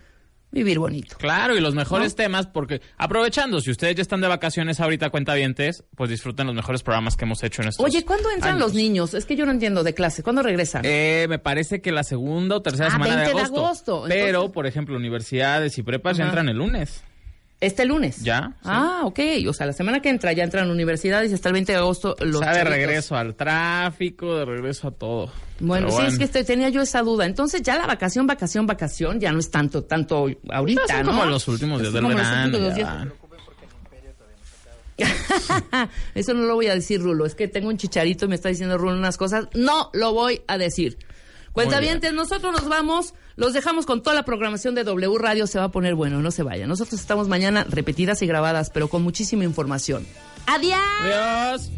vivir 0.51 0.77
bonito. 0.77 1.15
Claro, 1.17 1.57
y 1.57 1.61
los 1.61 1.73
mejores 1.73 2.11
¿No? 2.11 2.15
temas, 2.17 2.45
porque 2.45 2.79
aprovechando, 2.97 3.59
si 3.59 3.71
ustedes 3.71 3.95
ya 3.95 4.03
están 4.03 4.21
de 4.21 4.27
vacaciones 4.27 4.79
ahorita, 4.79 5.09
cuentavientes, 5.09 5.83
pues 5.95 6.11
disfruten 6.11 6.45
los 6.45 6.55
mejores 6.55 6.83
programas 6.83 7.17
que 7.17 7.25
hemos 7.25 7.41
hecho 7.43 7.63
en 7.63 7.69
estos 7.69 7.83
Oye, 7.83 8.05
¿cuándo 8.05 8.29
entran 8.29 8.53
años. 8.57 8.67
los 8.67 8.73
niños? 8.75 9.15
Es 9.15 9.25
que 9.25 9.35
yo 9.35 9.47
no 9.47 9.51
entiendo 9.51 9.83
de 9.83 9.95
clase. 9.95 10.21
¿Cuándo 10.21 10.43
regresan? 10.43 10.83
Eh, 10.85 11.25
me 11.27 11.39
parece 11.39 11.81
que 11.81 11.91
la 11.91 12.03
segunda 12.03 12.57
o 12.57 12.61
tercera 12.61 12.89
Ah, 12.89 12.91
semana 12.91 13.15
20 13.15 13.29
de 13.29 13.33
de 13.35 13.41
agosto. 13.41 13.65
agosto, 13.65 14.05
Pero, 14.07 14.51
por 14.51 14.67
ejemplo, 14.67 14.95
universidades 14.95 15.75
y 15.79 15.81
prepas 15.81 16.17
ya 16.17 16.25
entran 16.25 16.47
el 16.47 16.57
lunes. 16.57 17.03
Este 17.63 17.85
lunes. 17.85 18.21
¿Ya? 18.21 18.51
Sí. 18.61 18.69
Ah, 18.69 19.01
ok. 19.05 19.19
O 19.47 19.53
sea, 19.53 19.65
la 19.65 19.73
semana 19.73 20.01
que 20.01 20.09
entra 20.09 20.33
ya 20.33 20.43
entran 20.43 20.69
universidades 20.69 21.31
y 21.31 21.33
hasta 21.33 21.47
el 21.47 21.53
20 21.53 21.71
de 21.71 21.77
agosto 21.77 22.15
los 22.19 22.41
o 22.41 22.43
sea, 22.43 22.53
de 22.53 22.63
regreso 22.65 23.15
al 23.15 23.35
tráfico, 23.35 24.35
de 24.35 24.45
regreso 24.45 24.89
a 24.89 24.91
todo. 24.91 25.31
Bueno, 25.59 25.87
Pero 25.87 26.01
sí, 26.01 26.07
es 26.07 26.17
que 26.17 26.25
este- 26.25 26.43
tenía 26.43 26.67
yo 26.67 26.81
esa 26.81 27.01
duda. 27.01 27.25
Entonces 27.25 27.61
ya 27.61 27.77
la 27.77 27.87
vacación, 27.87 28.27
vacación, 28.27 28.67
vacación 28.67 29.19
ya 29.21 29.31
no 29.31 29.39
es 29.39 29.49
tanto, 29.49 29.83
tanto 29.83 30.27
ahorita, 30.49 30.87
son 30.87 31.05
¿no? 31.05 31.11
como 31.13 31.25
los 31.25 31.47
últimos 31.47 31.81
días 31.81 31.93
del 31.93 32.03
los 32.03 32.13
verano, 32.13 32.75
ya. 32.75 33.07
Eso 36.15 36.33
no 36.33 36.43
lo 36.43 36.55
voy 36.55 36.67
a 36.67 36.75
decir, 36.75 37.01
Rulo. 37.01 37.25
Es 37.25 37.33
que 37.33 37.47
tengo 37.47 37.69
un 37.69 37.77
chicharito 37.77 38.25
y 38.25 38.27
me 38.27 38.35
está 38.35 38.49
diciendo 38.49 38.77
Rulo 38.77 38.97
unas 38.97 39.17
cosas. 39.17 39.47
No 39.53 39.89
lo 39.93 40.13
voy 40.13 40.41
a 40.47 40.57
decir. 40.57 40.97
Cuentavientes, 41.53 42.13
nosotros 42.13 42.51
nos 42.53 42.67
vamos, 42.67 43.13
los 43.35 43.53
dejamos 43.53 43.85
con 43.85 44.01
toda 44.03 44.15
la 44.15 44.23
programación 44.23 44.75
de 44.75 44.83
W 44.83 45.17
Radio, 45.17 45.47
se 45.47 45.59
va 45.59 45.65
a 45.65 45.71
poner 45.71 45.95
bueno, 45.95 46.21
no 46.21 46.31
se 46.31 46.43
vayan. 46.43 46.69
Nosotros 46.69 46.99
estamos 46.99 47.27
mañana 47.27 47.65
repetidas 47.69 48.21
y 48.21 48.27
grabadas, 48.27 48.69
pero 48.69 48.87
con 48.87 49.01
muchísima 49.03 49.43
información. 49.43 50.05
¡Adiós! 50.45 50.79
Adiós. 51.01 51.69